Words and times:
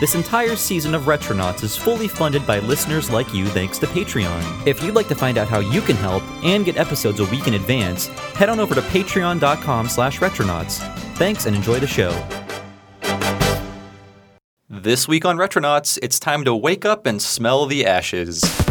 This 0.00 0.14
entire 0.14 0.54
season 0.54 0.94
of 0.94 1.02
Retronauts 1.02 1.64
is 1.64 1.76
fully 1.76 2.06
funded 2.06 2.46
by 2.46 2.60
listeners 2.60 3.10
like 3.10 3.34
you 3.34 3.46
thanks 3.46 3.78
to 3.80 3.86
Patreon. 3.86 4.64
If 4.64 4.80
you'd 4.80 4.94
like 4.94 5.08
to 5.08 5.16
find 5.16 5.36
out 5.36 5.48
how 5.48 5.58
you 5.58 5.80
can 5.80 5.96
help 5.96 6.22
and 6.44 6.64
get 6.64 6.76
episodes 6.76 7.18
a 7.18 7.24
week 7.24 7.48
in 7.48 7.54
advance, 7.54 8.06
head 8.06 8.48
on 8.48 8.60
over 8.60 8.76
to 8.76 8.80
patreon.com 8.80 9.88
slash 9.88 10.20
retronauts. 10.20 10.78
Thanks 11.16 11.46
and 11.46 11.56
enjoy 11.56 11.80
the 11.80 11.88
show. 11.88 12.12
This 14.68 15.08
week 15.08 15.24
on 15.24 15.36
Retronauts, 15.36 15.98
it's 16.00 16.20
time 16.20 16.44
to 16.44 16.54
wake 16.54 16.84
up 16.84 17.04
and 17.04 17.20
smell 17.20 17.66
the 17.66 17.84
ashes. 17.84 18.67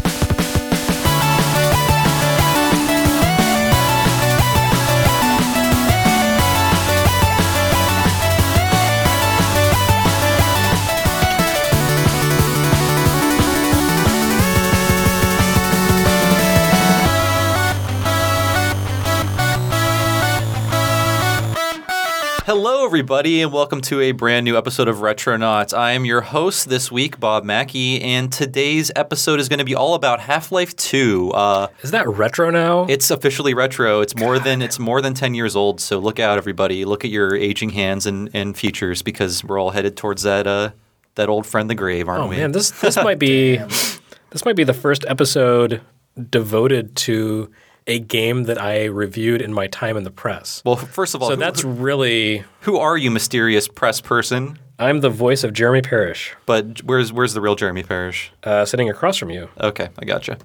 Everybody, 22.88 23.42
and 23.42 23.52
welcome 23.52 23.82
to 23.82 24.00
a 24.00 24.14
brand 24.14 24.46
new 24.46 24.58
episode 24.58 24.88
of 24.88 25.00
Retronauts. 25.00 25.78
I 25.78 25.92
am 25.92 26.06
your 26.06 26.22
host 26.22 26.70
this 26.70 26.90
week, 26.90 27.20
Bob 27.20 27.44
Mackey, 27.44 28.02
and 28.02 28.32
today's 28.32 28.92
episode 28.96 29.42
is 29.42 29.50
going 29.50 29.60
to 29.60 29.66
be 29.66 29.76
all 29.76 29.94
about 29.94 30.22
Half 30.22 30.54
Life 30.54 30.74
Two. 30.78 31.32
Uh, 31.32 31.68
Is 31.82 31.92
that 31.92 32.08
retro 32.08 32.50
now? 32.50 32.86
it's 32.86 33.12
officially 33.12 33.54
retro. 33.54 34.00
It's 34.00 34.16
more 34.16 34.40
than 34.40 34.62
it's 34.62 34.80
more 34.80 35.02
than 35.02 35.14
ten 35.14 35.34
years 35.36 35.54
old. 35.54 35.82
So 35.82 36.00
look 36.00 36.18
out, 36.18 36.38
everybody! 36.38 36.86
Look 36.86 37.04
at 37.04 37.12
your 37.12 37.36
aging 37.36 37.72
hands 37.72 38.06
and, 38.06 38.30
and 38.34 38.58
features 38.58 39.02
because 39.02 39.44
we're 39.44 39.60
all 39.60 39.72
headed 39.72 39.98
towards 39.98 40.24
that 40.24 40.48
uh, 40.48 40.72
that 41.16 41.28
old 41.28 41.46
friend, 41.46 41.70
the 41.70 41.76
grave, 41.76 42.08
aren't 42.08 42.24
oh 42.24 42.28
we? 42.28 42.38
man, 42.38 42.54
this 42.54 42.72
this 42.72 42.96
might 42.96 43.20
be 43.20 43.58
this 44.30 44.46
might 44.46 44.56
be 44.56 44.64
the 44.64 44.74
first 44.74 45.04
episode 45.10 45.82
devoted 46.30 46.96
to 46.96 47.52
a 47.88 48.00
game 48.00 48.44
that 48.44 48.62
I 48.62 48.86
reviewed 48.86 49.42
in 49.42 49.54
my 49.54 49.68
time 49.68 49.96
in 49.98 50.04
the 50.04 50.12
press. 50.12 50.62
well, 50.66 50.76
first 50.76 51.16
of 51.16 51.22
all, 51.22 51.30
So 51.30 51.36
who, 51.36 51.40
that's 51.40 51.64
really 51.64 52.44
who 52.62 52.78
are 52.78 52.98
you, 52.98 53.10
mysterious 53.12 53.68
press 53.68 54.02
person? 54.02 54.60
I'm 54.80 55.00
the 55.00 55.10
voice 55.10 55.44
of 55.44 55.54
Jeremy 55.54 55.82
Parish, 55.82 56.36
But 56.46 56.84
where's 56.84 57.12
where's 57.12 57.34
the 57.34 57.42
real 57.42 57.56
Jeremy 57.56 57.84
Parish? 57.84 58.32
uh, 58.44 58.66
sitting 58.66 58.90
across 58.90 59.18
from 59.18 59.30
you. 59.32 59.50
Okay, 59.60 59.90
I 59.98 60.06
gotcha. 60.06 60.38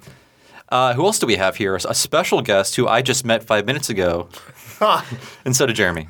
Uh, 0.71 0.95
who 0.95 1.05
else 1.05 1.19
do 1.19 1.27
we 1.27 1.37
have 1.37 1.57
here? 1.57 1.77
A 1.77 1.95
special 1.95 2.41
guest 2.41 2.77
who 2.77 2.89
I 2.89 3.03
just 3.03 3.27
met 3.27 3.45
five 3.45 3.67
minutes 3.67 3.91
ago, 3.91 4.29
Ah, 4.81 5.07
and 5.45 5.55
so 5.55 5.67
did 5.67 5.77
Jeremy. 5.77 6.09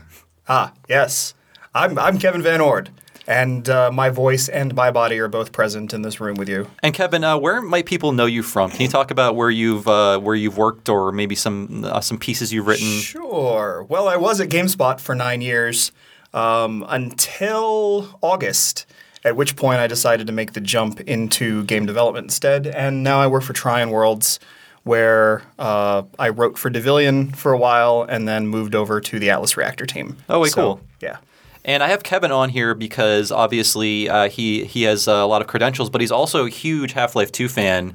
ah, 0.49 0.73
yes. 0.89 1.35
I'm, 1.75 1.99
I'm 1.99 2.19
Kevin 2.19 2.43
VanOrd, 2.43 2.89
and 3.27 3.69
uh, 3.69 3.91
my 3.93 4.11
voice 4.11 4.49
and 4.49 4.75
my 4.75 4.91
body 4.91 5.19
are 5.19 5.29
both 5.29 5.53
present 5.53 5.93
in 5.95 6.03
this 6.03 6.21
room 6.21 6.37
with 6.37 6.49
you. 6.49 6.69
And 6.83 6.93
Kevin, 6.95 7.23
uh, 7.25 7.39
where 7.39 7.61
might 7.63 7.87
people 7.87 8.13
know 8.13 8.27
you 8.27 8.43
from? 8.43 8.71
Can 8.71 8.81
you 8.83 8.89
talk 8.89 9.11
about 9.11 9.37
where 9.37 9.51
you've 9.51 9.87
uh, 9.89 10.19
where 10.19 10.35
you've 10.35 10.59
worked, 10.59 10.89
or 10.89 11.13
maybe 11.13 11.35
some 11.35 11.85
uh, 11.85 12.01
some 12.01 12.19
pieces 12.19 12.53
you've 12.53 12.67
written? 12.67 12.87
Sure. 12.99 13.87
Well, 13.89 14.09
I 14.09 14.17
was 14.17 14.41
at 14.41 14.49
GameSpot 14.49 15.01
for 15.01 15.15
nine 15.15 15.41
years 15.41 15.93
um, 16.35 16.85
until 16.89 18.19
August, 18.23 18.87
at 19.25 19.37
which 19.37 19.55
point 19.57 19.79
I 19.79 19.87
decided 19.87 20.27
to 20.27 20.33
make 20.33 20.53
the 20.53 20.61
jump 20.61 21.01
into 21.01 21.65
game 21.65 21.87
development 21.87 22.25
instead. 22.27 22.67
And 22.67 23.03
now 23.03 23.21
I 23.21 23.27
work 23.27 23.43
for 23.45 23.53
Trion 23.53 23.91
Worlds, 23.91 24.41
where 24.83 25.43
uh, 25.59 26.03
I 26.19 26.31
wrote 26.31 26.59
for 26.59 26.71
Devilian 26.71 27.31
for 27.33 27.53
a 27.53 27.59
while 27.59 28.03
and 28.09 28.27
then 28.27 28.49
moved 28.49 28.75
over 28.75 29.01
to 29.01 29.19
the 29.19 29.31
Atlas 29.31 29.57
Reactor 29.57 29.87
team. 29.87 30.17
Oh, 30.29 30.41
wait, 30.41 30.53
So, 30.53 30.63
cool. 30.63 30.81
Yeah. 31.01 31.19
And 31.65 31.81
I 31.83 31.89
have 31.89 32.03
Kevin 32.03 32.33
on 32.33 32.49
here 32.49 32.75
because 32.75 33.31
obviously 33.31 34.09
uh, 34.09 34.29
he 34.29 34.65
he 34.65 34.83
has 34.83 35.07
a 35.07 35.25
lot 35.25 35.43
of 35.43 35.47
credentials, 35.47 35.91
but 35.91 36.01
he's 36.01 36.11
also 36.11 36.47
a 36.47 36.51
huge 36.51 36.93
Half 36.93 37.15
Life 37.15 37.31
Two 37.31 37.49
fan. 37.49 37.95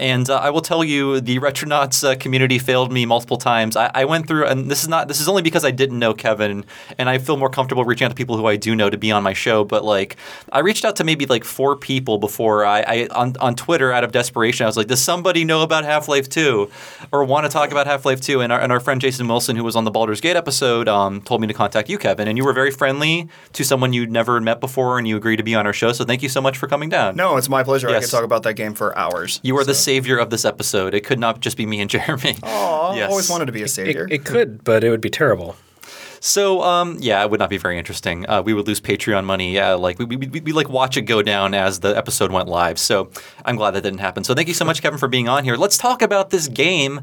And 0.00 0.28
uh, 0.28 0.36
I 0.38 0.50
will 0.50 0.60
tell 0.60 0.82
you, 0.82 1.20
the 1.20 1.38
Retronauts 1.38 2.02
uh, 2.02 2.16
community 2.16 2.58
failed 2.58 2.90
me 2.90 3.06
multiple 3.06 3.36
times. 3.36 3.76
I, 3.76 3.88
I 3.94 4.04
went 4.04 4.26
through, 4.26 4.46
and 4.46 4.68
this 4.68 4.82
is 4.82 4.88
not 4.88 5.06
this 5.06 5.20
is 5.20 5.28
only 5.28 5.42
because 5.42 5.64
I 5.64 5.70
didn't 5.70 6.00
know 6.00 6.12
Kevin, 6.12 6.64
and 6.98 7.08
I 7.08 7.18
feel 7.18 7.36
more 7.36 7.48
comfortable 7.48 7.84
reaching 7.84 8.04
out 8.04 8.08
to 8.08 8.16
people 8.16 8.36
who 8.36 8.46
I 8.46 8.56
do 8.56 8.74
know 8.74 8.90
to 8.90 8.98
be 8.98 9.12
on 9.12 9.22
my 9.22 9.32
show. 9.32 9.62
But 9.62 9.84
like, 9.84 10.16
I 10.50 10.58
reached 10.58 10.84
out 10.84 10.96
to 10.96 11.04
maybe 11.04 11.24
like 11.26 11.44
four 11.44 11.76
people 11.76 12.18
before 12.18 12.64
I, 12.64 12.80
I 12.80 13.08
on 13.12 13.36
on 13.38 13.54
Twitter 13.54 13.92
out 13.92 14.02
of 14.02 14.10
desperation. 14.10 14.64
I 14.64 14.66
was 14.66 14.76
like, 14.76 14.88
does 14.88 15.00
somebody 15.00 15.44
know 15.44 15.62
about 15.62 15.84
Half 15.84 16.08
Life 16.08 16.28
Two, 16.28 16.68
or 17.12 17.22
want 17.22 17.44
to 17.44 17.48
talk 17.48 17.70
about 17.70 17.86
Half 17.86 18.04
Life 18.04 18.20
Two? 18.20 18.40
And 18.40 18.52
our 18.52 18.60
and 18.60 18.72
our 18.72 18.80
friend 18.80 19.00
Jason 19.00 19.28
Wilson, 19.28 19.54
who 19.54 19.62
was 19.62 19.76
on 19.76 19.84
the 19.84 19.92
Baldur's 19.92 20.20
Gate 20.20 20.34
episode, 20.34 20.88
um, 20.88 21.20
told 21.20 21.40
me 21.40 21.46
to 21.46 21.54
contact 21.54 21.88
you, 21.88 21.96
Kevin, 21.96 22.26
and 22.26 22.36
you 22.36 22.44
were 22.44 22.52
very 22.52 22.72
friendly 22.72 23.03
to 23.52 23.64
someone 23.64 23.92
you'd 23.92 24.10
never 24.10 24.40
met 24.40 24.60
before, 24.60 24.98
and 24.98 25.06
you 25.08 25.16
agree 25.16 25.36
to 25.36 25.42
be 25.42 25.54
on 25.54 25.66
our 25.66 25.72
show. 25.72 25.92
So 25.92 26.04
thank 26.04 26.22
you 26.22 26.28
so 26.28 26.40
much 26.40 26.58
for 26.58 26.66
coming 26.66 26.88
down. 26.88 27.16
No, 27.16 27.36
it's 27.36 27.48
my 27.48 27.62
pleasure. 27.62 27.88
I 27.88 28.00
could 28.00 28.10
talk 28.10 28.24
about 28.24 28.42
that 28.44 28.54
game 28.54 28.74
for 28.74 28.96
hours. 28.98 29.40
You 29.42 29.56
are 29.58 29.64
the 29.64 29.74
savior 29.74 30.18
of 30.18 30.30
this 30.30 30.44
episode. 30.44 30.94
It 30.94 31.04
could 31.04 31.18
not 31.18 31.40
just 31.40 31.56
be 31.56 31.66
me 31.66 31.80
and 31.80 31.90
Jeremy. 31.94 32.36
Aw, 32.42 32.94
Yes. 32.94 33.10
always 33.10 33.30
wanted 33.30 33.46
to 33.46 33.52
be 33.52 33.62
a 33.62 33.64
It, 33.64 33.68
savior. 33.68 34.06
it 34.10 34.24
could, 34.24 34.64
but 34.64 34.82
it 34.84 34.90
would 34.90 35.00
be 35.00 35.10
terrible. 35.10 35.56
So, 36.26 36.62
um, 36.62 36.96
yeah, 37.00 37.22
it 37.22 37.30
would 37.30 37.38
not 37.38 37.50
be 37.50 37.58
very 37.58 37.76
interesting. 37.76 38.26
Uh, 38.26 38.40
we 38.40 38.54
would 38.54 38.66
lose 38.66 38.80
Patreon 38.80 39.26
money. 39.26 39.54
Yeah, 39.54 39.74
like 39.74 39.98
we, 39.98 40.06
we, 40.06 40.16
we, 40.16 40.40
we 40.40 40.52
like 40.52 40.70
watch 40.70 40.96
it 40.96 41.02
go 41.02 41.20
down 41.20 41.52
as 41.52 41.80
the 41.80 41.94
episode 41.94 42.32
went 42.32 42.48
live. 42.48 42.78
So 42.78 43.10
I'm 43.44 43.56
glad 43.56 43.72
that 43.72 43.82
didn't 43.82 43.98
happen. 43.98 44.24
So 44.24 44.34
thank 44.34 44.48
you 44.48 44.54
so 44.54 44.64
much, 44.64 44.80
Kevin, 44.80 44.98
for 44.98 45.06
being 45.06 45.28
on 45.28 45.44
here. 45.44 45.56
Let's 45.56 45.76
talk 45.76 46.00
about 46.00 46.30
this 46.30 46.48
game. 46.48 47.02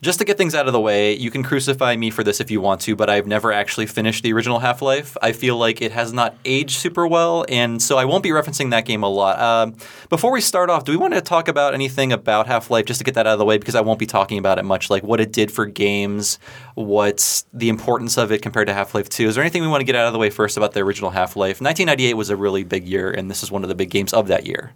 Just 0.00 0.20
to 0.20 0.24
get 0.24 0.38
things 0.38 0.54
out 0.54 0.68
of 0.68 0.72
the 0.72 0.80
way, 0.80 1.12
you 1.12 1.30
can 1.30 1.42
crucify 1.42 1.96
me 1.96 2.08
for 2.08 2.24
this 2.24 2.40
if 2.40 2.50
you 2.50 2.62
want 2.62 2.80
to, 2.80 2.96
but 2.96 3.10
I've 3.10 3.26
never 3.26 3.52
actually 3.52 3.84
finished 3.84 4.22
the 4.22 4.32
original 4.32 4.58
Half 4.58 4.80
Life. 4.80 5.18
I 5.20 5.32
feel 5.32 5.58
like 5.58 5.82
it 5.82 5.92
has 5.92 6.14
not 6.14 6.34
aged 6.46 6.78
super 6.78 7.06
well, 7.06 7.44
and 7.50 7.80
so 7.80 7.98
I 7.98 8.06
won't 8.06 8.22
be 8.22 8.30
referencing 8.30 8.70
that 8.70 8.86
game 8.86 9.02
a 9.02 9.08
lot. 9.08 9.38
Um 9.38 9.76
before 10.08 10.32
we 10.32 10.40
start 10.40 10.70
off, 10.70 10.84
do 10.84 10.92
we 10.92 10.98
want 10.98 11.12
to 11.12 11.20
talk 11.20 11.46
about 11.46 11.74
anything 11.74 12.10
about 12.10 12.46
Half 12.46 12.70
Life 12.70 12.86
just 12.86 13.00
to 13.00 13.04
get 13.04 13.14
that 13.14 13.26
out 13.26 13.34
of 13.34 13.38
the 13.38 13.44
way? 13.44 13.58
Because 13.58 13.74
I 13.74 13.82
won't 13.82 13.98
be 13.98 14.06
talking 14.06 14.38
about 14.38 14.58
it 14.58 14.64
much, 14.64 14.88
like 14.88 15.02
what 15.02 15.20
it 15.20 15.30
did 15.30 15.52
for 15.52 15.66
games, 15.66 16.38
what's 16.74 17.44
the 17.52 17.68
importance 17.68 18.16
of 18.16 18.32
it 18.32 18.40
compared 18.40 18.61
to 18.64 18.74
Half 18.74 18.94
Life 18.94 19.08
2. 19.08 19.28
Is 19.28 19.34
there 19.34 19.42
anything 19.42 19.62
we 19.62 19.68
want 19.68 19.80
to 19.80 19.84
get 19.84 19.94
out 19.94 20.06
of 20.06 20.12
the 20.12 20.18
way 20.18 20.30
first 20.30 20.56
about 20.56 20.72
the 20.72 20.80
original 20.80 21.10
Half 21.10 21.36
Life? 21.36 21.60
1998 21.60 22.14
was 22.14 22.30
a 22.30 22.36
really 22.36 22.64
big 22.64 22.86
year, 22.86 23.10
and 23.10 23.30
this 23.30 23.42
is 23.42 23.50
one 23.50 23.62
of 23.62 23.68
the 23.68 23.74
big 23.74 23.90
games 23.90 24.12
of 24.12 24.28
that 24.28 24.46
year. 24.46 24.72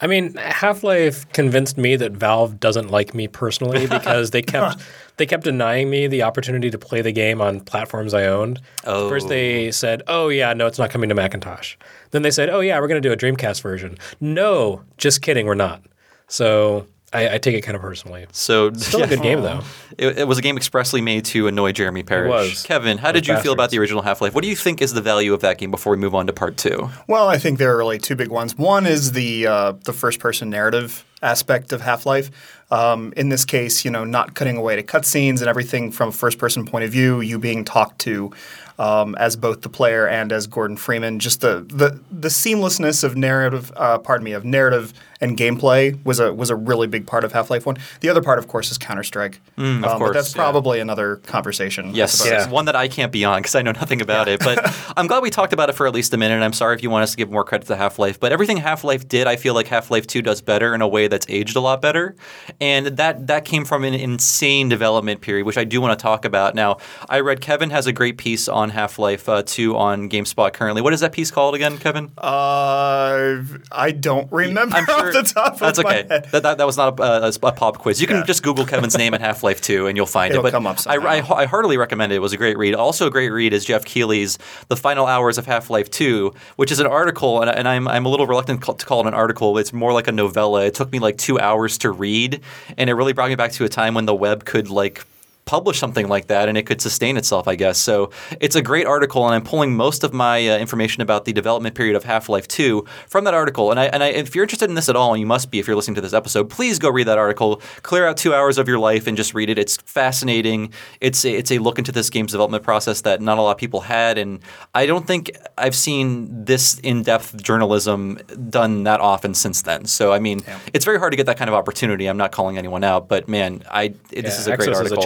I 0.00 0.06
mean, 0.06 0.34
Half 0.34 0.84
Life 0.84 1.30
convinced 1.32 1.76
me 1.76 1.96
that 1.96 2.12
Valve 2.12 2.60
doesn't 2.60 2.90
like 2.90 3.14
me 3.14 3.26
personally 3.28 3.86
because 3.88 4.30
they 4.30 4.42
kept 4.42 4.80
they 5.16 5.26
kept 5.26 5.44
denying 5.44 5.90
me 5.90 6.06
the 6.06 6.22
opportunity 6.22 6.70
to 6.70 6.78
play 6.78 7.02
the 7.02 7.12
game 7.12 7.40
on 7.40 7.60
platforms 7.60 8.14
I 8.14 8.26
owned. 8.26 8.60
Oh. 8.84 9.08
First 9.08 9.28
they 9.28 9.68
oh. 9.68 9.70
said, 9.72 10.02
"Oh 10.06 10.28
yeah, 10.28 10.52
no, 10.52 10.66
it's 10.66 10.78
not 10.78 10.90
coming 10.90 11.08
to 11.08 11.14
Macintosh." 11.14 11.76
Then 12.12 12.22
they 12.22 12.30
said, 12.30 12.48
"Oh 12.48 12.60
yeah, 12.60 12.78
we're 12.78 12.88
going 12.88 13.02
to 13.02 13.08
do 13.08 13.12
a 13.12 13.16
Dreamcast 13.16 13.60
version." 13.60 13.98
No, 14.20 14.82
just 14.96 15.22
kidding, 15.22 15.46
we're 15.46 15.54
not. 15.54 15.82
So 16.28 16.86
I, 17.12 17.34
I 17.34 17.38
take 17.38 17.54
it 17.54 17.62
kind 17.62 17.74
of 17.74 17.80
personally. 17.80 18.26
So 18.32 18.72
Still 18.74 19.02
a 19.02 19.06
good 19.06 19.22
game 19.22 19.42
though. 19.42 19.60
It, 19.96 20.18
it 20.18 20.28
was 20.28 20.38
a 20.38 20.42
game 20.42 20.56
expressly 20.56 21.00
made 21.00 21.24
to 21.24 21.48
annoy 21.48 21.72
Jeremy 21.72 22.04
Parish. 22.04 22.30
was. 22.30 22.62
Kevin, 22.62 22.98
how 22.98 23.10
did 23.10 23.24
Those 23.24 23.38
you 23.38 23.42
feel 23.42 23.52
about 23.52 23.70
the 23.70 23.80
original 23.80 24.00
Half 24.00 24.20
Life? 24.20 24.32
What 24.32 24.44
do 24.44 24.48
you 24.48 24.54
think 24.54 24.80
is 24.80 24.92
the 24.92 25.00
value 25.00 25.34
of 25.34 25.40
that 25.40 25.58
game 25.58 25.72
before 25.72 25.90
we 25.90 25.96
move 25.96 26.14
on 26.14 26.28
to 26.28 26.32
part 26.32 26.56
two? 26.56 26.88
Well, 27.08 27.26
I 27.26 27.36
think 27.36 27.58
there 27.58 27.74
are 27.74 27.76
really 27.76 27.98
two 27.98 28.14
big 28.14 28.28
ones. 28.28 28.56
One 28.56 28.86
is 28.86 29.10
the 29.10 29.48
uh, 29.48 29.72
the 29.82 29.92
first 29.92 30.20
person 30.20 30.50
narrative 30.50 31.04
aspect 31.20 31.72
of 31.72 31.80
Half 31.80 32.06
Life. 32.06 32.30
Um, 32.70 33.12
in 33.16 33.28
this 33.28 33.44
case, 33.44 33.84
you 33.84 33.90
know, 33.90 34.04
not 34.04 34.34
cutting 34.34 34.56
away 34.56 34.76
to 34.76 34.84
cutscenes 34.84 35.40
and 35.40 35.48
everything 35.48 35.90
from 35.90 36.10
a 36.10 36.12
first 36.12 36.38
person 36.38 36.64
point 36.64 36.84
of 36.84 36.92
view, 36.92 37.20
you 37.20 37.40
being 37.40 37.64
talked 37.64 37.98
to 38.02 38.30
um, 38.78 39.14
as 39.16 39.36
both 39.36 39.62
the 39.62 39.68
player 39.68 40.06
and 40.06 40.32
as 40.32 40.46
Gordon 40.46 40.76
Freeman. 40.76 41.18
Just 41.18 41.40
the 41.40 41.66
the, 41.68 42.00
the 42.10 42.28
seamlessness 42.28 43.02
of 43.02 43.16
narrative, 43.16 43.72
uh, 43.76 43.98
pardon 43.98 44.24
me, 44.24 44.32
of 44.32 44.44
narrative 44.44 44.92
and 45.20 45.36
gameplay 45.36 46.02
was 46.04 46.20
a 46.20 46.32
was 46.32 46.50
a 46.50 46.56
really 46.56 46.86
big 46.86 47.06
part 47.06 47.24
of 47.24 47.32
Half 47.32 47.50
Life 47.50 47.66
One. 47.66 47.76
The 48.00 48.08
other 48.08 48.22
part, 48.22 48.38
of 48.38 48.48
course, 48.48 48.70
is 48.70 48.78
Counter 48.78 49.02
Strike. 49.02 49.40
Mm, 49.56 49.76
of 49.76 49.82
but 49.82 49.98
course, 49.98 50.14
that's 50.14 50.34
yeah. 50.34 50.42
probably 50.42 50.80
another 50.80 51.16
conversation. 51.16 51.94
Yes. 51.94 52.24
Yeah. 52.24 52.48
one 52.48 52.66
that 52.66 52.76
I 52.76 52.88
can't 52.88 53.10
be 53.10 53.24
on 53.24 53.40
because 53.40 53.54
I 53.54 53.62
know 53.62 53.72
nothing 53.72 54.00
about 54.00 54.28
it. 54.28 54.40
But 54.40 54.58
I'm 54.96 55.06
glad 55.06 55.22
we 55.22 55.30
talked 55.30 55.52
about 55.52 55.70
it 55.70 55.74
for 55.74 55.86
at 55.86 55.94
least 55.94 56.14
a 56.14 56.16
minute. 56.16 56.34
And 56.34 56.44
I'm 56.44 56.52
sorry 56.52 56.76
if 56.76 56.82
you 56.82 56.90
want 56.90 57.02
us 57.02 57.12
to 57.12 57.16
give 57.16 57.30
more 57.30 57.44
credit 57.44 57.66
to 57.66 57.76
Half 57.76 57.98
Life. 57.98 58.20
But 58.20 58.32
everything 58.32 58.58
Half 58.58 58.84
Life 58.84 59.08
did, 59.08 59.26
I 59.26 59.36
feel 59.36 59.54
like 59.54 59.66
Half 59.66 59.90
Life 59.90 60.06
2 60.06 60.22
does 60.22 60.40
better 60.40 60.74
in 60.74 60.82
a 60.82 60.88
way 60.88 61.08
that's 61.08 61.26
aged 61.28 61.56
a 61.56 61.60
lot 61.60 61.82
better. 61.82 62.14
And 62.60 62.86
that 62.98 63.26
that 63.26 63.44
came 63.44 63.64
from 63.64 63.84
an 63.84 63.94
insane 63.94 64.68
development 64.68 65.20
period, 65.20 65.46
which 65.46 65.58
I 65.58 65.64
do 65.64 65.80
want 65.80 65.98
to 65.98 66.02
talk 66.02 66.24
about. 66.24 66.54
Now, 66.54 66.78
I 67.08 67.20
read 67.20 67.40
Kevin 67.40 67.70
has 67.70 67.86
a 67.86 67.92
great 67.92 68.18
piece 68.18 68.48
on 68.48 68.70
Half 68.70 68.98
Life 68.98 69.28
uh, 69.28 69.42
2 69.44 69.76
on 69.76 70.08
GameSpot 70.08 70.52
currently. 70.52 70.82
What 70.82 70.92
is 70.92 71.00
that 71.00 71.12
piece 71.12 71.30
called 71.30 71.54
again, 71.54 71.78
Kevin? 71.78 72.12
Uh, 72.18 73.42
I 73.72 73.90
don't 73.90 74.30
remember 74.30 74.76
I'm 74.76 74.86
sure 74.86 75.07
off 75.16 75.26
the 75.26 75.34
top 75.34 75.58
that's 75.58 75.78
okay. 75.78 76.02
That, 76.02 76.30
that, 76.42 76.58
that 76.58 76.64
was 76.66 76.76
not 76.76 76.98
a, 76.98 77.26
a, 77.26 77.28
a 77.42 77.52
pop 77.52 77.78
quiz. 77.78 78.00
You 78.00 78.06
can 78.06 78.16
Yeah. 78.18 78.24
just 78.24 78.42
Google 78.42 78.64
Kevin's 78.66 78.96
name 78.96 79.14
and 79.14 79.22
Half 79.28 79.42
Life 79.42 79.60
2 79.60 79.86
and 79.86 79.96
you'll 79.96 80.06
find 80.06 80.32
It'll 80.32 80.40
it. 80.40 80.50
But 80.50 80.52
come 80.52 80.66
up 80.66 80.78
I, 80.86 80.96
I. 80.96 81.38
I 81.42 81.46
heartily 81.46 81.76
recommend 81.76 82.12
it. 82.12 82.16
It 82.16 82.18
was 82.20 82.32
a 82.32 82.36
great 82.36 82.56
read. 82.58 82.74
Also, 82.74 83.06
a 83.06 83.10
great 83.10 83.30
read 83.30 83.52
is 83.52 83.64
Geoff 83.64 83.84
Keighley's 83.84 84.38
The 84.68 84.76
Final 84.76 85.06
Hours 85.06 85.38
of 85.38 85.46
Half 85.46 85.70
Life 85.70 85.90
2, 85.90 86.32
which 86.56 86.70
is 86.72 86.80
an 86.80 86.86
article, 86.86 87.40
and, 87.40 87.50
and 87.50 87.66
I'm, 87.68 87.86
I'm 87.88 88.06
a 88.06 88.08
little 88.08 88.26
reluctant 88.26 88.62
to 88.62 88.86
call 88.86 89.00
it 89.00 89.06
an 89.06 89.14
article. 89.14 89.58
It's 89.58 89.72
more 89.72 89.92
like 89.92 90.08
a 90.08 90.12
novella. 90.12 90.64
It 90.66 90.74
took 90.74 90.90
me 90.92 90.98
like 90.98 91.16
two 91.18 91.38
hours 91.38 91.78
to 91.78 91.90
read, 91.90 92.40
and 92.76 92.88
it 92.90 92.94
really 92.94 93.12
brought 93.12 93.28
me 93.30 93.34
back 93.36 93.52
to 93.52 93.64
a 93.64 93.68
time 93.68 93.94
when 93.94 94.06
the 94.06 94.14
web 94.14 94.44
could 94.44 94.68
like 94.70 95.04
publish 95.48 95.78
something 95.78 96.08
like 96.08 96.26
that 96.26 96.46
and 96.46 96.58
it 96.58 96.66
could 96.66 96.80
sustain 96.82 97.16
itself, 97.16 97.48
I 97.48 97.54
guess. 97.56 97.78
So 97.78 98.10
it's 98.38 98.54
a 98.54 98.60
great 98.60 98.86
article, 98.86 99.24
and 99.24 99.34
I'm 99.34 99.42
pulling 99.42 99.74
most 99.74 100.04
of 100.04 100.12
my 100.12 100.46
uh, 100.46 100.58
information 100.58 101.00
about 101.00 101.24
the 101.24 101.32
development 101.32 101.74
period 101.74 101.96
of 101.96 102.04
Half 102.04 102.28
Life 102.28 102.46
2 102.46 102.84
from 103.08 103.24
that 103.24 103.32
article. 103.32 103.70
And, 103.70 103.80
I, 103.80 103.86
and 103.86 104.02
I, 104.04 104.08
if 104.08 104.34
you're 104.34 104.44
interested 104.44 104.68
in 104.68 104.74
this 104.74 104.90
at 104.90 104.94
all, 104.94 105.14
and 105.14 105.20
you 105.20 105.26
must 105.26 105.50
be 105.50 105.58
if 105.58 105.66
you're 105.66 105.74
listening 105.74 105.94
to 105.94 106.02
this 106.02 106.12
episode, 106.12 106.50
please 106.50 106.78
go 106.78 106.90
read 106.90 107.06
that 107.08 107.16
article. 107.16 107.62
Clear 107.82 108.06
out 108.06 108.18
two 108.18 108.34
hours 108.34 108.58
of 108.58 108.68
your 108.68 108.78
life 108.78 109.06
and 109.06 109.16
just 109.16 109.32
read 109.32 109.48
it. 109.48 109.58
It's 109.58 109.78
fascinating. 109.78 110.70
It's 111.00 111.24
a, 111.24 111.32
it's 111.32 111.50
a 111.50 111.58
look 111.58 111.78
into 111.78 111.92
this 111.92 112.10
game's 112.10 112.32
development 112.32 112.62
process 112.62 113.00
that 113.00 113.22
not 113.22 113.38
a 113.38 113.42
lot 113.42 113.52
of 113.52 113.58
people 113.58 113.80
had, 113.80 114.18
and 114.18 114.40
I 114.74 114.84
don't 114.84 115.06
think 115.06 115.30
I've 115.56 115.74
seen 115.74 116.44
this 116.44 116.78
in 116.80 117.02
depth 117.04 117.42
journalism 117.42 118.18
done 118.50 118.84
that 118.84 119.00
often 119.00 119.32
since 119.32 119.62
then. 119.62 119.86
So 119.86 120.12
I 120.12 120.18
mean, 120.18 120.42
it's 120.74 120.84
very 120.84 120.98
hard 120.98 121.12
to 121.12 121.16
get 121.16 121.24
that 121.24 121.38
kind 121.38 121.48
of 121.48 121.54
opportunity. 121.54 122.06
I'm 122.06 122.18
not 122.18 122.32
calling 122.32 122.58
anyone 122.58 122.84
out, 122.84 123.08
but 123.08 123.28
man, 123.28 123.62
I 123.70 123.88
this 123.88 124.24
Yeah, 124.24 124.28
is 124.28 124.46
a 124.46 124.56
great 124.56 124.68
access 124.68 124.86
is 124.86 124.92
a 124.92 124.96
article. 124.96 125.02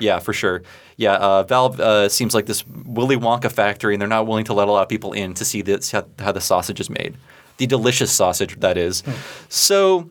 Yeah, 0.00 0.18
for 0.18 0.32
sure. 0.32 0.62
Yeah, 0.96 1.14
uh, 1.14 1.42
Valve 1.44 1.80
uh, 1.80 2.08
seems 2.08 2.34
like 2.34 2.46
this 2.46 2.66
Willy 2.66 3.16
Wonka 3.16 3.50
factory, 3.50 3.94
and 3.94 4.00
they're 4.00 4.08
not 4.08 4.26
willing 4.26 4.44
to 4.46 4.54
let 4.54 4.68
a 4.68 4.72
lot 4.72 4.82
of 4.82 4.88
people 4.88 5.12
in 5.12 5.34
to 5.34 5.44
see 5.44 5.62
this, 5.62 5.90
how, 5.90 6.04
how 6.18 6.32
the 6.32 6.40
sausage 6.40 6.80
is 6.80 6.90
made. 6.90 7.16
The 7.56 7.66
delicious 7.66 8.12
sausage, 8.12 8.58
that 8.60 8.76
is. 8.76 9.02
So. 9.48 10.10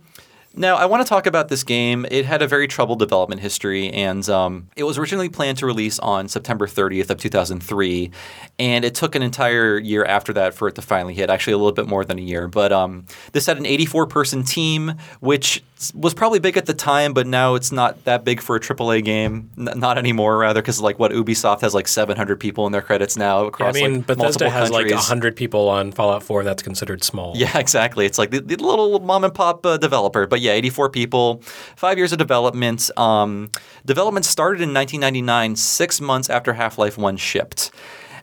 Now, 0.53 0.75
I 0.75 0.85
want 0.85 1.01
to 1.01 1.07
talk 1.07 1.27
about 1.27 1.47
this 1.47 1.63
game. 1.63 2.05
It 2.11 2.25
had 2.25 2.41
a 2.41 2.47
very 2.47 2.67
troubled 2.67 2.99
development 2.99 3.39
history, 3.39 3.89
and 3.89 4.27
um, 4.27 4.67
it 4.75 4.83
was 4.83 4.97
originally 4.97 5.29
planned 5.29 5.59
to 5.59 5.65
release 5.65 5.97
on 5.99 6.27
September 6.27 6.67
30th 6.67 7.09
of 7.09 7.19
2003, 7.19 8.11
and 8.61 8.85
it 8.85 8.93
took 8.93 9.15
an 9.15 9.23
entire 9.23 9.79
year 9.79 10.05
after 10.05 10.33
that 10.33 10.53
for 10.53 10.67
it 10.67 10.75
to 10.75 10.83
finally 10.83 11.15
hit. 11.15 11.31
Actually, 11.31 11.53
a 11.53 11.57
little 11.57 11.71
bit 11.71 11.87
more 11.87 12.05
than 12.05 12.19
a 12.19 12.21
year. 12.21 12.47
But 12.47 12.71
um, 12.71 13.07
this 13.31 13.47
had 13.47 13.57
an 13.57 13.63
84-person 13.63 14.43
team, 14.43 14.93
which 15.19 15.63
was 15.95 16.13
probably 16.13 16.37
big 16.37 16.57
at 16.57 16.67
the 16.67 16.75
time, 16.75 17.13
but 17.13 17.25
now 17.25 17.55
it's 17.55 17.71
not 17.71 18.03
that 18.05 18.23
big 18.23 18.39
for 18.39 18.55
a 18.55 18.59
AAA 18.59 19.03
game. 19.03 19.49
N- 19.57 19.79
not 19.79 19.97
anymore, 19.97 20.37
rather, 20.37 20.61
because 20.61 20.79
like 20.79 20.99
what 20.99 21.11
Ubisoft 21.11 21.61
has 21.61 21.73
like 21.73 21.87
700 21.87 22.39
people 22.39 22.67
in 22.67 22.71
their 22.71 22.83
credits 22.83 23.17
now 23.17 23.45
I 23.45 23.47
across 23.47 23.73
mean, 23.73 23.95
like, 23.95 24.05
Bethesda 24.05 24.23
multiple 24.23 24.49
has 24.51 24.69
countries. 24.69 24.91
like 24.91 24.99
100 24.99 25.35
people 25.35 25.67
on 25.67 25.91
Fallout 25.91 26.21
4, 26.21 26.43
that's 26.43 26.61
considered 26.61 27.03
small. 27.03 27.33
Yeah, 27.35 27.57
exactly. 27.57 28.05
It's 28.05 28.19
like 28.19 28.29
the, 28.29 28.41
the 28.41 28.57
little 28.57 28.99
mom 28.99 29.23
and 29.23 29.33
pop 29.33 29.65
uh, 29.65 29.77
developer. 29.77 30.27
But 30.27 30.39
yeah, 30.39 30.51
84 30.51 30.91
people, 30.91 31.41
five 31.75 31.97
years 31.97 32.11
of 32.11 32.19
development. 32.19 32.91
Um, 32.95 33.49
development 33.87 34.25
started 34.25 34.61
in 34.61 34.71
1999, 34.71 35.55
six 35.55 35.99
months 35.99 36.29
after 36.29 36.53
Half 36.53 36.77
Life 36.77 36.95
1 36.95 37.17
shipped. 37.17 37.71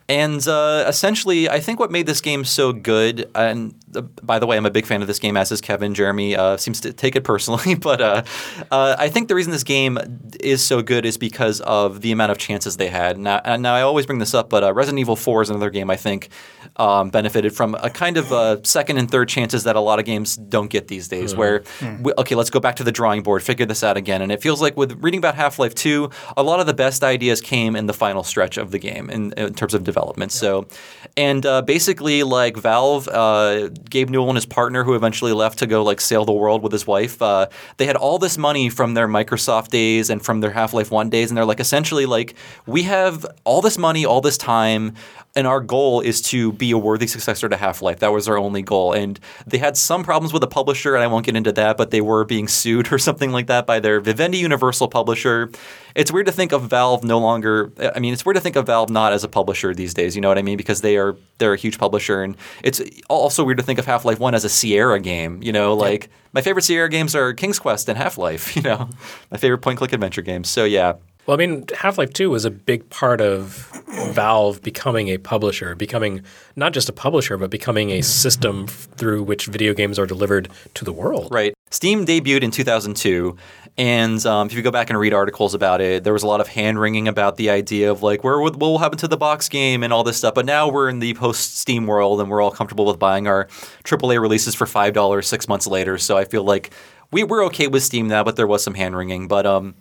And 0.09 0.47
uh, 0.49 0.85
essentially, 0.87 1.51
I 1.51 1.61
think 1.61 1.79
what 1.79 1.91
made 1.91 2.07
this 2.07 2.23
game 2.23 2.45
so 2.45 2.73
good, 2.73 3.31
and 3.35 3.75
uh, 3.95 4.03
by 4.23 4.39
the 4.39 4.47
way, 4.47 4.57
I'm 4.57 4.67
a 4.67 4.71
big 4.71 4.87
fan 4.87 5.03
of 5.03 5.09
this 5.09 5.19
game, 5.19 5.37
as 5.37 5.53
is 5.53 5.61
Kevin. 5.61 5.95
Jeremy 5.95 6.37
uh, 6.37 6.57
seems 6.57 6.81
to 6.83 6.93
take 6.93 7.17
it 7.17 7.25
personally, 7.25 7.75
but 7.81 8.01
uh, 8.01 8.23
uh, 8.71 8.97
I 8.99 9.09
think 9.09 9.29
the 9.29 9.35
reason 9.35 9.53
this 9.53 9.65
game 9.65 9.99
is 10.41 10.63
so 10.63 10.83
good 10.83 11.05
is 11.05 11.17
because 11.17 11.61
of 11.61 12.01
the 12.01 12.13
amount 12.13 12.33
of 12.33 12.39
chances 12.39 12.77
they 12.77 12.89
had. 12.89 13.19
Now, 13.19 13.41
now 13.57 13.75
I 13.75 13.83
always 13.83 14.07
bring 14.07 14.19
this 14.19 14.35
up, 14.35 14.49
but 14.49 14.65
uh, 14.65 14.73
Resident 14.73 15.01
Evil 15.01 15.17
4 15.17 15.43
is 15.43 15.51
another 15.51 15.71
game 15.71 15.91
I 15.91 15.97
think 15.97 16.29
um, 16.77 17.11
benefited 17.11 17.55
from 17.55 17.75
a 17.77 17.91
kind 17.91 18.17
of 18.17 18.33
uh, 18.33 18.63
second 18.63 18.99
and 18.99 19.11
third 19.11 19.29
chances 19.29 19.65
that 19.65 19.77
a 19.77 19.81
lot 19.81 19.99
of 19.99 20.05
games 20.05 20.37
don't 20.37 20.71
get 20.71 20.89
these 20.89 21.09
days. 21.09 21.35
Where, 21.35 21.63
we, 22.01 22.13
okay, 22.19 22.35
let's 22.35 22.51
go 22.51 22.61
back 22.61 22.77
to 22.77 22.85
the 22.85 22.93
drawing 22.93 23.23
board, 23.23 23.43
figure 23.43 23.67
this 23.67 23.83
out 23.83 23.97
again. 23.97 24.23
And 24.23 24.31
it 24.33 24.43
feels 24.43 24.61
like 24.61 24.77
with 24.77 24.93
reading 25.03 25.19
about 25.19 25.35
Half 25.35 25.59
Life 25.59 25.75
2, 25.75 26.11
a 26.37 26.43
lot 26.43 26.61
of 26.61 26.67
the 26.67 26.75
best 26.75 27.03
ideas 27.03 27.41
came 27.41 27.77
in 27.77 27.87
the 27.87 27.93
final 27.93 28.23
stretch 28.23 28.57
of 28.57 28.71
the 28.71 28.79
game 28.79 29.11
in, 29.11 29.33
in 29.33 29.55
terms 29.55 29.75
of 29.75 29.85
development. 29.85 30.33
So, 30.33 30.69
and 31.17 31.45
uh, 31.45 31.63
basically, 31.63 32.23
like 32.23 32.57
Valve, 32.57 33.09
uh, 33.09 33.71
Gabe 33.89 34.11
Newell 34.11 34.29
and 34.29 34.37
his 34.37 34.47
partner, 34.47 34.85
who 34.85 34.95
eventually 34.95 35.33
left 35.33 35.59
to 35.61 35.67
go 35.67 35.83
like 35.83 36.01
sail 36.01 36.25
the 36.25 36.33
world 36.33 36.63
with 36.63 36.73
his 36.73 36.87
wife, 36.87 37.21
uh, 37.21 37.47
they 37.77 37.87
had 37.87 37.97
all 37.97 38.19
this 38.19 38.39
money 38.39 38.69
from 38.69 38.95
their 38.95 39.09
Microsoft 39.09 39.69
days 39.69 40.11
and 40.11 40.25
from 40.25 40.41
their 40.41 40.51
Half 40.51 40.75
Life 40.75 40.91
1 40.91 41.11
days. 41.11 41.31
And 41.31 41.37
they're 41.37 41.45
like, 41.45 41.61
essentially, 41.61 42.07
like, 42.07 42.35
we 42.67 42.83
have 42.85 43.27
all 43.45 43.61
this 43.61 43.79
money, 43.79 44.05
all 44.05 44.21
this 44.21 44.39
time 44.39 44.95
and 45.37 45.47
our 45.47 45.61
goal 45.61 46.01
is 46.01 46.21
to 46.23 46.53
be 46.53 46.71
a 46.71 46.79
worthy 46.79 47.07
successor 47.07 47.49
to 47.49 47.57
Half 47.57 47.83
Life. 47.83 48.01
That 48.01 48.13
was 48.13 48.29
our 48.29 48.39
only 48.39 48.63
goal. 48.63 48.93
And 48.93 49.21
they 49.47 49.59
had 49.59 49.77
some 49.77 50.03
problems 50.03 50.33
with 50.33 50.41
the 50.41 50.49
publisher, 50.49 50.95
and 50.95 51.05
I 51.05 51.07
won't 51.07 51.27
get 51.27 51.37
into 51.37 51.53
that, 51.53 51.77
but 51.77 51.91
they 51.91 52.01
were 52.01 52.25
being 52.25 52.49
sued 52.49 52.93
or 52.93 52.99
something 52.99 53.31
like 53.31 53.47
that 53.47 53.67
by 53.67 53.79
their 53.81 54.01
Vivendi 54.01 54.39
Universal 54.39 54.89
publisher. 54.89 55.51
It's 55.95 56.13
weird 56.13 56.27
to 56.27 56.33
think 56.33 56.53
of 56.53 56.63
Valve 56.63 57.05
no 57.05 57.19
longer. 57.19 57.73
I 57.95 57.99
mean, 57.99 58.13
it's 58.13 58.25
weird 58.25 58.37
to 58.37 58.41
think 58.41 58.57
of 58.57 58.67
Valve 58.67 58.91
not 58.91 59.13
as 59.13 59.25
a 59.25 59.29
publisher 59.29 59.75
these 59.75 59.95
days. 59.95 60.15
You 60.15 60.23
know 60.23 60.29
what 60.29 60.39
I 60.39 60.43
mean? 60.43 60.57
Because 60.57 60.81
they 60.81 60.97
are 60.97 61.17
they're 61.39 61.55
a 61.55 61.57
huge 61.57 61.79
publisher, 61.79 62.23
and 62.23 62.37
it's 62.63 62.81
also 63.09 63.45
weird 63.45 63.59
to 63.59 63.65
think 63.65 63.79
of 63.79 63.87
Half 63.87 64.05
Life 64.05 64.21
One 64.21 64.35
as 64.35 64.45
a 64.45 64.49
Sierra 64.49 65.01
game. 65.01 65.43
You 65.43 65.53
know, 65.53 65.75
like 65.75 66.09
my 66.33 66.41
favorite 66.41 66.63
Sierra 66.63 66.89
games 66.89 67.15
are 67.15 67.33
King's 67.33 67.59
Quest 67.59 67.89
and 67.89 67.99
Half 67.99 68.19
Life. 68.19 68.57
You 68.59 68.63
know, 68.63 68.89
my 69.31 69.39
favorite 69.39 69.59
point 69.59 69.79
click 69.79 69.93
adventure 69.93 70.23
games. 70.23 70.49
So 70.49 70.65
yeah, 70.65 70.95
Well, 71.29 71.35
I 71.39 71.47
mean, 71.47 71.67
Half 71.77 71.99
Life 71.99 72.15
2 72.15 72.31
was 72.31 72.47
a 72.47 72.51
big 72.51 72.89
part 72.89 73.21
of 73.21 73.71
Valve 74.15 74.63
becoming 74.63 75.09
a 75.09 75.19
publisher, 75.19 75.75
becoming 75.75 76.23
not 76.57 76.73
just 76.73 76.89
a 76.89 76.93
publisher, 76.93 77.37
but 77.37 77.51
becoming 77.51 77.91
a 77.91 78.01
system 78.01 78.67
through 78.67 79.25
which 79.25 79.45
video 79.45 79.75
games 79.75 79.99
are 79.99 80.07
delivered 80.07 80.49
to 80.73 80.87
the 80.87 80.93
world. 80.93 81.29
Right. 81.31 81.53
Steam 81.69 82.07
debuted 82.07 82.43
in 82.43 82.51
2002, 82.51 83.37
and 83.77 84.25
um, 84.25 84.47
if 84.47 84.55
you 84.55 84.63
go 84.63 84.71
back 84.71 84.89
and 84.89 84.99
read 84.99 85.13
articles 85.13 85.53
about 85.53 85.83
it, 85.83 86.03
there 86.03 86.15
was 86.15 86.23
a 86.23 86.27
lot 86.27 86.41
of 86.41 86.49
hand 86.49 86.81
wringing 86.81 87.09
about 87.09 87.37
the 87.37 87.51
idea 87.51 87.91
of 87.91 88.03
like, 88.03 88.25
where 88.25 88.41
what 88.41 88.59
will 88.59 88.79
happen 88.79 88.97
to 88.97 89.07
the 89.07 89.19
box 89.19 89.51
game 89.51 89.83
and 89.83 89.93
all 89.93 90.05
this 90.05 90.17
stuff. 90.17 90.33
But 90.33 90.47
now 90.47 90.71
we're 90.71 90.89
in 90.89 90.99
the 90.99 91.13
post 91.13 91.59
Steam 91.59 91.87
world, 91.87 92.23
and 92.23 92.31
we're 92.31 92.41
all 92.41 92.51
comfortable 92.51 92.87
with 92.87 92.99
buying 92.99 93.27
our 93.27 93.49
AAA 93.85 94.19
releases 94.19 94.55
for 94.55 94.65
five 94.65 94.95
dollars 94.95 95.29
six 95.29 95.47
months 95.47 95.67
later. 95.67 95.99
So 95.99 96.17
I 96.17 96.25
feel 96.25 96.45
like 96.45 96.71
we 97.11 97.23
we're 97.23 97.45
okay 97.49 97.67
with 97.67 97.83
Steam 97.83 98.09
now, 98.09 98.25
but 98.25 98.37
there 98.37 98.47
was 98.47 98.65
some 98.65 98.73
hand 98.73 98.97
wringing. 98.97 99.29
But 99.29 99.45
um, 99.45 99.75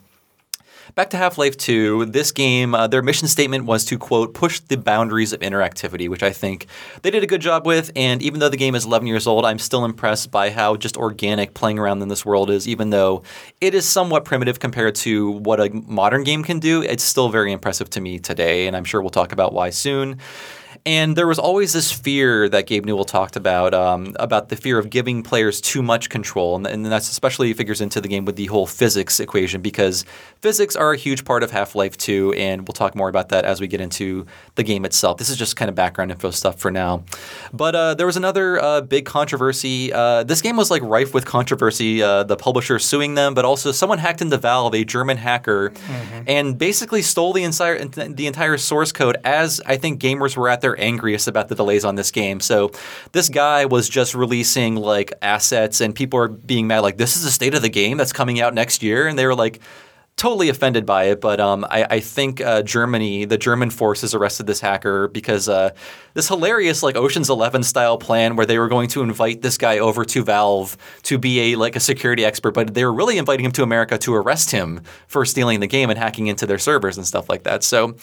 Back 0.94 1.10
to 1.10 1.18
Half 1.18 1.36
Life 1.36 1.56
2, 1.58 2.06
this 2.06 2.32
game, 2.32 2.74
uh, 2.74 2.86
their 2.86 3.02
mission 3.02 3.28
statement 3.28 3.66
was 3.66 3.84
to, 3.86 3.98
quote, 3.98 4.32
push 4.32 4.58
the 4.60 4.76
boundaries 4.76 5.34
of 5.34 5.40
interactivity, 5.40 6.08
which 6.08 6.22
I 6.22 6.30
think 6.32 6.66
they 7.02 7.10
did 7.10 7.22
a 7.22 7.26
good 7.26 7.42
job 7.42 7.66
with. 7.66 7.92
And 7.94 8.22
even 8.22 8.40
though 8.40 8.48
the 8.48 8.56
game 8.56 8.74
is 8.74 8.86
11 8.86 9.06
years 9.06 9.26
old, 9.26 9.44
I'm 9.44 9.58
still 9.58 9.84
impressed 9.84 10.30
by 10.30 10.50
how 10.50 10.76
just 10.76 10.96
organic 10.96 11.52
playing 11.52 11.78
around 11.78 12.00
in 12.00 12.08
this 12.08 12.24
world 12.24 12.48
is, 12.48 12.66
even 12.66 12.88
though 12.90 13.22
it 13.60 13.74
is 13.74 13.86
somewhat 13.86 14.24
primitive 14.24 14.60
compared 14.60 14.94
to 14.96 15.30
what 15.30 15.60
a 15.60 15.70
modern 15.70 16.24
game 16.24 16.42
can 16.42 16.58
do. 16.58 16.82
It's 16.82 17.04
still 17.04 17.28
very 17.28 17.52
impressive 17.52 17.90
to 17.90 18.00
me 18.00 18.18
today, 18.18 18.66
and 18.66 18.74
I'm 18.74 18.84
sure 18.84 19.02
we'll 19.02 19.10
talk 19.10 19.32
about 19.32 19.52
why 19.52 19.70
soon. 19.70 20.18
And 20.88 21.16
there 21.16 21.26
was 21.26 21.38
always 21.38 21.72
this 21.72 21.92
fear 21.92 22.48
that 22.48 22.66
Gabe 22.66 22.86
Newell 22.86 23.04
talked 23.04 23.36
about, 23.36 23.74
um, 23.74 24.16
about 24.18 24.48
the 24.48 24.56
fear 24.56 24.78
of 24.78 24.90
giving 24.90 25.22
players 25.22 25.60
too 25.60 25.82
much 25.82 26.08
control. 26.08 26.56
And, 26.56 26.66
and 26.66 26.86
that's 26.86 27.10
especially 27.10 27.52
figures 27.52 27.80
into 27.80 28.00
the 28.00 28.08
game 28.08 28.24
with 28.24 28.36
the 28.36 28.46
whole 28.46 28.66
physics 28.66 29.20
equation 29.20 29.60
because 29.60 30.04
physics 30.40 30.76
are 30.76 30.92
a 30.92 30.96
huge 30.96 31.24
part 31.24 31.42
of 31.42 31.50
Half 31.50 31.74
Life 31.74 31.96
2. 31.96 32.34
And 32.34 32.66
we'll 32.66 32.72
talk 32.72 32.94
more 32.94 33.08
about 33.08 33.30
that 33.30 33.44
as 33.44 33.60
we 33.60 33.66
get 33.66 33.80
into 33.80 34.26
the 34.54 34.62
game 34.62 34.84
itself. 34.84 35.18
This 35.18 35.30
is 35.30 35.36
just 35.36 35.56
kind 35.56 35.68
of 35.68 35.74
background 35.74 36.10
info 36.10 36.30
stuff 36.30 36.58
for 36.58 36.70
now. 36.70 37.04
But 37.52 37.74
uh, 37.74 37.94
there 37.94 38.06
was 38.06 38.16
another 38.16 38.62
uh, 38.62 38.80
big 38.82 39.04
controversy. 39.04 39.92
Uh, 39.92 40.24
this 40.24 40.40
game 40.40 40.56
was 40.56 40.70
like 40.70 40.82
rife 40.82 41.14
with 41.14 41.24
controversy, 41.24 42.02
uh, 42.02 42.24
the 42.24 42.36
publisher 42.36 42.78
suing 42.78 43.14
them, 43.14 43.34
but 43.34 43.44
also 43.44 43.72
someone 43.72 43.98
hacked 43.98 44.20
into 44.20 44.36
Valve, 44.38 44.74
a 44.74 44.84
German 44.84 45.16
hacker, 45.16 45.72
and 46.26 46.58
basically 46.58 47.02
stole 47.02 47.32
the 47.32 47.42
entire, 47.42 47.84
the 47.84 48.26
entire 48.26 48.56
source 48.58 48.92
code 48.92 49.16
as 49.24 49.60
I 49.66 49.76
think 49.76 50.00
gamers 50.00 50.36
were 50.36 50.48
at 50.48 50.60
their 50.60 50.78
angriest 50.80 51.28
about 51.28 51.48
the 51.48 51.54
delays 51.54 51.84
on 51.84 51.94
this 51.94 52.10
game. 52.10 52.40
So 52.40 52.72
this 53.12 53.28
guy 53.28 53.64
was 53.66 53.88
just 53.88 54.14
releasing 54.14 54.76
like 54.76 55.12
assets, 55.22 55.80
and 55.80 55.94
people 55.94 56.18
are 56.18 56.28
being 56.28 56.66
mad, 56.66 56.80
like, 56.80 56.96
this 56.96 57.16
is 57.16 57.24
the 57.24 57.30
state 57.30 57.54
of 57.54 57.62
the 57.62 57.68
game 57.68 57.96
that's 57.96 58.12
coming 58.12 58.40
out 58.40 58.54
next 58.54 58.82
year. 58.82 59.06
And 59.06 59.18
they 59.18 59.26
were 59.26 59.34
like, 59.34 59.60
totally 60.18 60.48
offended 60.48 60.84
by 60.84 61.04
it, 61.04 61.20
but 61.20 61.40
um, 61.40 61.64
I, 61.70 61.86
I 61.88 62.00
think 62.00 62.40
uh, 62.40 62.62
Germany, 62.62 63.24
the 63.24 63.38
German 63.38 63.70
forces 63.70 64.14
arrested 64.14 64.46
this 64.46 64.60
hacker 64.60 65.06
because 65.06 65.48
uh, 65.48 65.70
this 66.14 66.26
hilarious 66.26 66.82
like 66.82 66.96
Ocean's 66.96 67.30
Eleven 67.30 67.62
style 67.62 67.96
plan 67.96 68.34
where 68.34 68.44
they 68.44 68.58
were 68.58 68.68
going 68.68 68.88
to 68.88 69.02
invite 69.02 69.42
this 69.42 69.56
guy 69.56 69.78
over 69.78 70.04
to 70.04 70.24
Valve 70.24 70.76
to 71.04 71.18
be 71.18 71.52
a 71.52 71.56
like 71.56 71.76
a 71.76 71.80
security 71.80 72.24
expert, 72.24 72.52
but 72.52 72.74
they 72.74 72.84
were 72.84 72.92
really 72.92 73.16
inviting 73.16 73.46
him 73.46 73.52
to 73.52 73.62
America 73.62 73.96
to 73.98 74.14
arrest 74.14 74.50
him 74.50 74.82
for 75.06 75.24
stealing 75.24 75.60
the 75.60 75.68
game 75.68 75.88
and 75.88 75.98
hacking 75.98 76.26
into 76.26 76.46
their 76.46 76.58
servers 76.58 76.96
and 76.96 77.06
stuff 77.06 77.28
like 77.28 77.44
that. 77.44 77.62
So, 77.62 77.94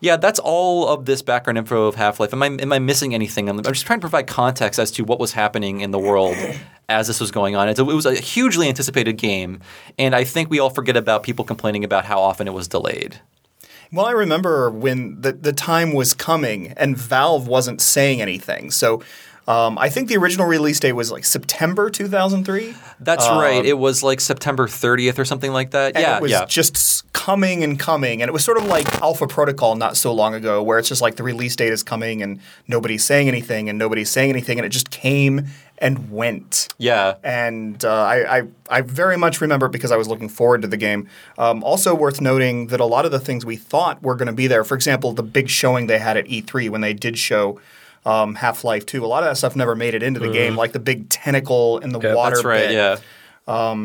yeah, 0.00 0.16
that's 0.16 0.38
all 0.38 0.88
of 0.88 1.04
this 1.04 1.22
background 1.22 1.58
info 1.58 1.86
of 1.86 1.94
Half 1.94 2.20
Life. 2.20 2.32
Am 2.32 2.42
I 2.42 2.46
am 2.46 2.72
I 2.72 2.78
missing 2.78 3.14
anything? 3.14 3.48
I'm, 3.48 3.58
I'm 3.58 3.64
just 3.64 3.86
trying 3.86 4.00
to 4.00 4.02
provide 4.02 4.26
context 4.26 4.78
as 4.78 4.90
to 4.92 5.04
what 5.04 5.18
was 5.18 5.32
happening 5.32 5.80
in 5.80 5.90
the 5.90 5.98
world 5.98 6.36
as 6.88 7.06
this 7.06 7.20
was 7.20 7.30
going 7.30 7.56
on. 7.56 7.68
A, 7.68 7.72
it 7.72 7.80
was 7.80 8.06
a 8.06 8.14
hugely 8.14 8.68
anticipated 8.68 9.14
game, 9.14 9.60
and 9.98 10.14
I 10.14 10.24
think 10.24 10.50
we 10.50 10.58
all 10.58 10.70
forget 10.70 10.96
about 10.96 11.22
people 11.22 11.44
complaining 11.44 11.84
about 11.84 12.04
how 12.04 12.20
often 12.20 12.46
it 12.46 12.54
was 12.54 12.68
delayed. 12.68 13.20
Well, 13.90 14.04
I 14.04 14.10
remember 14.10 14.70
when 14.70 15.20
the, 15.22 15.32
the 15.32 15.52
time 15.52 15.94
was 15.94 16.12
coming 16.12 16.74
and 16.76 16.96
Valve 16.96 17.48
wasn't 17.48 17.80
saying 17.80 18.20
anything. 18.20 18.70
So 18.70 19.02
Um, 19.48 19.78
I 19.78 19.88
think 19.88 20.10
the 20.10 20.18
original 20.18 20.46
release 20.46 20.78
date 20.78 20.92
was 20.92 21.10
like 21.10 21.24
September 21.24 21.88
2003. 21.88 22.74
That's 23.00 23.26
right. 23.26 23.64
It 23.64 23.78
was 23.78 24.02
like 24.02 24.20
September 24.20 24.66
30th 24.66 25.18
or 25.18 25.24
something 25.24 25.54
like 25.54 25.70
that. 25.70 25.94
Yeah, 25.98 26.18
it 26.18 26.22
was 26.22 26.30
yeah. 26.30 26.44
just 26.44 27.10
coming 27.14 27.64
and 27.64 27.80
coming. 27.80 28.20
And 28.20 28.28
it 28.28 28.32
was 28.32 28.44
sort 28.44 28.58
of 28.58 28.66
like 28.66 28.86
Alpha 29.00 29.26
Protocol 29.26 29.74
not 29.74 29.96
so 29.96 30.12
long 30.12 30.34
ago, 30.34 30.62
where 30.62 30.78
it's 30.78 30.90
just 30.90 31.00
like 31.00 31.16
the 31.16 31.22
release 31.22 31.56
date 31.56 31.72
is 31.72 31.82
coming 31.82 32.22
and 32.22 32.40
nobody's 32.66 33.04
saying 33.04 33.26
anything 33.26 33.70
and 33.70 33.78
nobody's 33.78 34.10
saying 34.10 34.28
anything. 34.28 34.58
And 34.58 34.66
it 34.66 34.68
just 34.68 34.90
came 34.90 35.46
and 35.78 36.10
went. 36.10 36.68
yeah. 36.76 37.14
And 37.22 37.82
uh, 37.82 38.02
I, 38.02 38.38
I, 38.40 38.42
I 38.68 38.80
very 38.82 39.16
much 39.16 39.40
remember 39.40 39.68
because 39.68 39.92
I 39.92 39.96
was 39.96 40.08
looking 40.08 40.28
forward 40.28 40.60
to 40.60 40.68
the 40.68 40.76
game. 40.76 41.08
Um, 41.38 41.64
also 41.64 41.94
worth 41.94 42.20
noting 42.20 42.66
that 42.66 42.80
a 42.80 42.84
lot 42.84 43.06
of 43.06 43.12
the 43.12 43.20
things 43.20 43.46
we 43.46 43.56
thought 43.56 44.02
were 44.02 44.14
going 44.14 44.26
to 44.26 44.32
be 44.32 44.46
there, 44.46 44.62
for 44.62 44.74
example, 44.74 45.12
the 45.12 45.22
big 45.22 45.48
showing 45.48 45.86
they 45.86 46.00
had 46.00 46.18
at 46.18 46.26
E3 46.26 46.68
when 46.68 46.82
they 46.82 46.92
did 46.92 47.16
show 47.16 47.58
um, 48.08 48.34
Half 48.34 48.64
Life 48.64 48.86
2, 48.86 49.04
a 49.04 49.06
lot 49.06 49.22
of 49.22 49.28
that 49.28 49.36
stuff 49.36 49.54
never 49.54 49.74
made 49.76 49.94
it 49.94 50.02
into 50.02 50.20
the 50.20 50.30
game, 50.30 50.56
like 50.56 50.72
the 50.72 50.78
big 50.80 51.08
tentacle 51.10 51.78
in 51.78 51.90
the 51.90 52.00
Yeah, 52.00 52.14
water 52.14 52.36
That's 52.36 52.44
right. 52.44 52.68
bit. 52.68 52.72
Yeah. 52.72 52.96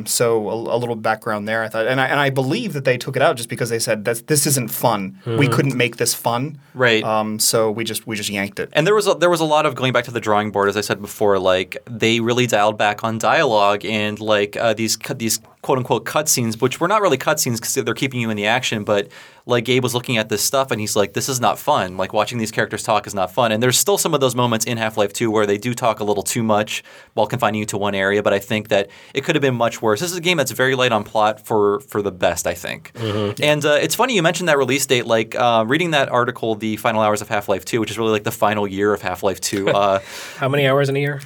So 0.05 0.49
a, 0.49 0.75
a 0.75 0.77
little 0.77 0.95
background 0.95 1.47
there, 1.47 1.63
I 1.63 1.69
thought, 1.69 1.87
and 1.87 1.99
I, 2.01 2.07
and 2.07 2.19
I 2.19 2.29
believe 2.29 2.73
that 2.73 2.83
they 2.83 2.97
took 2.97 3.15
it 3.15 3.21
out 3.21 3.37
just 3.37 3.49
because 3.49 3.69
they 3.69 3.79
said 3.79 4.03
that 4.05 4.27
this 4.27 4.45
isn't 4.45 4.71
fun. 4.71 5.19
We 5.25 5.47
couldn't 5.47 5.75
make 5.75 5.97
this 5.97 6.13
fun, 6.13 6.59
Right. 6.73 7.03
Um, 7.03 7.39
so 7.39 7.71
we 7.71 7.83
just 7.83 8.05
we 8.07 8.15
just 8.15 8.29
yanked 8.29 8.59
it. 8.59 8.69
And 8.73 8.85
there 8.85 8.95
was 8.95 9.07
a, 9.07 9.13
there 9.13 9.29
was 9.29 9.39
a 9.39 9.45
lot 9.45 9.65
of 9.65 9.75
going 9.75 9.93
back 9.93 10.05
to 10.05 10.11
the 10.11 10.19
drawing 10.19 10.51
board, 10.51 10.67
as 10.69 10.75
I 10.77 10.81
said 10.81 11.01
before. 11.01 11.39
Like 11.39 11.77
they 11.89 12.19
really 12.19 12.47
dialed 12.47 12.77
back 12.77 13.03
on 13.03 13.17
dialogue 13.17 13.85
and 13.85 14.19
like 14.19 14.57
uh, 14.57 14.73
these 14.73 14.97
these 15.15 15.39
quote 15.63 15.79
unquote 15.79 16.05
cutscenes, 16.05 16.61
which 16.61 16.79
were 16.79 16.87
not 16.87 17.01
really 17.01 17.17
cutscenes 17.17 17.55
because 17.55 17.73
they're 17.73 17.93
keeping 17.95 18.19
you 18.19 18.29
in 18.29 18.37
the 18.37 18.45
action. 18.45 18.83
But 18.83 19.07
like 19.45 19.65
Gabe 19.65 19.81
was 19.81 19.95
looking 19.95 20.17
at 20.17 20.29
this 20.29 20.43
stuff 20.43 20.69
and 20.69 20.79
he's 20.79 20.95
like, 20.95 21.13
"This 21.13 21.27
is 21.27 21.39
not 21.39 21.57
fun. 21.57 21.97
Like 21.97 22.13
watching 22.13 22.37
these 22.37 22.51
characters 22.51 22.83
talk 22.83 23.07
is 23.07 23.15
not 23.15 23.31
fun." 23.31 23.51
And 23.51 23.63
there's 23.63 23.77
still 23.77 23.97
some 23.97 24.13
of 24.13 24.19
those 24.19 24.35
moments 24.35 24.65
in 24.65 24.77
Half 24.77 24.97
Life 24.97 25.13
Two 25.13 25.31
where 25.31 25.45
they 25.45 25.57
do 25.57 25.73
talk 25.73 25.99
a 25.99 26.03
little 26.03 26.21
too 26.21 26.43
much 26.43 26.83
while 27.15 27.25
confining 27.25 27.59
you 27.59 27.65
to 27.67 27.77
one 27.77 27.95
area. 27.95 28.21
But 28.21 28.33
I 28.33 28.39
think 28.39 28.67
that 28.67 28.89
it 29.13 29.23
could 29.23 29.35
have 29.35 29.41
been 29.41 29.55
much 29.55 29.81
worse. 29.81 30.01
This 30.01 30.11
is 30.11 30.17
a 30.17 30.21
game 30.21 30.37
that's 30.37 30.51
very 30.51 30.75
light 30.75 30.91
on 30.91 31.03
plot 31.03 31.45
for 31.45 31.79
for 31.81 32.01
the 32.01 32.11
best, 32.11 32.45
I 32.45 32.53
think. 32.53 32.91
And 33.41 33.65
uh, 33.65 33.79
it's 33.81 33.95
funny 33.95 34.15
you 34.15 34.21
mentioned 34.21 34.49
that 34.49 34.57
release 34.57 34.85
date. 34.85 35.07
Like 35.07 35.33
uh, 35.35 35.63
reading 35.67 35.91
that 35.91 36.09
article, 36.09 36.55
"The 36.55 36.75
Final 36.77 37.01
Hours 37.01 37.21
of 37.21 37.29
Half 37.29 37.49
Life 37.49 37.65
2, 37.65 37.79
which 37.79 37.89
is 37.89 37.97
really 37.97 38.11
like 38.11 38.23
the 38.23 38.31
final 38.31 38.67
year 38.67 38.93
of 38.93 39.01
Half 39.01 39.23
Life 39.23 39.39
2. 39.39 39.69
Uh, 39.69 39.99
How 40.37 40.49
many 40.49 40.67
hours 40.67 40.89
in 40.89 40.97
a 40.97 40.99
year? 40.99 41.21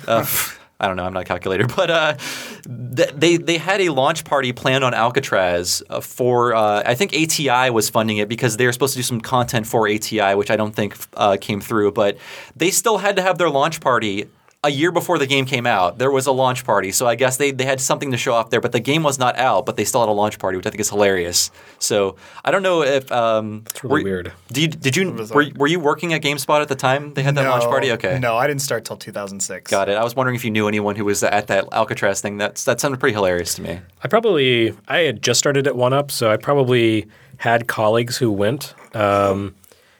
I 0.79 0.87
don't 0.87 0.95
know. 0.95 1.05
I'm 1.05 1.13
not 1.13 1.21
a 1.21 1.25
calculator, 1.25 1.65
but 1.75 1.89
uh, 1.89 2.17
they 2.65 3.37
they 3.37 3.57
had 3.57 3.81
a 3.81 3.89
launch 3.89 4.25
party 4.25 4.53
planned 4.53 4.83
on 4.83 4.93
Alcatraz 4.93 5.81
uh, 5.89 6.01
for. 6.01 6.53
Uh, 6.53 6.83
I 6.85 6.95
think 6.95 7.13
ATI 7.13 7.69
was 7.69 7.89
funding 7.89 8.17
it 8.17 8.29
because 8.29 8.57
they 8.57 8.65
were 8.65 8.73
supposed 8.73 8.93
to 8.93 8.99
do 8.99 9.03
some 9.03 9.21
content 9.21 9.65
for 9.65 9.89
ATI, 9.89 10.35
which 10.35 10.51
I 10.51 10.55
don't 10.55 10.75
think 10.75 10.95
uh, 11.15 11.37
came 11.39 11.61
through. 11.61 11.93
But 11.93 12.17
they 12.55 12.71
still 12.71 12.99
had 12.99 13.15
to 13.15 13.21
have 13.21 13.37
their 13.37 13.49
launch 13.49 13.81
party. 13.81 14.27
A 14.67 14.69
year 14.69 14.91
before 14.91 15.17
the 15.17 15.25
game 15.25 15.45
came 15.45 15.65
out, 15.65 15.97
there 15.97 16.11
was 16.11 16.27
a 16.27 16.31
launch 16.33 16.65
party. 16.65 16.91
So 16.91 17.07
I 17.07 17.15
guess 17.15 17.37
they, 17.37 17.51
they 17.51 17.63
had 17.63 17.79
something 17.79 18.11
to 18.11 18.17
show 18.17 18.33
off 18.33 18.49
there, 18.49 18.59
but 18.59 18.73
the 18.73 18.81
game 18.81 19.01
was 19.01 19.17
not 19.17 19.37
out, 19.37 19.65
but 19.65 19.77
they 19.77 19.85
still 19.85 20.01
had 20.01 20.09
a 20.09 20.11
launch 20.11 20.39
party, 20.39 20.57
which 20.57 20.65
I 20.65 20.69
think 20.69 20.81
is 20.81 20.89
hilarious. 20.89 21.51
So 21.79 22.17
I 22.43 22.51
don't 22.51 22.63
know 22.63 22.83
if. 22.83 23.09
Um, 23.09 23.63
it's 23.65 23.81
really 23.81 24.03
weird. 24.03 24.33
Did 24.51 24.61
you, 24.61 24.67
did 24.67 24.97
you 24.97 25.29
were, 25.33 25.45
were 25.55 25.67
you 25.67 25.79
working 25.79 26.13
at 26.13 26.21
GameSpot 26.21 26.61
at 26.61 26.67
the 26.67 26.75
time 26.75 27.13
they 27.13 27.23
had 27.23 27.35
that 27.35 27.47
launch 27.49 27.63
party? 27.63 27.93
Okay. 27.93 28.19
No, 28.19 28.35
I 28.35 28.45
didn't 28.45 28.61
start 28.61 28.83
till 28.83 28.97
2006. 28.97 29.71
Got 29.71 29.87
it. 29.87 29.97
I 29.97 30.03
was 30.03 30.17
wondering 30.17 30.35
if 30.35 30.43
you 30.43 30.51
knew 30.51 30.67
anyone 30.67 30.97
who 30.97 31.05
was 31.05 31.23
at 31.23 31.47
that 31.47 31.65
Alcatraz 31.71 32.19
thing. 32.19 32.37
That's 32.37 32.65
that 32.65 32.81
sounded 32.81 32.99
pretty 32.99 33.13
hilarious 33.13 33.53
to 33.55 33.61
me. 33.61 33.79
I 34.03 34.07
probably 34.09 34.75
I 34.89 34.97
had 34.99 35.21
just 35.21 35.39
started 35.39 35.65
at 35.65 35.77
One 35.77 35.93
Up, 35.93 36.11
so 36.11 36.29
I 36.29 36.35
probably 36.35 37.07
had 37.37 37.67
colleagues 37.67 38.17
who 38.17 38.31
went. 38.31 38.73
Um, 38.93 39.55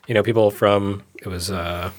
you 0.07 0.13
know, 0.13 0.24
people 0.24 0.51
from 0.51 1.03
it 1.15 1.27
was 1.27 1.51
uh, 1.51 1.91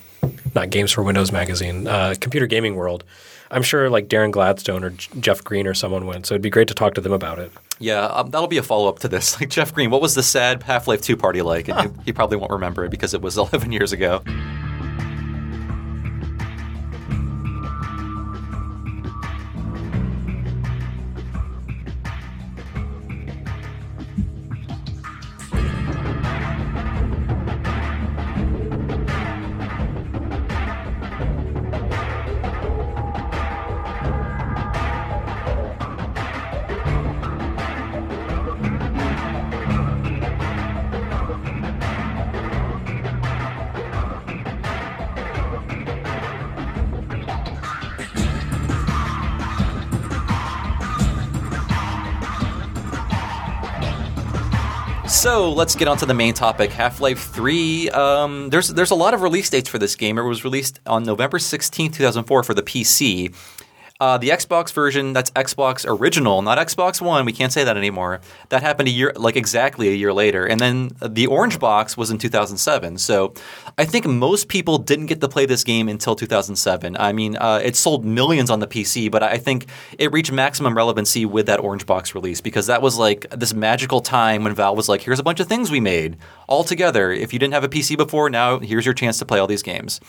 not 0.54 0.70
Games 0.70 0.92
for 0.92 1.02
Windows 1.02 1.32
magazine, 1.32 1.86
uh, 1.86 2.14
Computer 2.20 2.46
Gaming 2.46 2.76
World. 2.76 3.04
I'm 3.50 3.62
sure 3.62 3.88
like 3.88 4.08
Darren 4.08 4.30
Gladstone 4.30 4.84
or 4.84 4.90
J- 4.90 5.08
Jeff 5.20 5.42
Green 5.42 5.66
or 5.66 5.72
someone 5.74 6.06
went, 6.06 6.26
so 6.26 6.34
it'd 6.34 6.42
be 6.42 6.50
great 6.50 6.68
to 6.68 6.74
talk 6.74 6.94
to 6.94 7.00
them 7.00 7.12
about 7.12 7.38
it. 7.38 7.50
Yeah, 7.78 8.04
um, 8.06 8.30
that'll 8.30 8.48
be 8.48 8.58
a 8.58 8.62
follow 8.62 8.88
up 8.88 8.98
to 9.00 9.08
this. 9.08 9.36
Like 9.40 9.50
Jeff 9.50 9.72
Green, 9.72 9.90
what 9.90 10.02
was 10.02 10.14
the 10.14 10.22
sad 10.22 10.62
Half 10.64 10.86
Life 10.88 11.00
Two 11.00 11.16
party 11.16 11.40
like? 11.42 11.68
And 11.68 11.96
he, 11.98 12.02
he 12.06 12.12
probably 12.12 12.36
won't 12.36 12.52
remember 12.52 12.84
it 12.84 12.90
because 12.90 13.14
it 13.14 13.22
was 13.22 13.38
11 13.38 13.72
years 13.72 13.92
ago. 13.92 14.22
Let's 55.58 55.74
get 55.74 55.88
on 55.88 55.96
to 55.98 56.06
the 56.06 56.14
main 56.14 56.34
topic. 56.34 56.70
Half 56.70 57.00
Life 57.00 57.30
Three. 57.30 57.90
Um, 57.90 58.48
there's 58.48 58.68
there's 58.68 58.92
a 58.92 58.94
lot 58.94 59.12
of 59.12 59.22
release 59.22 59.50
dates 59.50 59.68
for 59.68 59.78
this 59.78 59.96
game. 59.96 60.16
It 60.16 60.22
was 60.22 60.44
released 60.44 60.78
on 60.86 61.02
November 61.02 61.40
16, 61.40 61.90
2004, 61.90 62.42
for 62.44 62.54
the 62.54 62.62
PC. 62.62 63.34
Uh, 64.00 64.16
the 64.16 64.28
Xbox 64.28 64.72
version, 64.72 65.12
that's 65.12 65.32
Xbox 65.32 65.84
original, 65.84 66.40
not 66.40 66.56
Xbox 66.56 67.00
One. 67.00 67.24
We 67.24 67.32
can't 67.32 67.52
say 67.52 67.64
that 67.64 67.76
anymore. 67.76 68.20
That 68.48 68.62
happened 68.62 68.86
a 68.86 68.92
year, 68.92 69.12
like 69.16 69.34
exactly 69.34 69.88
a 69.88 69.92
year 69.92 70.12
later. 70.12 70.46
And 70.46 70.60
then 70.60 70.92
the 71.04 71.26
Orange 71.26 71.58
Box 71.58 71.96
was 71.96 72.08
in 72.08 72.18
2007. 72.18 72.98
So 72.98 73.34
I 73.76 73.84
think 73.84 74.06
most 74.06 74.46
people 74.46 74.78
didn't 74.78 75.06
get 75.06 75.20
to 75.20 75.28
play 75.28 75.46
this 75.46 75.64
game 75.64 75.88
until 75.88 76.14
2007. 76.14 76.96
I 76.96 77.12
mean, 77.12 77.36
uh, 77.38 77.60
it 77.64 77.74
sold 77.74 78.04
millions 78.04 78.50
on 78.50 78.60
the 78.60 78.68
PC, 78.68 79.10
but 79.10 79.24
I 79.24 79.36
think 79.36 79.66
it 79.98 80.12
reached 80.12 80.30
maximum 80.30 80.76
relevancy 80.76 81.26
with 81.26 81.46
that 81.46 81.58
Orange 81.58 81.84
Box 81.84 82.14
release 82.14 82.40
because 82.40 82.68
that 82.68 82.80
was 82.80 82.98
like 82.98 83.28
this 83.30 83.52
magical 83.52 84.00
time 84.00 84.44
when 84.44 84.54
Valve 84.54 84.76
was 84.76 84.88
like, 84.88 85.00
here's 85.00 85.18
a 85.18 85.24
bunch 85.24 85.40
of 85.40 85.48
things 85.48 85.72
we 85.72 85.80
made 85.80 86.16
all 86.46 86.62
together. 86.62 87.10
If 87.10 87.32
you 87.32 87.40
didn't 87.40 87.54
have 87.54 87.64
a 87.64 87.68
PC 87.68 87.96
before, 87.96 88.30
now 88.30 88.60
here's 88.60 88.84
your 88.84 88.94
chance 88.94 89.18
to 89.18 89.26
play 89.26 89.40
all 89.40 89.48
these 89.48 89.64
games. 89.64 90.00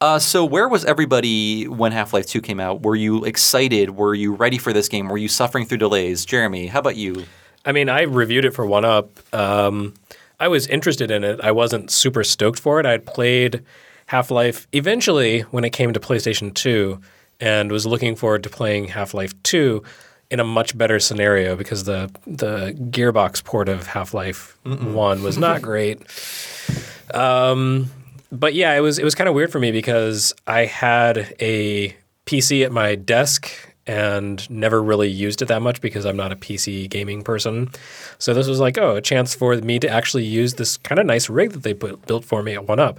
Uh, 0.00 0.18
so 0.18 0.44
where 0.44 0.68
was 0.68 0.84
everybody 0.84 1.66
when 1.66 1.90
Half-Life 1.90 2.26
2 2.26 2.42
came 2.42 2.60
out? 2.60 2.82
Were 2.82 2.94
you 2.96 3.24
excited? 3.24 3.90
Were 3.90 4.14
you 4.14 4.34
ready 4.34 4.58
for 4.58 4.72
this 4.72 4.88
game? 4.88 5.08
Were 5.08 5.16
you 5.16 5.28
suffering 5.28 5.64
through 5.64 5.78
delays? 5.78 6.26
Jeremy, 6.26 6.66
how 6.66 6.80
about 6.80 6.96
you? 6.96 7.24
I 7.64 7.72
mean, 7.72 7.88
I 7.88 8.02
reviewed 8.02 8.44
it 8.44 8.52
for 8.52 8.66
One 8.66 8.84
Up. 8.84 9.18
Um, 9.34 9.94
I 10.38 10.48
was 10.48 10.66
interested 10.66 11.10
in 11.10 11.24
it. 11.24 11.40
I 11.40 11.50
wasn't 11.52 11.90
super 11.90 12.24
stoked 12.24 12.58
for 12.58 12.78
it. 12.78 12.84
I 12.84 12.90
had 12.90 13.06
played 13.06 13.64
Half 14.06 14.30
Life 14.30 14.68
eventually 14.72 15.40
when 15.40 15.64
it 15.64 15.70
came 15.70 15.94
to 15.94 16.00
PlayStation 16.00 16.52
2 16.52 17.00
and 17.40 17.72
was 17.72 17.86
looking 17.86 18.16
forward 18.16 18.42
to 18.42 18.50
playing 18.50 18.88
Half 18.88 19.14
Life 19.14 19.32
2 19.44 19.82
in 20.30 20.40
a 20.40 20.44
much 20.44 20.76
better 20.76 21.00
scenario 21.00 21.56
because 21.56 21.84
the, 21.84 22.10
the 22.26 22.72
Gearbox 22.90 23.42
port 23.42 23.70
of 23.70 23.86
Half 23.86 24.12
Life 24.12 24.58
1 24.64 25.22
was 25.22 25.38
not 25.38 25.62
great. 25.62 26.02
Um, 27.14 27.88
but 28.32 28.54
yeah, 28.54 28.74
it 28.74 28.80
was 28.80 28.98
it 28.98 29.04
was 29.04 29.14
kind 29.14 29.28
of 29.28 29.34
weird 29.34 29.52
for 29.52 29.58
me 29.58 29.72
because 29.72 30.34
I 30.46 30.64
had 30.64 31.34
a 31.40 31.96
PC 32.26 32.64
at 32.64 32.72
my 32.72 32.94
desk 32.94 33.50
and 33.86 34.48
never 34.50 34.82
really 34.82 35.08
used 35.08 35.42
it 35.42 35.46
that 35.46 35.62
much 35.62 35.80
because 35.80 36.04
I'm 36.04 36.16
not 36.16 36.32
a 36.32 36.36
PC 36.36 36.90
gaming 36.90 37.22
person. 37.22 37.70
So 38.18 38.34
this 38.34 38.48
was 38.48 38.58
like, 38.58 38.78
oh, 38.78 38.96
a 38.96 39.00
chance 39.00 39.34
for 39.34 39.56
me 39.56 39.78
to 39.78 39.88
actually 39.88 40.24
use 40.24 40.54
this 40.54 40.76
kind 40.76 40.98
of 40.98 41.06
nice 41.06 41.30
rig 41.30 41.52
that 41.52 41.62
they 41.62 41.72
put, 41.72 42.04
built 42.06 42.24
for 42.24 42.42
me 42.42 42.54
at 42.54 42.66
One 42.66 42.80
Up. 42.80 42.98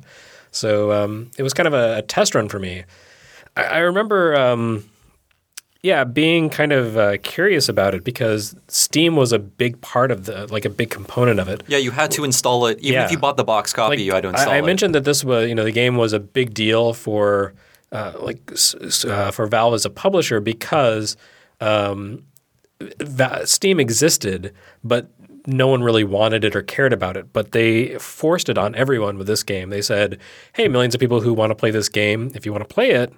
So 0.52 0.94
um, 0.94 1.30
it 1.38 1.44
was 1.44 1.54
kind 1.54 1.68
of 1.68 1.74
a, 1.74 1.98
a 1.98 2.02
test 2.04 2.36
run 2.36 2.48
for 2.48 2.60
me. 2.60 2.86
I, 3.58 3.64
I 3.64 3.78
remember, 3.80 4.36
um, 4.40 4.90
yeah, 5.82 6.04
being 6.04 6.50
kind 6.50 6.72
of 6.72 6.98
uh, 6.98 7.18
curious 7.24 7.70
about 7.70 7.94
it 7.96 8.04
because 8.04 8.56
Steam 8.68 9.16
was 9.16 9.32
a 9.32 9.40
big 9.40 9.80
part 9.82 10.12
of 10.12 10.26
the, 10.26 10.48
like 10.48 10.66
a 10.66 10.70
big 10.70 10.90
component 10.90 11.40
of 11.40 11.48
it. 11.48 11.64
Yeah, 11.68 11.78
you 11.78 11.92
had 11.92 12.12
to 12.12 12.24
install 12.24 12.66
it. 12.68 12.80
Even 12.80 12.94
Yeah. 12.94 13.06
if 13.06 13.12
you 13.12 13.18
bought 13.18 13.38
the 13.38 13.44
box 13.44 13.74
copy, 13.74 14.02
you 14.02 14.12
had 14.14 14.24
to 14.24 14.30
install 14.30 14.50
I, 14.50 14.56
I 14.56 14.60
it. 14.60 14.66
mentioned 14.66 14.96
that 14.96 15.04
this 15.06 15.24
was, 15.24 15.48
you 15.48 15.56
know, 15.56 15.64
the 15.64 15.72
game 15.72 15.96
was 15.96 16.14
a 16.14 16.20
big 16.20 16.54
deal 16.54 16.94
for 16.94 17.54
uh, 17.92 18.14
like 18.20 18.52
uh, 19.06 19.32
for 19.32 19.48
Valve 19.48 19.74
as 19.76 19.86
a 19.86 19.90
publisher 19.90 20.40
because 20.42 21.16
um, 21.62 22.24
Steam 23.46 23.80
existed, 23.80 24.54
but 24.84 25.08
no 25.46 25.68
one 25.68 25.82
really 25.82 26.04
wanted 26.04 26.44
it 26.44 26.56
or 26.56 26.62
cared 26.62 26.92
about 26.94 27.16
it. 27.16 27.32
But 27.32 27.52
they 27.54 27.98
forced 28.00 28.50
it 28.50 28.58
on 28.58 28.76
everyone 28.76 29.18
with 29.18 29.28
this 29.28 29.44
game. 29.44 29.70
They 29.70 29.82
said, 29.82 30.20
"Hey, 30.54 30.68
millions 30.68 30.94
of 30.96 31.00
people 31.00 31.22
who 31.22 31.34
want 31.34 31.52
to 31.52 31.56
play 31.56 31.72
this 31.72 31.90
game, 31.90 32.32
if 32.36 32.46
you 32.46 32.52
want 32.52 32.68
to 32.68 32.74
play 32.74 32.92
it." 32.92 33.14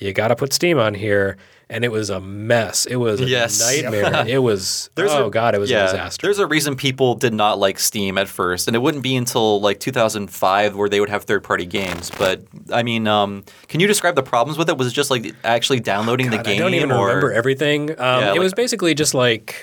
You 0.00 0.12
got 0.12 0.28
to 0.28 0.36
put 0.36 0.52
Steam 0.52 0.78
on 0.78 0.94
here. 0.94 1.36
And 1.72 1.84
it 1.84 1.92
was 1.92 2.10
a 2.10 2.20
mess. 2.20 2.84
It 2.84 2.96
was 2.96 3.20
a 3.20 3.26
Yes. 3.26 3.60
nightmare. 3.82 4.26
it 4.26 4.38
was, 4.38 4.90
oh 4.98 5.26
a- 5.26 5.30
God, 5.30 5.54
it 5.54 5.58
was 5.58 5.70
yeah, 5.70 5.84
a 5.84 5.86
disaster. 5.86 6.26
There's 6.26 6.40
a 6.40 6.46
reason 6.48 6.74
people 6.74 7.14
did 7.14 7.32
not 7.32 7.60
like 7.60 7.78
Steam 7.78 8.18
at 8.18 8.26
first, 8.26 8.66
and 8.66 8.74
it 8.74 8.80
wouldn't 8.80 9.04
be 9.04 9.14
until 9.14 9.60
like 9.60 9.78
2005 9.78 10.74
where 10.74 10.88
they 10.88 10.98
would 10.98 11.10
have 11.10 11.22
third-party 11.22 11.66
games. 11.66 12.10
But 12.18 12.42
I 12.72 12.82
mean, 12.82 13.06
um, 13.06 13.44
can 13.68 13.78
you 13.78 13.86
describe 13.86 14.16
the 14.16 14.22
problems 14.24 14.58
with 14.58 14.68
it? 14.68 14.78
Was 14.78 14.88
it 14.88 14.94
just 14.94 15.12
like 15.12 15.32
actually 15.44 15.78
downloading 15.78 16.30
the 16.30 16.38
God, 16.38 16.46
game? 16.46 16.56
I 16.56 16.58
don't 16.58 16.74
even 16.74 16.90
or 16.90 17.06
remember 17.06 17.30
everything. 17.32 17.90
Um, 17.92 17.96
Yeah, 18.22 18.34
it 18.34 18.40
was 18.40 18.52
basically 18.52 18.94
just 18.94 19.14
like 19.14 19.54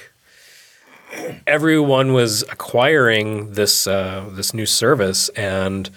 everyone 1.46 2.13
was 2.13 2.44
acquiring 2.44 3.51
this 3.53 3.88
uh, 3.88 4.29
this 4.32 4.53
new 4.53 4.65
service, 4.65 5.27
and 5.29 5.89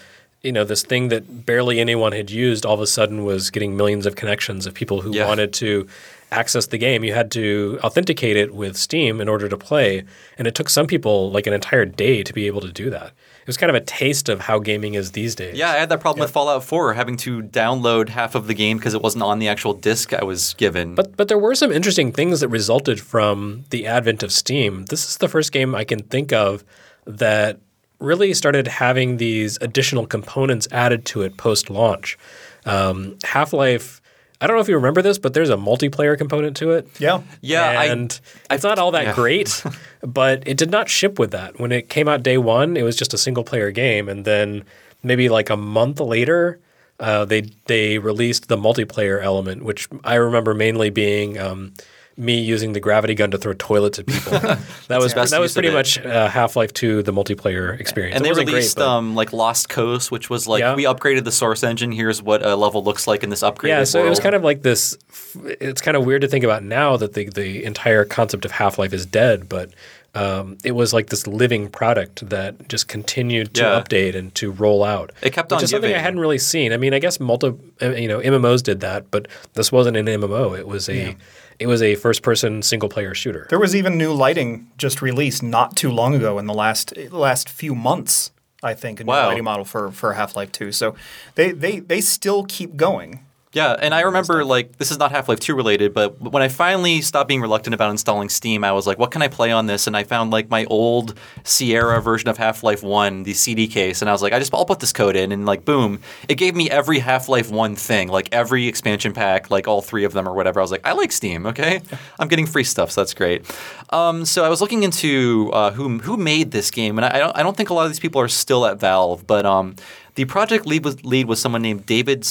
you 0.43 0.53
know 0.53 0.65
this 0.65 0.83
thing 0.83 1.09
that 1.09 1.45
barely 1.47 1.81
anyone 1.81 2.13
had 2.13 2.31
used, 2.31 2.65
all 2.65 2.75
of 2.75 2.81
a 2.81 2.87
sudden 2.87 3.25
was 3.25 3.51
getting 3.51 3.77
millions 3.77 4.07
of 4.07 4.17
connections 4.17 4.67
of 4.67 4.75
people 4.75 5.03
who 5.03 5.15
Yeah. 5.15 5.27
wanted 5.27 5.53
to 5.55 5.87
access 6.33 6.67
the 6.69 6.79
game. 6.79 7.03
You 7.05 7.13
had 7.13 7.31
to 7.33 7.79
authenticate 7.83 8.37
it 8.37 8.55
with 8.55 8.77
Steam 8.77 9.21
in 9.21 9.29
order 9.29 9.49
to 9.49 9.57
play, 9.57 10.05
and 10.39 10.47
it 10.47 10.55
took 10.55 10.71
some 10.71 10.87
people 10.87 11.31
like 11.31 11.47
an 11.47 11.53
entire 11.53 11.85
day 11.85 12.23
to 12.23 12.33
be 12.33 12.47
able 12.47 12.61
to 12.63 12.71
do 12.73 12.89
that. 12.91 13.07
It 13.41 13.47
was 13.47 13.57
kind 13.57 13.69
of 13.69 13.75
a 13.75 13.81
taste 13.85 14.29
of 14.29 14.41
how 14.43 14.61
gaming 14.61 14.95
is 14.95 15.11
these 15.13 15.35
days. 15.35 15.57
Yeah, 15.59 15.71
I 15.73 15.77
had 15.79 15.89
that 15.89 16.01
problem 16.01 16.21
with 16.23 16.31
Fallout 16.31 16.63
4, 16.63 16.95
having 16.95 17.17
to 17.19 17.43
download 17.43 18.11
half 18.11 18.35
of 18.37 18.47
the 18.47 18.55
game 18.55 18.77
because 18.77 18.95
it 18.95 19.03
wasn't 19.03 19.25
on 19.25 19.41
the 19.41 19.49
actual 19.49 19.73
disc 19.75 20.15
I 20.15 20.23
was 20.25 20.55
given. 20.55 20.95
But 20.95 21.17
but 21.17 21.27
there 21.29 21.39
were 21.39 21.55
some 21.57 21.73
interesting 21.73 22.13
things 22.13 22.41
that 22.41 22.49
resulted 22.49 23.01
from 23.01 23.65
the 23.71 23.87
advent 23.87 24.23
of 24.23 24.31
Steam. 24.31 24.85
This 24.87 25.05
is 25.09 25.17
the 25.17 25.29
first 25.29 25.51
game 25.53 25.75
I 25.75 25.83
can 25.85 25.99
think 26.05 26.33
of 26.33 26.65
that 27.07 27.59
really 28.01 28.35
started 28.35 28.67
having 28.67 29.19
these 29.19 29.59
additional 29.61 30.07
components 30.07 30.67
added 30.73 31.05
to 31.07 31.23
it 31.23 31.37
post 31.37 31.71
launch. 31.71 32.19
Um, 32.67 33.17
Half 33.25 33.53
Life. 33.53 34.01
I 34.41 34.47
don't 34.47 34.57
know 34.57 34.63
if 34.63 34.69
you 34.69 34.75
remember 34.77 35.03
this, 35.03 35.19
but 35.19 35.35
there's 35.35 35.51
a 35.51 35.57
multiplayer 35.57 36.17
component 36.17 36.57
to 36.59 36.71
it. 36.71 36.89
Yeah. 36.99 37.21
yeah, 37.43 37.79
I- 37.79 37.85
and 37.87 38.19
it's 38.51 38.65
not 38.65 38.79
all 38.79 38.91
that 38.93 39.05
yeah. 39.09 39.15
great, 39.15 39.63
but 40.03 40.43
it 40.47 40.57
did 40.57 40.71
not 40.71 40.89
ship 40.89 41.19
with 41.19 41.31
that. 41.33 41.61
When 41.61 41.73
it 41.73 41.91
came 41.91 42.09
out 42.09 42.23
day 42.23 42.39
one, 42.39 42.77
it 42.77 42.83
was 42.83 42.97
just 42.97 43.13
a 43.13 43.19
single 43.19 43.45
player 43.45 43.71
game, 43.71 44.09
and 44.09 44.25
then 44.25 44.65
maybe 45.03 45.29
like 45.29 45.51
a 45.51 45.57
month 45.59 46.01
later, 46.01 46.59
uh, 46.99 47.27
they 47.27 47.43
they 47.67 47.99
released 47.99 48.49
the 48.49 48.57
multiplayer 48.57 49.23
element, 49.23 49.63
which 49.63 49.89
I 50.05 50.15
remember 50.15 50.55
mainly 50.55 50.89
being 50.89 51.39
um, 51.39 51.75
me 52.17 52.39
using 52.41 52.73
the 52.75 52.81
gravity 52.81 53.15
gun 53.15 53.31
to 53.31 53.39
throw 53.39 53.55
toilets 53.55 53.99
at 53.99 54.07
people. 54.07 54.33
that 54.89 54.99
was 55.01 55.15
that 55.15 55.41
was 55.41 55.53
pretty 55.55 55.71
much 55.71 55.99
uh, 55.99 56.29
Half 56.29 56.57
Life 56.57 56.73
Two, 56.75 57.03
the 57.03 57.13
multiplayer 57.13 57.79
experience. 57.79 58.17
and 58.17 58.27
It 58.27 58.35
they 58.35 58.45
released 58.45 58.77
great, 58.77 58.87
um, 58.87 59.15
like 59.15 59.33
Lost 59.33 59.69
Coast, 59.69 60.11
which 60.11 60.29
was 60.29 60.47
like 60.47 60.61
Yeah. 60.61 60.75
we 60.75 60.85
upgraded 60.85 61.25
the 61.25 61.33
source 61.33 61.63
engine. 61.63 61.93
Here's 61.93 62.23
what 62.23 62.45
a 62.45 62.57
level 62.57 62.83
looks 62.85 63.07
like 63.07 63.23
in 63.23 63.31
this 63.31 63.43
upgrade. 63.43 63.71
Yeah, 63.71 63.85
so 63.85 64.05
it 64.05 64.09
was 64.09 64.21
kind 64.21 64.35
of 64.35 64.43
like 64.45 64.63
this. 64.63 64.99
It's 65.45 65.81
kind 65.81 65.97
of 65.97 66.05
weird 66.05 66.23
to 66.23 66.29
think 66.29 66.45
about 66.45 66.63
now 66.63 66.97
that 66.97 67.15
the 67.15 67.29
the 67.31 67.65
entire 67.65 68.05
concept 68.05 68.45
of 68.45 68.51
Half 68.51 68.79
Life 68.79 68.93
is 68.93 69.07
dead, 69.07 69.49
but 69.49 69.71
um, 70.13 70.59
it 70.65 70.73
was 70.73 70.93
like 70.93 71.07
this 71.07 71.29
living 71.29 71.69
product 71.71 72.29
that 72.31 72.69
just 72.69 72.89
continued 72.89 73.55
to 73.55 73.63
Yeah. 73.63 73.81
update 73.81 74.17
and 74.17 74.35
to 74.35 74.51
roll 74.51 74.83
out. 74.83 75.13
It 75.23 75.33
kept 75.33 75.53
which 75.53 75.59
on 75.59 75.65
is 75.65 75.71
something 75.71 75.95
I 75.95 75.99
hadn't 75.99 76.19
really 76.19 76.39
seen. 76.39 76.73
I 76.73 76.79
mean, 76.79 76.93
I 76.93 76.99
guess 76.99 77.21
multi, 77.21 77.53
uh, 77.81 77.91
you 77.91 78.09
know, 78.09 78.19
MMOs 78.19 78.61
did 78.65 78.81
that, 78.81 79.09
but 79.13 79.29
this 79.55 79.71
wasn't 79.71 79.97
an 79.97 80.07
MMO. 80.07 80.59
It 80.59 80.67
was 80.67 80.89
a 80.89 81.17
it 81.61 81.67
was 81.67 81.83
a 81.83 81.95
first 81.95 82.23
person 82.23 82.63
single 82.63 82.89
player 82.89 83.15
shooter. 83.15 83.47
There 83.51 83.59
was 83.61 83.77
even 83.77 83.97
new 83.99 84.13
lighting 84.13 84.69
just 84.79 85.01
released 85.03 85.43
not 85.43 85.77
too 85.77 85.91
long 85.91 86.15
ago 86.15 86.39
in 86.39 86.47
the 86.47 86.55
last 86.55 86.97
last 87.13 87.49
few 87.49 87.75
months. 87.75 88.33
I 88.63 88.75
think 88.75 89.01
a 89.01 89.05
new 89.05 89.09
Wow. 89.09 89.29
lighting 89.29 89.45
model 89.45 89.65
for, 89.65 89.91
for 89.91 90.13
Half 90.15 90.37
Life 90.37 90.53
Two. 90.53 90.73
So 90.73 90.95
they, 91.35 91.53
they 91.53 91.79
they 91.81 92.01
still 92.01 92.45
keep 92.45 92.77
going. 92.77 93.25
Yeah, 93.53 93.73
and 93.73 93.93
I 93.93 94.03
remember 94.03 94.45
like 94.45 94.77
this 94.77 94.93
is 94.93 94.99
not 95.01 95.11
Half 95.11 95.29
Life 95.29 95.41
Two 95.41 95.57
related, 95.57 95.93
but 95.93 96.21
when 96.21 96.41
I 96.41 96.47
finally 96.47 97.01
stopped 97.01 97.27
being 97.27 97.41
reluctant 97.41 97.75
about 97.75 97.91
installing 97.91 98.29
Steam, 98.29 98.63
I 98.63 98.71
was 98.71 98.87
like, 98.87 98.97
"What 98.97 99.11
can 99.11 99.23
I 99.23 99.29
play 99.29 99.51
on 99.51 99.67
this?" 99.67 99.89
And 99.89 99.97
I 99.97 100.05
found 100.05 100.31
like 100.31 100.49
my 100.49 100.67
old 100.67 101.19
Sierra 101.43 102.01
version 102.01 102.29
of 102.29 102.39
Half 102.39 102.63
Life 102.63 102.85
One, 102.85 103.25
the 103.25 103.35
CD 103.35 103.67
case, 103.67 104.03
and 104.03 104.09
I 104.09 104.13
was 104.13 104.23
like, 104.23 104.33
"I 104.33 104.39
just 104.39 104.55
I'll 104.55 104.65
put 104.65 104.79
this 104.79 104.93
code 104.93 105.17
in," 105.17 105.33
and 105.33 105.47
like 105.47 105.65
boom, 105.65 105.99
it 106.29 106.37
gave 106.37 106.55
me 106.55 106.71
every 106.71 107.01
Half 107.01 107.29
Life 107.29 107.51
One 107.51 107.75
thing, 107.75 108.07
like 108.07 108.29
every 108.31 108.69
expansion 108.69 109.13
pack, 109.13 109.51
like 109.51 109.67
all 109.67 109.83
three 109.83 110.05
of 110.05 110.13
them 110.13 110.29
or 110.29 110.33
whatever. 110.33 110.61
I 110.61 110.63
was 110.63 110.71
like, 110.71 110.87
"I 110.87 110.93
like 110.93 111.11
Steam, 111.11 111.45
okay, 111.47 111.81
I'm 112.21 112.29
getting 112.29 112.47
free 112.47 112.63
stuff, 112.65 112.93
so 112.93 113.01
that's 113.01 113.15
great." 113.15 113.45
Um, 113.91 114.25
so 114.27 114.45
I 114.45 114.49
was 114.49 114.61
looking 114.61 114.85
into 114.85 115.51
uh, 115.53 115.73
who 115.73 115.99
who 115.99 116.17
made 116.17 116.53
this 116.53 116.71
game, 116.71 116.99
and 116.99 117.05
I, 117.05 117.17
I 117.17 117.19
don't 117.19 117.37
I 117.39 117.43
don't 117.43 117.57
think 117.57 117.71
a 117.71 117.75
lot 117.75 117.87
of 117.87 117.91
these 117.91 117.99
people 117.99 118.21
are 118.21 118.29
still 118.29 118.65
at 118.65 118.79
Valve, 118.79 119.27
but 119.27 119.45
um, 119.45 119.75
the 120.15 120.25
project 120.27 120.67
lead 120.67 120.85
was 120.85 121.03
lead 121.05 121.27
was 121.27 121.41
someone 121.41 121.63
named 121.63 121.85
David. 121.85 122.25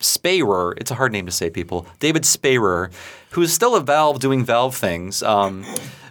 Sprayer, 0.00 0.74
it's 0.78 0.90
a 0.90 0.94
hard 0.94 1.12
name 1.12 1.26
to 1.26 1.32
say, 1.32 1.50
people. 1.50 1.86
David 1.98 2.22
Speyrer, 2.22 2.92
who 3.30 3.42
is 3.42 3.52
still 3.52 3.76
at 3.76 3.84
Valve 3.84 4.20
doing 4.20 4.44
Valve 4.44 4.74
things. 4.74 5.22
Um, 5.22 5.64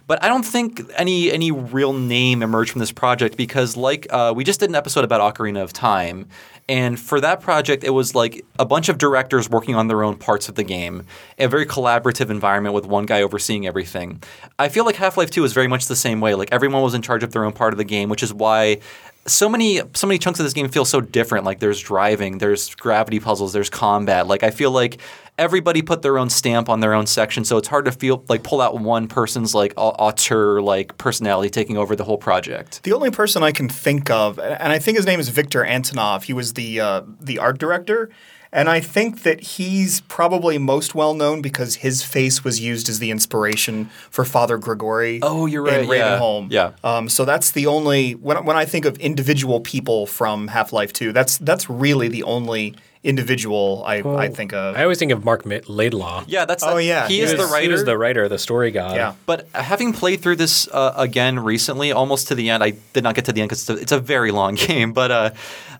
but 0.06 0.22
I 0.22 0.28
don't 0.28 0.44
think 0.44 0.82
any 0.96 1.32
any 1.32 1.50
real 1.50 1.92
name 1.92 2.42
emerged 2.42 2.70
from 2.70 2.78
this 2.78 2.92
project 2.92 3.36
because, 3.36 3.76
like, 3.76 4.06
uh, 4.10 4.32
we 4.36 4.44
just 4.44 4.60
did 4.60 4.68
an 4.68 4.76
episode 4.76 5.04
about 5.04 5.34
Ocarina 5.34 5.62
of 5.62 5.72
Time, 5.72 6.28
and 6.68 6.98
for 6.98 7.20
that 7.20 7.40
project, 7.40 7.82
it 7.82 7.90
was 7.90 8.14
like 8.14 8.44
a 8.58 8.64
bunch 8.64 8.88
of 8.88 8.98
directors 8.98 9.50
working 9.50 9.74
on 9.74 9.88
their 9.88 10.04
own 10.04 10.16
parts 10.16 10.48
of 10.48 10.54
the 10.54 10.62
game, 10.62 11.04
a 11.38 11.48
very 11.48 11.66
collaborative 11.66 12.30
environment 12.30 12.74
with 12.74 12.86
one 12.86 13.04
guy 13.04 13.22
overseeing 13.22 13.66
everything. 13.66 14.22
I 14.58 14.68
feel 14.68 14.84
like 14.84 14.94
Half 14.96 15.16
Life 15.16 15.30
Two 15.30 15.42
is 15.42 15.52
very 15.52 15.66
much 15.66 15.86
the 15.86 15.96
same 15.96 16.20
way. 16.20 16.34
Like 16.34 16.52
everyone 16.52 16.82
was 16.82 16.94
in 16.94 17.02
charge 17.02 17.24
of 17.24 17.32
their 17.32 17.44
own 17.44 17.52
part 17.52 17.74
of 17.74 17.78
the 17.78 17.84
game, 17.84 18.08
which 18.08 18.22
is 18.22 18.32
why 18.32 18.78
so 19.26 19.48
many 19.48 19.80
so 19.94 20.06
many 20.06 20.18
chunks 20.18 20.38
of 20.40 20.44
this 20.44 20.52
game 20.52 20.68
feel 20.68 20.84
so 20.84 21.00
different. 21.00 21.44
Like 21.44 21.58
there's 21.58 21.80
driving, 21.80 22.38
there's 22.38 22.74
gravity 22.74 23.20
puzzles, 23.20 23.52
there's 23.52 23.70
combat. 23.70 24.26
Like 24.26 24.42
I 24.42 24.50
feel 24.50 24.70
like 24.70 24.98
everybody 25.38 25.82
put 25.82 26.02
their 26.02 26.18
own 26.18 26.30
stamp 26.30 26.68
on 26.68 26.80
their 26.80 26.94
own 26.94 27.06
section, 27.06 27.44
so 27.44 27.56
it's 27.56 27.68
hard 27.68 27.84
to 27.84 27.92
feel 27.92 28.24
like 28.28 28.42
pull 28.42 28.60
out 28.60 28.78
one 28.78 29.08
person's 29.08 29.54
like 29.54 29.74
au- 29.76 29.90
auteur 29.90 30.60
like 30.60 30.96
personality 30.98 31.50
taking 31.50 31.76
over 31.76 31.94
the 31.96 32.04
whole 32.04 32.18
project. 32.18 32.82
The 32.84 32.92
only 32.92 33.10
person 33.10 33.42
I 33.42 33.52
can 33.52 33.68
think 33.68 34.10
of, 34.10 34.38
and 34.38 34.72
I 34.72 34.78
think 34.78 34.96
his 34.96 35.06
name 35.06 35.20
is 35.20 35.28
Viktor 35.28 35.64
Antonov. 35.64 36.24
He 36.24 36.32
was 36.32 36.54
the 36.54 36.80
uh, 36.80 37.02
the 37.20 37.38
art 37.38 37.58
director, 37.58 38.10
and 38.52 38.68
I 38.68 38.80
think 38.80 39.22
that 39.22 39.40
he's 39.40 40.00
probably 40.02 40.58
most 40.58 40.94
well 40.94 41.14
known 41.14 41.42
because 41.42 41.76
his 41.76 42.02
face 42.02 42.44
was 42.44 42.60
used 42.60 42.88
as 42.88 42.98
the 42.98 43.10
inspiration 43.10 43.90
for 44.10 44.24
Father 44.24 44.58
Grigori. 44.58 45.20
Oh, 45.22 45.46
you're 45.46 45.62
right, 45.62 45.80
In 45.80 45.88
yeah. 45.88 46.18
Ravenholm. 46.18 46.50
Yeah. 46.50 46.72
Um, 46.84 47.08
so 47.08 47.24
that's 47.24 47.50
the 47.50 47.66
only 47.66 48.12
when 48.14 48.44
when 48.44 48.56
I 48.56 48.64
think 48.64 48.84
of 48.84 48.96
individual 48.98 49.60
people 49.60 50.06
from 50.06 50.48
Half 50.48 50.72
Life 50.72 50.92
Two, 50.92 51.12
that's 51.12 51.38
that's 51.38 51.68
really 51.68 52.08
the 52.08 52.22
only 52.22 52.74
individual 53.06 53.82
I, 53.86 53.96
I 54.02 54.28
think 54.28 54.52
of. 54.52 54.76
I 54.76 54.82
always 54.82 54.98
think 54.98 55.12
of 55.12 55.24
Marc 55.24 55.42
Laidlaw. 55.46 56.24
Yeah, 56.26 56.44
that's 56.44 56.62
Oh, 56.64 56.76
that- 56.76 56.84
yeah. 56.84 57.08
He 57.08 57.16
He 57.16 57.20
is 57.22 57.30
He 57.30 57.36
the 57.36 57.44
writer. 57.46 57.62
He 57.62 57.68
was 57.68 57.84
the 57.84 57.96
writer, 57.96 58.28
the 58.28 58.38
story 58.38 58.70
guy. 58.70 58.96
yeah. 58.96 59.14
But 59.26 59.48
having 59.54 59.92
played 59.92 60.20
through 60.20 60.36
this 60.36 60.68
uh, 60.72 60.92
again 60.96 61.38
recently, 61.38 61.92
almost 61.92 62.28
to 62.28 62.34
the 62.34 62.50
end, 62.50 62.62
I 62.62 62.72
did 62.92 63.04
not 63.04 63.14
get 63.14 63.24
to 63.26 63.32
the 63.32 63.40
end 63.40 63.48
because 63.50 63.68
it's, 63.68 63.78
a- 63.78 63.82
it's 63.82 63.92
a 63.92 64.00
very 64.00 64.30
long 64.32 64.54
game. 64.68 64.92
But 64.92 65.10
uh, 65.10 65.30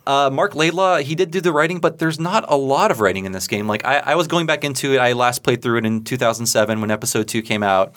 uh, 0.06 0.30
Marc 0.32 0.54
Laidlaw, 0.54 0.98
he 0.98 1.14
did 1.14 1.30
do 1.32 1.40
the 1.40 1.52
writing, 1.52 1.80
but 1.80 1.98
there's 1.98 2.20
not 2.20 2.44
a 2.48 2.56
lot 2.56 2.90
of 2.90 3.00
writing 3.00 3.24
in 3.24 3.32
this 3.32 3.48
game. 3.48 3.66
Like 3.66 3.84
I, 3.84 3.98
I 3.98 4.14
was 4.14 4.28
going 4.28 4.46
back 4.46 4.62
into 4.64 4.94
it. 4.94 4.98
I 4.98 5.12
last 5.14 5.42
played 5.42 5.62
through 5.62 5.78
it 5.78 5.84
in 5.86 6.04
2007 6.04 6.80
when 6.80 6.90
Episode 6.90 7.26
Two 7.28 7.42
came 7.42 7.62
out. 7.62 7.92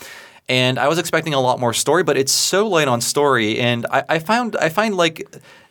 And 0.50 0.80
I 0.80 0.88
was 0.88 0.98
expecting 0.98 1.36
a 1.36 1.40
lot 1.40 1.60
more 1.60 1.74
story, 1.74 2.04
but 2.04 2.18
it's 2.18 2.32
so 2.32 2.68
light 2.68 2.88
on 2.88 3.02
story. 3.02 3.60
And 3.60 3.86
I, 3.92 4.04
I 4.10 4.20
found 4.20 4.58
I 4.58 4.70
find 4.70 4.98
like 4.98 5.24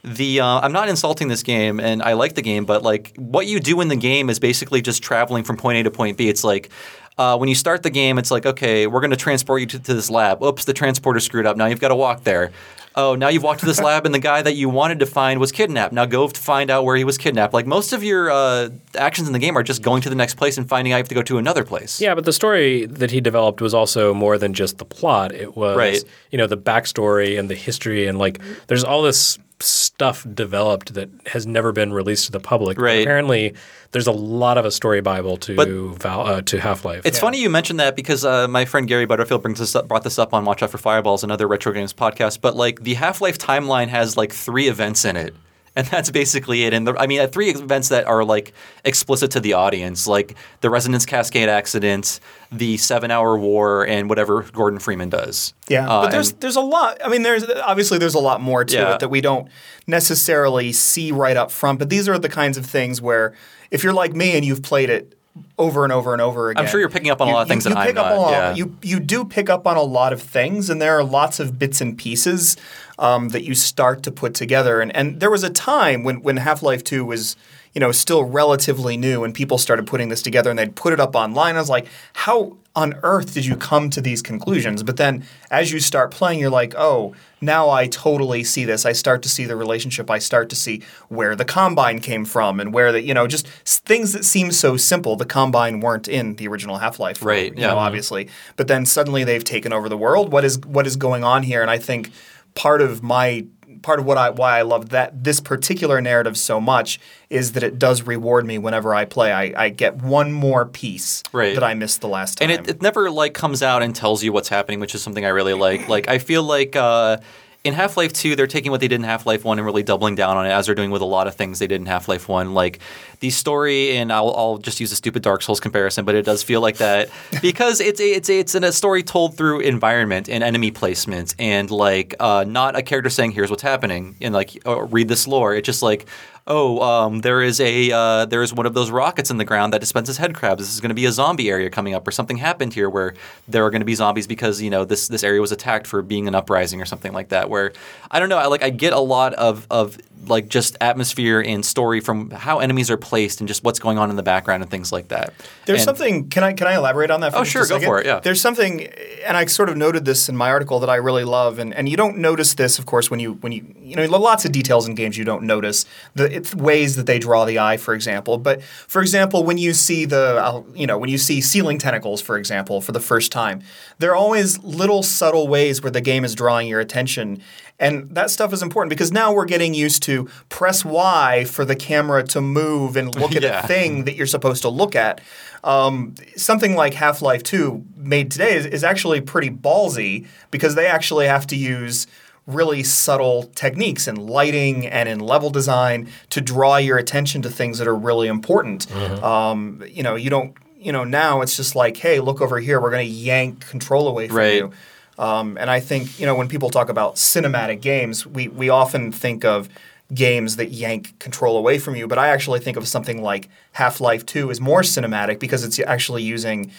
the 0.04 0.40
uh, 0.40 0.60
I'm 0.60 0.72
not 0.72 0.88
insulting 0.88 1.26
this 1.26 1.42
game, 1.42 1.80
and 1.80 2.00
I 2.00 2.12
like 2.12 2.34
the 2.34 2.42
game, 2.42 2.64
but 2.64 2.84
like 2.84 3.12
what 3.16 3.46
you 3.46 3.58
do 3.58 3.80
in 3.80 3.88
the 3.88 3.96
game 3.96 4.30
is 4.30 4.38
basically 4.38 4.80
just 4.80 5.02
traveling 5.02 5.42
from 5.42 5.56
point 5.56 5.78
A 5.78 5.82
to 5.82 5.90
point 5.90 6.16
B. 6.16 6.28
It's 6.28 6.44
like 6.44 6.70
uh, 7.18 7.36
when 7.36 7.48
you 7.48 7.56
start 7.56 7.82
the 7.82 7.90
game, 7.90 8.16
it's 8.18 8.30
like, 8.30 8.46
okay, 8.46 8.86
we're 8.86 9.00
going 9.00 9.10
to 9.10 9.16
transport 9.16 9.60
you 9.60 9.66
to, 9.66 9.80
to 9.80 9.94
this 9.94 10.08
lab. 10.08 10.42
Oops, 10.42 10.64
the 10.64 10.72
transporter 10.72 11.18
screwed 11.18 11.46
up. 11.46 11.56
Now 11.56 11.66
you've 11.66 11.80
got 11.80 11.88
to 11.88 11.96
walk 11.96 12.22
there. 12.22 12.52
Oh, 13.00 13.14
now 13.14 13.28
you've 13.28 13.44
walked 13.44 13.60
to 13.60 13.66
this 13.66 13.80
lab, 13.80 14.06
and 14.06 14.12
the 14.12 14.18
guy 14.18 14.42
that 14.42 14.56
you 14.56 14.68
wanted 14.68 14.98
to 14.98 15.06
find 15.06 15.38
was 15.38 15.52
kidnapped. 15.52 15.92
Now 15.92 16.04
go 16.04 16.26
to 16.26 16.40
find 16.40 16.68
out 16.68 16.84
where 16.84 16.96
he 16.96 17.04
was 17.04 17.16
kidnapped. 17.16 17.54
Like 17.54 17.64
most 17.64 17.92
of 17.92 18.02
your 18.02 18.28
uh, 18.28 18.70
actions 18.96 19.28
in 19.28 19.32
the 19.32 19.38
game 19.38 19.56
are 19.56 19.62
just 19.62 19.82
going 19.82 20.02
to 20.02 20.08
the 20.08 20.16
next 20.16 20.34
place 20.34 20.58
and 20.58 20.68
finding 20.68 20.92
out 20.92 20.96
you 20.96 21.00
have 21.02 21.08
to 21.10 21.14
go 21.14 21.22
to 21.22 21.38
another 21.38 21.62
place. 21.62 22.00
Yeah, 22.00 22.16
but 22.16 22.24
the 22.24 22.32
story 22.32 22.86
that 22.86 23.12
he 23.12 23.20
developed 23.20 23.60
was 23.60 23.72
also 23.72 24.12
more 24.14 24.36
than 24.36 24.52
just 24.52 24.78
the 24.78 24.84
plot. 24.84 25.30
It 25.32 25.56
was, 25.56 25.76
Right. 25.76 26.02
you 26.32 26.38
know, 26.38 26.48
the 26.48 26.58
backstory 26.58 27.38
and 27.38 27.48
the 27.48 27.54
history, 27.54 28.08
and 28.08 28.18
like, 28.18 28.40
there's 28.66 28.82
all 28.82 29.02
this 29.02 29.38
stuff 29.60 30.26
developed 30.34 30.94
that 30.94 31.08
has 31.26 31.46
never 31.46 31.72
been 31.72 31.92
released 31.92 32.26
to 32.26 32.32
the 32.32 32.40
public. 32.40 32.76
But 32.76 32.82
Right. 32.84 33.02
apparently, 33.02 33.54
there's 33.92 34.06
a 34.06 34.12
lot 34.12 34.58
of 34.58 34.64
a 34.64 34.70
story 34.70 35.00
bible 35.00 35.36
to 35.38 35.94
Val, 35.98 36.26
uh, 36.26 36.42
to 36.42 36.60
Half 36.60 36.84
Life. 36.84 37.02
It's 37.04 37.18
funny 37.18 37.40
you 37.40 37.50
mentioned 37.50 37.80
that 37.80 37.96
because 37.96 38.24
uh, 38.24 38.46
my 38.48 38.64
friend 38.64 38.86
Gary 38.86 39.06
Butterfield 39.06 39.42
brings 39.42 39.58
this 39.58 39.74
up, 39.74 39.88
brought 39.88 40.04
this 40.04 40.18
up 40.18 40.32
on 40.34 40.44
Watch 40.44 40.62
Out 40.62 40.70
for 40.70 40.78
Fireballs, 40.78 41.24
another 41.24 41.48
retro 41.48 41.72
games 41.72 41.92
podcast. 41.92 42.40
But 42.40 42.56
like 42.56 42.82
the 42.82 42.94
Half 42.94 43.20
Life 43.20 43.38
timeline 43.38 43.88
has 43.88 44.16
like 44.16 44.32
three 44.32 44.68
events 44.68 45.04
in 45.04 45.16
it, 45.16 45.34
and 45.78 45.86
that's 45.86 46.10
basically 46.10 46.64
it. 46.64 46.74
And 46.74 46.86
the, 46.86 46.94
I 46.98 47.06
mean, 47.06 47.20
uh, 47.20 47.26
three 47.28 47.48
events 47.50 47.88
that 47.88 48.06
are 48.06 48.24
like 48.24 48.52
explicit 48.84 49.30
to 49.32 49.40
the 49.40 49.52
audience, 49.54 50.06
like 50.06 50.34
the 50.60 50.68
Resonance 50.70 51.06
Cascade 51.06 51.48
accident, 51.48 52.20
the 52.52 52.76
Seven 52.76 53.10
Hour 53.10 53.38
War, 53.38 53.86
and 53.86 54.08
whatever 54.10 54.42
Gordon 54.42 54.78
Freeman 54.80 55.08
does. 55.08 55.54
Yeah, 55.68 55.88
Uh, 55.88 56.02
but 56.02 56.10
there's 56.10 56.32
and- 56.32 56.40
there's 56.40 56.56
a 56.56 56.60
lot. 56.60 56.98
I 57.04 57.08
mean, 57.08 57.22
there's 57.22 57.44
obviously 57.64 57.98
there's 57.98 58.14
a 58.14 58.18
lot 58.20 58.40
more 58.40 58.64
to 58.64 58.74
Yeah. 58.74 58.94
it 58.94 59.00
that 59.00 59.08
we 59.08 59.20
don't 59.20 59.48
necessarily 59.86 60.72
see 60.72 61.12
right 61.12 61.36
up 61.36 61.50
front. 61.50 61.78
But 61.78 61.88
these 61.90 62.08
are 62.08 62.18
the 62.18 62.28
kinds 62.28 62.56
of 62.58 62.66
things 62.66 63.00
where 63.00 63.34
if 63.70 63.82
you're 63.82 63.92
like 63.92 64.14
me 64.14 64.36
and 64.36 64.44
you've 64.44 64.62
played 64.62 64.90
it 64.90 65.14
over 65.56 65.84
and 65.84 65.92
over 65.92 66.12
and 66.12 66.20
over 66.22 66.50
again, 66.50 66.64
I'm 66.64 66.70
sure 66.70 66.80
you're 66.80 66.88
picking 66.88 67.10
up 67.10 67.20
on 67.20 67.28
a 67.28 67.30
you- 67.30 67.34
lot 67.36 67.42
of 67.42 67.48
things 67.48 67.64
you 67.64 67.70
that 67.74 67.78
I'm 67.78 67.86
pick 67.86 67.96
up 67.96 68.06
not, 68.06 68.18
on 68.18 68.28
a- 68.28 68.36
yeah. 68.36 68.54
You 68.54 68.76
you 68.82 69.00
do 69.00 69.24
pick 69.24 69.48
up 69.48 69.66
on 69.66 69.76
a 69.76 69.82
lot 69.82 70.12
of 70.12 70.20
things, 70.22 70.68
and 70.70 70.80
there 70.82 70.96
are 70.98 71.04
lots 71.04 71.38
of 71.40 71.58
bits 71.58 71.80
and 71.80 71.96
pieces 71.96 72.56
um, 72.98 73.30
that 73.30 73.44
you 73.44 73.54
start 73.54 74.02
to 74.04 74.10
put 74.10 74.34
together. 74.34 74.80
And 74.80 74.94
and 74.94 75.20
there 75.20 75.30
was 75.30 75.42
a 75.42 75.50
time 75.50 76.04
when 76.04 76.22
when 76.22 76.36
Half 76.38 76.62
Life 76.62 76.82
Two 76.84 77.04
was 77.04 77.36
you 77.74 77.80
know 77.80 77.92
still 77.92 78.24
relatively 78.24 78.96
new, 78.96 79.24
and 79.24 79.34
people 79.34 79.58
started 79.58 79.86
putting 79.86 80.08
this 80.08 80.22
together, 80.22 80.50
and 80.50 80.58
they'd 80.58 80.76
put 80.76 80.92
it 80.92 81.00
up 81.00 81.14
online. 81.14 81.56
I 81.56 81.60
was 81.60 81.70
like, 81.70 81.86
how 82.14 82.56
on 82.76 82.94
earth 83.02 83.34
did 83.34 83.44
you 83.44 83.56
come 83.56 83.90
to 83.90 84.00
these 84.00 84.22
conclusions? 84.22 84.84
But 84.84 84.98
then 84.98 85.24
as 85.50 85.72
you 85.72 85.80
start 85.80 86.12
playing, 86.12 86.38
you're 86.38 86.48
like, 86.50 86.74
oh, 86.76 87.12
now 87.40 87.70
I 87.70 87.88
totally 87.88 88.44
see 88.44 88.64
this. 88.64 88.86
I 88.86 88.92
start 88.92 89.22
to 89.24 89.28
see 89.28 89.46
the 89.46 89.56
relationship. 89.56 90.08
I 90.08 90.20
start 90.20 90.48
to 90.50 90.56
see 90.56 90.82
where 91.08 91.34
the 91.34 91.44
Combine 91.44 91.98
came 91.98 92.24
from 92.24 92.60
and 92.60 92.72
where 92.72 92.92
the, 92.92 93.02
you 93.02 93.14
know, 93.14 93.26
just 93.26 93.48
things 93.64 94.12
that 94.12 94.24
seem 94.24 94.52
so 94.52 94.76
simple. 94.76 95.16
The 95.16 95.24
Combine 95.24 95.80
weren't 95.80 96.06
in 96.06 96.36
the 96.36 96.46
original 96.46 96.78
Half 96.78 97.00
Life. 97.00 97.20
Right, 97.24 97.52
You 97.52 97.62
yeah. 97.62 97.68
know, 97.68 97.78
obviously. 97.78 98.28
But 98.54 98.68
then 98.68 98.86
suddenly 98.86 99.24
they've 99.24 99.42
taken 99.42 99.72
over 99.72 99.88
the 99.88 99.98
world. 99.98 100.30
What 100.30 100.44
is 100.44 100.60
what 100.60 100.86
is 100.86 100.94
going 100.94 101.24
on 101.24 101.42
here? 101.42 101.62
And 101.62 101.70
I 101.70 101.78
think 101.78 102.12
part 102.58 102.82
of 102.82 103.02
my 103.02 103.46
part 103.82 104.00
of 104.00 104.04
what 104.06 104.18
I 104.18 104.30
why 104.30 104.58
I 104.58 104.62
love 104.62 104.88
that 104.88 105.22
this 105.22 105.38
particular 105.40 106.00
narrative 106.00 106.36
so 106.36 106.60
much 106.60 106.98
is 107.30 107.52
that 107.52 107.62
it 107.62 107.78
does 107.78 108.02
reward 108.02 108.44
me 108.44 108.58
whenever 108.58 108.92
I 108.92 109.04
play. 109.04 109.30
I, 109.32 109.52
I 109.56 109.68
get 109.68 109.96
one 110.02 110.32
more 110.32 110.66
piece 110.66 111.22
Right. 111.32 111.54
that 111.54 111.62
I 111.62 111.74
missed 111.74 112.00
the 112.00 112.08
last 112.08 112.38
time. 112.38 112.50
and 112.50 112.60
it, 112.68 112.70
it 112.76 112.82
never 112.82 113.08
like 113.08 113.34
comes 113.34 113.62
out 113.62 113.82
and 113.84 113.94
tells 113.94 114.24
you 114.24 114.32
what's 114.32 114.48
happening, 114.48 114.80
which 114.80 114.96
is 114.96 115.02
something 115.02 115.24
I 115.24 115.28
really 115.28 115.54
like. 115.54 115.88
Like 115.88 116.08
I 116.08 116.18
feel 116.18 116.42
like 116.42 116.74
uh, 116.74 117.18
in 117.64 117.74
Half 117.74 117.96
Life 117.96 118.12
Two, 118.12 118.36
they're 118.36 118.46
taking 118.46 118.70
what 118.70 118.80
they 118.80 118.88
did 118.88 118.96
in 118.96 119.02
Half 119.02 119.26
Life 119.26 119.44
One 119.44 119.58
and 119.58 119.66
really 119.66 119.82
doubling 119.82 120.14
down 120.14 120.36
on 120.36 120.46
it, 120.46 120.50
as 120.50 120.66
they're 120.66 120.74
doing 120.74 120.90
with 120.90 121.02
a 121.02 121.06
lot 121.06 121.26
of 121.26 121.34
things 121.34 121.58
they 121.58 121.66
did 121.66 121.80
in 121.80 121.86
Half 121.86 122.08
Life 122.08 122.28
One. 122.28 122.54
Like 122.54 122.78
the 123.20 123.30
story, 123.30 123.96
and 123.96 124.12
I'll, 124.12 124.32
I'll 124.36 124.58
just 124.58 124.78
use 124.78 124.92
a 124.92 124.96
stupid 124.96 125.22
Dark 125.22 125.42
Souls 125.42 125.58
comparison, 125.58 126.04
but 126.04 126.14
it 126.14 126.24
does 126.24 126.42
feel 126.42 126.60
like 126.60 126.76
that 126.76 127.10
because 127.42 127.80
it's 127.80 128.00
a, 128.00 128.10
it's 128.12 128.30
a, 128.30 128.38
it's 128.38 128.54
in 128.54 128.62
a 128.62 128.72
story 128.72 129.02
told 129.02 129.36
through 129.36 129.60
environment 129.60 130.28
and 130.28 130.44
enemy 130.44 130.70
placement, 130.70 131.34
and 131.38 131.70
like 131.70 132.14
uh, 132.20 132.44
not 132.46 132.76
a 132.76 132.82
character 132.82 133.10
saying 133.10 133.32
here's 133.32 133.50
what's 133.50 133.62
happening 133.62 134.16
and 134.20 134.32
like 134.32 134.62
oh, 134.64 134.80
read 134.80 135.08
this 135.08 135.26
lore. 135.26 135.54
It's 135.54 135.66
just 135.66 135.82
like 135.82 136.06
oh, 136.48 136.80
um, 136.80 137.20
there 137.20 137.42
is 137.42 137.60
a 137.60 137.92
uh, 137.92 138.24
there 138.24 138.42
is 138.42 138.52
one 138.52 138.66
of 138.66 138.74
those 138.74 138.90
rockets 138.90 139.30
in 139.30 139.36
the 139.36 139.44
ground 139.44 139.72
that 139.72 139.80
dispenses 139.80 140.16
head 140.16 140.34
crabs. 140.34 140.62
This 140.62 140.74
is 140.74 140.80
going 140.80 140.88
to 140.88 140.94
be 140.94 141.04
a 141.04 141.12
zombie 141.12 141.50
area 141.50 141.70
coming 141.70 141.94
up, 141.94 142.08
or 142.08 142.10
something 142.10 142.38
happened 142.38 142.74
here 142.74 142.90
where 142.90 143.14
there 143.46 143.64
are 143.64 143.70
going 143.70 143.82
to 143.82 143.86
be 143.86 143.94
zombies 143.94 144.26
because 144.26 144.60
you 144.60 144.70
know 144.70 144.84
this 144.84 145.06
this 145.08 145.22
area 145.22 145.40
was 145.40 145.52
attacked 145.52 145.86
for 145.86 146.02
being 146.02 146.26
an 146.26 146.34
uprising 146.34 146.80
or 146.80 146.86
something 146.86 147.12
like 147.12 147.28
that. 147.28 147.48
Where 147.48 147.72
I 148.10 148.18
don't 148.18 148.28
know, 148.28 148.38
I 148.38 148.46
like 148.46 148.62
I 148.62 148.70
get 148.70 148.92
a 148.92 149.00
lot 149.00 149.34
of 149.34 149.66
of 149.70 149.98
like 150.26 150.48
just 150.48 150.76
atmosphere 150.80 151.40
and 151.40 151.64
story 151.64 152.00
from 152.00 152.30
how 152.30 152.58
enemies 152.58 152.90
are 152.90 152.96
placed 152.96 153.40
and 153.40 153.48
just 153.48 153.64
what's 153.64 153.78
going 153.78 153.98
on 153.98 154.10
in 154.10 154.16
the 154.16 154.22
background 154.22 154.62
and 154.62 154.70
things 154.70 154.92
like 154.92 155.08
that. 155.08 155.32
There's 155.66 155.80
And- 155.80 155.84
something. 155.84 156.28
Can 156.28 156.44
I 156.44 156.52
can 156.52 156.66
I 156.66 156.74
elaborate 156.74 157.10
on 157.10 157.20
that? 157.20 157.32
For 157.32 157.38
Oh, 157.38 157.44
sure, 157.44 157.62
a 157.62 157.68
go 157.68 157.74
second? 157.76 157.86
for 157.86 158.00
it, 158.00 158.06
yeah. 158.06 158.20
There's 158.20 158.40
something, 158.40 158.86
and 159.26 159.36
I 159.36 159.44
sort 159.46 159.68
of 159.68 159.76
noted 159.76 160.04
this 160.04 160.28
in 160.28 160.36
my 160.36 160.50
article 160.50 160.80
that 160.80 160.90
I 160.90 160.96
really 160.96 161.24
love, 161.24 161.58
and, 161.58 161.72
and 161.74 161.88
you 161.88 161.96
don't 161.96 162.18
notice 162.18 162.54
this, 162.54 162.78
of 162.78 162.86
course, 162.86 163.10
when 163.10 163.20
you 163.20 163.34
when 163.40 163.52
you 163.52 163.64
you 163.80 163.96
know 163.96 164.04
lots 164.06 164.44
of 164.44 164.52
details 164.52 164.86
in 164.88 164.94
games 164.94 165.16
you 165.16 165.24
don't 165.24 165.44
notice 165.44 165.86
the 166.14 166.54
ways 166.56 166.96
that 166.96 167.06
they 167.06 167.18
draw 167.18 167.44
the 167.44 167.58
eye, 167.58 167.76
for 167.76 167.94
example. 167.94 168.38
But 168.38 168.62
for 168.62 169.00
example, 169.02 169.44
when 169.44 169.58
you 169.58 169.72
see 169.72 170.04
the 170.04 170.64
you 170.74 170.86
know 170.86 170.98
when 170.98 171.10
you 171.10 171.18
see 171.18 171.40
ceiling 171.40 171.78
tentacles, 171.78 172.20
for 172.20 172.36
example, 172.36 172.80
for 172.80 172.92
the 172.92 173.00
first 173.00 173.32
time, 173.32 173.62
there 173.98 174.10
are 174.10 174.16
always 174.16 174.58
little 174.62 175.02
subtle 175.02 175.48
ways 175.48 175.82
where 175.82 175.90
the 175.90 176.00
game 176.00 176.24
is 176.24 176.34
drawing 176.34 176.68
your 176.68 176.80
attention. 176.80 177.42
And 177.80 178.10
that 178.14 178.30
stuff 178.30 178.52
is 178.52 178.62
important 178.62 178.90
because 178.90 179.12
now 179.12 179.32
we're 179.32 179.44
getting 179.44 179.72
used 179.72 180.02
to 180.04 180.28
press 180.48 180.84
Y 180.84 181.44
for 181.44 181.64
the 181.64 181.76
camera 181.76 182.24
to 182.24 182.40
move 182.40 182.96
and 182.96 183.14
look 183.14 183.36
at 183.36 183.42
Yeah. 183.48 183.62
a 183.64 183.66
thing 183.66 184.04
that 184.04 184.16
you're 184.16 184.26
supposed 184.26 184.62
to 184.62 184.68
look 184.68 184.96
at. 184.96 185.20
Um, 185.62 186.14
something 186.36 186.74
like 186.74 186.94
Half 186.94 187.22
Life 187.22 187.42
2 187.42 187.84
made 187.96 188.30
today 188.30 188.56
is, 188.56 188.66
is 188.66 188.82
actually 188.84 189.20
pretty 189.20 189.50
ballsy 189.50 190.26
because 190.50 190.74
they 190.74 190.86
actually 190.86 191.26
have 191.26 191.46
to 191.48 191.56
use 191.56 192.06
really 192.46 192.82
subtle 192.82 193.44
techniques 193.54 194.08
in 194.08 194.16
lighting 194.16 194.86
and 194.86 195.08
in 195.08 195.20
level 195.20 195.50
design 195.50 196.08
to 196.30 196.40
draw 196.40 196.78
your 196.78 196.96
attention 196.96 197.42
to 197.42 197.50
things 197.50 197.78
that 197.78 197.86
are 197.86 197.94
really 197.94 198.26
important. 198.26 198.90
Um, 199.22 199.84
you 199.86 200.02
know, 200.02 200.14
you 200.14 200.30
don't, 200.30 200.56
you 200.78 200.90
know, 200.90 201.04
now 201.04 201.42
it's 201.42 201.56
just 201.56 201.76
like, 201.76 201.96
hey, 201.98 202.20
look 202.20 202.40
over 202.40 202.58
here, 202.58 202.80
we're 202.80 202.90
going 202.90 203.06
to 203.06 203.12
yank 203.12 203.66
control 203.68 204.08
away 204.08 204.28
from 204.28 204.36
Right. 204.38 204.54
you. 204.54 204.72
Um, 205.18 205.56
and 205.58 205.68
I 205.70 205.80
think 205.80 206.18
you 206.20 206.26
know 206.26 206.34
when 206.34 206.48
people 206.48 206.70
talk 206.70 206.88
about 206.88 207.16
cinematic 207.16 207.80
games, 207.80 208.26
we 208.26 208.48
we 208.48 208.68
often 208.68 209.12
think 209.12 209.44
of 209.44 209.68
games 210.14 210.56
that 210.56 210.70
yank 210.70 211.18
control 211.18 211.58
away 211.58 211.78
from 211.78 211.96
you. 211.96 212.06
But 212.06 212.18
I 212.18 212.28
actually 212.28 212.60
think 212.60 212.76
of 212.76 212.86
something 212.88 213.20
like 213.22 213.48
Half 213.72 214.00
Life 214.00 214.24
Two 214.24 214.50
is 214.50 214.60
more 214.60 214.82
cinematic 214.82 215.38
because 215.38 215.64
it's 215.64 215.78
actually 215.80 216.22
using 216.22 216.70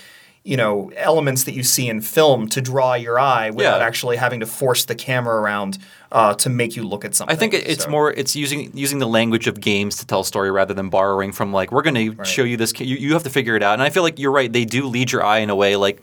you 0.46 0.56
know 0.56 0.90
elements 0.96 1.44
that 1.44 1.54
you 1.54 1.64
see 1.64 1.90
in 1.90 2.00
film 2.00 2.48
to 2.48 2.62
draw 2.62 2.94
your 2.94 3.20
eye 3.20 3.50
without 3.50 3.82
Yeah. 3.82 3.86
actually 3.86 4.16
having 4.16 4.40
to 4.40 4.46
force 4.46 4.86
the 4.86 4.96
camera 4.96 5.36
around 5.42 5.78
uh, 6.14 6.34
to 6.36 6.50
make 6.50 6.78
you 6.78 6.84
look 6.88 7.04
at 7.04 7.14
something. 7.14 7.36
I 7.36 7.38
think 7.38 7.54
it's 7.54 7.84
So- 7.84 7.90
more 7.90 8.12
it's 8.14 8.38
using 8.38 8.72
using 8.74 9.00
the 9.00 9.06
language 9.08 9.48
of 9.48 9.60
games 9.60 9.98
to 9.98 10.08
tell 10.08 10.22
a 10.22 10.26
story 10.26 10.50
rather 10.50 10.74
than 10.74 10.90
borrowing 10.90 11.34
from 11.34 11.52
like 11.52 11.74
we're 11.74 11.82
going 11.82 12.16
to 12.16 12.24
show 12.24 12.44
you 12.46 12.56
this. 12.56 12.72
You, 12.80 12.96
you 12.96 13.12
have 13.14 13.24
to 13.24 13.30
figure 13.30 13.58
it 13.58 13.64
out, 13.64 13.74
and 13.74 13.84
I 13.84 13.90
feel 13.90 14.02
like 14.02 14.18
you're 14.18 14.32
right. 14.32 14.52
They 14.52 14.64
do 14.64 14.88
lead 14.88 15.12
your 15.12 15.26
eye 15.26 15.40
in 15.40 15.50
a 15.50 15.56
way 15.56 15.76
like. 15.76 16.02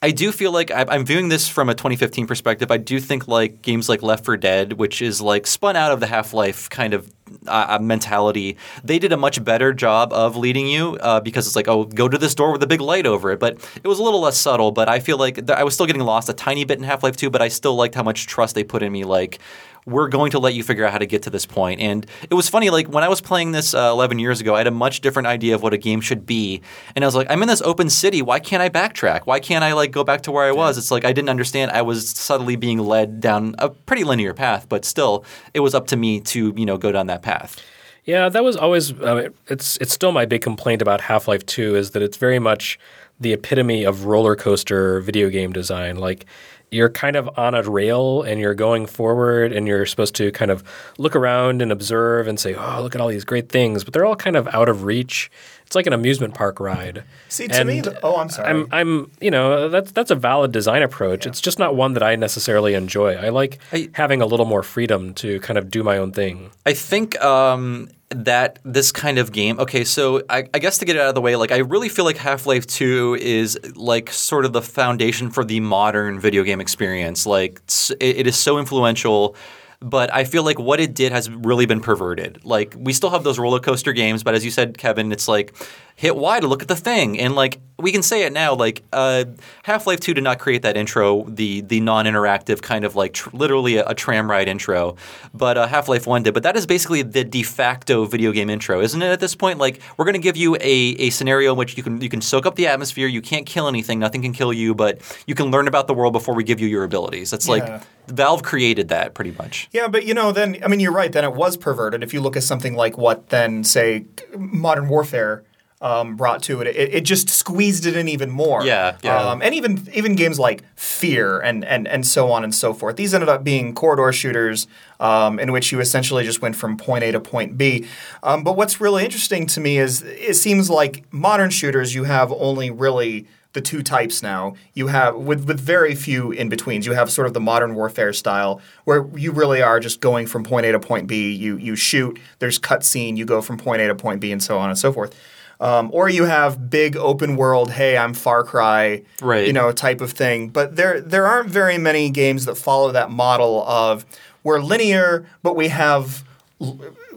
I 0.00 0.12
do 0.12 0.30
feel 0.30 0.52
like 0.52 0.70
I'm 0.72 1.04
viewing 1.04 1.28
this 1.28 1.48
from 1.48 1.68
a 1.68 1.74
2015 1.74 2.28
perspective. 2.28 2.70
I 2.70 2.76
do 2.76 3.00
think 3.00 3.26
like 3.26 3.62
games 3.62 3.88
like 3.88 4.00
Left 4.00 4.24
4 4.24 4.36
Dead, 4.36 4.74
which 4.74 5.02
is 5.02 5.20
like 5.20 5.44
spun 5.44 5.74
out 5.74 5.90
of 5.90 5.98
the 5.98 6.06
Half 6.06 6.32
Life 6.32 6.70
kind 6.70 6.94
of 6.94 7.10
uh, 7.46 7.66
uh, 7.70 7.78
mentality, 7.80 8.56
they 8.84 8.98
did 8.98 9.12
a 9.12 9.16
much 9.16 9.42
better 9.42 9.72
job 9.72 10.12
of 10.12 10.36
leading 10.36 10.66
you 10.66 10.96
uh, 11.00 11.20
because 11.20 11.46
it's 11.46 11.56
like, 11.56 11.68
oh, 11.68 11.84
go 11.84 12.08
to 12.08 12.16
this 12.16 12.34
door 12.34 12.52
with 12.52 12.62
a 12.62 12.66
big 12.66 12.80
light 12.80 13.06
over 13.06 13.32
it. 13.32 13.40
But 13.40 13.58
it 13.82 13.88
was 13.88 13.98
a 13.98 14.02
little 14.02 14.20
less 14.20 14.38
subtle. 14.38 14.70
But 14.70 14.88
I 14.88 15.00
feel 15.00 15.18
like 15.18 15.34
th- 15.34 15.50
I 15.50 15.64
was 15.64 15.74
still 15.74 15.86
getting 15.86 16.02
lost 16.02 16.28
a 16.28 16.32
tiny 16.32 16.64
bit 16.64 16.78
in 16.78 16.84
Half 16.84 17.02
Life 17.02 17.16
2, 17.16 17.30
but 17.30 17.42
I 17.42 17.48
still 17.48 17.74
liked 17.74 17.94
how 17.94 18.02
much 18.02 18.26
trust 18.26 18.54
they 18.54 18.64
put 18.64 18.82
in 18.82 18.92
me. 18.92 19.04
Like, 19.04 19.40
we're 19.88 20.08
going 20.08 20.30
to 20.32 20.38
let 20.38 20.54
you 20.54 20.62
figure 20.62 20.84
out 20.84 20.92
how 20.92 20.98
to 20.98 21.06
get 21.06 21.22
to 21.22 21.30
this 21.30 21.46
point. 21.46 21.80
And 21.80 22.06
it 22.28 22.34
was 22.34 22.48
funny, 22.48 22.70
like 22.70 22.88
when 22.88 23.02
I 23.02 23.08
was 23.08 23.20
playing 23.20 23.52
this 23.52 23.74
uh, 23.74 23.90
11 23.92 24.18
years 24.18 24.40
ago, 24.40 24.54
I 24.54 24.58
had 24.58 24.66
a 24.66 24.72
much 24.72 25.00
different 25.00 25.26
idea 25.26 25.54
of 25.54 25.62
what 25.62 25.72
a 25.72 25.78
game 25.78 26.00
should 26.00 26.26
be. 26.26 26.60
And 26.94 27.04
I 27.04 27.08
was 27.08 27.14
like, 27.14 27.30
I'm 27.30 27.42
in 27.42 27.48
this 27.48 27.62
open 27.62 27.90
city. 27.90 28.22
Why 28.22 28.38
can't 28.38 28.62
I 28.62 28.68
backtrack? 28.68 29.22
Why 29.24 29.40
can't 29.40 29.64
I 29.64 29.72
like 29.72 29.90
go 29.90 30.04
back 30.04 30.22
to 30.22 30.32
where 30.32 30.44
I 30.44 30.52
was? 30.52 30.78
It's 30.78 30.90
like 30.90 31.04
I 31.04 31.12
didn't 31.12 31.30
understand. 31.30 31.70
I 31.70 31.82
was 31.82 32.08
subtly 32.08 32.56
being 32.56 32.78
led 32.78 33.20
down 33.20 33.54
a 33.58 33.70
pretty 33.70 34.04
linear 34.04 34.34
path, 34.34 34.68
but 34.68 34.84
still, 34.84 35.24
it 35.54 35.60
was 35.60 35.74
up 35.74 35.86
to 35.88 35.96
me 35.96 36.20
to 36.20 36.52
you 36.56 36.66
know 36.66 36.76
go 36.76 36.92
down 36.92 37.06
that 37.06 37.22
path. 37.22 37.62
Yeah, 38.04 38.30
that 38.30 38.42
was 38.42 38.56
always. 38.56 38.94
Mean, 38.94 39.34
it's 39.48 39.76
it's 39.78 39.92
still 39.92 40.12
my 40.12 40.24
big 40.24 40.40
complaint 40.40 40.80
about 40.80 41.02
Half 41.02 41.28
Life 41.28 41.44
Two 41.44 41.76
is 41.76 41.90
that 41.90 42.02
it's 42.02 42.16
very 42.16 42.38
much 42.38 42.78
the 43.20 43.32
epitome 43.32 43.84
of 43.84 44.06
roller 44.06 44.36
coaster 44.36 45.00
video 45.00 45.28
game 45.28 45.52
design. 45.52 45.96
Like 45.96 46.24
you're 46.70 46.90
kind 46.90 47.16
of 47.16 47.28
on 47.38 47.54
a 47.54 47.62
rail 47.62 48.22
and 48.22 48.40
you're 48.40 48.54
going 48.54 48.86
forward 48.86 49.52
and 49.52 49.66
you're 49.66 49.86
supposed 49.86 50.14
to 50.16 50.30
kind 50.32 50.50
of 50.50 50.62
look 50.98 51.16
around 51.16 51.62
and 51.62 51.72
observe 51.72 52.28
and 52.28 52.38
say, 52.38 52.54
"Oh, 52.54 52.80
look 52.82 52.94
at 52.94 53.00
all 53.00 53.08
these 53.08 53.24
great 53.24 53.48
things," 53.48 53.84
but 53.84 53.92
they're 53.92 54.04
all 54.04 54.16
kind 54.16 54.36
of 54.36 54.48
out 54.48 54.68
of 54.68 54.84
reach. 54.84 55.30
It's 55.68 55.74
like 55.74 55.86
an 55.86 55.92
amusement 55.92 56.32
park 56.32 56.60
ride. 56.60 57.04
See, 57.28 57.46
to 57.46 57.62
me, 57.62 57.76
And 57.76 57.84
the, 57.88 58.00
oh, 58.02 58.16
I'm 58.16 58.30
sorry. 58.30 58.48
I'm, 58.48 58.66
I'm, 58.72 59.10
you 59.20 59.30
know, 59.30 59.68
that's 59.68 59.92
that's 59.92 60.10
a 60.10 60.14
valid 60.14 60.50
design 60.50 60.80
approach. 60.82 61.26
It's 61.26 61.42
just 61.42 61.58
not 61.58 61.76
one 61.76 61.92
that 61.92 62.02
I 62.02 62.16
necessarily 62.16 62.72
enjoy. 62.72 63.16
I 63.16 63.28
like 63.28 63.58
I- 63.70 63.90
having 63.92 64.22
a 64.22 64.26
little 64.26 64.46
more 64.46 64.62
freedom 64.62 65.12
to 65.16 65.38
kind 65.40 65.58
of 65.58 65.70
do 65.70 65.82
my 65.82 65.98
own 65.98 66.12
thing. 66.12 66.52
I 66.64 66.72
think 66.72 67.22
um, 67.22 67.90
that 68.08 68.60
this 68.64 68.90
kind 68.92 69.18
of 69.18 69.30
game. 69.30 69.60
Okay, 69.60 69.84
so 69.84 70.22
I, 70.30 70.48
I 70.54 70.58
guess 70.58 70.78
to 70.78 70.86
get 70.86 70.96
it 70.96 71.02
out 71.02 71.10
of 71.10 71.14
the 71.14 71.20
way, 71.20 71.36
like 71.36 71.52
I 71.52 71.58
really 71.58 71.90
feel 71.90 72.06
like 72.06 72.16
Half 72.16 72.46
Life 72.46 72.66
Two 72.66 73.18
is 73.20 73.58
like 73.76 74.10
sort 74.10 74.46
of 74.46 74.54
the 74.54 74.62
foundation 74.62 75.30
for 75.30 75.44
the 75.44 75.60
modern 75.60 76.18
video 76.18 76.44
game 76.44 76.62
experience. 76.62 77.26
Like 77.26 77.60
it, 78.00 78.16
it 78.20 78.26
is 78.26 78.36
so 78.38 78.58
influential. 78.58 79.36
But 79.80 80.12
I 80.12 80.24
feel 80.24 80.42
like 80.42 80.58
what 80.58 80.80
it 80.80 80.94
did 80.94 81.12
has 81.12 81.30
really 81.30 81.64
been 81.64 81.80
perverted. 81.80 82.44
Like 82.44 82.74
we 82.76 82.92
still 82.92 83.10
have 83.10 83.22
those 83.22 83.38
roller 83.38 83.60
coaster 83.60 83.92
games, 83.92 84.22
but 84.24 84.34
as 84.34 84.44
you 84.44 84.50
said, 84.50 84.76
Kevin, 84.76 85.12
it's 85.12 85.28
like 85.28 85.54
hit 85.94 86.16
Y 86.16 86.40
to 86.40 86.46
look 86.48 86.62
at 86.62 86.68
the 86.68 86.76
thing, 86.76 87.18
and 87.18 87.34
like 87.34 87.60
we 87.80 87.92
can 87.92 88.02
say 88.02 88.24
it 88.24 88.32
now. 88.32 88.54
Like 88.54 88.82
uh, 88.92 89.24
Half 89.62 89.86
Life 89.86 90.00
Two 90.00 90.12
did 90.14 90.24
not 90.24 90.38
create 90.38 90.62
that 90.62 90.76
intro, 90.76 91.22
the 91.24 91.60
the 91.60 91.80
non 91.80 92.06
interactive 92.06 92.60
kind 92.60 92.84
of 92.84 92.96
like 92.96 93.12
tr- 93.14 93.30
literally 93.32 93.76
a, 93.76 93.86
a 93.86 93.94
tram 93.94 94.28
ride 94.30 94.48
intro, 94.48 94.96
but 95.32 95.56
uh, 95.56 95.66
Half 95.68 95.88
Life 95.88 96.06
One 96.06 96.22
did. 96.24 96.34
But 96.34 96.42
that 96.42 96.56
is 96.56 96.66
basically 96.66 97.02
the 97.02 97.22
de 97.24 97.42
facto 97.42 98.04
video 98.04 98.32
game 98.32 98.50
intro, 98.50 98.80
isn't 98.80 99.00
it? 99.00 99.06
At 99.10 99.20
this 99.20 99.34
point, 99.36 99.58
like 99.58 99.80
we're 99.96 100.04
going 100.04 100.14
to 100.14 100.18
give 100.20 100.36
you 100.36 100.56
a, 100.56 100.60
a 100.60 101.10
scenario 101.10 101.52
in 101.52 101.58
which 101.58 101.76
you 101.76 101.82
can 101.82 102.00
you 102.00 102.08
can 102.08 102.20
soak 102.20 102.46
up 102.46 102.56
the 102.56 102.66
atmosphere. 102.66 103.06
You 103.06 103.22
can't 103.22 103.46
kill 103.46 103.68
anything, 103.68 103.98
nothing 103.98 104.22
can 104.22 104.32
kill 104.32 104.52
you, 104.52 104.74
but 104.74 105.00
you 105.26 105.34
can 105.34 105.50
learn 105.50 105.68
about 105.68 105.86
the 105.86 105.94
world 105.94 106.12
before 106.12 106.34
we 106.34 106.42
give 106.44 106.58
you 106.60 106.66
your 106.66 106.82
abilities. 106.84 107.30
That's 107.30 107.46
Yeah. 107.46 107.52
like 107.54 107.82
Valve 108.08 108.42
created 108.42 108.88
that 108.88 109.14
pretty 109.14 109.32
much. 109.38 109.68
Yeah, 109.70 109.86
but 109.86 110.04
you 110.04 110.14
know, 110.14 110.32
then 110.32 110.56
I 110.64 110.68
mean, 110.68 110.80
you're 110.80 110.92
right. 110.92 111.12
Then 111.12 111.24
it 111.24 111.34
was 111.34 111.56
perverted. 111.56 112.02
If 112.02 112.12
you 112.12 112.20
look 112.20 112.36
at 112.36 112.42
something 112.42 112.74
like 112.74 112.98
what 112.98 113.28
then, 113.28 113.62
say, 113.62 114.06
Modern 114.36 114.88
Warfare 114.88 115.44
um, 115.80 116.16
brought 116.16 116.42
to 116.44 116.60
it. 116.60 116.66
it. 116.66 116.94
It 116.94 117.00
just 117.02 117.28
squeezed 117.30 117.86
it 117.86 117.96
in 117.96 118.08
even 118.08 118.30
more. 118.30 118.64
Yeah, 118.64 118.96
yeah. 119.02 119.16
Um, 119.16 119.42
and 119.42 119.54
even 119.54 119.88
even 119.94 120.16
games 120.16 120.38
like 120.38 120.62
Fear 120.74 121.40
and 121.40 121.64
and 121.64 121.86
and 121.86 122.06
so 122.06 122.30
on 122.30 122.44
and 122.44 122.54
so 122.54 122.74
forth. 122.74 122.96
These 122.96 123.14
ended 123.14 123.28
up 123.28 123.44
being 123.44 123.74
corridor 123.74 124.12
shooters 124.12 124.66
um, 125.00 125.38
in 125.38 125.52
which 125.52 125.70
you 125.70 125.80
essentially 125.80 126.24
just 126.24 126.42
went 126.42 126.56
from 126.56 126.76
point 126.76 127.04
A 127.04 127.12
to 127.12 127.20
point 127.20 127.56
B. 127.56 127.86
Um, 128.22 128.42
but 128.42 128.56
what's 128.56 128.80
really 128.80 129.04
interesting 129.04 129.46
to 129.48 129.60
me 129.60 129.78
is 129.78 130.02
it 130.02 130.34
seems 130.34 130.68
like 130.68 131.04
modern 131.12 131.50
shooters 131.50 131.94
you 131.94 132.04
have 132.04 132.32
only 132.32 132.70
really 132.70 133.26
the 133.52 133.60
two 133.60 133.82
types 133.82 134.22
now. 134.22 134.54
You 134.74 134.88
have 134.88 135.14
with 135.16 135.46
with 135.46 135.60
very 135.60 135.94
few 135.94 136.32
in 136.32 136.48
betweens. 136.48 136.86
You 136.86 136.92
have 136.92 137.10
sort 137.10 137.26
of 137.26 137.34
the 137.34 137.40
modern 137.40 137.74
warfare 137.74 138.12
style 138.12 138.60
where 138.84 139.06
you 139.16 139.32
really 139.32 139.62
are 139.62 139.80
just 139.80 140.00
going 140.00 140.26
from 140.26 140.44
point 140.44 140.66
A 140.66 140.72
to 140.72 140.80
point 140.80 141.06
B. 141.06 141.32
You 141.32 141.56
you 141.56 141.76
shoot. 141.76 142.18
There's 142.40 142.58
cutscene. 142.58 143.16
You 143.16 143.24
go 143.24 143.40
from 143.40 143.56
point 143.56 143.80
A 143.82 143.88
to 143.88 143.94
point 143.94 144.20
B, 144.20 144.32
and 144.32 144.42
so 144.42 144.58
on 144.58 144.68
and 144.68 144.78
so 144.78 144.92
forth. 144.92 145.14
Um, 145.60 145.90
or 145.92 146.08
you 146.08 146.24
have 146.24 146.70
big 146.70 146.96
open 146.96 147.36
world, 147.36 147.72
hey, 147.72 147.96
I'm 147.98 148.14
Far 148.14 148.44
Cry, 148.44 149.02
Right. 149.20 149.46
you 149.46 149.52
know, 149.52 149.72
type 149.72 150.00
of 150.00 150.12
thing. 150.12 150.50
But 150.50 150.76
there 150.76 151.00
there 151.00 151.26
aren't 151.26 151.50
very 151.50 151.78
many 151.78 152.10
games 152.10 152.44
that 152.44 152.54
follow 152.56 152.92
that 152.92 153.10
model 153.10 153.64
of 153.66 154.06
we're 154.44 154.60
linear, 154.60 155.26
but 155.42 155.56
we 155.56 155.68
have 155.68 156.22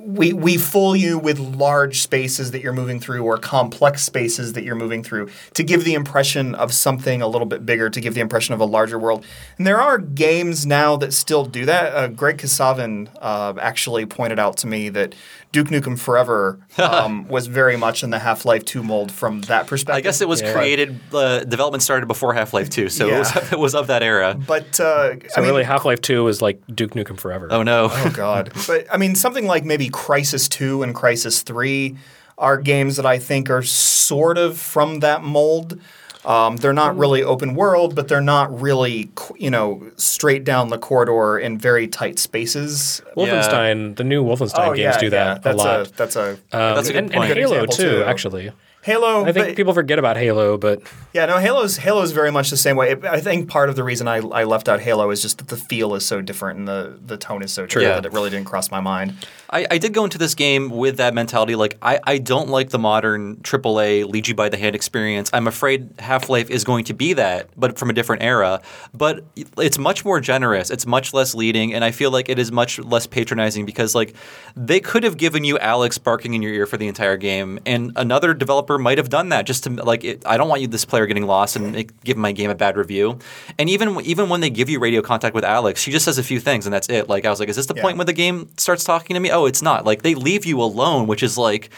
we 0.03 0.33
we 0.33 0.57
fool 0.57 0.95
you 0.95 1.17
with 1.19 1.39
large 1.39 2.01
spaces 2.01 2.51
that 2.51 2.61
you're 2.61 2.73
moving 2.73 2.99
through 2.99 3.23
or 3.23 3.37
complex 3.37 4.03
spaces 4.03 4.53
that 4.53 4.63
you're 4.63 4.75
moving 4.75 5.03
through 5.03 5.29
to 5.53 5.63
give 5.63 5.83
the 5.83 5.93
impression 5.93 6.55
of 6.55 6.73
something 6.73 7.21
a 7.21 7.27
little 7.27 7.45
bit 7.47 7.65
bigger, 7.65 7.89
to 7.89 8.01
give 8.01 8.13
the 8.13 8.21
impression 8.21 8.53
of 8.53 8.59
a 8.59 8.65
larger 8.65 8.97
world. 8.97 9.25
And 9.57 9.65
there 9.67 9.79
are 9.81 9.97
games 9.97 10.65
now 10.65 10.95
that 10.97 11.13
still 11.13 11.45
do 11.45 11.65
that. 11.65 11.93
Uh, 11.93 12.07
Greg 12.07 12.37
Kasavin 12.37 13.09
uh, 13.21 13.53
actually 13.59 14.05
pointed 14.05 14.39
out 14.39 14.57
to 14.57 14.67
me 14.67 14.89
that 14.89 15.13
Duke 15.51 15.67
Nukem 15.67 15.99
Forever 15.99 16.59
um, 16.77 17.27
was 17.27 17.47
very 17.47 17.77
much 17.77 18.03
in 18.03 18.09
the 18.09 18.19
Half 18.19 18.45
Life 18.45 18.65
2 18.65 18.83
mold 18.83 19.11
from 19.11 19.41
that 19.41 19.67
perspective. 19.67 19.95
I 19.97 20.01
guess 20.01 20.21
it 20.21 20.27
was 20.29 20.41
Yeah. 20.41 20.53
created. 20.53 20.99
Uh, 21.13 21.43
development 21.43 21.83
started 21.83 22.07
before 22.07 22.33
Half 22.33 22.53
Life 22.53 22.69
Two, 22.69 22.89
so 22.89 23.07
it, 23.09 23.19
was, 23.19 23.35
Yeah. 23.35 23.47
it 23.51 23.59
was 23.59 23.75
of 23.75 23.87
that 23.87 24.01
era. 24.01 24.35
But 24.47 24.79
uh, 24.79 25.19
So 25.19 25.27
I 25.37 25.41
mean, 25.41 25.49
really, 25.49 25.63
Half 25.63 25.85
Life 25.85 26.01
Two 26.01 26.27
is 26.27 26.41
like 26.41 26.61
Duke 26.73 26.91
Nukem 26.91 27.19
Forever. 27.19 27.49
Oh 27.51 27.63
no! 27.63 27.89
Oh 27.91 28.11
God! 28.15 28.51
But 28.67 28.87
I 28.91 28.97
mean, 28.97 29.15
something 29.15 29.45
like 29.45 29.65
maybe 29.65 29.89
Crysis 29.91 30.49
Two 30.49 30.83
and 30.83 30.95
Crysis 30.95 31.43
Three 31.43 31.97
are 32.37 32.57
games 32.57 32.95
that 32.95 33.05
I 33.05 33.19
think 33.19 33.49
are 33.49 33.61
sort 33.61 34.37
of 34.37 34.57
from 34.57 34.99
that 35.01 35.21
mold. 35.23 35.79
Um, 36.23 36.57
they're 36.57 36.71
not 36.73 36.95
really 36.97 37.23
open 37.23 37.55
world, 37.55 37.95
but 37.95 38.07
they're 38.07 38.21
not 38.21 38.61
really, 38.61 39.09
you 39.37 39.49
know, 39.49 39.91
straight 39.97 40.43
down 40.43 40.67
the 40.69 40.77
corridor 40.77 41.39
in 41.39 41.57
very 41.57 41.87
tight 41.87 42.19
spaces. 42.19 43.01
Wolfenstein, 43.17 43.95
the 43.95 44.03
new 44.03 44.23
Wolfenstein 44.23 44.75
games 44.75 44.97
do 44.97 45.09
that 45.09 45.37
a 45.37 45.39
Oh, 45.39 45.41
that's 45.43 45.57
lot. 45.57 45.87
A, 45.87 45.91
that's 45.93 46.15
a 46.15 46.29
Um, 46.31 46.37
That's 46.51 46.89
a 46.89 46.93
good 46.93 47.03
and, 47.05 47.11
point. 47.13 47.29
and 47.31 47.39
Halo 47.39 47.63
example, 47.63 47.75
too, 47.75 47.89
too. 47.89 48.03
actually. 48.03 48.51
Halo. 48.83 49.25
I 49.25 49.31
think 49.31 49.47
but- 49.49 49.55
people 49.55 49.73
forget 49.73 49.99
about 49.99 50.17
Halo, 50.17 50.57
but 50.57 50.81
Yeah, 51.13 51.25
no, 51.27 51.37
Halo's 51.37 51.77
Halo's 51.77 52.11
very 52.13 52.31
much 52.31 52.49
the 52.49 52.57
same 52.57 52.75
way. 52.75 52.95
I 53.03 53.19
think 53.19 53.47
part 53.49 53.69
of 53.69 53.75
the 53.75 53.83
reason 53.83 54.07
I, 54.07 54.17
I 54.17 54.43
left 54.45 54.67
out 54.67 54.79
Halo 54.79 55.11
is 55.11 55.21
just 55.21 55.37
that 55.37 55.49
the 55.49 55.57
feel 55.57 55.93
is 55.93 56.05
so 56.05 56.21
different 56.21 56.59
and 56.59 56.67
the, 56.67 56.97
the 57.05 57.17
tone 57.17 57.43
is 57.43 57.51
so 57.51 57.65
different 57.65 57.87
Yeah. 57.87 57.95
that 57.95 58.05
it 58.05 58.13
really 58.13 58.29
didn't 58.29 58.47
cross 58.47 58.71
my 58.71 58.79
mind. 58.79 59.13
I, 59.51 59.67
I 59.69 59.77
did 59.77 59.93
go 59.93 60.03
into 60.05 60.17
this 60.17 60.33
game 60.33 60.69
with 60.69 60.97
that 60.97 61.13
mentality. 61.13 61.55
Like, 61.55 61.77
I, 61.81 61.99
I 62.05 62.17
don't 62.17 62.49
like 62.49 62.69
the 62.69 62.79
modern 62.79 63.35
AAA 63.37 64.09
lead 64.09 64.27
you 64.29 64.33
by 64.33 64.47
the 64.49 64.57
hand 64.57 64.75
experience. 64.75 65.29
I'm 65.33 65.45
afraid 65.45 65.89
Half 65.99 66.29
Life 66.29 66.49
is 66.49 66.63
going 66.63 66.85
to 66.85 66.93
be 66.93 67.13
that, 67.13 67.49
but 67.57 67.77
from 67.77 67.89
a 67.89 67.93
different 67.93 68.23
era. 68.23 68.61
But 68.93 69.25
it's 69.35 69.77
much 69.77 70.05
more 70.05 70.21
generous. 70.21 70.69
It's 70.71 70.85
much 70.87 71.13
less 71.13 71.35
leading, 71.35 71.73
and 71.73 71.83
I 71.83 71.91
feel 71.91 72.11
like 72.11 72.29
it 72.29 72.39
is 72.39 72.49
much 72.51 72.79
less 72.79 73.05
patronizing 73.07 73.65
because, 73.65 73.93
like, 73.93 74.15
they 74.55 74.79
could 74.79 75.03
have 75.03 75.17
given 75.17 75.43
you 75.43 75.57
Alyx 75.57 76.01
barking 76.01 76.33
in 76.33 76.41
your 76.41 76.53
ear 76.53 76.65
for 76.65 76.77
the 76.77 76.87
entire 76.87 77.17
game, 77.17 77.59
and 77.65 77.91
another 77.97 78.33
developer 78.33 78.70
might 78.77 78.97
have 78.97 79.09
done 79.09 79.29
that 79.29 79.45
just 79.45 79.63
to 79.65 79.69
like. 79.71 80.03
It, 80.03 80.23
I 80.25 80.37
don't 80.37 80.47
want 80.49 80.61
you 80.61 80.67
this 80.67 80.85
player 80.85 81.05
getting 81.05 81.25
lost 81.25 81.55
and 81.55 81.71
make, 81.71 82.03
give 82.03 82.17
my 82.17 82.31
game 82.31 82.49
a 82.49 82.55
bad 82.55 82.77
review. 82.77 83.19
And 83.57 83.69
even 83.69 83.99
even 84.01 84.29
when 84.29 84.41
they 84.41 84.49
give 84.49 84.69
you 84.69 84.79
radio 84.79 85.01
contact 85.01 85.33
with 85.35 85.43
Alyx, 85.43 85.77
she 85.77 85.91
just 85.91 86.05
says 86.05 86.17
a 86.17 86.23
few 86.23 86.39
things, 86.39 86.65
and 86.65 86.73
that's 86.73 86.89
it. 86.89 87.09
Like, 87.09 87.25
I 87.25 87.29
was 87.29 87.39
like, 87.39 87.49
is 87.49 87.55
this 87.55 87.65
the 87.67 87.75
Yeah. 87.75 87.81
point 87.83 87.97
where 87.97 88.05
the 88.05 88.13
game 88.13 88.49
starts 88.57 88.83
talking 88.83 89.13
to 89.15 89.19
me? 89.19 89.31
Oh, 89.31 89.45
it's 89.45 89.61
not. 89.61 89.85
Like 89.85 90.01
they 90.01 90.15
leave 90.15 90.45
you 90.45 90.61
alone, 90.61 91.07
which 91.07 91.23
is 91.23 91.37
like 91.37 91.69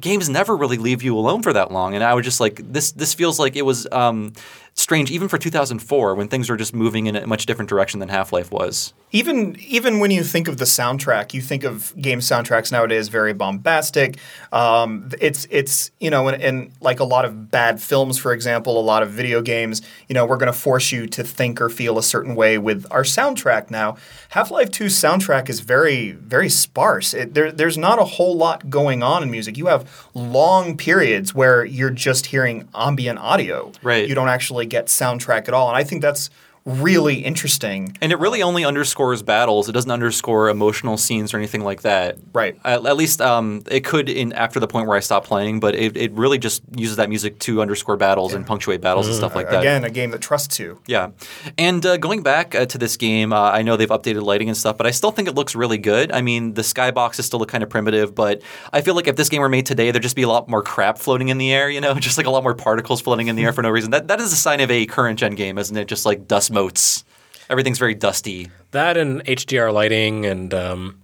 games 0.00 0.28
never 0.28 0.56
really 0.56 0.78
leave 0.78 1.02
you 1.02 1.16
alone 1.18 1.42
for 1.42 1.52
that 1.52 1.70
long. 1.70 1.94
And 1.94 2.02
I 2.02 2.14
was 2.14 2.24
just 2.24 2.40
like, 2.40 2.60
this 2.72 2.92
this 2.92 3.12
feels 3.14 3.38
like 3.38 3.56
it 3.56 3.62
was 3.66 3.86
um, 3.92 4.32
strange, 4.74 5.10
even 5.10 5.28
for 5.28 5.38
2004 5.38 6.14
when 6.14 6.28
things 6.28 6.48
were 6.48 6.56
just 6.56 6.74
moving 6.74 7.06
in 7.06 7.16
a 7.16 7.26
much 7.26 7.46
different 7.46 7.68
direction 7.68 8.00
than 8.00 8.08
Half 8.08 8.32
Life 8.32 8.50
was. 8.50 8.94
Even 9.14 9.56
even 9.60 9.98
when 9.98 10.10
you 10.10 10.24
think 10.24 10.48
of 10.48 10.56
the 10.56 10.64
soundtrack, 10.64 11.34
you 11.34 11.42
think 11.42 11.64
of 11.64 11.94
game 12.00 12.20
soundtracks 12.20 12.72
nowadays 12.72 13.08
very 13.08 13.34
bombastic. 13.34 14.16
Um, 14.52 15.10
it's 15.20 15.46
it's 15.50 15.90
you 16.00 16.08
know, 16.08 16.28
in, 16.28 16.40
in 16.40 16.72
like 16.80 16.98
a 16.98 17.04
lot 17.04 17.26
of 17.26 17.50
bad 17.50 17.82
films, 17.82 18.16
for 18.16 18.32
example, 18.32 18.80
a 18.80 18.82
lot 18.82 19.02
of 19.02 19.10
video 19.10 19.42
games, 19.42 19.82
you 20.08 20.14
know, 20.14 20.24
we're 20.24 20.38
going 20.38 20.50
to 20.50 20.58
force 20.58 20.92
you 20.92 21.06
to 21.08 21.22
think 21.22 21.60
or 21.60 21.68
feel 21.68 21.98
a 21.98 22.02
certain 22.02 22.34
way 22.34 22.56
with 22.56 22.86
our 22.90 23.02
soundtrack. 23.02 23.70
Now, 23.70 23.96
Half 24.30 24.50
Life 24.50 24.70
2's 24.70 24.94
soundtrack 24.94 25.50
is 25.50 25.60
very 25.60 26.12
very 26.12 26.48
sparse. 26.48 27.12
It, 27.12 27.34
there, 27.34 27.52
there's 27.52 27.76
not 27.76 27.98
a 27.98 28.04
whole 28.04 28.34
lot 28.34 28.70
going 28.70 29.02
on 29.02 29.22
in 29.22 29.30
music. 29.30 29.58
You 29.58 29.66
have 29.66 30.08
long 30.14 30.78
periods 30.78 31.34
where 31.34 31.66
you're 31.66 31.90
just 31.90 32.26
hearing 32.26 32.66
ambient 32.74 33.18
audio. 33.18 33.72
Right. 33.82 34.08
You 34.08 34.14
don't 34.14 34.30
actually 34.30 34.61
get 34.64 34.86
soundtrack 34.86 35.48
at 35.48 35.54
all, 35.54 35.68
and 35.68 35.76
I 35.76 35.84
think 35.84 36.02
that's 36.02 36.30
really 36.64 37.16
interesting. 37.16 37.96
And 38.00 38.12
it 38.12 38.18
really 38.18 38.42
only 38.42 38.64
underscores 38.64 39.22
battles. 39.22 39.68
It 39.68 39.72
doesn't 39.72 39.90
underscore 39.90 40.48
emotional 40.48 40.96
scenes 40.96 41.34
or 41.34 41.38
anything 41.38 41.62
like 41.62 41.82
that. 41.82 42.18
Right. 42.32 42.58
At, 42.64 42.86
at 42.86 42.96
least 42.96 43.20
um, 43.20 43.62
it 43.70 43.84
could 43.84 44.08
in 44.08 44.32
after 44.32 44.60
the 44.60 44.68
point 44.68 44.86
where 44.86 44.96
I 44.96 45.00
stopped 45.00 45.26
playing, 45.26 45.60
but 45.60 45.74
it, 45.74 45.96
it 45.96 46.12
really 46.12 46.38
just 46.38 46.62
uses 46.76 46.96
that 46.96 47.08
music 47.08 47.38
to 47.40 47.60
underscore 47.60 47.96
battles 47.96 48.34
and 48.34 48.46
punctuate 48.46 48.80
battles 48.80 49.06
and 49.08 49.16
stuff 49.16 49.34
like 49.34 49.50
that. 49.50 49.60
Again, 49.60 49.84
a 49.84 49.90
game 49.90 50.10
that 50.10 50.20
trusts 50.20 50.58
you. 50.58 50.80
Yeah, 50.86 51.10
and 51.58 51.84
uh, 51.84 51.96
going 51.96 52.22
back 52.22 52.54
uh, 52.54 52.66
to 52.66 52.78
this 52.78 52.96
game, 52.96 53.32
uh, 53.32 53.50
I 53.50 53.62
know 53.62 53.76
they've 53.76 53.88
updated 53.88 54.22
lighting 54.22 54.48
and 54.48 54.56
stuff, 54.56 54.76
but 54.76 54.86
I 54.86 54.90
still 54.90 55.10
think 55.10 55.28
it 55.28 55.34
looks 55.34 55.54
really 55.54 55.78
good. 55.78 56.12
I 56.12 56.22
mean, 56.22 56.54
the 56.54 56.62
skybox 56.62 57.18
is 57.18 57.26
still 57.26 57.44
kind 57.44 57.62
of 57.62 57.70
primitive, 57.70 58.14
but 58.14 58.42
I 58.72 58.82
feel 58.82 58.94
like 58.94 59.08
if 59.08 59.16
this 59.16 59.28
game 59.28 59.40
were 59.40 59.48
made 59.48 59.66
today, 59.66 59.90
there'd 59.90 60.02
just 60.02 60.16
be 60.16 60.22
a 60.22 60.28
lot 60.28 60.48
more 60.48 60.62
crap 60.62 60.98
floating 60.98 61.28
in 61.28 61.38
the 61.38 61.52
air. 61.52 61.68
You 61.70 61.80
know, 61.80 61.94
just 61.98 62.16
like 62.16 62.26
a 62.26 62.30
lot 62.30 62.42
more 62.42 62.54
particles 62.54 63.00
floating 63.00 63.28
in 63.28 63.36
the 63.36 63.44
air 63.44 63.52
for 63.52 63.62
no 63.62 63.70
reason. 63.70 63.90
That 63.90 64.08
that 64.08 64.20
is 64.20 64.32
a 64.32 64.36
sign 64.36 64.60
of 64.60 64.70
a 64.70 64.86
current 64.86 65.18
gen 65.18 65.34
game, 65.34 65.58
isn't 65.58 65.76
it? 65.76 65.88
Just 65.88 66.06
like 66.06 66.28
dust 66.28 66.51
motes. 66.52 67.04
Everything's 67.50 67.78
very 67.78 67.94
dusty. 67.94 68.50
that 68.70 68.96
and 68.96 69.24
HDR 69.24 69.72
lighting 69.72 70.24
and 70.26 70.54
um, 70.54 71.00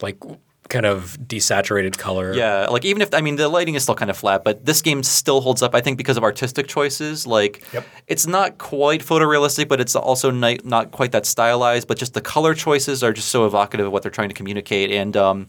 like 0.00 0.18
kind 0.68 0.84
of 0.84 1.16
desaturated 1.26 1.96
color. 1.96 2.34
Yeah, 2.34 2.66
like 2.66 2.84
even 2.84 3.00
if 3.00 3.14
I 3.14 3.22
mean 3.22 3.36
the 3.36 3.48
lighting 3.48 3.74
is 3.74 3.82
still 3.84 3.94
kind 3.94 4.10
of 4.10 4.16
flat, 4.18 4.44
but 4.44 4.66
this 4.66 4.82
game 4.82 5.02
still 5.02 5.40
holds 5.40 5.62
up. 5.62 5.74
I 5.74 5.80
think 5.80 5.96
because 5.96 6.16
of 6.18 6.22
artistic 6.22 6.68
choices. 6.68 7.26
Like 7.26 7.64
Yep. 7.72 7.86
it's 8.06 8.26
not 8.26 8.58
quite 8.58 9.00
photorealistic, 9.00 9.66
but 9.68 9.80
it's 9.80 9.96
also 9.96 10.30
not, 10.30 10.64
not 10.64 10.90
quite 10.92 11.12
that 11.12 11.24
stylized. 11.26 11.88
But 11.88 11.96
just 11.98 12.12
the 12.14 12.20
color 12.20 12.54
choices 12.54 13.02
are 13.02 13.12
just 13.14 13.28
so 13.30 13.46
evocative 13.46 13.86
of 13.86 13.92
what 13.92 14.02
they're 14.02 14.10
trying 14.12 14.28
to 14.28 14.34
communicate. 14.34 14.90
And 14.90 15.16
um, 15.16 15.48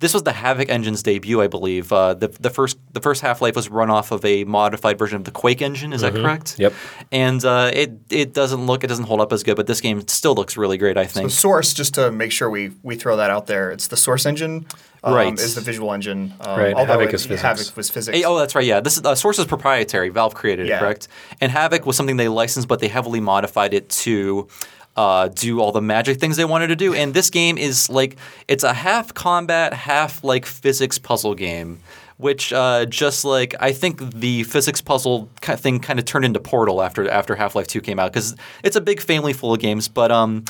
this 0.00 0.12
was 0.14 0.22
the 0.24 0.32
Havok 0.32 0.68
engine's 0.68 1.02
debut, 1.02 1.40
I 1.40 1.46
believe. 1.46 1.92
Uh, 1.92 2.14
the 2.14 2.28
the 2.28 2.50
first 2.50 2.78
the 2.92 3.00
first 3.00 3.22
Half 3.22 3.40
Life 3.40 3.54
was 3.54 3.68
run 3.68 3.90
off 3.90 4.10
of 4.12 4.24
a 4.24 4.44
modified 4.44 4.98
version 4.98 5.16
of 5.16 5.24
the 5.24 5.30
Quake 5.30 5.62
engine. 5.62 5.92
Is 5.92 6.00
that 6.00 6.14
correct? 6.14 6.58
Yep. 6.58 6.72
And 7.12 7.44
uh, 7.44 7.70
it 7.72 7.92
it 8.10 8.32
doesn't 8.34 8.66
look 8.66 8.82
it 8.82 8.88
doesn't 8.88 9.04
hold 9.04 9.20
up 9.20 9.32
as 9.32 9.42
good, 9.42 9.56
but 9.56 9.66
this 9.66 9.80
game 9.80 10.06
still 10.08 10.34
looks 10.34 10.56
really 10.56 10.78
great. 10.78 10.96
I 10.98 11.04
The 11.04 11.08
think. 11.10 11.30
source, 11.30 11.72
just 11.72 11.94
to 11.94 12.10
make 12.10 12.32
sure 12.32 12.50
we 12.50 12.72
we 12.82 12.96
throw 12.96 13.16
that 13.16 13.30
out 13.30 13.46
there, 13.46 13.70
it's 13.70 13.86
the 13.88 13.96
source 13.96 14.26
engine. 14.26 14.66
Um, 15.02 15.14
Right. 15.14 15.32
Is 15.40 15.54
the 15.54 15.62
visual 15.62 15.94
engine. 15.94 16.34
Um, 16.40 16.58
Right, 16.60 16.74
although 16.74 16.98
Havok 16.98 17.08
it- 17.08 17.14
is 17.14 17.24
physics. 17.24 17.42
Havok 17.70 17.76
was 17.76 17.88
physics. 17.88 18.14
Hey, 18.18 18.24
oh, 18.24 18.38
that's 18.38 18.54
right. 18.54 18.66
Yeah, 18.66 18.80
this 18.80 18.98
is 18.98 19.04
uh, 19.04 19.14
Source 19.14 19.38
is 19.38 19.46
proprietary. 19.46 20.10
Valve 20.10 20.34
created 20.34 20.66
it, 20.66 20.68
Yeah. 20.70 20.78
correct? 20.78 21.08
And 21.40 21.50
Havok 21.50 21.86
was 21.86 21.96
something 21.96 22.18
they 22.18 22.28
licensed, 22.28 22.68
but 22.68 22.80
they 22.80 22.88
heavily 22.88 23.18
modified 23.20 23.72
it 23.72 23.88
to 24.04 24.46
uh, 24.96 25.28
do 25.28 25.60
all 25.60 25.72
the 25.72 25.80
magic 25.80 26.18
things 26.18 26.36
they 26.36 26.44
wanted 26.44 26.68
to 26.68 26.76
do. 26.76 26.94
And 26.94 27.14
this 27.14 27.30
game 27.30 27.58
is 27.58 27.88
like 27.88 28.16
it's 28.48 28.64
a 28.64 28.74
half 28.74 29.14
combat, 29.14 29.72
half 29.72 30.22
like 30.24 30.46
physics 30.46 30.98
puzzle 30.98 31.34
game. 31.34 31.80
Which 32.16 32.52
uh, 32.52 32.84
just 32.84 33.24
like 33.24 33.54
I 33.60 33.72
think 33.72 34.12
the 34.12 34.42
physics 34.42 34.82
puzzle 34.82 35.30
thing 35.40 35.80
kind 35.80 35.98
of 35.98 36.04
turned 36.04 36.26
into 36.26 36.38
Portal 36.38 36.82
after 36.82 37.08
after 37.08 37.34
Half 37.34 37.54
Life 37.54 37.66
Two 37.66 37.80
came 37.80 37.98
out 37.98 38.12
because 38.12 38.36
it's 38.62 38.76
a 38.76 38.80
big 38.82 39.00
family 39.00 39.32
full 39.32 39.54
of 39.54 39.58
games. 39.58 39.88
But 39.88 40.12
um, 40.12 40.44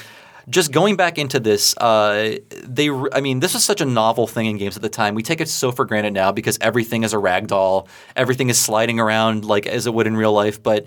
just 0.49 0.73
going 0.73 0.97
back 0.97 1.17
into 1.17 1.39
this, 1.39 1.77
uh, 1.77 2.39
they, 2.65 2.91
I 2.91 3.21
mean, 3.21 3.39
this 3.39 3.55
was 3.55 3.65
such 3.65 3.81
a 3.81 3.85
novel 3.85 4.27
thing 4.27 4.47
in 4.47 4.57
games 4.57 4.75
at 4.75 4.83
the 4.83 4.89
time. 4.89 5.15
We 5.15 5.23
take 5.23 5.41
it 5.41 5.49
so 5.49 5.71
for 5.71 5.85
granted 5.85 6.13
now 6.13 6.33
because 6.33 6.59
everything 6.61 7.05
is 7.05 7.13
a 7.13 7.19
rag 7.19 7.47
doll, 7.47 7.87
everything 8.17 8.49
is 8.49 8.59
sliding 8.59 8.99
around 8.99 9.45
like 9.45 9.67
as 9.67 9.87
it 9.87 9.95
would 9.95 10.09
in 10.09 10.17
real 10.17 10.33
life. 10.33 10.61
But 10.61 10.87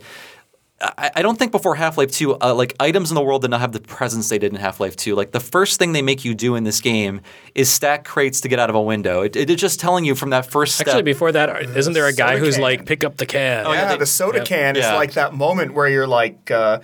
I, 0.83 1.11
I 1.15 1.21
don't 1.21 1.39
think 1.39 1.51
before 1.51 1.75
Half 1.75 1.97
Life 1.97 2.11
Two, 2.11 2.35
uh, 2.39 2.53
like 2.53 2.75
items 2.79 3.09
in 3.09 3.15
the 3.15 3.21
world 3.21 3.41
did 3.43 3.51
not 3.51 3.61
have 3.61 3.71
the 3.71 3.79
presence 3.79 4.27
they 4.29 4.37
did 4.37 4.51
in 4.51 4.59
Half 4.59 4.79
Life 4.79 4.95
Two. 4.95 5.15
Like 5.15 5.31
the 5.31 5.39
first 5.39 5.79
thing 5.79 5.93
they 5.93 6.01
make 6.01 6.25
you 6.25 6.33
do 6.35 6.55
in 6.55 6.63
this 6.65 6.81
game 6.81 7.21
is 7.55 7.69
stack 7.69 8.03
crates 8.03 8.41
to 8.41 8.47
get 8.49 8.59
out 8.59 8.69
of 8.69 8.75
a 8.75 8.81
window. 8.81 9.21
It, 9.21 9.35
it 9.35 9.49
is 9.49 9.59
just 9.61 9.79
telling 9.79 10.03
you 10.05 10.13
from 10.15 10.31
that 10.31 10.45
first 10.45 10.75
step. 10.75 10.87
Actually, 10.87 11.03
before 11.03 11.31
that, 11.31 11.63
isn't 11.63 11.93
there 11.93 12.07
a 12.07 12.13
guy 12.13 12.33
soda 12.33 12.45
who's 12.45 12.55
can. 12.55 12.61
like, 12.63 12.85
pick 12.85 13.03
up 13.03 13.17
the 13.17 13.25
can? 13.25 13.65
yeah, 13.65 13.73
yeah, 13.73 13.91
they- 13.93 13.97
the 13.97 14.05
soda 14.05 14.39
yeah. 14.39 14.43
can 14.43 14.75
is 14.75 14.83
Yeah. 14.83 14.95
like 14.95 15.13
that 15.13 15.33
moment 15.33 15.73
where 15.73 15.87
you're 15.87 16.07
like, 16.07 16.51
uh, 16.51 16.79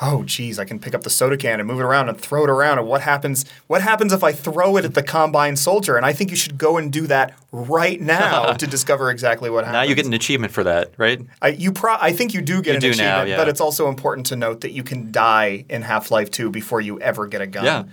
oh 0.00 0.22
geez, 0.22 0.58
I 0.58 0.64
can 0.64 0.78
pick 0.78 0.94
up 0.94 1.02
the 1.02 1.10
soda 1.10 1.36
can 1.36 1.58
and 1.60 1.66
move 1.66 1.80
it 1.80 1.84
around 1.84 2.08
and 2.08 2.18
throw 2.20 2.44
it 2.44 2.50
around. 2.50 2.78
And 2.78 2.86
what 2.86 3.00
happens? 3.00 3.44
What 3.66 3.82
happens 3.82 4.12
if 4.12 4.22
I 4.22 4.32
throw 4.32 4.76
it 4.76 4.84
at 4.84 4.94
the 4.94 5.02
combine 5.02 5.56
soldier? 5.56 5.96
And 5.96 6.06
I 6.06 6.12
think 6.12 6.30
you 6.30 6.36
should 6.36 6.56
go 6.58 6.76
and 6.76 6.92
do 6.92 7.06
that 7.08 7.34
right 7.50 8.00
now 8.00 8.52
to 8.62 8.66
discover 8.66 9.10
exactly 9.10 9.50
what 9.50 9.64
happens. 9.64 9.72
Now 9.74 9.82
you 9.82 9.94
get 9.94 10.06
an 10.06 10.12
achievement 10.12 10.52
for 10.52 10.64
that, 10.64 10.92
right? 10.98 11.20
I, 11.42 11.48
you 11.48 11.72
pro- 11.72 11.96
I 12.00 12.12
think 12.12 12.34
you 12.34 12.42
do 12.42 12.62
get 12.62 12.70
You 12.72 12.74
an 12.76 12.80
do 12.80 12.88
achievement, 12.90 13.08
now, 13.08 13.22
yeah. 13.24 13.36
but 13.36 13.48
it's 13.48 13.60
also 13.60 13.88
important 13.88 14.26
to 14.26 14.36
note 14.36 14.60
that 14.60 14.72
you 14.72 14.82
can 14.82 15.10
die 15.10 15.64
in 15.68 15.82
Half 15.82 16.10
Life 16.10 16.30
2 16.30 16.50
before 16.50 16.80
you 16.80 17.00
ever 17.00 17.26
get 17.26 17.40
a 17.40 17.46
gun. 17.46 17.64
Yeah, 17.64 17.84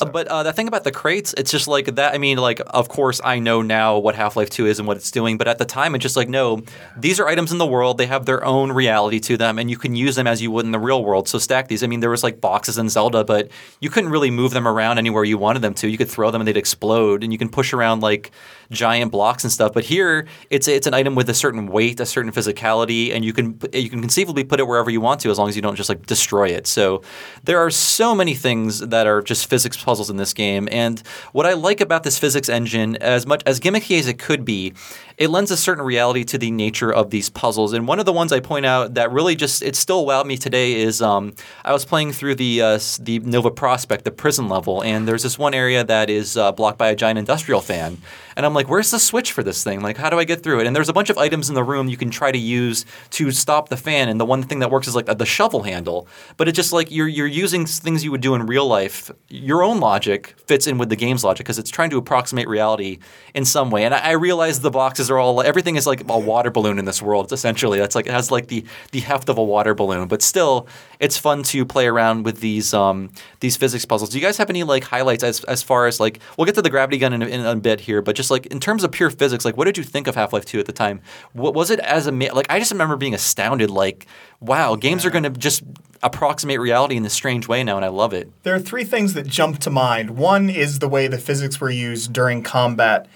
Uh, 0.00 0.06
but 0.06 0.28
uh, 0.28 0.42
the 0.42 0.52
thing 0.52 0.68
about 0.68 0.84
the 0.84 0.92
crates, 0.92 1.34
it's 1.36 1.50
just 1.50 1.68
like 1.68 1.94
that. 1.96 2.14
I 2.14 2.18
mean, 2.18 2.38
like, 2.38 2.60
of 2.68 2.88
course, 2.88 3.20
I 3.22 3.38
know 3.38 3.62
now 3.62 3.98
what 3.98 4.14
Half 4.14 4.36
Life 4.36 4.50
Two 4.50 4.66
is 4.66 4.78
and 4.78 4.88
what 4.88 4.96
it's 4.96 5.10
doing, 5.10 5.36
but 5.36 5.48
at 5.48 5.58
the 5.58 5.64
time, 5.64 5.94
it's 5.94 6.02
just 6.02 6.16
like, 6.16 6.28
no, 6.28 6.62
these 6.96 7.20
are 7.20 7.28
items 7.28 7.52
in 7.52 7.58
the 7.58 7.66
world. 7.66 7.98
They 7.98 8.06
have 8.06 8.24
their 8.26 8.44
own 8.44 8.72
reality 8.72 9.20
to 9.20 9.36
them, 9.36 9.58
and 9.58 9.68
you 9.70 9.76
can 9.76 9.94
use 9.96 10.14
them 10.16 10.26
as 10.26 10.40
you 10.40 10.50
would 10.52 10.64
in 10.64 10.70
the 10.72 10.78
real 10.78 11.04
world. 11.04 11.28
So 11.28 11.38
stack 11.50 11.66
these. 11.66 11.82
I 11.82 11.88
mean, 11.88 11.98
there 11.98 12.10
was 12.10 12.22
like 12.22 12.40
boxes 12.40 12.78
in 12.78 12.88
Zelda, 12.88 13.24
but 13.24 13.50
you 13.80 13.90
couldn't 13.90 14.10
really 14.10 14.30
move 14.30 14.52
them 14.52 14.68
around 14.68 14.98
anywhere 14.98 15.24
you 15.24 15.36
wanted 15.36 15.62
them 15.62 15.74
to. 15.74 15.88
You 15.88 15.98
could 15.98 16.08
throw 16.08 16.30
them 16.30 16.40
and 16.40 16.46
they'd 16.46 16.56
explode, 16.56 17.24
and 17.24 17.32
you 17.32 17.38
can 17.38 17.48
push 17.48 17.72
around 17.72 18.02
like 18.02 18.30
giant 18.70 19.10
blocks 19.10 19.42
and 19.42 19.52
stuff. 19.52 19.72
But 19.72 19.84
here, 19.84 20.28
it's 20.48 20.68
it's 20.68 20.86
an 20.86 20.94
item 20.94 21.16
with 21.16 21.28
a 21.28 21.34
certain 21.34 21.66
weight, 21.66 21.98
a 21.98 22.06
certain 22.06 22.30
physicality, 22.30 23.12
and 23.12 23.24
you 23.24 23.32
can 23.32 23.58
you 23.72 23.90
can 23.90 24.00
conceivably 24.00 24.44
put 24.44 24.60
it 24.60 24.66
wherever 24.68 24.90
you 24.90 25.00
want 25.00 25.20
to, 25.22 25.30
as 25.30 25.38
long 25.38 25.48
as 25.48 25.56
you 25.56 25.62
don't 25.62 25.74
just 25.74 25.88
like 25.88 26.06
destroy 26.06 26.48
it. 26.48 26.68
So 26.68 27.02
there 27.42 27.58
are 27.58 27.70
so 27.70 28.14
many 28.14 28.34
things 28.34 28.78
that 28.78 29.08
are 29.08 29.20
just 29.20 29.50
physics 29.50 29.76
puzzles 29.82 30.08
in 30.08 30.18
this 30.18 30.32
game, 30.32 30.68
and 30.70 31.02
what 31.32 31.46
I 31.46 31.54
like 31.54 31.80
about 31.80 32.04
this 32.04 32.16
physics 32.16 32.48
engine, 32.48 32.94
as 32.96 33.26
much 33.26 33.42
as 33.44 33.58
gimmicky 33.58 33.98
as 33.98 34.06
it 34.06 34.20
could 34.20 34.44
be, 34.44 34.72
it 35.20 35.28
lends 35.28 35.50
a 35.50 35.56
certain 35.56 35.84
reality 35.84 36.24
to 36.24 36.38
the 36.38 36.50
nature 36.50 36.90
of 36.90 37.10
these 37.10 37.28
puzzles. 37.28 37.74
And 37.74 37.86
one 37.86 38.00
of 38.00 38.06
the 38.06 38.12
ones 38.12 38.32
I 38.32 38.40
point 38.40 38.64
out 38.64 38.94
that 38.94 39.12
really 39.12 39.36
just 39.36 39.62
it 39.62 39.76
still 39.76 40.06
wowed 40.06 40.24
me 40.24 40.38
today 40.38 40.80
is 40.80 41.02
um, 41.02 41.34
I 41.62 41.74
was 41.74 41.84
playing 41.84 42.12
through 42.12 42.36
the 42.36 42.62
uh, 42.62 42.80
the 42.98 43.18
Nova 43.18 43.50
Prospekt, 43.50 44.04
the 44.04 44.10
prison 44.10 44.48
level, 44.48 44.82
and 44.82 45.06
there's 45.06 45.22
this 45.22 45.38
one 45.38 45.52
area 45.52 45.84
that 45.84 46.08
is 46.08 46.38
uh, 46.38 46.52
blocked 46.52 46.78
by 46.78 46.88
a 46.88 46.96
giant 46.96 47.18
industrial 47.18 47.60
fan, 47.60 47.98
and 48.40 48.46
I'm 48.46 48.54
like, 48.54 48.70
where's 48.70 48.90
the 48.90 48.98
switch 48.98 49.32
for 49.32 49.42
this 49.42 49.62
thing? 49.62 49.82
Like, 49.82 49.98
how 49.98 50.08
do 50.08 50.18
I 50.18 50.24
get 50.24 50.42
through 50.42 50.60
it? 50.60 50.66
And 50.66 50.74
there's 50.74 50.88
a 50.88 50.94
bunch 50.94 51.10
of 51.10 51.18
items 51.18 51.50
in 51.50 51.54
the 51.54 51.62
room 51.62 51.90
you 51.90 51.98
can 51.98 52.08
try 52.08 52.32
to 52.32 52.38
use 52.38 52.86
to 53.10 53.30
stop 53.32 53.68
the 53.68 53.76
fan, 53.76 54.08
and 54.08 54.18
the 54.18 54.24
one 54.24 54.42
thing 54.42 54.60
that 54.60 54.70
works 54.70 54.88
is 54.88 54.94
like 54.94 55.04
the 55.04 55.26
shovel 55.26 55.62
handle. 55.62 56.08
But 56.38 56.48
it's 56.48 56.56
just 56.56 56.72
like 56.72 56.90
you're 56.90 57.06
you're 57.06 57.26
using 57.26 57.66
things 57.66 58.02
you 58.02 58.10
would 58.10 58.22
do 58.22 58.34
in 58.34 58.46
real 58.46 58.66
life. 58.66 59.10
Your 59.28 59.62
own 59.62 59.78
logic 59.78 60.34
fits 60.46 60.66
in 60.66 60.78
with 60.78 60.88
the 60.88 60.96
game's 60.96 61.22
logic 61.22 61.44
because 61.44 61.58
it's 61.58 61.68
trying 61.70 61.90
to 61.90 61.98
approximate 61.98 62.48
reality 62.48 62.98
in 63.34 63.44
some 63.44 63.70
way. 63.70 63.84
And 63.84 63.92
I, 63.92 63.98
I 63.98 64.10
realize 64.12 64.60
the 64.60 64.70
boxes 64.70 65.10
are 65.10 65.18
all 65.18 65.42
everything 65.42 65.76
is 65.76 65.86
like 65.86 66.08
a 66.08 66.18
water 66.18 66.50
balloon 66.50 66.78
in 66.78 66.86
this 66.86 67.02
world. 67.02 67.26
It's 67.26 67.34
essentially 67.34 67.78
that's 67.78 67.94
like 67.94 68.06
it 68.06 68.12
has 68.12 68.30
like 68.30 68.46
the 68.46 68.64
the 68.92 69.00
heft 69.00 69.28
of 69.28 69.36
a 69.36 69.44
water 69.44 69.74
balloon, 69.74 70.08
but 70.08 70.22
still 70.22 70.66
it's 70.98 71.18
fun 71.18 71.42
to 71.42 71.66
play 71.66 71.86
around 71.86 72.24
with 72.24 72.40
these 72.40 72.72
um 72.72 73.10
these 73.40 73.58
physics 73.58 73.84
puzzles. 73.84 74.08
Do 74.08 74.18
you 74.18 74.24
guys 74.24 74.38
have 74.38 74.48
any 74.48 74.62
like 74.62 74.84
highlights 74.84 75.22
as 75.22 75.44
as 75.44 75.62
far 75.62 75.86
as 75.86 76.00
like 76.00 76.20
we'll 76.38 76.46
get 76.46 76.54
to 76.54 76.62
the 76.62 76.70
gravity 76.70 76.96
gun 76.96 77.12
in, 77.12 77.22
in 77.22 77.44
a 77.44 77.56
bit 77.56 77.80
here, 77.80 78.00
but 78.00 78.16
just 78.16 78.29
like 78.30 78.46
in 78.46 78.60
terms 78.60 78.84
of 78.84 78.92
pure 78.92 79.10
physics, 79.10 79.44
like 79.44 79.56
what 79.56 79.64
did 79.64 79.78
you 79.78 79.84
think 79.84 80.06
of 80.06 80.14
Half 80.14 80.32
Life 80.32 80.44
Two 80.44 80.58
at 80.58 80.66
the 80.66 80.72
time? 80.72 81.00
What 81.32 81.54
was 81.54 81.70
it 81.70 81.80
as 81.80 82.06
a 82.06 82.12
like 82.12 82.46
I 82.50 82.58
just 82.58 82.72
remember 82.72 82.96
being 82.96 83.14
astounded, 83.14 83.70
like 83.70 84.06
wow, 84.40 84.76
games 84.76 85.04
are 85.04 85.10
going 85.10 85.24
to 85.24 85.30
just 85.30 85.62
approximate 86.02 86.60
reality 86.60 86.96
in 86.96 87.02
this 87.02 87.12
strange 87.12 87.46
way 87.46 87.62
now, 87.62 87.76
and 87.76 87.84
I 87.84 87.88
love 87.88 88.12
it. 88.12 88.30
There 88.42 88.54
are 88.54 88.60
three 88.60 88.84
things 88.84 89.14
that 89.14 89.26
jump 89.26 89.58
to 89.60 89.70
mind. 89.70 90.10
One 90.16 90.48
is 90.48 90.78
the 90.78 90.88
way 90.88 91.08
the 91.08 91.18
physics 91.18 91.60
were 91.60 91.70
used 91.70 92.12
during 92.12 92.42
combat. 92.42 93.06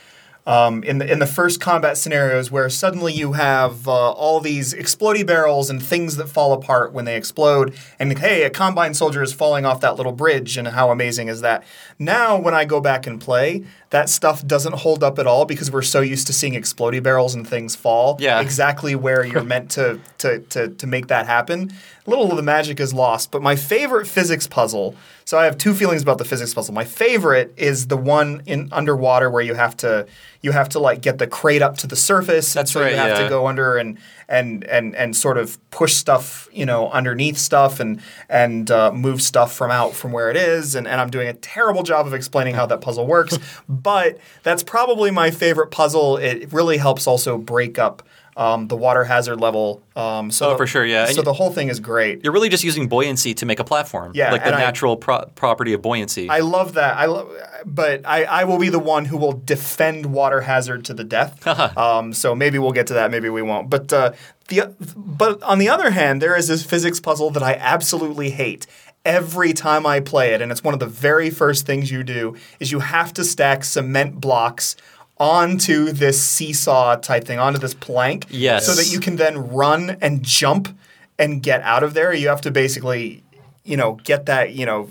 Um, 0.47 0.83
in 0.85 0.99
the 0.99 1.11
in 1.11 1.21
the 1.21 1.27
first 1.27 1.59
combat 1.59 1.97
scenarios, 1.97 2.51
where 2.51 2.69
suddenly 2.69 3.15
you 3.15 3.33
have 3.33 3.89
uh, 3.89 4.11
all 4.13 4.41
these 4.41 4.75
explodey 4.75 5.27
barrels 5.27 5.71
and 5.71 5.83
things 5.83 6.17
that 6.19 6.29
fall 6.29 6.53
apart 6.53 6.93
when 6.93 7.07
they 7.07 7.17
explode, 7.17 7.75
and 7.99 8.19
hey, 8.19 8.43
a 8.43 8.51
combine 8.51 8.93
soldier 8.93 9.23
is 9.23 9.33
falling 9.33 9.65
off 9.65 9.81
that 9.81 9.97
little 9.97 10.13
bridge, 10.13 10.59
and 10.59 10.69
how 10.69 10.91
amazing 10.91 11.29
is 11.29 11.41
that? 11.41 11.65
Now, 11.99 12.37
when 12.39 12.53
I 12.53 12.67
go 12.67 12.79
back 12.83 13.07
and 13.07 13.19
play, 13.19 13.65
that 13.89 14.11
stuff 14.11 14.47
doesn't 14.47 14.75
hold 14.75 15.03
up 15.03 15.19
at 15.19 15.27
all 15.27 15.47
because 15.47 15.71
we're 15.71 15.81
so 15.81 16.03
used 16.03 16.27
to 16.27 16.35
seeing 16.35 16.53
explodey 16.53 17.03
barrels 17.03 17.35
and 17.35 17.49
things 17.49 17.75
fall 17.75 18.19
Yeah. 18.21 18.43
exactly 18.43 18.95
where 18.95 19.25
you're 19.31 19.45
meant 19.45 19.71
to, 19.73 19.99
to 20.19 20.41
to 20.41 20.69
to 20.69 20.87
make 20.87 21.07
that 21.07 21.27
happen. 21.27 21.73
A 22.07 22.11
little 22.11 22.31
of 22.31 22.37
the 22.37 22.43
magic 22.43 22.81
is 22.81 22.93
lost. 22.93 23.31
But 23.31 23.41
my 23.41 23.57
favorite 23.57 24.07
physics 24.07 24.47
puzzle. 24.47 24.95
So 25.25 25.39
I 25.39 25.47
have 25.47 25.57
two 25.57 25.75
feelings 25.75 26.03
about 26.03 26.19
the 26.19 26.25
physics 26.25 26.53
puzzle. 26.53 26.75
My 26.75 26.85
favorite 26.85 27.55
is 27.57 27.87
the 27.87 27.97
one 27.97 28.43
in 28.47 28.69
underwater 28.73 29.31
where 29.31 29.43
you 29.43 29.55
have 29.55 29.77
to 29.79 30.07
you 30.43 30.53
have 30.53 30.69
to 30.71 30.79
like 30.79 31.01
get 31.01 31.17
the 31.17 31.27
crate 31.27 31.63
up 31.63 31.79
to 31.79 31.87
the 31.87 31.97
surface. 31.97 32.53
That's 32.53 32.73
so 32.73 32.83
right, 32.83 32.91
You 32.91 32.97
have 32.99 33.19
yeah. 33.19 33.23
to 33.23 33.29
go 33.29 33.47
under 33.47 33.79
and 33.79 33.99
and 34.29 34.65
and 34.65 34.95
and 34.95 35.17
sort 35.17 35.39
of 35.39 35.59
push 35.71 35.95
stuff 35.95 36.49
you 36.53 36.67
know 36.67 36.91
underneath 36.91 37.39
stuff 37.39 37.81
and 37.81 38.03
and 38.29 38.71
uh, 38.71 38.93
move 38.93 39.23
stuff 39.23 39.55
from 39.55 39.71
out 39.71 39.95
from 39.95 40.13
where 40.13 40.31
it 40.31 40.37
is. 40.37 40.75
And, 40.75 40.87
and 40.87 41.01
I'm 41.01 41.11
doing 41.11 41.29
a 41.29 41.35
terrible 41.35 41.83
job 41.83 42.07
of 42.07 42.13
explaining 42.13 42.55
how 42.55 42.67
that 42.67 42.83
puzzle 42.83 43.07
works. 43.07 43.39
but 43.69 44.19
that's 44.43 44.63
probably 44.63 45.11
my 45.11 45.31
favorite 45.31 45.71
puzzle. 45.71 46.19
It 46.19 46.53
really 46.53 46.77
helps 46.77 47.07
also 47.07 47.39
break 47.39 47.79
up. 47.79 48.03
Um, 48.37 48.67
the 48.67 48.77
water 48.77 49.05
hazard 49.05 49.41
level. 49.41 49.81
Um, 49.95 50.31
so 50.33 50.51
Oh, 50.51 50.57
for 50.57 50.67
sure, 50.67 50.85
yeah. 50.85 51.07
So 51.07 51.13
you- 51.19 51.23
the 51.23 51.33
whole 51.33 51.53
thing 51.53 51.69
is 51.69 51.79
great. 51.79 52.25
You're 52.25 52.33
really 52.33 52.49
just 52.49 52.65
using 52.65 52.89
buoyancy 52.89 53.33
to 53.35 53.47
make 53.47 53.61
a 53.61 53.65
platform, 53.65 54.11
Yeah, 54.15 54.33
like 54.33 54.43
the 54.43 54.49
and 54.49 54.57
I- 54.57 54.61
natural 54.61 54.97
pro- 54.97 55.27
property 55.37 55.73
of 55.73 55.83
buoyancy. 55.83 56.29
I 56.29 56.41
love 56.41 56.75
that. 56.75 56.97
I 56.97 57.07
love, 57.07 57.31
but 57.65 58.03
I, 58.05 58.25
I 58.25 58.43
will 58.45 58.59
be 58.59 58.71
the 58.71 58.81
one 58.81 59.05
who 59.05 59.17
will 59.17 59.33
defend 59.45 60.07
water 60.07 60.41
hazard 60.41 60.85
to 60.87 60.95
the 60.95 61.05
death. 61.05 61.47
um, 61.79 62.13
so 62.13 62.35
maybe 62.35 62.59
we'll 62.59 62.73
get 62.73 62.89
to 62.89 62.95
that. 62.95 63.11
Maybe 63.13 63.29
we 63.29 63.41
won't. 63.43 63.71
But 63.71 63.93
uh, 63.93 64.13
the 64.49 64.75
but 64.97 65.41
on 65.45 65.59
the 65.59 65.69
other 65.69 65.91
hand, 65.91 66.21
there 66.21 66.37
is 66.37 66.49
this 66.49 66.65
physics 66.65 66.99
puzzle 66.99 67.31
that 67.31 67.43
I 67.43 67.55
absolutely 67.55 68.31
hate. 68.31 68.67
Every 69.05 69.53
time 69.53 69.87
I 69.87 70.01
play 70.01 70.33
it, 70.33 70.41
and 70.41 70.51
it's 70.51 70.65
one 70.65 70.73
of 70.73 70.81
the 70.81 70.87
very 70.87 71.29
first 71.29 71.67
things 71.67 71.91
you 71.91 72.03
do, 72.03 72.35
is 72.59 72.73
you 72.73 72.81
have 72.81 73.13
to 73.15 73.23
stack 73.25 73.63
cement 73.63 74.19
blocks 74.19 74.77
onto 75.19 75.93
this 75.93 76.21
seesaw 76.23 76.97
type 76.97 77.25
thing, 77.25 77.39
onto 77.39 77.59
this 77.59 77.75
plank, 77.75 78.27
Yes. 78.31 78.67
so 78.67 78.75
that 78.75 78.91
you 78.93 79.01
can 79.01 79.17
then 79.17 79.49
run 79.51 79.97
and 80.01 80.23
jump 80.23 80.69
and 81.19 81.43
get 81.43 81.61
out 81.63 81.83
of 81.85 81.95
there. 81.95 82.13
You 82.13 82.29
have 82.29 82.41
to 82.43 82.51
basically, 82.51 83.23
you 83.65 83.77
know, 83.77 83.95
get 84.05 84.27
that, 84.27 84.53
you 84.55 84.67
know, 84.67 84.89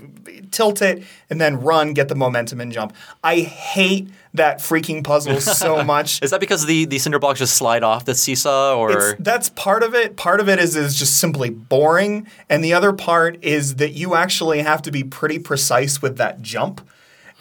tilt 0.51 0.81
it 0.81 1.03
and 1.29 1.41
then 1.41 1.59
run, 1.59 1.93
get 1.93 2.07
the 2.07 2.15
momentum 2.15 2.61
and 2.61 2.71
jump. 2.71 2.93
I 3.23 3.39
hate 3.41 4.07
that 4.35 4.59
freaking 4.59 5.03
puzzle 5.03 5.41
so 5.41 5.83
much. 5.83 6.21
Is 6.23 6.31
that 6.31 6.39
because 6.39 6.65
the, 6.65 6.85
the 6.85 6.99
cinder 6.99 7.19
blocks 7.19 7.39
just 7.39 7.57
slide 7.57 7.83
off 7.83 8.05
the 8.05 8.15
seesaw, 8.15 8.77
or 8.77 8.91
It's, 9.11 9.15
that's 9.19 9.49
part 9.49 9.83
of 9.83 9.93
it. 9.93 10.15
Part 10.15 10.39
of 10.39 10.47
it 10.47 10.57
is 10.59 10.75
is 10.75 10.95
just 10.95 11.17
simply 11.19 11.49
boring, 11.49 12.27
and 12.49 12.63
the 12.63 12.73
other 12.73 12.93
part 12.93 13.43
is 13.43 13.75
that 13.75 13.91
you 13.91 14.15
actually 14.15 14.59
have 14.61 14.81
to 14.83 14.91
be 14.91 15.03
pretty 15.03 15.39
precise 15.39 16.01
with 16.01 16.17
that 16.17 16.41
jump. 16.41 16.87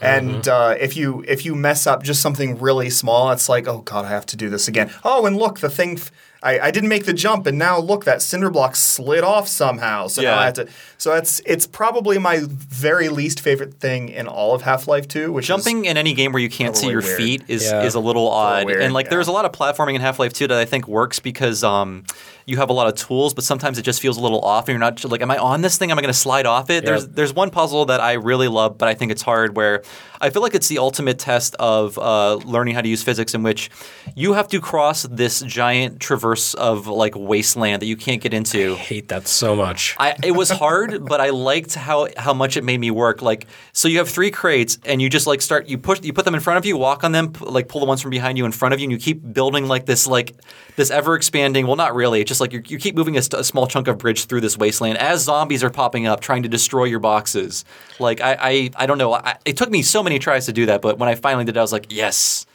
And 0.02 0.48
uh, 0.48 0.74
if 0.80 0.96
you 0.96 1.24
if 1.28 1.44
you 1.44 1.54
mess 1.54 1.86
up 1.86 2.02
just 2.02 2.20
something 2.20 2.58
really 2.58 2.90
small, 2.90 3.30
it's 3.30 3.48
like, 3.48 3.68
oh 3.68 3.78
god, 3.78 4.04
I 4.04 4.08
have 4.08 4.26
to 4.26 4.36
do 4.36 4.50
this 4.50 4.66
again. 4.68 4.90
Oh, 5.04 5.24
and 5.26 5.36
look, 5.36 5.60
the 5.60 5.70
thing, 5.70 5.96
f- 5.98 6.10
I, 6.42 6.58
I 6.58 6.70
didn't 6.72 6.88
make 6.88 7.04
the 7.06 7.12
jump, 7.12 7.46
and 7.46 7.56
now 7.56 7.78
look, 7.78 8.04
that 8.04 8.20
cinder 8.20 8.50
block 8.50 8.74
slid 8.74 9.22
off 9.22 9.46
somehow. 9.46 10.08
So 10.08 10.22
now 10.22 10.30
Yeah. 10.34 10.40
I 10.40 10.44
have 10.46 10.54
to. 10.54 10.68
So 10.98 11.14
it's 11.14 11.40
it's 11.46 11.68
probably 11.68 12.18
my 12.18 12.40
very 12.48 13.08
least 13.10 13.38
favorite 13.40 13.74
thing 13.74 14.08
in 14.08 14.26
all 14.26 14.54
of 14.56 14.62
Half 14.62 14.88
Life 14.88 15.06
Two, 15.06 15.32
which 15.32 15.44
is 15.44 15.48
jumping 15.48 15.84
in 15.84 15.96
any 15.96 16.14
game 16.14 16.32
where 16.32 16.42
you 16.42 16.50
can't 16.50 16.76
see 16.76 16.88
your 16.88 17.02
weird. 17.02 17.16
feet 17.16 17.42
is 17.46 17.70
Yeah. 17.70 17.84
is 17.84 17.94
a 17.94 18.00
little 18.00 18.28
odd. 18.28 18.66
weird, 18.66 18.82
and 18.82 18.92
like 18.92 19.08
there's 19.08 19.28
a 19.28 19.32
lot 19.32 19.44
of 19.44 19.52
platforming 19.52 19.94
in 19.94 20.00
Half 20.00 20.18
Life 20.18 20.32
2 20.32 20.48
that 20.48 20.58
I 20.58 20.64
think 20.64 20.88
works 20.88 21.20
because 21.20 21.62
um, 21.62 22.02
you 22.46 22.56
have 22.56 22.70
a 22.70 22.72
lot 22.72 22.86
of 22.86 22.94
tools, 22.94 23.34
but 23.34 23.44
sometimes 23.44 23.78
it 23.78 23.82
just 23.82 24.00
feels 24.00 24.16
a 24.16 24.20
little 24.20 24.40
off, 24.40 24.68
and 24.68 24.74
you're 24.74 24.78
not 24.78 25.02
like, 25.04 25.22
am 25.22 25.30
I 25.30 25.38
on 25.38 25.62
this 25.62 25.78
thing? 25.78 25.90
Am 25.90 25.98
I 25.98 26.02
going 26.02 26.12
to 26.12 26.18
slide 26.18 26.46
off 26.46 26.70
it? 26.70 26.84
There's 26.84 27.08
there's 27.08 27.32
one 27.32 27.50
puzzle 27.50 27.86
that 27.86 28.00
I 28.00 28.14
really 28.14 28.48
love, 28.48 28.78
but 28.78 28.88
I 28.88 28.94
think 28.94 29.12
it's 29.12 29.22
hard 29.22 29.56
where 29.56 29.82
I 30.20 30.30
feel 30.30 30.42
like 30.42 30.54
it's 30.54 30.68
the 30.68 30.78
ultimate 30.78 31.18
test 31.18 31.56
of 31.56 31.98
uh, 31.98 32.36
learning 32.36 32.74
how 32.74 32.80
to 32.80 32.88
use 32.88 33.02
physics, 33.02 33.34
in 33.34 33.42
which 33.42 33.70
you 34.14 34.34
have 34.34 34.48
to 34.48 34.60
cross 34.60 35.02
this 35.02 35.40
giant 35.42 36.00
traverse 36.00 36.54
of 36.54 36.86
like 36.86 37.14
wasteland 37.16 37.82
that 37.82 37.86
you 37.86 37.96
can't 37.96 38.20
get 38.20 38.32
into. 38.32 38.74
I 38.74 38.76
hate 38.76 39.08
that 39.08 39.26
so 39.26 39.56
much. 39.56 39.96
I, 39.98 40.16
it 40.22 40.32
was 40.32 40.50
hard, 40.50 41.04
but 41.08 41.20
I 41.20 41.30
liked 41.30 41.74
how 41.74 42.08
how 42.16 42.34
much 42.34 42.56
it 42.56 42.64
made 42.64 42.78
me 42.78 42.90
work. 42.90 43.22
Like, 43.22 43.46
so 43.72 43.88
you 43.88 43.98
have 43.98 44.08
three 44.08 44.30
crates, 44.30 44.78
and 44.84 45.02
you 45.02 45.08
just 45.08 45.26
like 45.26 45.42
start. 45.42 45.68
You 45.68 45.78
push. 45.78 46.00
You 46.02 46.12
put 46.12 46.24
them 46.24 46.34
in 46.34 46.40
front 46.40 46.58
of 46.58 46.66
you. 46.66 46.76
Walk 46.76 47.04
on 47.04 47.12
them. 47.12 47.32
Like 47.40 47.68
pull 47.68 47.80
the 47.80 47.86
ones 47.86 48.00
from 48.00 48.10
behind 48.10 48.38
you 48.38 48.44
in 48.44 48.52
front 48.52 48.74
of 48.74 48.80
you, 48.80 48.84
and 48.84 48.92
you 48.92 48.98
keep 48.98 49.32
building 49.32 49.66
like 49.66 49.86
this 49.86 50.06
like 50.06 50.34
this 50.76 50.90
ever 50.90 51.16
expanding. 51.16 51.66
Well, 51.66 51.76
not 51.76 51.94
really. 51.94 52.20
It's 52.20 52.31
just 52.32 52.40
like 52.40 52.52
you 52.52 52.62
you 52.66 52.78
keep 52.78 52.96
moving 52.96 53.16
a, 53.16 53.20
a 53.34 53.44
small 53.44 53.66
chunk 53.66 53.88
of 53.88 53.98
bridge 53.98 54.24
through 54.24 54.40
this 54.40 54.56
wasteland 54.56 54.96
as 54.96 55.22
zombies 55.22 55.62
are 55.62 55.68
popping 55.68 56.06
up, 56.06 56.20
trying 56.20 56.42
to 56.42 56.48
destroy 56.48 56.84
your 56.84 56.98
boxes. 56.98 57.64
Like 57.98 58.22
I 58.22 58.36
I, 58.40 58.70
I 58.76 58.86
don't 58.86 58.98
know. 58.98 59.12
I, 59.12 59.36
it 59.44 59.58
took 59.58 59.70
me 59.70 59.82
so 59.82 60.02
many 60.02 60.18
tries 60.18 60.46
to 60.46 60.52
do 60.52 60.64
that, 60.66 60.80
but 60.80 60.98
when 60.98 61.10
I 61.10 61.14
finally 61.14 61.44
did, 61.44 61.56
it, 61.56 61.58
I 61.58 61.62
was 61.62 61.72
like, 61.72 61.86
yes. 61.90 62.46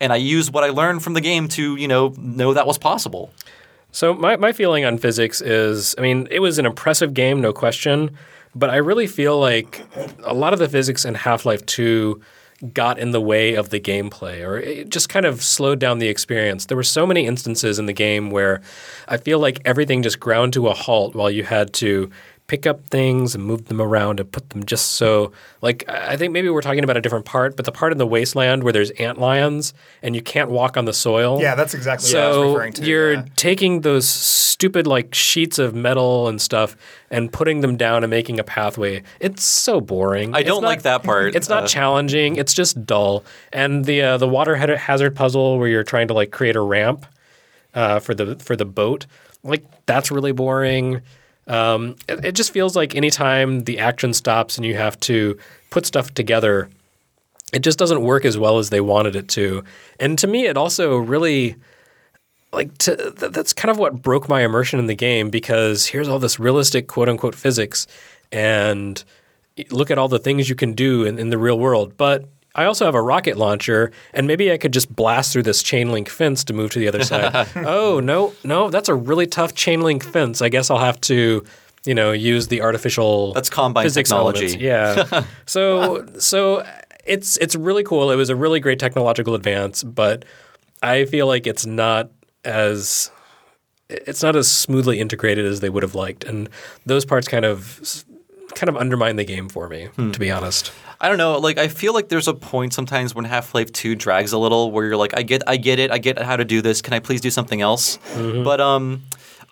And 0.00 0.12
I 0.12 0.16
used 0.16 0.52
what 0.54 0.64
I 0.64 0.70
learned 0.70 1.02
from 1.02 1.12
the 1.12 1.20
game 1.20 1.48
to 1.48 1.76
you 1.76 1.86
know 1.86 2.14
know 2.16 2.54
that 2.54 2.66
was 2.66 2.78
possible. 2.78 3.30
So 3.92 4.12
my, 4.12 4.36
my 4.36 4.52
feeling 4.52 4.84
on 4.84 4.98
physics 4.98 5.40
is, 5.40 5.94
I 5.96 6.02
mean, 6.02 6.28
it 6.30 6.40
was 6.40 6.58
an 6.58 6.66
impressive 6.66 7.14
game, 7.14 7.40
no 7.40 7.54
question, 7.54 8.14
but 8.54 8.68
I 8.68 8.76
really 8.76 9.06
feel 9.06 9.38
like 9.40 9.86
a 10.22 10.34
lot 10.34 10.52
of 10.52 10.58
the 10.58 10.68
physics 10.68 11.06
in 11.06 11.14
Half-Life 11.14 11.64
2 11.64 12.20
got 12.72 12.98
in 12.98 13.10
the 13.10 13.20
way 13.20 13.54
of 13.54 13.68
the 13.70 13.78
gameplay 13.78 14.46
or 14.46 14.58
it 14.58 14.88
just 14.88 15.08
kind 15.08 15.26
of 15.26 15.42
slowed 15.42 15.78
down 15.78 15.98
the 15.98 16.08
experience. 16.08 16.66
There 16.66 16.76
were 16.76 16.82
so 16.82 17.06
many 17.06 17.26
instances 17.26 17.78
in 17.78 17.86
the 17.86 17.92
game 17.92 18.30
where 18.30 18.62
I 19.08 19.18
feel 19.18 19.38
like 19.38 19.60
everything 19.64 20.02
just 20.02 20.20
ground 20.20 20.54
to 20.54 20.68
a 20.68 20.74
halt 20.74 21.14
while 21.14 21.30
you 21.30 21.44
had 21.44 21.72
to 21.74 22.10
pick 22.48 22.64
up 22.64 22.86
things 22.86 23.34
and 23.34 23.42
move 23.44 23.64
them 23.66 23.80
around 23.80 24.20
and 24.20 24.30
put 24.30 24.50
them 24.50 24.64
just 24.64 24.92
so 24.92 25.32
like 25.62 25.84
I 25.88 26.12
I 26.12 26.16
think 26.16 26.32
maybe 26.32 26.48
we're 26.48 26.62
talking 26.62 26.84
about 26.84 26.96
a 26.96 27.00
different 27.00 27.24
part, 27.24 27.56
but 27.56 27.64
the 27.64 27.72
part 27.72 27.90
in 27.92 27.98
the 27.98 28.06
wasteland 28.06 28.62
where 28.62 28.72
there's 28.72 28.90
ant 28.92 29.18
lions 29.18 29.74
and 30.02 30.14
you 30.14 30.22
can't 30.22 30.48
walk 30.50 30.76
on 30.76 30.84
the 30.84 30.92
soil. 30.92 31.40
Yeah, 31.40 31.54
that's 31.56 31.74
exactly 31.74 32.12
what 32.12 32.22
I 32.22 32.28
was 32.28 32.36
So 32.36 32.52
referring 32.52 32.72
to. 32.74 32.84
you're 32.84 33.12
yeah. 33.14 33.24
taking 33.34 33.80
those 33.80 34.08
stupid 34.08 34.86
like 34.86 35.14
sheets 35.14 35.58
of 35.58 35.74
metal 35.74 36.28
and 36.28 36.40
stuff 36.40 36.76
and 37.10 37.32
putting 37.32 37.60
them 37.62 37.76
down 37.76 38.04
and 38.04 38.10
making 38.10 38.38
a 38.38 38.44
pathway. 38.44 39.02
It's 39.20 39.42
so 39.44 39.80
boring. 39.80 40.34
I 40.34 40.40
It's 40.40 40.46
don't 40.48 40.62
not- 40.62 40.68
like 40.68 40.82
that 40.82 41.02
part. 41.02 41.34
It's 41.36 41.48
not 41.48 41.64
Uh, 41.64 41.66
challenging. 41.66 42.36
It's 42.36 42.54
just 42.54 42.86
dull. 42.86 43.24
And 43.52 43.84
the 43.84 44.02
uh, 44.02 44.16
the 44.18 44.28
water 44.28 44.54
hazard 44.56 45.16
puzzle 45.16 45.58
where 45.58 45.68
you're 45.68 45.82
trying 45.84 46.08
to 46.08 46.14
like 46.14 46.30
create 46.30 46.54
a 46.56 46.60
ramp 46.60 47.06
uh, 47.74 47.98
for 47.98 48.14
the 48.14 48.36
for 48.36 48.54
the 48.56 48.64
boat, 48.64 49.06
like 49.42 49.64
that's 49.86 50.10
really 50.12 50.32
boring. 50.32 51.02
Um, 51.46 51.96
it, 52.08 52.24
it 52.26 52.32
just 52.32 52.52
feels 52.52 52.74
like 52.74 52.94
anytime 52.94 53.64
the 53.64 53.78
action 53.78 54.12
stops 54.12 54.56
and 54.56 54.66
you 54.66 54.74
have 54.74 54.98
to 55.00 55.38
put 55.70 55.86
stuff 55.86 56.12
together, 56.14 56.68
it 57.52 57.60
just 57.60 57.78
doesn't 57.78 58.02
work 58.02 58.24
as 58.24 58.36
well 58.36 58.58
as 58.58 58.70
they 58.70 58.80
wanted 58.80 59.16
it 59.16 59.28
to. 59.28 59.62
And 60.00 60.18
to 60.18 60.26
me, 60.26 60.46
it 60.46 60.56
also 60.56 60.96
really 60.96 61.56
like 62.52 62.76
to, 62.78 62.96
th- 62.96 63.32
that's 63.32 63.52
kind 63.52 63.70
of 63.70 63.78
what 63.78 64.02
broke 64.02 64.28
my 64.28 64.42
immersion 64.42 64.78
in 64.78 64.86
the 64.86 64.94
game 64.94 65.30
because 65.30 65.86
here's 65.86 66.08
all 66.08 66.18
this 66.18 66.40
realistic 66.40 66.88
quote 66.88 67.08
unquote 67.08 67.34
physics 67.34 67.86
and 68.32 69.04
look 69.70 69.90
at 69.90 69.98
all 69.98 70.08
the 70.08 70.18
things 70.18 70.48
you 70.48 70.54
can 70.54 70.72
do 70.72 71.04
in, 71.04 71.18
in 71.18 71.30
the 71.30 71.38
real 71.38 71.58
world. 71.58 71.96
But 71.96 72.28
I 72.56 72.64
also 72.64 72.86
have 72.86 72.94
a 72.94 73.02
rocket 73.02 73.36
launcher, 73.36 73.92
and 74.14 74.26
maybe 74.26 74.50
I 74.50 74.56
could 74.56 74.72
just 74.72 74.94
blast 74.94 75.32
through 75.32 75.44
this 75.44 75.62
chain 75.62 75.92
link 75.92 76.08
fence 76.08 76.42
to 76.44 76.52
move 76.52 76.70
to 76.72 76.78
the 76.78 76.88
other 76.88 77.04
side. 77.12 77.46
oh 77.56 78.00
no, 78.00 78.32
no, 78.42 78.70
that's 78.70 78.88
a 78.88 78.94
really 78.94 79.26
tough 79.26 79.54
chain 79.54 79.82
link 79.82 80.02
fence. 80.02 80.40
I 80.42 80.48
guess 80.48 80.70
I'll 80.70 80.78
have 80.78 81.00
to, 81.02 81.44
you 81.84 81.94
know, 81.94 82.12
use 82.12 82.48
the 82.48 82.62
artificial 82.62 83.32
That's 83.34 83.50
combine 83.50 83.84
physics 83.84 84.08
technology. 84.08 84.64
elements. 84.64 85.10
Yeah. 85.12 85.24
so 85.46 86.06
so 86.18 86.66
it's 87.04 87.36
it's 87.36 87.54
really 87.54 87.84
cool. 87.84 88.10
It 88.10 88.16
was 88.16 88.30
a 88.30 88.36
really 88.36 88.58
great 88.58 88.78
technological 88.78 89.34
advance, 89.34 89.84
but 89.84 90.24
I 90.82 91.04
feel 91.04 91.26
like 91.26 91.46
it's 91.46 91.66
not 91.66 92.10
as 92.44 93.10
it's 93.88 94.22
not 94.22 94.34
as 94.34 94.50
smoothly 94.50 94.98
integrated 94.98 95.44
as 95.44 95.60
they 95.60 95.68
would 95.68 95.82
have 95.82 95.94
liked, 95.94 96.24
and 96.24 96.48
those 96.86 97.04
parts 97.04 97.28
kind 97.28 97.44
of 97.44 98.04
kind 98.56 98.68
of 98.68 98.76
undermine 98.76 99.14
the 99.16 99.24
game 99.24 99.48
for 99.48 99.68
me, 99.68 99.86
Hmm. 99.96 100.10
to 100.10 100.18
be 100.18 100.30
honest. 100.32 100.72
I 101.00 101.08
don't 101.08 101.18
know. 101.18 101.38
Like 101.38 101.58
I 101.58 101.68
feel 101.68 101.92
like 101.94 102.08
there's 102.08 102.26
a 102.26 102.34
point 102.34 102.72
sometimes 102.74 103.14
when 103.14 103.24
Half 103.26 103.54
Life 103.54 103.70
Two 103.72 103.94
drags 103.94 104.32
a 104.32 104.38
little, 104.38 104.72
where 104.72 104.84
you're 104.86 104.96
like, 104.96 105.16
I 105.16 105.22
get, 105.22 105.42
I 105.46 105.56
get 105.58 105.78
it, 105.78 105.90
I 105.90 105.98
get 105.98 106.18
how 106.18 106.36
to 106.36 106.44
do 106.44 106.60
this. 106.62 106.82
Can 106.82 106.92
I 106.94 106.98
please 107.00 107.20
do 107.20 107.30
something 107.30 107.60
else? 107.60 107.98
But 108.16 108.60
um, 108.60 109.02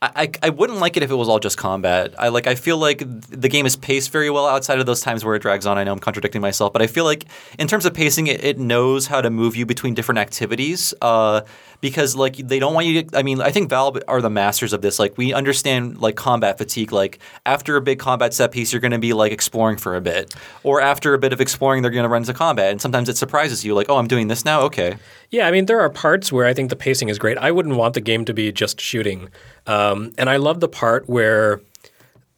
I, 0.03 0.11
I, 0.17 0.31
I 0.45 0.49
wouldn't 0.51 0.81
like 0.81 0.97
it 0.97 1.03
if 1.03 1.11
it 1.11 1.15
was 1.15 1.29
all 1.29 1.39
just 1.39 1.57
combat. 1.59 2.15
I 2.19 2.29
like. 2.29 2.47
I 2.47 2.55
feel 2.55 2.79
like 2.79 2.99
the 3.29 3.49
game 3.49 3.65
is 3.67 3.77
paced 3.77 4.11
very 4.11 4.29
well 4.31 4.47
outside 4.47 4.79
of 4.81 4.87
those 4.87 5.01
times 5.03 5.25
where 5.25 5.35
it 5.35 5.41
drags 5.43 5.67
on. 5.67 5.77
I 5.79 5.85
know 5.85 5.93
I'm 5.93 5.99
contradicting 5.99 6.41
myself, 6.43 6.73
but 6.73 6.81
I 6.83 6.87
feel 6.87 7.05
like 7.05 7.25
in 7.59 7.69
terms 7.69 7.85
of 7.87 7.93
pacing, 7.95 8.27
it, 8.27 8.43
it 8.43 8.59
knows 8.59 9.07
how 9.07 9.21
to 9.21 9.31
move 9.31 9.55
you 9.55 9.65
between 9.67 9.93
different 9.95 10.19
activities. 10.19 10.95
Uh, 11.03 11.43
because 11.85 12.17
like 12.17 12.37
they 12.37 12.59
don't 12.59 12.73
want 12.73 12.87
you 12.87 13.03
to. 13.03 13.19
I 13.19 13.23
mean, 13.23 13.43
I 13.43 13.51
think 13.51 13.69
Valve 13.69 13.99
are 14.09 14.23
the 14.23 14.31
masters 14.31 14.73
of 14.73 14.81
this. 14.81 14.99
Like 14.99 15.19
we 15.19 15.35
understand 15.35 16.01
like 16.01 16.17
combat 16.17 16.57
fatigue. 16.57 16.93
Like 16.93 17.19
after 17.45 17.77
a 17.77 17.83
big 17.83 17.99
combat 17.99 18.33
set 18.33 18.53
piece, 18.53 18.73
you're 18.73 18.81
going 18.81 18.93
to 18.93 18.99
be 18.99 19.13
like 19.13 19.33
exploring 19.33 19.77
for 19.77 19.95
a 19.95 20.01
bit, 20.01 20.35
or 20.63 20.81
after 20.81 21.13
a 21.13 21.19
bit 21.19 21.35
of 21.35 21.43
exploring, 21.43 21.83
they're 21.83 21.91
going 21.91 22.05
to 22.05 22.09
run 22.09 22.23
into 22.23 22.33
combat, 22.33 22.71
and 22.71 22.81
sometimes 22.81 23.11
it 23.11 23.19
surprises 23.19 23.67
you. 23.67 23.75
Like, 23.75 23.91
oh, 23.91 23.99
I'm 23.99 24.09
doing 24.09 24.29
this 24.29 24.47
now. 24.47 24.63
Okay, 24.63 24.97
Yeah, 25.31 25.47
I 25.47 25.51
mean, 25.51 25.67
there 25.67 25.79
are 25.79 25.91
parts 25.91 26.33
where 26.33 26.47
I 26.47 26.55
think 26.55 26.71
the 26.71 26.77
pacing 26.77 27.11
is 27.11 27.19
great. 27.19 27.37
I 27.37 27.51
wouldn't 27.51 27.77
want 27.77 27.93
the 27.93 28.01
game 28.01 28.25
to 28.25 28.33
be 28.33 28.51
just 28.51 28.81
shooting. 28.81 29.29
Um, 29.67 30.13
and 30.17 30.31
I 30.31 30.39
love 30.39 30.61
the 30.61 30.69
part 30.69 31.07
where 31.07 31.61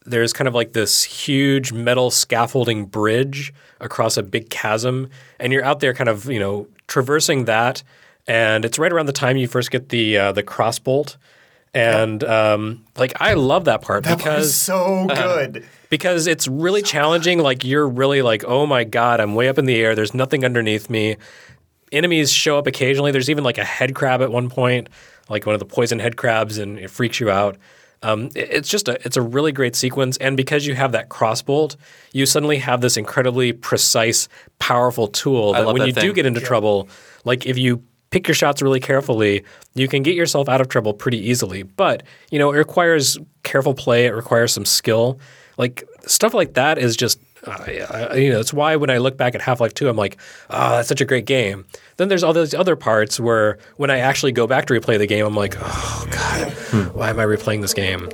there's 0.04 0.32
kind 0.32 0.48
of 0.48 0.54
like 0.54 0.72
this 0.72 1.04
huge 1.04 1.72
metal 1.72 2.10
scaffolding 2.10 2.86
bridge 2.86 3.54
across 3.80 4.16
a 4.16 4.24
big 4.24 4.50
chasm, 4.50 5.08
and 5.38 5.52
you're 5.52 5.64
out 5.64 5.78
there 5.78 5.94
kind 5.94 6.08
of, 6.08 6.28
you 6.28 6.40
know, 6.40 6.66
traversing 6.88 7.44
that. 7.44 7.84
And 8.28 8.64
it's 8.64 8.78
right 8.78 8.92
around 8.92 9.06
the 9.06 9.12
time 9.12 9.36
you 9.36 9.46
first 9.48 9.70
get 9.70 9.88
the 9.90 10.18
uh, 10.18 10.32
the 10.32 10.42
crossbolt. 10.42 11.16
And 11.74 12.24
um, 12.24 12.84
like 12.96 13.12
I 13.20 13.34
love 13.34 13.66
that 13.66 13.82
part 13.82 14.04
That 14.04 14.16
because 14.18 14.38
was 14.46 14.54
so 14.54 15.06
good. 15.14 15.64
because 15.90 16.26
it's 16.26 16.48
really 16.48 16.80
challenging. 16.82 17.38
Like 17.40 17.64
you're 17.64 17.86
really 17.86 18.22
like, 18.22 18.44
oh 18.44 18.64
my 18.66 18.84
god, 18.84 19.20
I'm 19.20 19.34
way 19.34 19.48
up 19.48 19.58
in 19.58 19.66
the 19.66 19.76
air. 19.76 19.94
There's 19.94 20.14
nothing 20.14 20.44
underneath 20.44 20.88
me. 20.88 21.16
Enemies 21.92 22.32
show 22.32 22.58
up 22.58 22.66
occasionally. 22.66 23.12
There's 23.12 23.30
even 23.30 23.44
like 23.44 23.58
a 23.58 23.64
head 23.64 23.94
crab 23.94 24.22
at 24.22 24.32
one 24.32 24.48
point, 24.48 24.88
like 25.28 25.44
one 25.46 25.54
of 25.54 25.58
the 25.60 25.66
poison 25.66 25.98
head 25.98 26.16
crabs, 26.16 26.58
and 26.58 26.78
it 26.78 26.90
freaks 26.90 27.20
you 27.20 27.30
out. 27.30 27.56
Um, 28.02 28.26
it- 28.34 28.48
it's 28.50 28.68
just 28.68 28.88
a 28.88 28.98
it's 29.06 29.16
a 29.16 29.22
really 29.22 29.52
great 29.52 29.76
sequence, 29.76 30.16
and 30.16 30.36
because 30.36 30.66
you 30.66 30.74
have 30.74 30.92
that 30.92 31.10
crossbolt, 31.10 31.76
you 32.12 32.26
suddenly 32.26 32.56
have 32.58 32.80
this 32.80 32.96
incredibly 32.96 33.52
precise, 33.52 34.28
powerful 34.58 35.06
tool 35.08 35.52
that 35.52 35.66
when 35.66 35.76
that 35.76 35.86
you 35.88 35.92
do 35.92 36.12
get 36.12 36.26
into 36.26 36.40
trouble, 36.40 36.88
like 37.24 37.46
if 37.46 37.56
you 37.58 37.82
pick 38.10 38.28
your 38.28 38.34
shots 38.34 38.62
really 38.62 38.80
carefully, 38.80 39.44
you 39.74 39.88
can 39.88 40.02
get 40.02 40.14
yourself 40.14 40.48
out 40.48 40.60
of 40.60 40.68
trouble 40.68 40.94
pretty 40.94 41.18
easily. 41.18 41.62
But 41.62 42.02
you 42.30 42.38
know, 42.38 42.52
it 42.52 42.56
requires 42.56 43.18
careful 43.42 43.74
play. 43.74 44.06
It 44.06 44.14
requires 44.14 44.52
some 44.52 44.64
skill. 44.64 45.18
Like 45.58 45.84
stuff 46.06 46.34
like 46.34 46.54
that 46.54 46.78
is 46.78 46.96
just. 46.96 47.20
Uh, 47.46 48.12
you 48.16 48.30
know, 48.30 48.40
it's 48.40 48.52
why 48.52 48.74
when 48.74 48.90
I 48.90 48.98
look 48.98 49.16
back 49.16 49.36
at 49.36 49.40
Half 49.40 49.60
Life 49.60 49.72
2, 49.72 49.88
I'm 49.88 49.94
like, 49.96 50.16
oh, 50.50 50.70
that's 50.70 50.88
such 50.88 51.00
a 51.00 51.04
great 51.04 51.26
game. 51.26 51.64
Then 51.96 52.08
there's 52.08 52.24
all 52.24 52.32
those 52.32 52.54
other 52.54 52.74
parts 52.74 53.20
where 53.20 53.58
when 53.76 53.88
I 53.88 53.98
actually 53.98 54.32
go 54.32 54.48
back 54.48 54.66
to 54.66 54.74
replay 54.74 54.98
the 54.98 55.06
game, 55.06 55.24
I'm 55.24 55.36
like, 55.36 55.54
oh, 55.60 56.06
God, 56.10 56.50
why 56.96 57.10
am 57.10 57.20
I 57.20 57.24
replaying 57.24 57.60
this 57.60 57.72
game? 57.72 58.08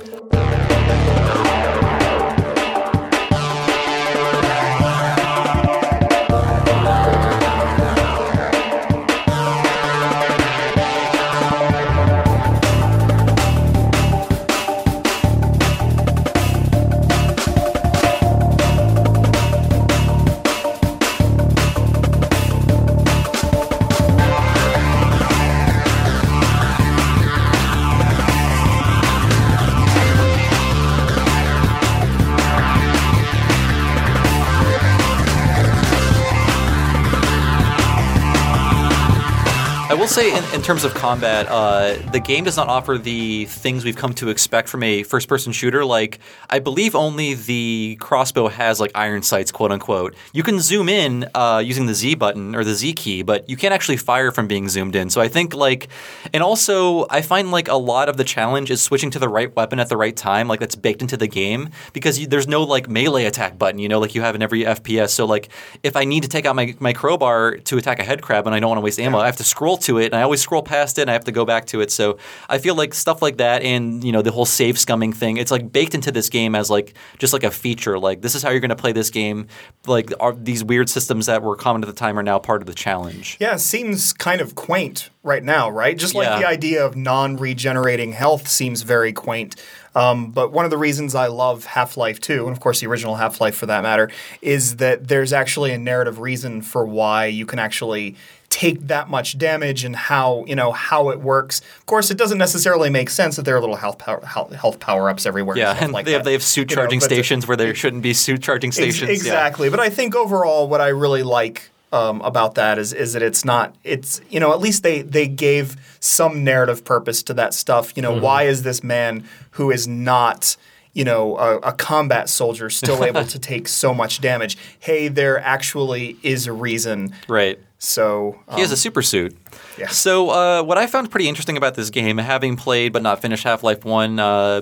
Will 40.03 40.09
say, 40.09 40.37
in, 40.37 40.43
in 40.53 40.61
terms 40.61 40.83
of 40.83 40.93
combat, 40.93 41.47
uh, 41.47 41.95
the 42.11 42.19
game 42.19 42.43
does 42.43 42.57
not 42.57 42.67
offer 42.67 42.97
the 42.97 43.45
things 43.45 43.85
we've 43.85 43.95
come 43.95 44.13
to 44.13 44.27
expect 44.27 44.67
from 44.67 44.83
a 44.83 45.01
first-person 45.03 45.53
shooter. 45.53 45.85
Like, 45.85 46.19
I 46.49 46.59
believe 46.59 46.93
only 46.93 47.35
the 47.35 47.95
crossbow 48.01 48.49
has 48.49 48.81
like 48.81 48.91
iron 48.95 49.23
sights, 49.23 49.49
quote 49.49 49.71
unquote. 49.71 50.13
You 50.33 50.43
can 50.43 50.59
zoom 50.59 50.89
in 50.89 51.29
uh, 51.33 51.63
using 51.65 51.85
the 51.85 51.93
Z 51.93 52.15
button 52.15 52.53
or 52.53 52.65
the 52.65 52.73
Z 52.73 52.91
key, 52.95 53.21
but 53.21 53.49
you 53.49 53.55
can't 53.55 53.73
actually 53.73 53.95
fire 53.95 54.33
from 54.33 54.45
being 54.45 54.67
zoomed 54.67 54.93
in. 54.93 55.09
So 55.09 55.21
I 55.21 55.29
think 55.29 55.53
like, 55.53 55.87
and 56.33 56.43
also 56.43 57.05
I 57.09 57.21
find 57.21 57.51
like 57.51 57.69
a 57.69 57.77
lot 57.77 58.09
of 58.09 58.17
the 58.17 58.25
challenge 58.25 58.71
is 58.71 58.81
switching 58.81 59.09
to 59.11 59.19
the 59.19 59.29
right 59.29 59.55
weapon 59.55 59.79
at 59.79 59.87
the 59.87 59.95
right 59.95 60.17
time. 60.17 60.49
Like 60.49 60.59
that's 60.59 60.75
baked 60.75 61.01
into 61.01 61.15
the 61.15 61.27
game 61.27 61.69
because 61.93 62.19
you, 62.19 62.27
there's 62.27 62.49
no 62.49 62.63
like 62.63 62.89
melee 62.89 63.23
attack 63.23 63.57
button, 63.57 63.79
you 63.79 63.87
know, 63.87 64.01
like 64.01 64.15
you 64.15 64.21
have 64.21 64.35
in 64.35 64.41
every 64.41 64.63
FPS. 64.63 65.11
So 65.11 65.25
like, 65.25 65.47
if 65.81 65.95
I 65.95 66.03
need 66.03 66.23
to 66.23 66.29
take 66.29 66.45
out 66.45 66.57
my, 66.57 66.75
my 66.81 66.91
crowbar 66.91 67.55
to 67.55 67.77
attack 67.77 67.99
a 67.99 68.03
head 68.03 68.21
crab 68.21 68.45
and 68.47 68.53
I 68.53 68.59
don't 68.59 68.67
want 68.67 68.79
to 68.79 68.83
waste 68.83 68.99
ammo, 68.99 69.19
I 69.19 69.27
have 69.27 69.37
to 69.37 69.45
scroll 69.45 69.77
to 69.77 69.92
it, 69.97 70.05
and 70.07 70.15
I 70.15 70.21
always 70.21 70.41
scroll 70.41 70.63
past 70.63 70.97
it, 70.97 71.01
and 71.03 71.09
I 71.09 71.13
have 71.13 71.25
to 71.25 71.31
go 71.31 71.45
back 71.45 71.65
to 71.67 71.81
it. 71.81 71.91
So 71.91 72.17
I 72.49 72.57
feel 72.57 72.75
like 72.75 72.93
stuff 72.93 73.21
like 73.21 73.37
that, 73.37 73.61
and 73.63 74.03
you 74.03 74.11
know 74.11 74.21
the 74.21 74.31
whole 74.31 74.45
save 74.45 74.75
scumming 74.75 75.13
thing, 75.13 75.37
it's 75.37 75.51
like 75.51 75.71
baked 75.71 75.95
into 75.95 76.11
this 76.11 76.29
game 76.29 76.55
as 76.55 76.69
like 76.69 76.93
just 77.19 77.33
like 77.33 77.43
a 77.43 77.51
feature. 77.51 77.97
Like 77.99 78.21
this 78.21 78.35
is 78.35 78.43
how 78.43 78.49
you're 78.51 78.59
going 78.59 78.69
to 78.69 78.75
play 78.75 78.91
this 78.91 79.09
game. 79.09 79.47
Like 79.87 80.11
are 80.19 80.33
these 80.33 80.63
weird 80.63 80.89
systems 80.89 81.25
that 81.27 81.41
were 81.43 81.55
common 81.55 81.83
at 81.83 81.87
the 81.87 81.93
time 81.93 82.17
are 82.17 82.23
now 82.23 82.39
part 82.39 82.61
of 82.61 82.67
the 82.67 82.73
challenge. 82.73 83.37
Yeah, 83.39 83.55
it 83.55 83.59
seems 83.59 84.13
kind 84.13 84.41
of 84.41 84.55
quaint 84.55 85.09
right 85.23 85.43
now, 85.43 85.69
right? 85.69 85.97
Just 85.97 86.15
like 86.15 86.27
Yeah. 86.27 86.39
the 86.39 86.47
idea 86.47 86.85
of 86.85 86.95
non-regenerating 86.97 88.11
health 88.13 88.47
seems 88.47 88.81
very 88.81 89.13
quaint. 89.13 89.55
Um, 89.95 90.31
but 90.31 90.51
one 90.51 90.65
of 90.65 90.71
the 90.71 90.77
reasons 90.77 91.13
I 91.15 91.27
love 91.27 91.65
Half 91.65 91.97
Life 91.97 92.19
2, 92.19 92.43
and 92.47 92.51
of 92.51 92.59
course 92.59 92.79
the 92.81 92.87
original 92.87 93.15
Half 93.15 93.39
Life 93.39 93.55
for 93.55 93.67
that 93.67 93.83
matter, 93.83 94.09
is 94.41 94.77
that 94.77 95.07
there's 95.07 95.31
actually 95.31 95.71
a 95.71 95.77
narrative 95.77 96.19
reason 96.19 96.61
for 96.61 96.85
why 96.85 97.27
you 97.27 97.45
can 97.45 97.59
actually 97.59 98.15
take 98.53 98.87
that 98.87 99.09
much 99.09 99.37
damage 99.37 99.83
and 99.83 99.95
how 99.95 100.45
you 100.45 100.55
know 100.55 100.71
how 100.71 101.09
it 101.09 101.19
works. 101.19 101.59
Of 101.79 101.85
course, 101.87 102.11
it 102.11 102.17
doesn't 102.17 102.37
necessarily 102.37 102.89
make 102.89 103.09
sense 103.09 103.35
that 103.35 103.43
there 103.45 103.55
are 103.57 103.59
little 103.59 103.75
health 103.75 103.97
power, 103.97 104.23
health, 104.23 104.79
power 104.79 105.09
ups 105.09 105.25
everywhere. 105.25 105.57
Yeah, 105.57 105.71
and, 105.71 105.85
and 105.85 105.93
like 105.93 106.05
they 106.05 106.11
have 106.13 106.23
they 106.23 106.33
have 106.33 106.43
suit 106.43 106.69
You 106.69 106.75
know, 106.75 106.83
charging 106.83 107.01
stations 107.01 107.47
where 107.47 107.57
there 107.57 107.73
shouldn't 107.73 108.03
be 108.03 108.13
suit 108.13 108.41
charging 108.43 108.69
Ex- 108.69 108.75
stations. 108.75 109.09
Yeah. 109.09 109.13
exactly. 109.15 109.69
But 109.69 109.79
I 109.79 109.89
think 109.89 110.15
overall, 110.15 110.67
what 110.67 110.81
I 110.81 110.89
really 110.89 111.23
like 111.23 111.71
um, 111.91 112.21
about 112.21 112.55
that 112.55 112.77
is 112.77 112.93
is 112.93 113.13
that 113.13 113.21
it's 113.23 113.43
not. 113.43 113.75
It's 113.83 114.21
you 114.29 114.39
know 114.39 114.53
at 114.53 114.59
least 114.59 114.83
they 114.83 115.01
they 115.01 115.27
gave 115.27 115.75
some 115.99 116.43
narrative 116.43 116.85
purpose 116.85 117.23
to 117.23 117.33
that 117.35 117.53
stuff. 117.53 117.93
You 117.95 118.01
know, 118.03 118.11
Mm-hmm. 118.13 118.21
why 118.23 118.43
is 118.43 118.61
this 118.63 118.83
man 118.83 119.23
who 119.51 119.71
is 119.71 119.87
not 119.87 120.55
you 120.95 121.03
know, 121.03 121.35
a, 121.39 121.57
a 121.57 121.73
combat 121.73 122.29
soldier 122.29 122.69
still 122.69 123.03
able 123.09 123.25
to 123.25 123.39
take 123.39 123.67
so 123.67 123.95
much 123.95 124.21
damage. 124.21 124.55
Hey, 124.79 125.07
there 125.07 125.39
actually 125.39 126.17
is 126.21 126.45
a 126.45 126.53
reason. 126.53 127.15
Right. 127.27 127.57
So 127.83 128.39
He 128.55 128.61
has 128.61 128.69
um, 128.69 128.75
a 128.75 128.77
super 128.77 129.01
suit. 129.01 129.35
Yeah. 129.77 129.89
So 129.89 130.29
uh, 130.29 130.63
what 130.63 130.77
I 130.77 130.87
found 130.87 131.11
pretty 131.11 131.27
interesting 131.27 131.57
about 131.57 131.75
this 131.75 131.89
game, 131.89 132.17
having 132.17 132.55
played 132.55 132.93
but 132.93 133.01
not 133.01 133.21
finished 133.21 133.43
Half 133.43 133.61
Life 133.61 133.83
One, 133.83 134.19
uh, 134.19 134.61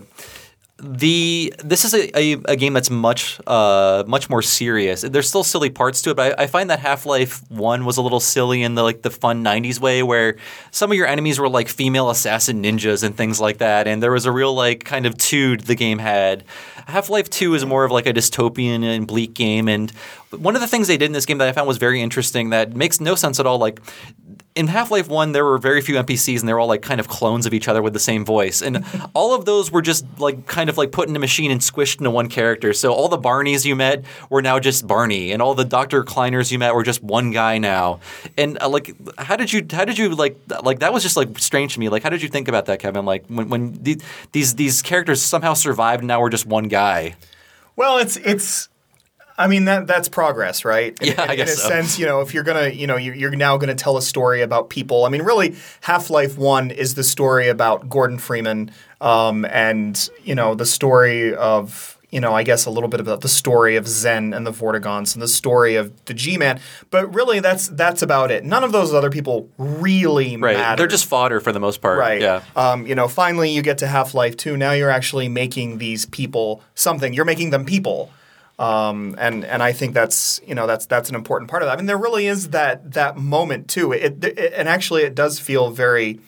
the 0.84 1.54
this 1.64 1.86
is 1.86 1.94
a, 1.94 2.18
a, 2.18 2.34
a 2.46 2.56
game 2.56 2.74
that's 2.74 2.90
much 2.90 3.40
uh, 3.46 4.04
much 4.08 4.30
more 4.30 4.42
serious. 4.42 5.02
There's 5.02 5.30
still 5.30 5.44
silly 5.44 5.70
parts 5.70 6.02
to 6.02 6.10
it, 6.10 6.16
but 6.16 6.40
I, 6.40 6.44
I 6.44 6.48
find 6.48 6.70
that 6.72 6.80
Half 6.80 7.06
Life 7.06 7.44
One 7.52 7.86
was 7.86 7.98
a 7.98 8.02
little 8.02 8.20
silly 8.20 8.64
in 8.64 8.74
the 8.74 8.82
like 8.82 9.04
the 9.04 9.12
fun 9.12 9.44
'90s 9.44 9.80
way, 9.80 10.02
where 10.02 10.38
some 10.72 10.92
of 10.92 10.98
your 10.98 11.06
enemies 11.06 11.40
were 11.40 11.50
like 11.50 11.68
female 11.68 12.10
assassin 12.10 12.64
ninjas 12.64 13.04
and 13.04 13.16
things 13.16 13.40
like 13.40 13.60
that, 13.60 13.88
and 13.88 14.02
there 14.02 14.12
was 14.12 14.26
a 14.26 14.32
real 14.32 14.54
like 14.56 14.84
kind 14.84 15.06
of 15.06 15.18
tude 15.18 15.62
the 15.62 15.76
game 15.76 16.00
had. 16.00 16.44
Half 16.88 17.10
Life 17.10 17.30
Two 17.30 17.54
is 17.54 17.64
more 17.64 17.86
of 17.86 17.92
like 17.92 18.08
a 18.08 18.14
dystopian 18.14 18.84
and 18.84 19.06
bleak 19.06 19.36
game, 19.36 19.68
and 19.68 19.92
one 20.32 20.56
of 20.56 20.62
the 20.62 20.68
things 20.68 20.88
they 20.88 20.98
did 20.98 21.06
in 21.06 21.12
this 21.12 21.26
game 21.26 21.38
that 21.38 21.48
I 21.48 21.52
found 21.52 21.68
was 21.68 21.78
very 21.78 22.02
interesting 22.02 22.50
that 22.50 22.76
makes 22.76 23.00
no 23.00 23.16
sense 23.16 23.40
at 23.40 23.46
all. 23.46 23.60
Like 23.60 23.80
in 24.54 24.68
Half 24.68 24.92
Life 24.92 25.08
1, 25.08 25.32
there 25.32 25.46
were 25.46 25.58
very 25.58 25.82
few 25.82 25.96
NPCs 25.96 26.40
and 26.40 26.50
they 26.50 26.54
were 26.54 26.60
all 26.60 26.68
like 26.68 26.82
kind 26.82 27.00
of 27.00 27.08
clones 27.08 27.46
of 27.46 27.54
each 27.54 27.68
other 27.68 27.82
with 27.82 27.94
the 27.94 28.00
same 28.00 28.26
voice. 28.26 28.62
And 28.62 28.84
all 29.14 29.34
of 29.34 29.46
those 29.46 29.72
were 29.72 29.82
just 29.82 30.06
like 30.20 30.46
kind 30.46 30.70
of 30.70 30.78
like 30.78 30.92
put 30.92 31.08
in 31.08 31.16
a 31.16 31.20
machine 31.20 31.52
and 31.52 31.62
squished 31.62 32.00
into 32.00 32.12
one 32.12 32.28
character. 32.28 32.74
So 32.74 32.92
all 32.94 33.08
the 33.08 33.18
Barneys 33.18 33.66
you 33.66 33.76
met 33.76 34.04
were 34.30 34.42
now 34.42 34.60
just 34.60 34.86
Barney, 34.86 35.32
and 35.32 35.42
all 35.42 35.54
the 35.56 35.66
Dr. 35.66 36.04
Kleiners 36.04 36.52
you 36.52 36.60
met 36.60 36.76
were 36.76 36.84
just 36.84 37.02
one 37.02 37.32
guy 37.32 37.58
now. 37.58 38.02
And 38.38 38.58
uh, 38.62 38.70
like, 38.70 38.94
how 39.18 39.38
did 39.38 39.54
you, 39.54 39.66
how 39.72 39.86
did 39.86 39.98
you 39.98 40.16
like, 40.16 40.38
like 40.64 40.80
that 40.80 40.92
was 40.92 41.04
just 41.04 41.16
like 41.16 41.40
strange 41.40 41.76
to 41.76 41.80
me. 41.80 41.90
Like, 41.90 42.04
how 42.04 42.10
did 42.10 42.22
you 42.22 42.30
think 42.30 42.48
about 42.48 42.66
that, 42.66 42.80
Kevin? 42.80 43.06
Like, 43.06 43.26
when, 43.28 43.50
when 43.50 43.74
the, 43.82 44.02
these, 44.34 44.56
these 44.56 44.82
characters 44.82 45.22
somehow 45.22 45.54
survived 45.54 46.02
and 46.02 46.08
now 46.08 46.20
we're 46.20 46.30
just 46.30 46.46
one 46.46 46.68
guy. 46.68 47.16
Well, 47.76 47.98
it's 48.00 48.18
it's. 48.18 48.70
I 49.38 49.48
mean 49.48 49.66
that 49.66 49.88
that's 49.88 50.10
progress, 50.10 50.64
right? 50.66 50.98
In, 51.02 51.08
Yeah, 51.10 51.22
I 51.28 51.32
in, 51.32 51.38
guess 51.38 51.54
in 51.54 51.60
a 51.60 51.62
so. 51.62 51.68
sense, 51.70 52.00
you 52.00 52.06
know, 52.06 52.22
if 52.22 52.34
you're 52.34 52.44
gonna, 52.44 52.70
you 52.70 52.88
know, 52.88 52.98
you're, 52.98 53.16
you're 53.16 53.32
now 53.36 53.58
gonna 53.58 53.76
tell 53.76 53.98
a 53.98 54.02
story 54.02 54.42
about 54.42 54.70
people. 54.70 55.06
I 55.06 55.10
mean, 55.10 55.22
really, 55.24 55.56
Half 55.82 56.10
Life 56.10 56.38
One 56.38 56.72
is 56.72 56.96
the 56.96 57.04
story 57.04 57.48
about 57.50 57.90
Gordon 57.90 58.18
Freeman, 58.18 58.72
um, 59.00 59.46
and 59.46 60.10
you 60.24 60.36
know, 60.36 60.56
the 60.56 60.66
story 60.66 61.34
of. 61.36 61.98
You 62.14 62.20
know, 62.20 62.34
I 62.34 62.44
guess 62.44 62.66
a 62.66 62.70
little 62.70 62.90
bit 62.90 63.00
about 63.00 63.22
the 63.22 63.30
story 63.30 63.78
of 63.78 63.86
Xen 63.86 64.36
and 64.36 64.46
the 64.46 64.52
Vortigaunts 64.52 65.14
and 65.16 65.22
the 65.22 65.30
story 65.30 65.76
of 65.78 65.94
the 66.08 66.14
G-Man, 66.14 66.60
but 66.90 67.16
really, 67.16 67.40
that's 67.40 67.70
that's 67.70 68.02
about 68.02 68.32
it. 68.32 68.44
None 68.44 68.66
of 68.66 68.74
those 68.74 68.94
other 68.94 69.10
people 69.10 69.48
really 69.58 70.36
Right. 70.36 70.58
matter. 70.58 70.76
They're 70.76 70.88
just 70.88 71.06
fodder 71.06 71.40
for 71.40 71.54
the 71.54 71.60
most 71.62 71.82
part. 71.82 71.98
Right. 71.98 72.20
Yeah. 72.20 72.44
Um, 72.58 72.86
you 72.86 72.96
know, 72.96 73.08
finally 73.08 73.52
you 73.52 73.62
get 73.62 73.78
to 73.78 73.88
Half 73.88 74.14
Life 74.14 74.36
2. 74.36 74.58
Now 74.58 74.74
you're 74.74 74.90
actually 74.90 75.30
making 75.30 75.78
these 75.78 76.06
people 76.06 76.62
something. 76.76 77.14
You're 77.14 77.24
making 77.24 77.52
them 77.52 77.64
people. 77.64 78.12
Um, 78.62 79.16
and 79.18 79.44
and 79.46 79.64
I 79.64 79.72
think 79.72 79.94
that's 79.96 80.40
you 80.46 80.54
know 80.54 80.68
that's 80.68 80.86
that's 80.86 81.10
an 81.10 81.16
important 81.16 81.50
part 81.50 81.64
of 81.64 81.68
that. 81.68 81.74
I 81.74 81.76
mean, 81.78 81.88
there 81.88 81.98
really 81.98 82.28
is 82.28 82.50
that 82.50 82.92
that 82.94 83.18
moment 83.18 83.68
too. 83.70 83.92
It, 83.92 84.24
it 84.24 84.54
and 84.56 84.70
actually 84.70 85.02
it 85.04 85.16
does 85.16 85.40
feel 85.40 85.72
very 85.72 86.20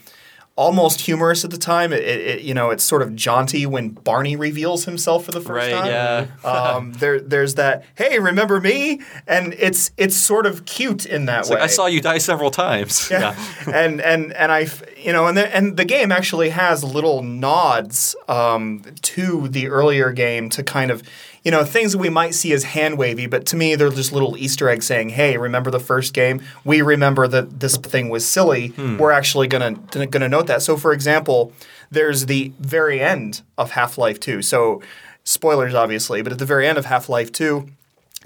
almost 0.56 1.02
humorous 1.02 1.44
at 1.44 1.50
the 1.52 1.58
time. 1.58 1.92
It, 1.94 2.04
it 2.04 2.42
you 2.42 2.54
know 2.54 2.70
it's 2.70 2.84
sort 2.84 3.02
of 3.02 3.16
jaunty 3.16 3.66
when 3.66 3.90
Barney 3.90 4.36
reveals 4.36 4.86
himself 4.86 5.26
for 5.26 5.32
the 5.32 5.42
first 5.42 5.50
Right, 5.50 5.72
time. 5.72 5.88
yeah. 5.88 6.28
um, 6.50 6.94
there 7.02 7.20
there's 7.20 7.56
that 7.56 7.86
hey 7.96 8.20
remember 8.20 8.60
me 8.62 9.02
and 9.28 9.54
it's 9.58 9.92
it's 9.98 10.16
sort 10.16 10.46
of 10.46 10.66
cute 10.66 11.06
in 11.06 11.26
that 11.26 11.42
It's 11.42 11.50
way. 11.50 11.56
like, 11.56 11.64
I 11.64 11.68
saw 11.68 11.86
you 11.88 12.02
die 12.02 12.20
several 12.20 12.52
times. 12.52 13.10
Yeah. 13.12 13.36
and 13.74 14.00
and 14.02 14.32
and 14.34 14.52
I, 14.52 14.68
you 14.98 15.12
know, 15.12 15.28
and 15.28 15.38
the, 15.38 15.56
and 15.56 15.76
the 15.78 15.86
game 15.86 16.12
actually 16.12 16.50
has 16.50 16.84
little 16.84 17.22
nods 17.24 18.16
um, 18.28 18.84
to 19.02 19.48
the 19.50 19.68
earlier 19.70 20.12
game 20.12 20.50
to 20.52 20.64
kind 20.64 20.92
of, 20.92 21.02
you 21.44 21.52
know, 21.52 21.64
things 21.66 21.92
that 21.92 21.98
we 21.98 22.10
might 22.10 22.34
see 22.34 22.54
as 22.54 22.64
hand 22.64 22.98
wavy, 22.98 23.26
but 23.28 23.46
to 23.48 23.56
me 23.58 23.76
they're 23.76 23.90
just 23.90 24.14
little 24.14 24.38
Easter 24.38 24.70
eggs 24.70 24.86
saying, 24.86 25.10
"Hey, 25.10 25.38
remember 25.38 25.70
the 25.70 25.80
first 25.80 26.14
game? 26.14 26.42
We 26.64 26.82
remember 26.82 27.28
that 27.28 27.60
this 27.60 27.76
thing 27.78 28.10
was 28.10 28.26
silly. 28.26 28.70
We're 28.98 29.12
actually 29.12 29.48
gonna 29.48 29.72
gonna 30.10 30.30
note 30.30 30.48
that." 30.48 30.62
So, 30.62 30.78
for 30.78 30.94
example, 30.94 31.52
there's 31.92 32.28
the 32.28 32.54
very 32.60 33.02
end 33.02 33.42
of 33.58 33.72
Half 33.72 33.98
Life 33.98 34.20
Two. 34.20 34.42
So, 34.42 34.82
spoilers, 35.26 35.74
obviously, 35.74 36.22
but 36.22 36.32
at 36.32 36.40
the 36.40 36.46
very 36.46 36.66
end 36.68 36.78
of 36.78 36.86
Half 36.86 37.10
Life 37.10 37.32
Two. 37.32 37.68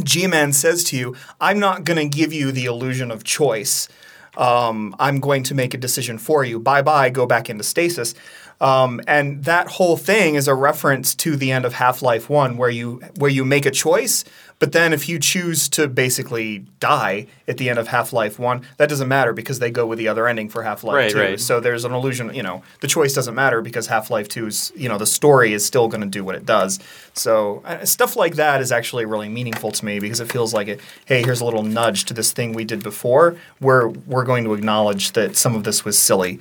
G-Man 0.03 0.53
says 0.53 0.83
to 0.85 0.95
you, 0.95 1.15
"I'm 1.41 1.57
not 1.57 1.83
going 1.83 1.97
to 1.97 2.17
give 2.17 2.31
you 2.31 2.51
the 2.51 2.65
illusion 2.65 3.09
of 3.09 3.23
choice. 3.23 3.89
Um, 4.37 4.95
I'm 4.99 5.19
going 5.19 5.41
to 5.43 5.55
make 5.55 5.73
a 5.73 5.77
decision 5.77 6.19
for 6.19 6.43
you. 6.43 6.59
Bye 6.59 6.83
bye. 6.83 7.09
Go 7.09 7.25
back 7.25 7.49
into 7.49 7.63
stasis." 7.63 8.13
Um, 8.59 9.01
and 9.07 9.43
that 9.43 9.67
whole 9.67 9.97
thing 9.97 10.35
is 10.35 10.47
a 10.47 10.55
reference 10.55 11.13
to 11.15 11.35
the 11.35 11.51
end 11.51 11.63
of 11.63 11.73
Half-Life 11.73 12.27
One, 12.29 12.57
where 12.57 12.71
you 12.71 13.01
where 13.17 13.29
you 13.29 13.45
make 13.45 13.67
a 13.67 13.71
choice, 13.71 14.23
but 14.57 14.71
then 14.71 14.93
if 14.93 15.07
you 15.07 15.19
choose 15.19 15.69
to 15.69 15.87
basically 15.87 16.65
die 16.79 17.27
at 17.47 17.57
the 17.57 17.69
end 17.69 17.77
of 17.77 17.89
Half-Life 17.89 18.39
One, 18.39 18.63
that 18.77 18.89
doesn't 18.89 19.07
matter 19.07 19.31
because 19.31 19.59
they 19.59 19.69
go 19.69 19.85
with 19.85 19.99
the 19.99 20.07
other 20.07 20.27
ending 20.27 20.49
for 20.49 20.63
Half-Life 20.63 20.95
Right, 20.95 21.11
Two. 21.11 21.19
right. 21.19 21.39
So 21.39 21.59
there's 21.59 21.85
an 21.85 21.93
illusion. 21.93 22.33
You 22.33 22.41
know, 22.41 22.63
the 22.81 22.87
choice 22.87 23.13
doesn't 23.13 23.35
matter 23.35 23.61
because 23.61 23.85
Half-Life 23.85 24.27
Two's 24.27 24.71
you 24.75 24.89
know 24.89 24.97
the 24.97 25.05
story 25.05 25.53
is 25.53 25.63
still 25.63 25.87
going 25.87 26.01
to 26.01 26.07
do 26.07 26.23
what 26.23 26.33
it 26.33 26.45
does. 26.45 26.79
So 27.13 27.61
uh, 27.63 27.85
stuff 27.85 28.15
like 28.15 28.37
that 28.37 28.59
is 28.59 28.71
actually 28.71 29.05
really 29.05 29.29
meaningful 29.29 29.71
to 29.71 29.85
me 29.85 29.99
because 29.99 30.19
it 30.19 30.31
feels 30.31 30.51
like 30.55 30.67
it. 30.67 30.79
Hey, 31.05 31.21
here's 31.21 31.41
a 31.41 31.45
little 31.45 31.63
nudge 31.63 32.05
to 32.05 32.15
this 32.15 32.31
thing 32.31 32.53
we 32.53 32.65
did 32.65 32.81
before. 32.81 33.35
Where 33.59 33.87
we're 33.87 34.25
going 34.25 34.45
to 34.45 34.55
acknowledge 34.55 35.11
that 35.11 35.35
some 35.37 35.53
of 35.53 35.63
this 35.63 35.85
was 35.85 35.95
silly. 35.95 36.39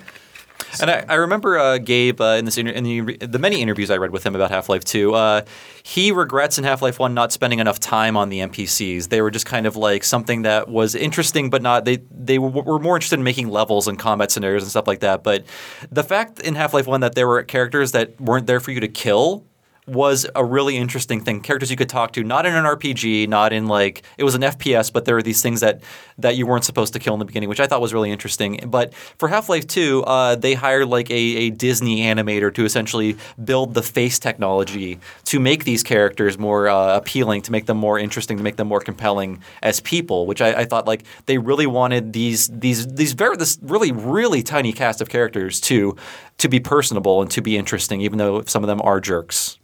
And 0.81 0.91
I, 0.91 1.05
I 1.09 1.15
remember 1.15 1.59
uh, 1.59 1.79
Gabe 1.79 2.21
uh, 2.21 2.37
in 2.39 2.45
this 2.45 2.59
inter- 2.59 2.73
in 2.73 2.85
the, 2.85 3.17
the 3.19 3.39
many 3.39 3.61
interviews 3.61 3.91
I 3.91 3.97
read 3.97 4.11
with 4.11 4.25
him 4.25 4.35
about 4.35 4.51
Half 4.51 4.69
Life 4.69 4.85
Two. 4.85 5.15
Uh, 5.15 5.43
he 5.83 6.13
regrets 6.13 6.59
in 6.59 6.65
Half 6.65 6.83
Life 6.83 6.99
One 6.99 7.15
not 7.15 7.33
spending 7.33 7.59
enough 7.59 7.81
time 7.81 8.17
on 8.17 8.29
the 8.29 8.41
NPCs. 8.41 9.09
They 9.09 9.21
were 9.21 9.31
just 9.31 9.47
kind 9.47 9.67
of 9.67 9.77
like 9.77 10.05
something 10.05 10.43
that 10.43 10.69
was 10.69 10.95
interesting, 10.95 11.51
but 11.51 11.63
not 11.63 11.85
they 11.85 11.99
they 12.11 12.39
were, 12.39 12.79
more 12.79 12.97
interested 12.97 13.19
in 13.19 13.25
making 13.25 13.49
levels 13.49 13.89
and 13.89 13.99
combat 13.99 14.31
scenarios 14.31 14.63
and 14.63 14.71
stuff 14.71 14.87
like 14.87 15.01
that. 15.01 15.23
But 15.23 15.45
the 15.91 16.05
fact 16.05 16.41
in 16.41 16.55
Half 16.55 16.75
Life 16.75 16.87
One 16.87 17.01
that 17.01 17.15
there 17.15 17.27
were 17.27 17.43
characters 17.43 17.93
that 17.93 18.21
weren't 18.21 18.47
there 18.47 18.61
for 18.61 18.71
you 18.71 18.81
to 18.81 18.89
kill 18.89 19.45
was 19.87 20.27
a 20.35 20.45
really 20.45 20.77
interesting 20.77 21.21
thing. 21.21 21.41
Characters 21.41 21.71
you 21.71 21.77
could 21.77 21.89
talk 21.89 22.13
to, 22.15 22.25
not 22.25 22.45
in 22.45 22.55
an 22.55 22.65
RPG, 22.65 23.29
not 23.29 23.53
in 23.53 23.67
like 23.67 24.03
it 24.19 24.25
was 24.25 24.35
an 24.35 24.43
FPS, 24.43 24.93
but 24.93 25.05
there 25.05 25.15
were 25.15 25.23
these 25.23 25.43
things 25.43 25.61
that 25.61 25.81
that 26.19 26.37
you 26.37 26.47
weren't 26.47 26.65
supposed 26.65 26.93
to 26.95 26.99
kill 26.99 27.15
in 27.15 27.21
the 27.21 27.25
beginning, 27.25 27.49
which 27.49 27.61
I 27.61 27.67
thought 27.67 27.81
was 27.81 27.95
really 27.95 28.11
interesting. 28.11 28.61
But 28.67 28.95
for 28.95 29.29
Half 29.29 29.49
Life 29.49 29.67
Two, 29.67 30.03
uh, 30.05 30.35
they 30.35 30.55
hired 30.55 30.89
like 30.89 31.09
a, 31.11 31.15
a 31.15 31.51
Disney 31.51 32.01
animator 32.01 32.53
to 32.55 32.65
essentially 32.65 33.17
build 33.45 33.75
the 33.75 33.83
face 33.83 34.19
technology 34.19 34.99
to 35.27 35.39
make 35.39 35.65
these 35.65 35.85
characters 35.85 36.37
more 36.37 36.69
uh, 36.69 36.97
appealing, 36.97 37.43
to 37.43 37.53
make 37.53 37.67
them 37.67 37.77
more 37.77 37.99
interesting, 37.99 38.37
to 38.39 38.43
make 38.43 38.57
them 38.57 38.67
more 38.67 38.81
compelling 38.81 39.41
as 39.63 39.79
people. 39.81 40.27
Which 40.27 40.41
I, 40.41 40.61
I 40.61 40.65
thought 40.65 40.87
like 40.87 41.05
they 41.27 41.39
really 41.39 41.67
wanted 41.67 42.13
these 42.13 42.49
these 42.49 42.93
these 42.93 43.13
very 43.13 43.37
this 43.37 43.57
really 43.63 43.93
really 43.93 44.43
tiny 44.43 44.73
cast 44.73 45.01
of 45.01 45.09
characters 45.09 45.61
to 45.63 45.97
to 46.39 46.49
be 46.49 46.59
personable 46.59 47.23
and 47.23 47.31
to 47.31 47.41
be 47.41 47.57
interesting, 47.57 48.01
even 48.01 48.19
though 48.19 48.43
some 48.43 48.65
of 48.65 48.67
them 48.67 48.81
are 48.83 49.01
jerks. 49.01 49.59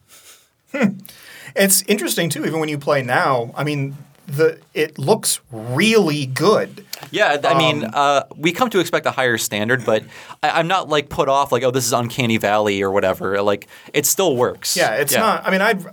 It's 1.54 1.82
interesting 1.82 2.30
too, 2.30 2.46
even 2.46 2.60
when 2.60 2.68
you 2.68 2.78
play 2.78 3.02
now. 3.02 3.52
I 3.54 3.64
mean, 3.64 3.96
the 4.26 4.58
it 4.72 4.98
looks 4.98 5.40
really 5.50 6.26
good. 6.26 6.84
Yeah, 7.10 7.38
I 7.44 7.58
mean, 7.58 7.84
Um, 7.84 7.90
uh, 7.92 8.22
we 8.36 8.52
come 8.52 8.70
to 8.70 8.78
expect 8.78 9.04
a 9.06 9.10
higher 9.10 9.36
standard, 9.36 9.84
but 9.84 10.04
I, 10.42 10.50
I'm 10.50 10.68
not 10.68 10.88
like 10.88 11.08
put 11.08 11.28
off 11.28 11.52
like, 11.52 11.62
oh, 11.62 11.70
this 11.70 11.84
is 11.84 11.92
Uncanny 11.92 12.38
Valley 12.38 12.80
or 12.80 12.90
whatever. 12.90 13.42
Like, 13.42 13.68
it 13.92 14.06
still 14.06 14.36
works. 14.36 14.76
Yeah, 14.76 14.94
it's 14.94 15.14
not. 15.14 15.46
I 15.46 15.50
mean, 15.50 15.60
I'd 15.60 15.84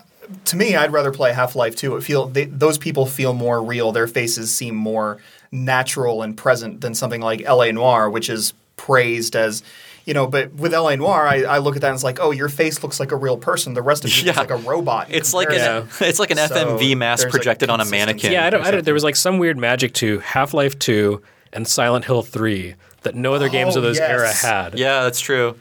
to 0.45 0.55
me, 0.55 0.75
I'd 0.75 0.93
rather 0.93 1.11
play 1.11 1.33
Half 1.33 1.55
Life 1.55 1.75
Two. 1.75 1.95
It 1.97 2.03
feel 2.03 2.27
they, 2.27 2.45
those 2.45 2.77
people 2.77 3.05
feel 3.05 3.33
more 3.33 3.61
real. 3.61 3.91
Their 3.91 4.07
faces 4.07 4.53
seem 4.53 4.75
more 4.75 5.17
natural 5.51 6.21
and 6.21 6.37
present 6.37 6.81
than 6.81 6.93
something 6.93 7.21
like 7.21 7.41
L.A. 7.41 7.71
Noire, 7.71 8.09
which 8.09 8.29
is 8.29 8.53
praised 8.77 9.35
as. 9.35 9.63
You 10.05 10.13
know, 10.13 10.25
but 10.27 10.53
with 10.53 10.73
L.A. 10.73 10.97
Noire, 10.97 11.27
I, 11.27 11.43
I 11.43 11.57
look 11.59 11.75
at 11.75 11.81
that 11.81 11.89
and 11.89 11.95
it's 11.95 12.03
like, 12.03 12.19
oh, 12.19 12.31
your 12.31 12.49
face 12.49 12.81
looks 12.81 12.99
like 12.99 13.11
a 13.11 13.15
real 13.15 13.37
person. 13.37 13.73
The 13.73 13.81
rest 13.81 14.05
of 14.05 14.11
you 14.15 14.23
Yeah. 14.25 14.27
looks 14.31 14.37
like 14.37 14.51
a 14.51 14.55
robot. 14.67 15.07
It's 15.09 15.33
like 15.33 15.49
an, 15.51 15.87
it's 15.99 16.19
like 16.19 16.31
an 16.31 16.37
So 16.37 16.47
FMV 16.47 16.97
mask 16.97 17.23
there's 17.23 17.33
a 17.33 17.37
projected 17.37 17.69
on 17.69 17.79
a 17.81 17.85
mannequin. 17.85 18.31
Yeah, 18.31 18.45
I 18.45 18.49
don't, 18.49 18.65
I 18.65 18.71
don't. 18.71 18.85
There 18.85 18.93
was 18.93 19.03
like 19.03 19.15
some 19.15 19.37
weird 19.37 19.57
magic 19.57 19.93
to 19.95 20.19
Half 20.19 20.53
Life 20.53 20.79
Two 20.79 21.21
and 21.53 21.67
Silent 21.67 22.05
Hill 22.05 22.21
Three 22.23 22.75
that 23.01 23.15
no 23.15 23.33
other 23.33 23.49
games 23.49 23.75
Oh, 23.75 23.79
of 23.79 23.83
those 23.83 23.99
era 23.99 24.31
had. 24.33 24.77
Yeah, 24.79 25.03
that's 25.03 25.19
true. 25.19 25.55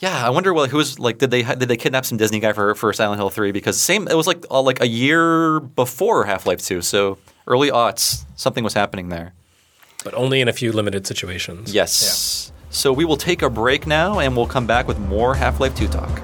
Yeah, 0.00 0.24
I 0.24 0.30
wonder 0.30 0.54
what 0.54 0.70
who 0.70 0.76
was 0.76 0.98
like. 1.00 1.18
Did 1.18 1.30
they 1.32 1.42
did 1.42 1.60
they 1.68 1.76
kidnap 1.76 2.04
some 2.06 2.18
Disney 2.18 2.38
guy 2.38 2.52
for 2.52 2.74
for 2.76 2.92
Silent 2.92 3.18
Hill 3.18 3.30
three? 3.30 3.50
Because 3.52 3.80
same, 3.80 4.06
it 4.06 4.14
was 4.14 4.26
like 4.28 4.44
uh, 4.50 4.62
like 4.62 4.80
a 4.80 4.86
year 4.86 5.58
before 5.60 6.24
Half 6.24 6.46
Life 6.46 6.64
two, 6.64 6.82
so 6.82 7.18
early 7.48 7.70
aughts. 7.70 8.24
Something 8.36 8.62
was 8.62 8.74
happening 8.74 9.08
there. 9.08 9.32
but 10.04 10.14
only 10.14 10.40
in 10.40 10.46
a 10.46 10.52
few 10.52 10.70
limited 10.72 11.04
situations. 11.06 11.74
Yes. 11.74 12.52
So 12.70 12.92
we 12.92 13.04
will 13.04 13.16
take 13.16 13.42
a 13.42 13.50
break 13.50 13.86
now, 13.86 14.20
and 14.20 14.36
we'll 14.36 14.46
come 14.46 14.66
back 14.66 14.86
with 14.86 14.98
more 14.98 15.34
Half 15.34 15.60
Life 15.60 15.74
two 15.74 15.88
talk. 15.88 16.22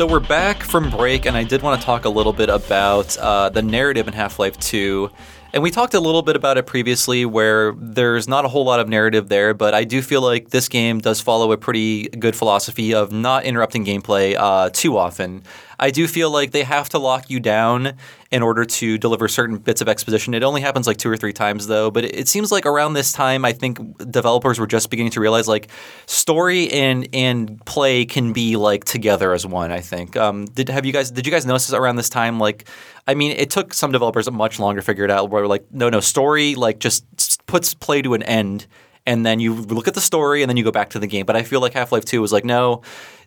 So 0.00 0.06
we're 0.06 0.18
back 0.18 0.62
from 0.62 0.88
break, 0.88 1.26
and 1.26 1.36
I 1.36 1.44
did 1.44 1.60
want 1.60 1.78
to 1.78 1.84
talk 1.84 2.06
a 2.06 2.08
little 2.08 2.32
bit 2.32 2.48
about 2.48 3.18
uh, 3.18 3.50
the 3.50 3.60
narrative 3.60 4.08
in 4.08 4.14
Half 4.14 4.38
Life 4.38 4.58
2. 4.58 5.10
And 5.52 5.62
we 5.62 5.70
talked 5.70 5.92
a 5.92 6.00
little 6.00 6.22
bit 6.22 6.36
about 6.36 6.56
it 6.56 6.64
previously, 6.64 7.26
where 7.26 7.72
there's 7.72 8.26
not 8.26 8.46
a 8.46 8.48
whole 8.48 8.64
lot 8.64 8.80
of 8.80 8.88
narrative 8.88 9.28
there, 9.28 9.52
but 9.52 9.74
I 9.74 9.84
do 9.84 10.00
feel 10.00 10.22
like 10.22 10.48
this 10.48 10.70
game 10.70 11.00
does 11.00 11.20
follow 11.20 11.52
a 11.52 11.58
pretty 11.58 12.08
good 12.08 12.34
philosophy 12.34 12.94
of 12.94 13.12
not 13.12 13.44
interrupting 13.44 13.84
gameplay 13.84 14.36
uh, 14.38 14.70
too 14.72 14.96
often. 14.96 15.42
I 15.80 15.90
do 15.90 16.06
feel 16.06 16.30
like 16.30 16.50
they 16.50 16.62
have 16.62 16.90
to 16.90 16.98
lock 16.98 17.30
you 17.30 17.40
down 17.40 17.94
in 18.30 18.42
order 18.42 18.66
to 18.66 18.98
deliver 18.98 19.26
certain 19.28 19.56
bits 19.56 19.80
of 19.80 19.88
exposition. 19.88 20.34
It 20.34 20.42
only 20.42 20.60
happens 20.60 20.86
like 20.86 20.98
two 20.98 21.10
or 21.10 21.16
three 21.16 21.32
times 21.32 21.66
though, 21.66 21.90
but 21.90 22.04
it 22.04 22.28
seems 22.28 22.52
like 22.52 22.66
around 22.66 22.92
this 22.92 23.12
time, 23.12 23.46
I 23.46 23.52
think 23.52 23.78
developers 24.10 24.60
were 24.60 24.66
just 24.66 24.90
beginning 24.90 25.12
to 25.12 25.20
realize 25.20 25.48
like 25.48 25.68
story 26.06 26.70
and 26.70 27.08
and 27.14 27.64
play 27.64 28.04
can 28.04 28.34
be 28.34 28.56
like 28.56 28.84
together 28.84 29.32
as 29.32 29.46
one. 29.46 29.72
I 29.72 29.80
think. 29.80 30.16
Um, 30.16 30.44
did 30.44 30.68
have 30.68 30.84
you 30.84 30.92
guys 30.92 31.10
did 31.10 31.26
you 31.26 31.32
guys 31.32 31.46
notice 31.46 31.72
around 31.72 31.96
this 31.96 32.10
time 32.10 32.38
like? 32.38 32.68
I 33.08 33.14
mean, 33.14 33.32
it 33.32 33.50
took 33.50 33.72
some 33.72 33.90
developers 33.90 34.30
much 34.30 34.60
longer 34.60 34.80
to 34.80 34.84
figure 34.84 35.04
it 35.04 35.10
out. 35.10 35.30
Where 35.30 35.46
like, 35.46 35.64
no, 35.72 35.88
no, 35.88 36.00
story 36.00 36.54
like 36.54 36.78
just 36.78 37.46
puts 37.46 37.72
play 37.74 38.02
to 38.02 38.12
an 38.14 38.22
end, 38.22 38.66
and 39.06 39.24
then 39.24 39.40
you 39.40 39.54
look 39.54 39.88
at 39.88 39.94
the 39.94 40.00
story, 40.00 40.42
and 40.42 40.50
then 40.50 40.58
you 40.58 40.62
go 40.62 40.70
back 40.70 40.90
to 40.90 40.98
the 40.98 41.06
game. 41.06 41.24
But 41.24 41.36
I 41.36 41.42
feel 41.42 41.60
like 41.60 41.72
Half 41.72 41.90
Life 41.90 42.04
Two 42.04 42.20
was 42.20 42.32
like, 42.32 42.44
no, 42.44 42.82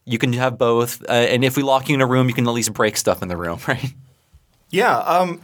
you 0.05 0.17
can 0.17 0.33
have 0.33 0.57
both, 0.57 1.01
uh, 1.03 1.11
and 1.13 1.43
if 1.43 1.55
we 1.55 1.63
lock 1.63 1.89
you 1.89 1.95
in 1.95 2.01
a 2.01 2.05
room, 2.05 2.27
you 2.27 2.33
can 2.33 2.47
at 2.47 2.53
least 2.53 2.73
break 2.73 2.97
stuff 2.97 3.21
in 3.21 3.27
the 3.27 3.37
room, 3.37 3.59
right? 3.67 3.93
Yeah, 4.69 4.97
um, 4.97 5.41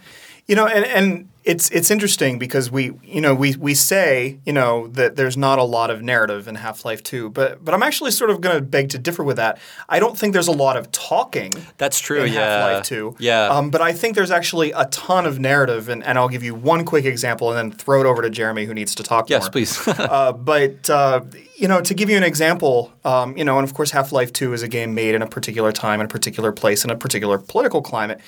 you 0.47 0.55
know, 0.55 0.67
and, 0.67 0.85
and 0.85 1.29
it's 1.49 1.67
it's 1.71 1.89
interesting 1.89 2.37
because 2.37 2.69
we 2.69 2.91
you 3.03 3.19
know 3.19 3.33
we 3.33 3.55
we 3.55 3.73
say 3.73 4.39
you 4.45 4.53
know 4.53 4.87
that 4.89 5.15
there's 5.15 5.35
not 5.35 5.57
a 5.57 5.63
lot 5.63 5.89
of 5.89 6.03
narrative 6.03 6.47
in 6.47 6.55
Half 6.55 6.85
Life 6.85 7.01
Two, 7.01 7.31
but 7.31 7.65
but 7.65 7.73
I'm 7.73 7.81
actually 7.81 8.11
sort 8.11 8.29
of 8.29 8.39
going 8.39 8.55
to 8.55 8.61
beg 8.61 8.89
to 8.89 8.99
differ 8.99 9.23
with 9.23 9.37
that. 9.37 9.57
I 9.89 9.99
don't 9.99 10.15
think 10.15 10.33
there's 10.33 10.47
a 10.47 10.51
lot 10.53 10.77
of 10.77 10.91
talking. 10.91 11.51
That's 11.77 11.99
true. 11.99 12.21
In 12.21 12.33
yeah. 12.33 12.39
Half 12.39 12.71
Life 12.71 12.85
Two. 12.85 13.15
Yeah. 13.17 13.47
Um, 13.47 13.71
but 13.71 13.81
I 13.81 13.93
think 13.93 14.15
there's 14.15 14.29
actually 14.29 14.71
a 14.73 14.85
ton 14.85 15.25
of 15.25 15.39
narrative, 15.39 15.89
and, 15.89 16.03
and 16.03 16.19
I'll 16.19 16.29
give 16.29 16.43
you 16.43 16.53
one 16.53 16.85
quick 16.85 17.05
example, 17.05 17.49
and 17.51 17.57
then 17.57 17.75
throw 17.75 17.99
it 17.99 18.05
over 18.05 18.21
to 18.21 18.29
Jeremy, 18.29 18.65
who 18.65 18.75
needs 18.75 18.93
to 18.95 19.03
talk 19.03 19.27
yes, 19.27 19.43
more. 19.43 19.51
please. 19.51 19.87
uh, 19.87 20.31
but 20.33 20.87
uh, 20.87 21.21
you 21.57 21.67
know, 21.67 21.81
to 21.81 21.93
give 21.95 22.11
you 22.11 22.17
an 22.17 22.23
example, 22.23 22.93
um, 23.03 23.35
you 23.35 23.43
know, 23.43 23.57
and 23.57 23.67
of 23.67 23.73
course, 23.73 23.89
Half 23.89 24.11
Life 24.11 24.31
Two 24.31 24.53
is 24.53 24.61
a 24.61 24.67
game 24.67 24.93
made 24.93 25.15
in 25.15 25.23
a 25.23 25.27
particular 25.27 25.71
time, 25.71 25.99
in 25.99 26.05
a 26.05 26.09
particular 26.09 26.51
place, 26.51 26.83
in 26.83 26.91
a 26.91 26.95
particular 26.95 27.39
political 27.39 27.81
climate. 27.81 28.21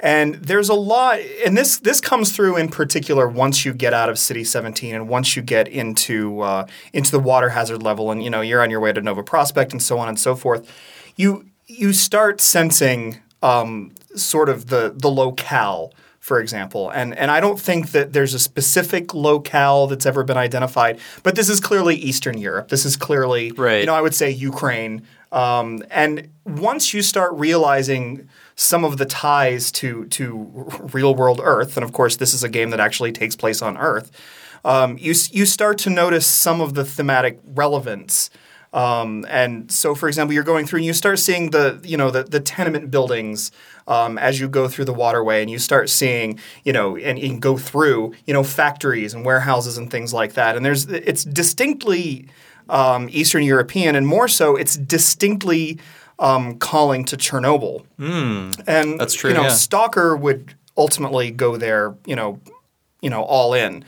And 0.00 0.34
there's 0.34 0.68
a 0.68 0.74
lot, 0.74 1.20
and 1.44 1.56
this 1.56 1.78
this 1.78 2.00
comes 2.00 2.32
through 2.36 2.56
in 2.56 2.68
particular 2.68 3.26
once 3.28 3.64
you 3.64 3.72
get 3.72 3.94
out 3.94 4.10
of 4.10 4.18
City 4.18 4.44
17 4.44 4.94
and 4.94 5.08
once 5.08 5.36
you 5.36 5.42
get 5.42 5.68
into 5.68 6.40
uh, 6.40 6.66
into 6.92 7.10
the 7.10 7.20
water 7.20 7.48
hazard 7.50 7.82
level, 7.82 8.10
and 8.10 8.22
you 8.22 8.28
know 8.28 8.42
you're 8.42 8.62
on 8.62 8.70
your 8.70 8.80
way 8.80 8.92
to 8.92 9.00
Nova 9.00 9.22
Prospekt 9.22 9.72
and 9.72 9.82
so 9.82 9.98
on 9.98 10.08
and 10.08 10.20
so 10.20 10.36
forth. 10.36 10.70
You 11.16 11.46
you 11.66 11.94
start 11.94 12.42
sensing 12.42 13.20
um, 13.42 13.92
sort 14.14 14.50
of 14.50 14.66
the 14.66 14.94
the 14.94 15.08
locale 15.08 15.94
for 16.26 16.40
example. 16.40 16.90
And 16.90 17.16
and 17.16 17.30
I 17.30 17.38
don't 17.38 17.58
think 17.58 17.92
that 17.92 18.12
there's 18.12 18.34
a 18.34 18.40
specific 18.40 19.14
locale 19.14 19.86
that's 19.86 20.04
ever 20.04 20.24
been 20.24 20.36
identified, 20.36 20.98
but 21.22 21.36
this 21.36 21.48
is 21.48 21.60
clearly 21.60 21.94
Eastern 21.94 22.36
Europe. 22.36 22.68
This 22.68 22.84
is 22.84 22.96
clearly, 22.96 23.52
right. 23.52 23.78
you 23.78 23.86
know, 23.86 23.94
I 23.94 24.00
would 24.00 24.14
say 24.14 24.30
Ukraine. 24.30 25.06
Um, 25.30 25.84
and 25.88 26.28
once 26.44 26.92
you 26.92 27.02
start 27.02 27.32
realizing 27.34 28.28
some 28.56 28.84
of 28.84 28.96
the 28.96 29.06
ties 29.06 29.70
to 29.70 30.06
to 30.06 30.66
real 30.92 31.14
world 31.14 31.40
Earth, 31.42 31.76
and 31.76 31.84
of 31.84 31.92
course 31.92 32.16
this 32.16 32.34
is 32.34 32.42
a 32.42 32.48
game 32.48 32.70
that 32.70 32.80
actually 32.80 33.12
takes 33.12 33.36
place 33.36 33.62
on 33.62 33.76
Earth, 33.76 34.10
um, 34.64 34.98
you 34.98 35.14
you 35.30 35.46
start 35.46 35.78
to 35.78 35.90
notice 35.90 36.26
some 36.26 36.60
of 36.60 36.74
the 36.74 36.84
thematic 36.84 37.38
relevance. 37.46 38.30
Um, 38.72 39.24
and 39.30 39.70
so, 39.70 39.94
for 39.94 40.06
example, 40.08 40.34
you're 40.34 40.42
going 40.42 40.66
through 40.66 40.78
and 40.78 40.86
you 40.86 40.92
start 40.92 41.18
seeing 41.18 41.50
the 41.50 41.80
you 41.84 41.96
know 41.96 42.10
the, 42.10 42.24
the 42.24 42.40
tenement 42.40 42.90
buildings 42.90 43.52
um, 43.86 44.18
as 44.18 44.40
you 44.40 44.48
go 44.48 44.68
through 44.68 44.86
the 44.86 44.92
waterway, 44.92 45.40
and 45.40 45.50
you 45.50 45.58
start 45.58 45.88
seeing 45.88 46.38
you 46.64 46.72
know 46.72 46.96
and 46.96 47.18
can 47.18 47.38
go 47.38 47.56
through 47.56 48.14
you 48.26 48.34
know 48.34 48.42
factories 48.42 49.14
and 49.14 49.24
warehouses 49.24 49.78
and 49.78 49.90
things 49.90 50.12
like 50.12 50.34
that. 50.34 50.56
And 50.56 50.64
there's 50.64 50.86
it's 50.86 51.24
distinctly 51.24 52.26
um, 52.68 53.08
Eastern 53.12 53.44
European, 53.44 53.94
and 53.94 54.06
more 54.06 54.28
so, 54.28 54.56
it's 54.56 54.76
distinctly 54.76 55.78
um, 56.18 56.58
calling 56.58 57.04
to 57.06 57.16
Chernobyl. 57.16 57.84
Mm, 57.98 58.62
and 58.66 59.00
that's 59.00 59.14
true. 59.14 59.30
You 59.30 59.36
know, 59.36 59.42
yeah. 59.44 59.48
Stalker 59.48 60.16
would 60.16 60.54
ultimately 60.76 61.30
go 61.30 61.56
there. 61.56 61.94
You 62.06 62.16
know, 62.16 62.40
you 63.00 63.10
know, 63.10 63.22
all 63.22 63.54
in. 63.54 63.84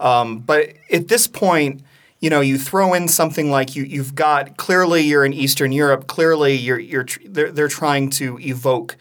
Um, 0.00 0.40
but 0.40 0.70
at 0.92 1.08
this 1.08 1.26
point, 1.26 1.82
you 2.20 2.30
know, 2.30 2.40
you 2.40 2.58
throw 2.58 2.94
in 2.94 3.08
something 3.08 3.50
like 3.50 3.76
you 3.76 3.84
you've 3.84 4.14
got 4.14 4.56
clearly 4.56 5.02
you're 5.02 5.24
in 5.24 5.32
Eastern 5.32 5.72
Europe. 5.72 6.06
Clearly, 6.06 6.54
you're 6.54 6.78
you're 6.78 7.06
they're, 7.24 7.52
they're 7.52 7.68
trying 7.68 8.10
to 8.10 8.38
evoke 8.40 8.96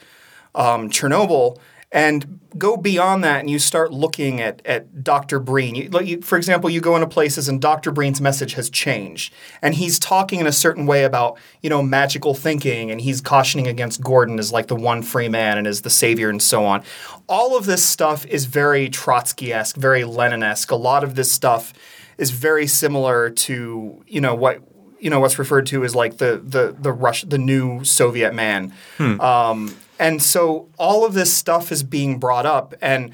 um, 0.55 0.89
Chernobyl 0.89 1.57
and 1.91 2.39
go 2.57 2.75
beyond 2.75 3.23
that 3.23 3.39
and 3.39 3.49
you 3.49 3.59
start 3.59 3.93
looking 3.93 4.41
at, 4.41 4.61
at 4.65 5.03
Dr. 5.03 5.39
Breen. 5.39 5.75
You, 5.75 5.99
you, 6.01 6.21
for 6.21 6.37
example, 6.37 6.69
you 6.69 6.81
go 6.81 6.95
into 6.95 7.07
places 7.07 7.47
and 7.47 7.61
Dr. 7.61 7.91
Breen's 7.91 8.19
message 8.19 8.53
has 8.53 8.69
changed. 8.69 9.33
And 9.61 9.75
he's 9.75 9.97
talking 9.97 10.39
in 10.39 10.47
a 10.47 10.51
certain 10.51 10.85
way 10.85 11.05
about, 11.05 11.37
you 11.61 11.69
know, 11.69 11.81
magical 11.81 12.33
thinking 12.33 12.91
and 12.91 12.99
he's 12.99 13.21
cautioning 13.21 13.67
against 13.67 14.01
Gordon 14.01 14.37
as 14.37 14.51
like 14.51 14.67
the 14.67 14.75
one 14.75 15.01
free 15.01 15.29
man 15.29 15.57
and 15.57 15.65
as 15.65 15.81
the 15.81 15.89
savior 15.89 16.29
and 16.29 16.41
so 16.41 16.65
on. 16.65 16.83
All 17.29 17.57
of 17.57 17.65
this 17.65 17.85
stuff 17.85 18.25
is 18.25 18.45
very 18.45 18.89
Trotsky-esque, 18.89 19.77
very 19.77 20.03
Lenin-esque. 20.03 20.71
A 20.71 20.75
lot 20.75 21.05
of 21.05 21.15
this 21.15 21.31
stuff 21.31 21.73
is 22.17 22.31
very 22.31 22.67
similar 22.67 23.29
to, 23.29 24.03
you 24.07 24.19
know, 24.19 24.35
what 24.35 24.61
you 24.99 25.11
know 25.11 25.19
what's 25.19 25.37
referred 25.37 25.67
to 25.67 25.83
as 25.83 25.93
like 25.93 26.17
the 26.17 26.41
the 26.43 26.75
the 26.77 26.91
Rush 26.91 27.21
the 27.21 27.37
new 27.37 27.83
Soviet 27.83 28.33
man. 28.33 28.73
Hmm. 28.97 29.21
Um, 29.21 29.75
and 29.99 30.21
so 30.21 30.69
all 30.77 31.05
of 31.05 31.13
this 31.13 31.33
stuff 31.33 31.71
is 31.71 31.83
being 31.83 32.19
brought 32.19 32.45
up, 32.45 32.73
and 32.81 33.11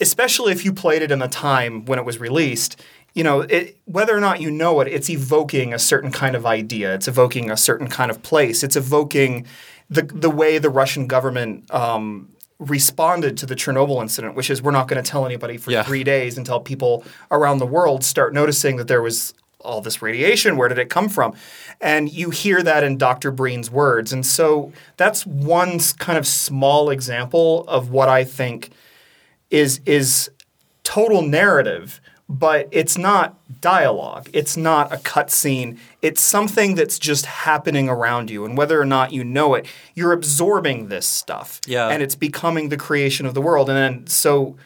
especially 0.00 0.52
if 0.52 0.64
you 0.64 0.72
played 0.72 1.02
it 1.02 1.10
in 1.10 1.22
a 1.22 1.28
time 1.28 1.84
when 1.84 1.98
it 1.98 2.04
was 2.04 2.18
released, 2.18 2.80
you 3.14 3.22
know, 3.22 3.42
it, 3.42 3.78
whether 3.84 4.16
or 4.16 4.20
not 4.20 4.40
you 4.40 4.50
know 4.50 4.80
it, 4.80 4.88
it's 4.88 5.08
evoking 5.08 5.72
a 5.72 5.78
certain 5.78 6.10
kind 6.10 6.34
of 6.34 6.44
idea. 6.44 6.94
It's 6.94 7.06
evoking 7.08 7.50
a 7.50 7.56
certain 7.56 7.86
kind 7.88 8.10
of 8.10 8.22
place. 8.22 8.62
It's 8.64 8.76
evoking 8.76 9.46
the 9.88 10.02
the 10.02 10.30
way 10.30 10.58
the 10.58 10.70
Russian 10.70 11.06
government 11.06 11.72
um, 11.72 12.30
responded 12.58 13.36
to 13.38 13.46
the 13.46 13.54
Chernobyl 13.54 14.00
incident, 14.02 14.34
which 14.34 14.50
is 14.50 14.62
we're 14.62 14.72
not 14.72 14.88
going 14.88 15.02
to 15.02 15.08
tell 15.08 15.26
anybody 15.26 15.56
for 15.58 15.70
Yeah. 15.70 15.82
three 15.84 16.04
days 16.04 16.38
until 16.38 16.60
people 16.60 17.04
around 17.30 17.58
the 17.58 17.66
world 17.66 18.02
start 18.04 18.32
noticing 18.32 18.76
that 18.76 18.88
there 18.88 19.02
was 19.02 19.34
all 19.64 19.80
this 19.80 20.02
radiation. 20.02 20.56
Where 20.56 20.68
did 20.68 20.78
it 20.78 20.90
come 20.90 21.08
from? 21.08 21.34
And 21.80 22.12
you 22.12 22.30
hear 22.30 22.62
that 22.62 22.84
in 22.84 22.98
Dr. 22.98 23.30
Breen's 23.32 23.70
words. 23.70 24.12
And 24.12 24.24
so 24.24 24.72
that's 24.96 25.26
one 25.26 25.80
kind 25.98 26.18
of 26.18 26.26
small 26.26 26.90
example 26.90 27.64
of 27.66 27.90
what 27.90 28.08
I 28.08 28.24
think 28.24 28.70
is 29.50 29.80
is 29.86 30.30
total 30.82 31.22
narrative, 31.22 32.00
but 32.28 32.68
it's 32.70 32.96
not 32.98 33.36
dialogue. 33.60 34.28
It's 34.32 34.56
not 34.56 34.92
a 34.92 34.96
cutscene. 34.96 35.78
It's 36.02 36.20
something 36.20 36.74
that's 36.74 36.98
just 36.98 37.26
happening 37.26 37.88
around 37.88 38.30
you, 38.30 38.44
and 38.44 38.56
whether 38.56 38.80
or 38.80 38.84
not 38.84 39.12
you 39.12 39.24
know 39.24 39.54
it, 39.54 39.66
you're 39.94 40.12
absorbing 40.12 40.88
this 40.88 41.06
stuff. 41.06 41.60
Yeah. 41.66 41.88
and 41.88 42.02
it's 42.02 42.14
becoming 42.14 42.68
the 42.68 42.76
creation 42.76 43.26
of 43.26 43.34
the 43.34 43.42
world. 43.42 43.68
And 43.68 43.76
then 43.76 44.06
so 44.06 44.56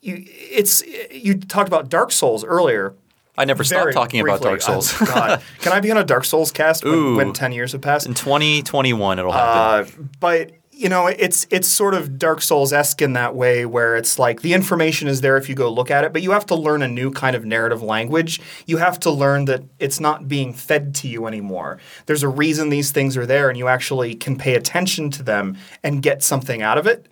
you, 0.00 0.24
it's 0.26 0.84
you 1.10 1.38
talked 1.38 1.68
about 1.68 1.88
Dark 1.88 2.12
Souls 2.12 2.44
earlier. 2.44 2.94
I 3.38 3.44
never 3.44 3.64
stopped 3.64 3.92
talking 3.92 4.20
about. 4.20 4.42
Dark 4.42 4.60
Souls. 4.60 4.92
God. 4.98 5.40
Can 5.60 5.72
I 5.72 5.80
be 5.80 5.90
on 5.90 5.96
a 5.96 6.04
Dark 6.04 6.24
Souls 6.24 6.50
cast 6.50 6.84
when, 6.84 6.94
Ooh. 6.94 7.16
when 7.16 7.32
ten 7.32 7.52
years 7.52 7.72
have 7.72 7.80
passed? 7.80 8.06
In 8.06 8.14
2021, 8.14 9.18
it'll 9.18 9.32
happen. 9.32 10.02
Uh, 10.02 10.08
but 10.18 10.52
you 10.78 10.88
know, 10.88 11.08
it's 11.08 11.46
it's 11.50 11.66
sort 11.66 11.94
of 11.94 12.18
Dark 12.18 12.40
Souls 12.40 12.72
esque 12.72 13.02
in 13.02 13.14
that 13.14 13.34
way, 13.34 13.66
where 13.66 13.96
it's 13.96 14.18
like 14.18 14.42
the 14.42 14.54
information 14.54 15.08
is 15.08 15.20
there 15.20 15.36
if 15.36 15.48
you 15.48 15.54
go 15.54 15.68
look 15.68 15.90
at 15.90 16.04
it, 16.04 16.12
but 16.12 16.22
you 16.22 16.30
have 16.30 16.46
to 16.46 16.54
learn 16.54 16.82
a 16.82 16.88
new 16.88 17.10
kind 17.10 17.34
of 17.34 17.44
narrative 17.44 17.82
language. 17.82 18.40
You 18.66 18.76
have 18.76 19.00
to 19.00 19.10
learn 19.10 19.46
that 19.46 19.64
it's 19.78 19.98
not 19.98 20.28
being 20.28 20.52
fed 20.52 20.94
to 20.96 21.08
you 21.08 21.26
anymore. 21.26 21.78
There's 22.06 22.22
a 22.22 22.28
reason 22.28 22.68
these 22.68 22.92
things 22.92 23.16
are 23.16 23.26
there, 23.26 23.48
and 23.48 23.58
you 23.58 23.66
actually 23.66 24.14
can 24.14 24.36
pay 24.36 24.54
attention 24.54 25.10
to 25.10 25.22
them 25.24 25.56
and 25.82 26.00
get 26.00 26.22
something 26.22 26.62
out 26.62 26.78
of 26.78 26.86
it. 26.86 27.08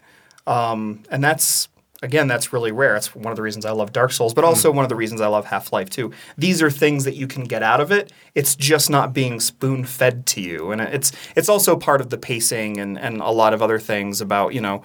Um, 0.46 1.02
and 1.10 1.24
that's 1.24 1.68
again, 2.06 2.28
that's 2.28 2.52
really 2.52 2.70
rare. 2.70 2.94
It's 2.94 3.14
one 3.14 3.32
of 3.32 3.36
the 3.36 3.42
reasons 3.42 3.66
I 3.66 3.72
love 3.72 3.92
Dark 3.92 4.12
Souls, 4.12 4.32
but 4.32 4.44
also 4.44 4.70
one 4.70 4.84
of 4.84 4.88
the 4.88 4.96
reasons 4.96 5.20
I 5.20 5.26
love 5.26 5.44
Half 5.44 5.72
Life 5.72 5.90
too. 5.90 6.12
These 6.38 6.62
are 6.62 6.70
things 6.70 7.04
that 7.04 7.16
you 7.16 7.26
can 7.26 7.44
get 7.44 7.62
out 7.64 7.80
of 7.80 7.90
it. 7.90 8.12
It's 8.34 8.54
just 8.54 8.88
not 8.88 9.12
being 9.12 9.40
spoon 9.40 9.84
fed 9.84 10.24
to 10.26 10.40
you, 10.40 10.70
and 10.70 10.80
it's 10.80 11.10
it's 11.34 11.48
also 11.48 11.76
part 11.76 12.00
of 12.00 12.10
the 12.10 12.16
pacing 12.16 12.78
and 12.78 12.98
and 12.98 13.20
a 13.20 13.30
lot 13.30 13.52
of 13.52 13.60
other 13.60 13.80
things 13.80 14.20
about 14.20 14.54
you 14.54 14.60
know 14.60 14.82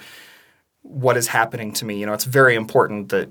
what 0.81 1.15
is 1.15 1.27
happening 1.27 1.71
to 1.73 1.85
me. 1.85 1.99
You 1.99 2.07
know, 2.07 2.13
it's 2.13 2.25
very 2.25 2.55
important 2.55 3.09
that 3.09 3.29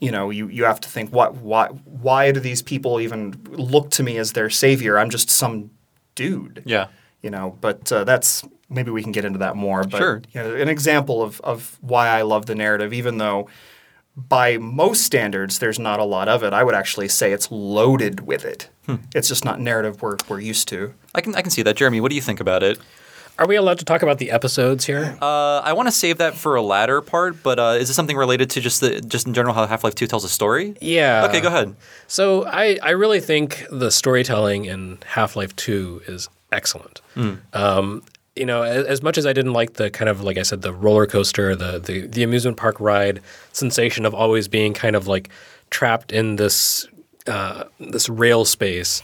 you 0.00 0.10
know 0.10 0.30
you 0.30 0.48
you 0.48 0.64
have 0.64 0.80
to 0.80 0.88
think 0.88 1.12
what 1.12 1.36
why 1.36 1.68
why 1.84 2.32
do 2.32 2.40
these 2.40 2.62
people 2.62 2.98
even 2.98 3.40
look 3.50 3.90
to 3.90 4.02
me 4.02 4.16
as 4.16 4.32
their 4.32 4.48
savior? 4.48 4.98
I'm 4.98 5.10
just 5.10 5.28
some 5.28 5.70
dude 6.14 6.64
yeah. 6.66 6.88
you 7.22 7.30
know 7.30 7.56
but 7.60 7.92
uh, 7.92 8.02
that's 8.02 8.42
maybe 8.70 8.90
we 8.90 9.02
can 9.02 9.12
get 9.12 9.24
into 9.24 9.38
that 9.38 9.56
more 9.56 9.84
but 9.84 9.98
Sure. 9.98 10.22
you 10.32 10.42
know, 10.42 10.54
an 10.54 10.68
example 10.68 11.22
of, 11.22 11.40
of 11.42 11.78
why 11.80 12.08
i 12.08 12.22
love 12.22 12.46
the 12.46 12.54
narrative 12.54 12.92
even 12.92 13.18
though 13.18 13.48
by 14.16 14.58
most 14.58 15.02
standards 15.04 15.58
there's 15.60 15.78
not 15.78 16.00
a 16.00 16.04
lot 16.04 16.28
of 16.28 16.42
it 16.42 16.52
i 16.52 16.62
would 16.64 16.74
actually 16.74 17.08
say 17.08 17.32
it's 17.32 17.50
loaded 17.50 18.20
with 18.26 18.44
it 18.44 18.68
Hmm. 18.86 18.96
it's 19.14 19.28
just 19.28 19.44
not 19.44 19.60
narrative 19.60 20.00
we're, 20.02 20.16
we're 20.28 20.40
used 20.40 20.66
to 20.68 20.94
I 21.14 21.20
can 21.20 21.34
I 21.34 21.42
can 21.42 21.50
see 21.50 21.62
that. 21.62 21.76
Jeremy, 21.76 22.00
what 22.00 22.08
do 22.10 22.14
you 22.16 22.22
think 22.22 22.40
about 22.40 22.62
it? 22.62 22.78
Are 23.38 23.46
we 23.46 23.56
allowed 23.56 23.78
to 23.80 23.84
talk 23.84 24.02
about 24.02 24.18
the 24.18 24.30
episodes 24.30 24.84
here? 24.86 25.16
Uh, 25.20 25.58
I 25.60 25.72
want 25.74 25.88
to 25.88 25.92
save 25.92 26.18
that 26.18 26.34
for 26.34 26.54
a 26.56 26.62
latter 26.62 27.00
part, 27.00 27.42
but 27.42 27.58
uh, 27.58 27.76
is 27.78 27.88
this 27.88 27.96
something 27.96 28.16
related 28.16 28.50
to 28.50 28.60
just 28.60 28.80
the 28.80 29.00
just 29.00 29.26
in 29.26 29.34
general 29.34 29.54
how 29.54 29.66
Half 29.66 29.84
Life 29.84 29.94
Two 29.94 30.06
tells 30.06 30.24
a 30.24 30.28
story? 30.28 30.74
yeah. 30.80 31.26
Okay, 31.28 31.40
go 31.40 31.48
ahead. 31.48 31.76
So 32.06 32.44
I, 32.46 32.78
I 32.82 32.90
really 32.90 33.20
think 33.20 33.64
the 33.70 33.90
storytelling 33.90 34.64
in 34.66 34.98
Half 35.06 35.36
Life 35.36 35.54
2 35.56 36.02
is 36.08 36.28
excellent. 36.52 37.00
Um, 37.52 38.02
you 38.38 38.46
know, 38.46 38.62
as, 38.62 38.86
as 38.86 39.02
much 39.02 39.18
as 39.18 39.26
I 39.26 39.32
didn't 39.32 39.52
like 39.52 39.74
the 39.74 39.90
kind 39.90 40.08
of, 40.08 40.22
like 40.22 40.38
I 40.38 40.42
said, 40.42 40.62
the 40.62 40.72
roller 40.72 41.06
coaster, 41.06 41.56
the, 41.56 41.78
the, 41.78 42.06
the 42.06 42.22
amusement 42.22 42.56
park 42.56 42.80
ride 42.80 43.20
sensation 43.52 44.06
of 44.06 44.14
always 44.14 44.48
being 44.48 44.72
kind 44.74 44.96
of 44.96 45.06
like 45.06 45.28
trapped 45.70 46.12
in 46.12 46.36
this, 46.36 46.86
uh, 47.26 47.64
this 47.78 48.08
rail 48.08 48.44
space, 48.44 49.02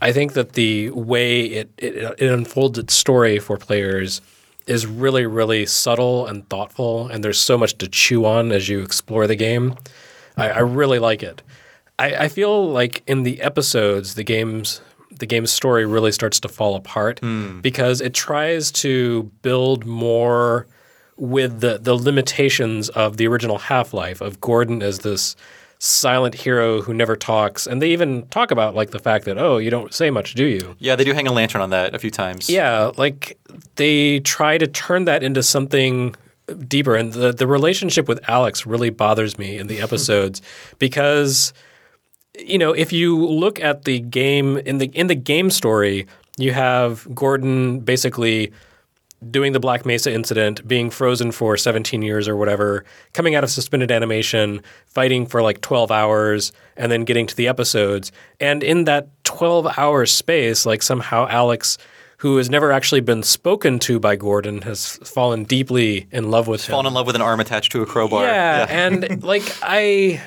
I 0.00 0.12
think 0.12 0.34
that 0.34 0.52
the 0.52 0.90
way 0.90 1.44
it, 1.46 1.70
it, 1.78 1.96
it 2.18 2.30
unfolds 2.30 2.78
its 2.78 2.94
story 2.94 3.38
for 3.38 3.56
players 3.56 4.20
is 4.66 4.84
really, 4.84 5.24
really 5.26 5.64
subtle 5.64 6.26
and 6.26 6.48
thoughtful, 6.48 7.08
and 7.08 7.24
there's 7.24 7.40
so 7.40 7.56
much 7.56 7.78
to 7.78 7.88
chew 7.88 8.24
on 8.26 8.52
as 8.52 8.68
you 8.68 8.80
explore 8.80 9.26
the 9.26 9.36
game. 9.36 9.76
I, 10.36 10.50
I 10.50 10.58
really 10.58 10.98
like 10.98 11.22
it. 11.22 11.40
I, 11.98 12.14
I 12.16 12.28
feel 12.28 12.68
like 12.70 13.02
in 13.06 13.22
the 13.22 13.40
episodes, 13.40 14.14
the 14.14 14.24
game's 14.24 14.80
the 15.18 15.26
game's 15.26 15.52
story 15.52 15.86
really 15.86 16.12
starts 16.12 16.40
to 16.40 16.48
fall 16.48 16.74
apart 16.74 17.18
hmm. 17.20 17.60
because 17.60 18.00
it 18.00 18.14
tries 18.14 18.70
to 18.70 19.24
build 19.42 19.84
more 19.84 20.66
with 21.16 21.60
the 21.60 21.78
the 21.78 21.94
limitations 21.94 22.88
of 22.90 23.16
the 23.16 23.26
original 23.26 23.58
Half 23.58 23.94
Life 23.94 24.20
of 24.20 24.40
Gordon 24.40 24.82
as 24.82 25.00
this 25.00 25.36
silent 25.78 26.34
hero 26.34 26.80
who 26.80 26.94
never 26.94 27.16
talks, 27.16 27.66
and 27.66 27.82
they 27.82 27.90
even 27.90 28.26
talk 28.28 28.50
about 28.50 28.74
like 28.74 28.90
the 28.90 28.98
fact 28.98 29.24
that 29.24 29.38
oh 29.38 29.58
you 29.58 29.70
don't 29.70 29.94
say 29.94 30.10
much, 30.10 30.34
do 30.34 30.44
you? 30.44 30.76
Yeah, 30.78 30.96
they 30.96 31.04
do 31.04 31.12
hang 31.12 31.26
a 31.26 31.32
lantern 31.32 31.62
on 31.62 31.70
that 31.70 31.94
a 31.94 31.98
few 31.98 32.10
times. 32.10 32.48
Yeah, 32.50 32.92
like 32.96 33.38
they 33.76 34.20
try 34.20 34.58
to 34.58 34.66
turn 34.66 35.04
that 35.06 35.22
into 35.22 35.42
something 35.42 36.14
deeper. 36.68 36.94
And 36.94 37.12
the, 37.12 37.32
the 37.32 37.46
relationship 37.46 38.08
with 38.08 38.20
Alyx 38.22 38.66
really 38.66 38.90
bothers 38.90 39.38
me 39.38 39.58
in 39.58 39.66
the 39.66 39.80
episodes 39.86 40.42
because, 40.78 41.52
you 42.38 42.58
know, 42.58 42.72
if 42.72 42.92
you 42.92 43.24
look 43.26 43.60
at 43.60 43.84
the 43.84 44.00
game 44.00 44.58
in 44.58 44.78
the 44.78 44.86
in 44.86 45.06
the 45.06 45.14
game 45.14 45.50
story, 45.50 46.06
you 46.38 46.52
have 46.52 47.06
Gordon 47.14 47.80
basically 47.80 48.52
doing 49.30 49.52
the 49.52 49.60
Black 49.60 49.86
Mesa 49.86 50.12
incident, 50.12 50.66
being 50.68 50.90
frozen 50.90 51.32
for 51.32 51.56
17 51.56 52.02
years 52.02 52.28
or 52.28 52.36
whatever, 52.36 52.84
coming 53.14 53.34
out 53.34 53.44
of 53.44 53.50
suspended 53.50 53.90
animation, 53.90 54.60
fighting 54.86 55.26
for 55.26 55.42
like 55.42 55.60
12 55.62 55.90
hours, 55.90 56.52
and 56.76 56.92
then 56.92 57.04
getting 57.04 57.26
to 57.26 57.34
the 57.34 57.48
episodes. 57.48 58.12
And 58.40 58.62
in 58.62 58.84
that 58.84 59.08
12 59.24 59.78
hour 59.78 60.06
space, 60.06 60.66
like 60.66 60.82
somehow 60.82 61.26
Alyx, 61.28 61.78
who 62.18 62.36
has 62.36 62.50
never 62.50 62.72
actually 62.72 63.00
been 63.00 63.22
spoken 63.22 63.78
to 63.80 63.98
by 63.98 64.16
Gordon, 64.16 64.62
has 64.62 64.96
fallen 64.98 65.44
deeply 65.44 66.06
in 66.12 66.30
love 66.30 66.46
with 66.46 66.66
him. 66.66 66.72
Fallen 66.72 66.86
in 66.86 66.94
love 66.94 67.06
with 67.06 67.16
an 67.16 67.22
arm 67.22 67.40
attached 67.40 67.72
to 67.72 67.82
a 67.82 67.86
crowbar. 67.86 68.22
Yeah, 68.24 68.66
and 68.68 69.22
like 69.22 69.42
I, 69.62 70.20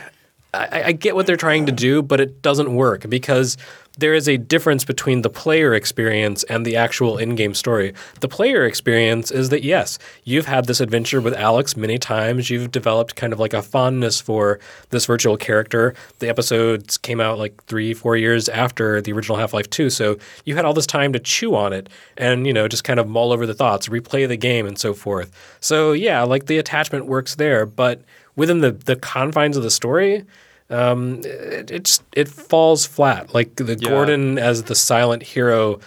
I, 0.54 0.84
I 0.88 0.92
get 0.94 1.16
what 1.16 1.28
they're 1.28 1.38
trying 1.38 1.66
to 1.68 1.72
do, 1.72 2.02
but 2.02 2.20
it 2.20 2.42
doesn't 2.42 2.74
work 2.74 3.08
because 3.10 3.58
there 4.00 4.14
is 4.14 4.30
a 4.30 4.38
difference 4.38 4.86
between 4.86 5.22
the 5.22 5.30
player 5.30 5.74
experience 5.74 6.44
and 6.44 6.66
the 6.66 6.76
actual 6.76 7.18
in-game 7.18 7.54
story. 7.54 7.94
The 8.22 8.28
player 8.28 8.66
experience 8.66 9.30
is 9.30 9.50
that 9.50 9.64
yes, 9.64 10.00
you've 10.24 10.46
had 10.46 10.66
this 10.66 10.80
adventure 10.80 11.20
with 11.20 11.36
Alyx 11.36 11.76
many 11.76 11.98
times. 11.98 12.50
You've 12.50 12.72
developed 12.72 13.16
kind 13.16 13.34
of 13.34 13.40
like 13.40 13.54
a 13.54 13.62
fondness 13.62 14.22
for 14.22 14.60
this 14.90 15.06
virtual 15.06 15.36
character. 15.36 15.94
The 16.20 16.30
episodes 16.30 16.98
came 16.98 17.20
out 17.20 17.38
like 17.38 17.62
three, 17.66 17.94
four 17.94 18.16
years 18.16 18.48
after 18.48 19.02
the 19.02 19.12
original 19.12 19.38
Half-Life 19.38 19.70
2, 19.70 19.90
so 19.90 20.18
you 20.46 20.56
had 20.56 20.66
all 20.66 20.74
this 20.74 20.88
time 20.88 21.12
to 21.14 21.20
chew 21.20 21.56
on 21.56 21.74
it 21.74 21.90
and 22.18 22.48
you 22.48 22.54
know 22.54 22.68
just 22.68 22.84
kind 22.84 23.00
of 23.00 23.08
mull 23.08 23.32
over 23.32 23.46
the 23.46 23.54
thoughts, 23.54 23.90
replay 23.90 24.28
the 24.28 24.38
game, 24.38 24.66
and 24.66 24.80
so 24.80 24.94
forth. 24.94 25.32
So 25.60 25.92
yeah, 25.92 26.24
like 26.24 26.46
the 26.46 26.58
attachment 26.58 27.06
works 27.06 27.36
there, 27.36 27.66
but 27.66 28.02
within 28.36 28.60
the 28.62 28.72
the 28.72 28.96
confines 28.96 29.58
of 29.58 29.64
the 29.64 29.72
story, 29.72 30.26
um, 30.70 31.20
it, 31.24 31.72
it 31.72 31.84
just 31.84 32.04
it 32.16 32.28
falls 32.28 32.86
flat. 32.86 33.34
Like 33.34 33.56
the 33.56 33.76
Yeah. 33.80 33.90
Gordon 33.90 34.38
as 34.38 34.64
the 34.64 34.76
silent 34.76 35.24
hero 35.24 35.80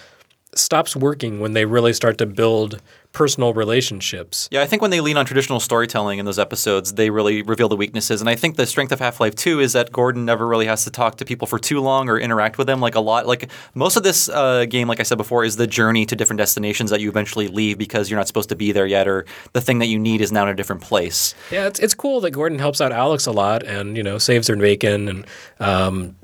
stops 0.54 0.94
working 0.94 1.40
when 1.40 1.52
they 1.54 1.64
really 1.64 1.92
start 1.92 2.18
to 2.18 2.26
build 2.26 2.80
personal 3.12 3.52
relationships. 3.52 4.48
Yeah, 4.50 4.62
I 4.62 4.66
think 4.66 4.80
when 4.80 4.90
they 4.90 5.00
lean 5.00 5.16
on 5.16 5.26
traditional 5.26 5.60
storytelling 5.60 6.18
in 6.18 6.24
those 6.24 6.38
episodes, 6.38 6.94
they 6.94 7.10
really 7.10 7.42
reveal 7.42 7.68
the 7.68 7.76
weaknesses. 7.76 8.20
And 8.20 8.28
I 8.30 8.36
think 8.36 8.56
the 8.56 8.66
strength 8.66 8.90
of 8.90 9.00
Half 9.00 9.20
Life 9.20 9.34
2 9.34 9.60
is 9.60 9.74
that 9.74 9.92
Gordon 9.92 10.24
never 10.24 10.46
really 10.46 10.66
has 10.66 10.84
to 10.84 10.90
talk 10.90 11.16
to 11.16 11.24
people 11.24 11.46
for 11.46 11.58
too 11.58 11.80
long 11.80 12.08
or 12.08 12.18
interact 12.18 12.56
with 12.58 12.66
them 12.66 12.80
like 12.80 12.94
a 12.94 13.00
lot. 13.00 13.26
Like 13.26 13.50
most 13.74 13.96
of 13.96 14.02
this 14.02 14.28
uh, 14.28 14.64
game, 14.64 14.88
like 14.88 14.98
I 14.98 15.02
said 15.02 15.18
before, 15.18 15.44
is 15.44 15.56
the 15.56 15.66
journey 15.66 16.06
to 16.06 16.16
different 16.16 16.38
destinations 16.38 16.90
that 16.90 17.00
you 17.00 17.08
eventually 17.08 17.48
leave 17.48 17.76
because 17.76 18.10
you're 18.10 18.18
not 18.18 18.26
supposed 18.26 18.48
to 18.48 18.56
be 18.56 18.72
there 18.72 18.86
yet, 18.86 19.06
or 19.06 19.26
the 19.52 19.60
thing 19.60 19.78
that 19.80 19.86
you 19.86 19.98
need 19.98 20.20
is 20.20 20.32
now 20.32 20.44
in 20.44 20.48
a 20.48 20.54
different 20.54 20.80
place. 20.82 21.34
Yeah, 21.50 21.66
it's 21.66 21.80
it's 21.80 21.94
cool 21.94 22.20
that 22.22 22.30
Gordon 22.30 22.58
helps 22.58 22.80
out 22.80 22.92
Alyx 22.92 23.26
a 23.26 23.30
lot 23.30 23.62
and 23.62 23.96
you 23.96 24.02
know 24.02 24.18
saves 24.18 24.48
her 24.48 24.56
bacon 24.56 25.08
and 25.08 25.26
um, 25.60 26.16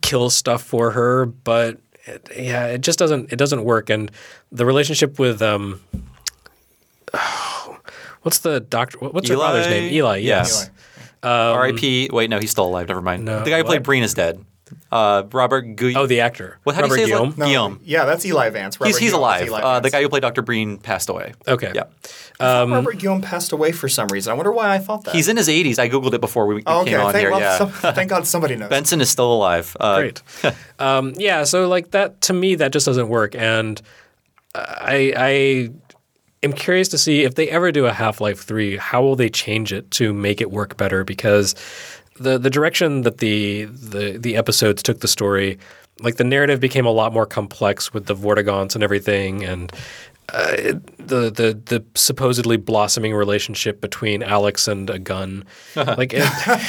kills 0.00 0.34
stuff 0.34 0.62
for 0.62 0.90
her, 0.90 1.26
but 1.26 1.78
it, 2.04 2.28
yeah, 2.36 2.66
it 2.66 2.80
just 2.80 2.98
doesn't 2.98 3.32
it 3.32 3.36
doesn't 3.36 3.64
work. 3.64 3.90
And 3.90 4.10
the 4.50 4.66
relationship 4.66 5.18
with 5.18 5.40
um, 5.40 5.80
what's 8.22 8.40
the 8.40 8.60
doctor? 8.60 8.98
What's 8.98 9.28
her 9.28 9.36
father's 9.36 9.66
name? 9.66 9.92
Eli. 9.92 10.16
Yeah. 10.18 10.38
Yes. 10.38 10.70
R.I.P. 11.22 12.10
Wait, 12.12 12.30
no, 12.30 12.38
he's 12.38 12.50
still 12.50 12.66
alive. 12.66 12.88
Never 12.88 13.02
mind. 13.02 13.24
No, 13.24 13.44
the 13.44 13.50
guy 13.50 13.58
who 13.58 13.64
played? 13.64 13.82
Breen 13.82 14.02
is 14.02 14.14
dead. 14.14 14.44
Uh, 14.90 15.24
Robert 15.32 15.76
Gu- 15.76 15.94
Oh, 15.96 16.06
the 16.06 16.20
actor. 16.20 16.58
What, 16.64 16.74
how 16.74 16.82
do 16.82 16.88
you 16.88 16.94
say 16.94 17.06
Guillaume. 17.06 17.34
No, 17.36 17.46
Guillaume. 17.46 17.80
Yeah, 17.84 18.04
that's 18.04 18.24
Eli 18.24 18.50
Vance. 18.50 18.80
Robert 18.80 18.88
He's, 18.88 18.98
he's 18.98 19.10
Guillaume 19.10 19.20
alive. 19.22 19.46
Eli 19.46 19.60
Uh, 19.60 19.80
the 19.80 19.90
guy 19.90 20.02
who 20.02 20.08
played 20.08 20.22
Dr. 20.22 20.42
Breen 20.42 20.78
passed 20.78 21.08
away. 21.08 21.34
Okay. 21.46 21.72
Yeah. 21.74 21.84
I 22.40 22.44
thought 22.44 22.70
Robert 22.70 22.98
Guillaume 22.98 23.20
passed 23.22 23.52
away 23.52 23.72
for 23.72 23.88
some 23.88 24.08
reason. 24.08 24.32
I 24.32 24.34
wonder 24.34 24.52
why 24.52 24.74
I 24.74 24.78
thought 24.78 25.04
that. 25.04 25.14
He's 25.14 25.28
in 25.28 25.36
his 25.36 25.48
80s. 25.48 25.78
I 25.78 25.88
Googled 25.88 26.14
it 26.14 26.20
before 26.20 26.46
we 26.46 26.56
we 26.56 26.62
oh, 26.66 26.80
okay. 26.82 26.90
came 26.90 27.00
on 27.00 27.12
thank, 27.12 27.22
here. 27.22 27.30
well, 27.30 27.40
yeah. 27.40 27.58
some- 27.58 27.70
thank 27.94 28.10
God 28.10 28.26
somebody 28.26 28.56
knows. 28.56 28.68
Benson 28.70 29.00
is 29.00 29.10
still 29.10 29.32
alive. 29.32 29.76
Uh, 29.78 29.98
Great. 30.00 30.22
um, 30.78 31.12
yeah, 31.16 31.44
so 31.44 31.68
like 31.68 31.92
that 31.92 32.20
to 32.22 32.32
me 32.32 32.56
that 32.56 32.72
just 32.72 32.86
doesn't 32.86 33.08
work, 33.08 33.34
and 33.34 33.80
I 34.54 35.12
I 35.16 35.70
am 36.42 36.52
curious 36.52 36.88
to 36.88 36.98
see 36.98 37.22
if 37.22 37.34
they 37.34 37.48
ever 37.48 37.72
do 37.72 37.86
a 37.86 37.92
Half 37.92 38.20
Life 38.20 38.40
Three, 38.42 38.76
how 38.76 39.02
will 39.02 39.16
they 39.16 39.28
change 39.28 39.72
it 39.72 39.90
to 39.92 40.12
make 40.12 40.40
it 40.40 40.50
work 40.50 40.76
better? 40.76 41.04
Because 41.04 41.54
the 42.18 42.38
the 42.38 42.50
direction 42.50 43.02
that 43.02 43.18
the 43.18 43.64
the 43.64 44.18
the 44.18 44.36
episodes 44.36 44.82
took 44.82 45.00
the 45.00 45.08
story, 45.08 45.58
like 46.00 46.16
the 46.16 46.24
narrative 46.24 46.60
became 46.60 46.86
a 46.86 46.90
lot 46.90 47.12
more 47.12 47.26
complex 47.26 47.92
with 47.94 48.06
the 48.06 48.14
Vortigaunts 48.14 48.74
and 48.74 48.82
everything, 48.84 49.44
and. 49.44 49.72
Uh, 50.32 50.78
the 50.98 51.30
the 51.30 51.60
the 51.66 51.84
supposedly 51.96 52.56
blossoming 52.56 53.12
relationship 53.12 53.80
between 53.80 54.22
Alyx 54.22 54.68
and 54.68 54.88
a 54.88 54.98
gun, 54.98 55.44
like 55.76 56.12
it, 56.14 56.22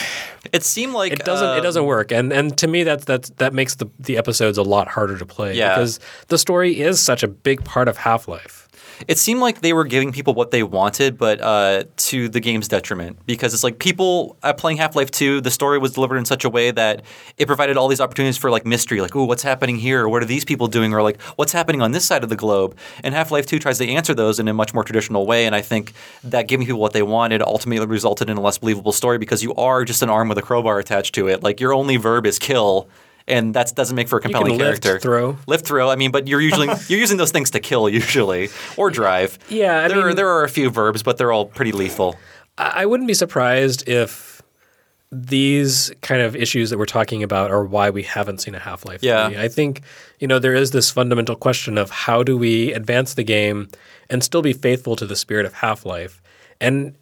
It 0.51 0.63
seemed 0.63 0.93
like 0.93 1.13
it 1.13 1.19
doesn't 1.19 1.47
uh, 1.47 1.55
it 1.57 1.61
doesn't 1.61 1.86
work 1.86 2.11
and 2.11 2.34
and 2.34 2.57
to 2.57 2.67
me 2.67 2.84
that's 2.84 3.05
that's 3.05 3.30
that 3.38 3.53
makes 3.53 3.76
the 3.76 3.86
the 3.99 4.17
episodes 4.17 4.57
a 4.57 4.63
lot 4.63 4.88
harder 4.88 5.17
to 5.19 5.26
play 5.26 5.55
Yeah. 5.55 5.76
because 5.76 5.99
the 6.28 6.38
story 6.39 6.82
is 6.82 6.99
such 6.99 7.21
a 7.24 7.28
big 7.28 7.63
part 7.63 7.88
of 7.88 7.95
Half-Life. 7.95 8.62
It 9.08 9.18
seemed 9.18 9.39
like 9.39 9.62
they 9.62 9.74
were 9.74 9.86
giving 9.86 10.12
people 10.12 10.34
what 10.34 10.52
they 10.52 10.64
wanted, 10.64 11.18
but 11.18 11.41
uh, 11.41 11.84
to 11.98 12.30
the 12.30 12.39
game's 12.39 12.68
detriment. 12.68 13.18
Because 13.26 13.54
it's 13.54 13.64
like 13.64 13.80
people 13.80 14.38
uh, 14.44 14.54
playing 14.54 14.78
Half 14.78 14.96
Life 14.96 15.12
2, 15.12 15.41
the 15.41 15.52
story 15.52 15.78
was 15.78 15.94
delivered 15.94 16.18
in 16.18 16.26
such 16.26 16.46
a 16.46 16.50
way 16.50 16.72
that 16.72 17.04
it 17.38 17.48
provided 17.48 17.78
all 17.78 17.88
these 17.88 18.02
opportunities 18.02 18.38
for 18.38 18.50
like 18.50 18.66
mystery, 18.66 19.02
like, 19.02 19.16
oh, 19.16 19.26
what's 19.26 19.44
happening 19.44 19.78
here? 19.78 20.04
Or 20.04 20.10
what 20.10 20.22
are 20.22 20.26
these 20.26 20.46
people 20.46 20.68
doing? 20.68 20.94
Or 20.94 21.02
like, 21.02 21.22
what's 21.36 21.52
happening 21.52 21.82
on 21.82 21.91
this 21.91 22.06
side 22.06 22.24
of 22.24 22.30
the 22.30 22.36
globe? 22.36 22.76
And 23.04 23.14
Half 23.14 23.32
Life 23.32 23.46
2 23.46 23.60
tries 23.60 23.78
to 23.80 23.88
answer 23.88 24.14
those 24.14 24.39
in 24.39 24.48
a 24.48 24.54
much 24.54 24.74
more 24.74 24.84
traditional 24.84 25.26
way. 25.26 25.46
And 25.46 25.56
I 25.56 25.62
think 25.62 25.94
that 26.24 26.48
giving 26.48 26.66
people 26.66 26.82
what 26.82 26.94
they 26.94 27.04
wanted 27.04 27.41
ultimately 27.41 27.86
resulted 27.86 28.30
in 28.30 28.38
a 28.38 28.41
less 28.41 28.58
believable 28.58 28.91
story 28.91 29.18
because 29.18 29.44
you 29.44 29.54
are 29.56 29.86
just 29.86 30.02
an 30.02 30.10
arm 30.10 30.30
with 30.30 30.38
a 30.38 30.41
crowbar 30.41 30.80
attached 30.80 31.16
to 31.16 31.28
it. 31.28 31.44
Like, 31.44 31.60
your 31.60 31.74
only 31.74 31.98
verb 31.98 32.26
is 32.26 32.39
kill. 32.39 32.88
And 33.28 33.53
that 33.53 33.74
doesn't 33.76 33.95
make 33.95 34.09
for 34.09 34.17
a 34.17 34.21
compelling 34.21 34.57
lift, 34.57 34.84
character. 34.84 34.99
throw. 34.99 35.38
lift, 35.47 35.65
throw. 35.65 35.89
I 35.89 35.95
mean, 35.95 36.11
but 36.11 36.28
you're 36.28 36.41
usually 36.41 36.67
you're 36.88 36.99
using 36.99 37.17
those 37.17 37.32
things 37.32 37.51
to 37.51 37.59
kill 37.59 37.88
usually 37.88 38.49
or 38.78 38.89
drive. 38.89 39.39
Yeah, 39.49 39.86
I 39.86 39.88
there 39.88 40.07
are, 40.09 40.13
there 40.13 40.30
are 40.30 40.43
a 40.43 40.49
few 40.49 40.69
verbs, 40.69 41.03
but 41.03 41.17
they're 41.17 41.32
all 41.32 41.45
pretty 41.45 41.71
lethal. 41.71 42.15
I 42.57 42.86
wouldn't 42.86 43.07
be 43.07 43.13
surprised 43.13 43.88
if 43.88 44.41
these 45.11 45.91
kind 46.01 46.21
of 46.21 46.36
issues 46.36 46.69
that 46.71 46.78
we're 46.78 46.86
talking 46.86 47.24
about 47.24 47.51
are 47.51 47.63
why 47.63 47.89
we 47.89 48.03
haven't 48.03 48.39
seen 48.41 48.55
a 48.55 48.59
Half-Life 48.59 49.03
Yeah. 49.03 49.30
3. 49.30 49.38
I 49.38 49.47
think, 49.47 49.82
you 50.19 50.28
know, 50.28 50.39
there 50.39 50.55
is 50.55 50.71
this 50.71 50.89
fundamental 50.89 51.36
question 51.36 51.78
of 51.78 51.91
how 51.91 52.24
do 52.24 52.38
we 52.38 52.74
advance 52.74 53.13
the 53.13 53.24
game 53.24 53.67
and 54.09 54.24
still 54.24 54.41
be 54.41 54.53
faithful 54.53 54.95
to 54.95 55.05
the 55.05 55.15
spirit 55.15 55.45
of 55.45 55.53
Half-Life? 55.53 56.21
And 56.59 56.95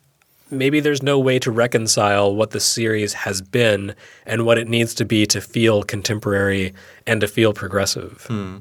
maybe 0.52 0.80
there's 0.80 1.02
no 1.02 1.20
way 1.20 1.40
to 1.40 1.52
reconcile 1.52 2.36
what 2.36 2.52
the 2.52 2.60
series 2.60 3.14
has 3.14 3.42
been 3.42 3.96
and 4.26 4.46
what 4.46 4.58
it 4.58 4.68
needs 4.68 4.94
to 4.96 5.06
be 5.06 5.26
to 5.28 5.42
feel 5.42 5.84
contemporary 5.84 6.74
and 7.08 7.22
to 7.22 7.28
feel 7.28 7.54
progressive. 7.54 8.26
Hmm. 8.28 8.58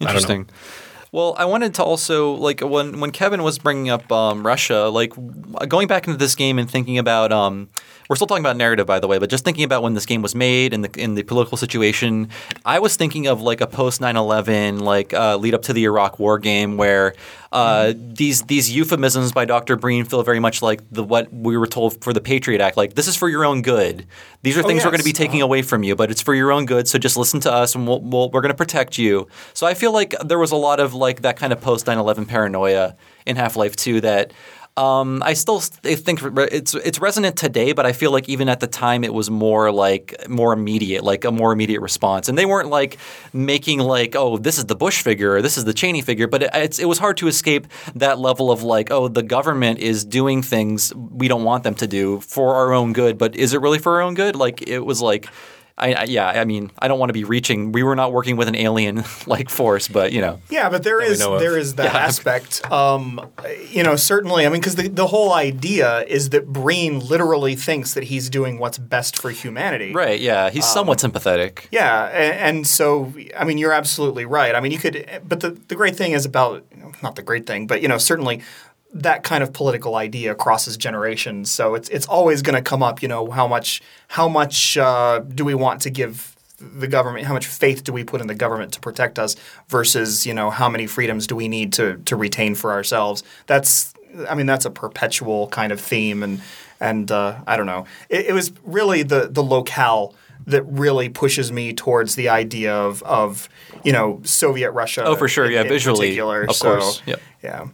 Interesting. 0.00 0.48
Well, 1.12 1.34
I 1.38 1.44
wanted 1.44 1.74
to 1.74 1.84
also 1.84 2.32
like 2.32 2.60
when 2.60 3.00
when 3.00 3.10
Kevin 3.10 3.42
was 3.42 3.58
bringing 3.58 3.90
up 3.90 4.10
um, 4.12 4.46
Russia, 4.46 4.88
like 4.88 5.12
going 5.68 5.88
back 5.88 6.06
into 6.06 6.18
this 6.18 6.34
game 6.34 6.58
and 6.58 6.70
thinking 6.70 6.98
about. 6.98 7.32
Um, 7.32 7.68
we're 8.10 8.16
still 8.16 8.26
talking 8.26 8.42
about 8.42 8.56
narrative, 8.56 8.88
by 8.88 8.98
the 8.98 9.06
way, 9.06 9.18
but 9.18 9.30
just 9.30 9.44
thinking 9.44 9.62
about 9.62 9.84
when 9.84 9.94
this 9.94 10.04
game 10.04 10.20
was 10.20 10.34
made 10.34 10.74
and 10.74 10.84
the 10.84 11.00
in 11.00 11.14
the 11.14 11.22
political 11.22 11.56
situation, 11.56 12.28
I 12.64 12.80
was 12.80 12.96
thinking 12.96 13.28
of 13.28 13.40
like 13.40 13.60
a 13.60 13.68
post 13.68 14.00
9/11, 14.00 14.80
like 14.80 15.14
uh, 15.14 15.36
lead 15.36 15.54
up 15.54 15.62
to 15.62 15.72
the 15.72 15.84
Iraq 15.84 16.18
War 16.18 16.40
game, 16.40 16.76
where 16.76 17.14
uh, 17.52 17.92
these 17.96 18.42
these 18.42 18.68
euphemisms 18.68 19.30
by 19.30 19.44
Dr. 19.44 19.76
Breen 19.76 20.04
feel 20.04 20.24
very 20.24 20.40
much 20.40 20.60
like 20.60 20.82
the 20.90 21.04
what 21.04 21.32
we 21.32 21.56
were 21.56 21.68
told 21.68 22.02
for 22.02 22.12
the 22.12 22.20
Patriot 22.20 22.60
Act. 22.60 22.76
Like 22.76 22.94
this 22.94 23.06
is 23.06 23.14
for 23.14 23.28
your 23.28 23.44
own 23.44 23.62
good. 23.62 24.08
These 24.42 24.58
are 24.58 24.64
things 24.64 24.84
we're 24.84 24.90
going 24.90 24.98
to 24.98 25.04
be 25.04 25.10
yes. 25.10 25.18
taking 25.18 25.40
away 25.40 25.62
from 25.62 25.84
you, 25.84 25.94
but 25.94 26.10
it's 26.10 26.20
for 26.20 26.34
your 26.34 26.50
own 26.50 26.66
good. 26.66 26.88
So 26.88 26.98
just 26.98 27.16
listen 27.16 27.38
to 27.40 27.52
us, 27.52 27.76
and 27.76 27.86
we'll, 27.86 28.00
we'll, 28.00 28.28
we're 28.30 28.40
going 28.40 28.50
to 28.50 28.56
protect 28.56 28.98
you. 28.98 29.28
So 29.54 29.68
I 29.68 29.74
feel 29.74 29.92
like 29.92 30.16
there 30.24 30.38
was 30.40 30.50
a 30.50 30.56
lot 30.56 30.80
of 30.80 30.94
like 30.94 31.22
that 31.22 31.36
kind 31.36 31.52
of 31.52 31.60
post 31.60 31.86
9/11 31.86 32.26
paranoia 32.26 32.96
in 33.24 33.36
Half 33.36 33.54
Life 33.54 33.76
2 33.76 34.00
that. 34.00 34.32
Um, 34.80 35.22
I 35.22 35.34
still 35.34 35.60
think 35.60 36.20
it's 36.22 36.74
it's 36.74 36.98
resonant 36.98 37.36
today, 37.36 37.72
but 37.72 37.84
I 37.84 37.92
feel 37.92 38.12
like 38.12 38.30
even 38.30 38.48
at 38.48 38.60
the 38.60 38.66
time 38.66 39.04
it 39.04 39.12
was 39.12 39.28
more 39.28 39.70
like 39.70 40.26
more 40.26 40.54
immediate, 40.54 41.04
like 41.04 41.26
a 41.26 41.30
more 41.30 41.52
immediate 41.52 41.82
response. 41.82 42.30
And 42.30 42.38
they 42.38 42.46
weren't 42.46 42.70
like 42.70 42.96
making 43.34 43.80
like, 43.80 44.16
oh, 44.16 44.38
this 44.38 44.56
is 44.56 44.64
the 44.64 44.76
Bush 44.76 45.02
figure, 45.02 45.34
or 45.34 45.42
this 45.42 45.58
is 45.58 45.66
the 45.66 45.74
Cheney 45.74 46.00
figure, 46.00 46.26
but 46.26 46.44
it, 46.44 46.78
it 46.78 46.86
was 46.86 46.98
hard 46.98 47.18
to 47.18 47.28
escape 47.28 47.66
that 47.94 48.18
level 48.18 48.50
of 48.50 48.62
like, 48.62 48.90
oh, 48.90 49.08
the 49.08 49.22
government 49.22 49.80
is 49.80 50.02
doing 50.02 50.40
things 50.40 50.94
we 50.94 51.28
don't 51.28 51.44
want 51.44 51.62
them 51.62 51.74
to 51.74 51.86
do 51.86 52.20
for 52.20 52.54
our 52.54 52.72
own 52.72 52.94
good, 52.94 53.18
but 53.18 53.36
is 53.36 53.52
it 53.52 53.60
really 53.60 53.78
for 53.78 53.96
our 53.96 54.00
own 54.00 54.14
good? 54.14 54.34
Like 54.34 54.66
it 54.66 54.80
was 54.80 55.02
like. 55.02 55.28
I, 55.80 55.92
I, 55.94 56.04
yeah, 56.04 56.28
I 56.28 56.44
mean, 56.44 56.70
I 56.78 56.86
don't 56.88 56.98
want 56.98 57.08
to 57.08 57.14
be 57.14 57.24
reaching. 57.24 57.72
We 57.72 57.82
were 57.82 57.96
not 57.96 58.12
working 58.12 58.36
with 58.36 58.48
an 58.48 58.54
alien 58.54 59.02
like 59.26 59.48
force, 59.48 59.88
but 59.88 60.12
you 60.12 60.20
know, 60.20 60.40
Yeah, 60.50 60.68
but 60.68 60.82
there 60.82 61.00
is 61.00 61.18
there 61.18 61.56
is 61.58 61.74
that 61.76 61.94
aspect. 61.94 62.70
Um, 62.70 63.20
you 63.70 63.82
know, 63.82 63.96
certainly. 63.96 64.46
I 64.46 64.50
mean, 64.50 64.60
because 64.60 64.76
the, 64.76 64.88
the 64.88 65.06
whole 65.06 65.32
idea 65.32 66.04
is 66.06 66.30
that 66.30 66.46
Breen 66.46 67.00
literally 67.00 67.56
thinks 67.56 67.94
that 67.94 68.04
he's 68.04 68.28
doing 68.28 68.58
what's 68.58 68.78
best 68.78 69.16
for 69.16 69.30
humanity. 69.30 69.92
right? 69.92 70.20
Yeah, 70.20 70.50
he's 70.50 70.66
somewhat 70.66 71.00
sympathetic. 71.00 71.68
Yeah, 71.70 72.04
and, 72.06 72.56
and 72.58 72.66
so 72.66 73.12
I 73.36 73.44
mean, 73.44 73.58
you're 73.58 73.72
absolutely 73.72 74.26
right. 74.26 74.54
I 74.54 74.60
mean, 74.60 74.72
you 74.72 74.78
could, 74.78 75.22
but 75.26 75.40
the 75.40 75.50
the 75.68 75.74
great 75.74 75.96
thing 75.96 76.12
is 76.12 76.24
about 76.26 76.64
not 77.02 77.16
the 77.16 77.22
great 77.22 77.46
thing, 77.46 77.66
but 77.66 77.80
you 77.80 77.88
know, 77.88 77.98
certainly 77.98 78.42
that 78.92 79.22
kind 79.22 79.42
of 79.42 79.52
political 79.52 79.94
idea 79.96 80.34
crosses 80.34 80.76
generations. 80.76 81.50
So 81.50 81.74
it's 81.74 81.88
it's 81.90 82.06
always 82.06 82.42
going 82.42 82.56
to 82.56 82.62
come 82.62 82.82
up. 82.82 83.02
You 83.02 83.08
know, 83.08 83.30
how 83.30 83.46
much 83.46 83.80
how 84.08 84.28
much 84.28 84.76
uh, 84.76 85.20
do 85.20 85.44
we 85.44 85.54
want 85.54 85.80
to 85.82 85.90
give 85.90 86.36
the 86.58 86.88
government? 86.88 87.26
How 87.26 87.32
much 87.34 87.46
faith 87.46 87.84
do 87.84 87.92
we 87.92 88.04
put 88.04 88.20
in 88.20 88.26
the 88.26 88.34
government 88.34 88.72
to 88.72 88.80
protect 88.80 89.18
us 89.18 89.36
versus 89.68 90.26
you 90.26 90.34
know 90.34 90.50
how 90.50 90.68
many 90.68 90.86
freedoms 90.86 91.26
do 91.26 91.36
we 91.36 91.48
need 91.48 91.72
to 91.74 91.96
to 92.04 92.16
retain 92.16 92.54
for 92.54 92.72
ourselves? 92.72 93.22
That's 93.46 93.94
I 94.28 94.34
mean, 94.34 94.46
that's 94.46 94.64
a 94.64 94.70
perpetual 94.70 95.46
kind 95.48 95.70
of 95.72 95.80
theme, 95.80 96.22
and 96.24 96.40
and 96.80 97.10
uh, 97.12 97.38
I 97.46 97.56
don't 97.56 97.66
know. 97.66 97.86
It, 98.08 98.26
it 98.26 98.32
was 98.32 98.50
really 98.64 99.02
the 99.04 99.28
the 99.30 99.42
locale 99.42 100.14
that 100.46 100.62
really 100.64 101.08
pushes 101.08 101.52
me 101.52 101.72
towards 101.72 102.16
the 102.16 102.28
idea 102.28 102.74
of 102.74 103.02
of 103.04 103.48
you 103.84 103.92
know 103.92 104.20
Soviet 104.24 104.72
Russia. 104.72 105.04
Oh, 105.04 105.14
for 105.14 105.28
sure. 105.28 105.44
in- 105.46 105.52
Yeah, 105.52 105.60
in 105.62 105.68
visually, 105.68 106.08
particular. 106.08 106.42
of 106.42 106.56
So, 106.56 106.72
course. 106.80 107.02
Yep. 107.06 107.20
Yeah. 107.44 107.66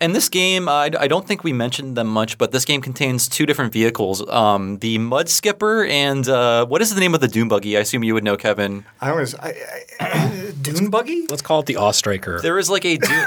And 0.00 0.14
this 0.14 0.28
game, 0.28 0.68
I, 0.68 0.90
I 0.98 1.08
don't 1.08 1.26
think 1.26 1.42
we 1.42 1.52
mentioned 1.52 1.96
them 1.96 2.06
much, 2.06 2.38
but 2.38 2.52
this 2.52 2.64
game 2.64 2.80
contains 2.80 3.28
two 3.28 3.46
different 3.46 3.72
vehicles: 3.72 4.26
um, 4.28 4.78
the 4.78 4.98
Mud 4.98 5.28
Skipper 5.28 5.84
and 5.84 6.28
uh, 6.28 6.66
what 6.66 6.80
is 6.80 6.94
the 6.94 7.00
name 7.00 7.14
of 7.14 7.20
the 7.20 7.26
Doom 7.26 7.48
Buggy? 7.48 7.76
I 7.76 7.80
assume 7.80 8.04
you 8.04 8.14
would 8.14 8.22
know, 8.22 8.36
Kevin. 8.36 8.84
I 9.00 9.10
always 9.10 9.34
I, 9.34 9.54
I, 9.98 10.52
Dune 10.62 10.90
buggy. 10.90 11.26
Let's 11.28 11.42
call 11.42 11.60
it 11.60 11.66
the 11.66 11.76
Ostriker. 11.76 12.40
There 12.40 12.58
is 12.58 12.70
like 12.70 12.84
a 12.84 12.96
Doom. 12.96 13.10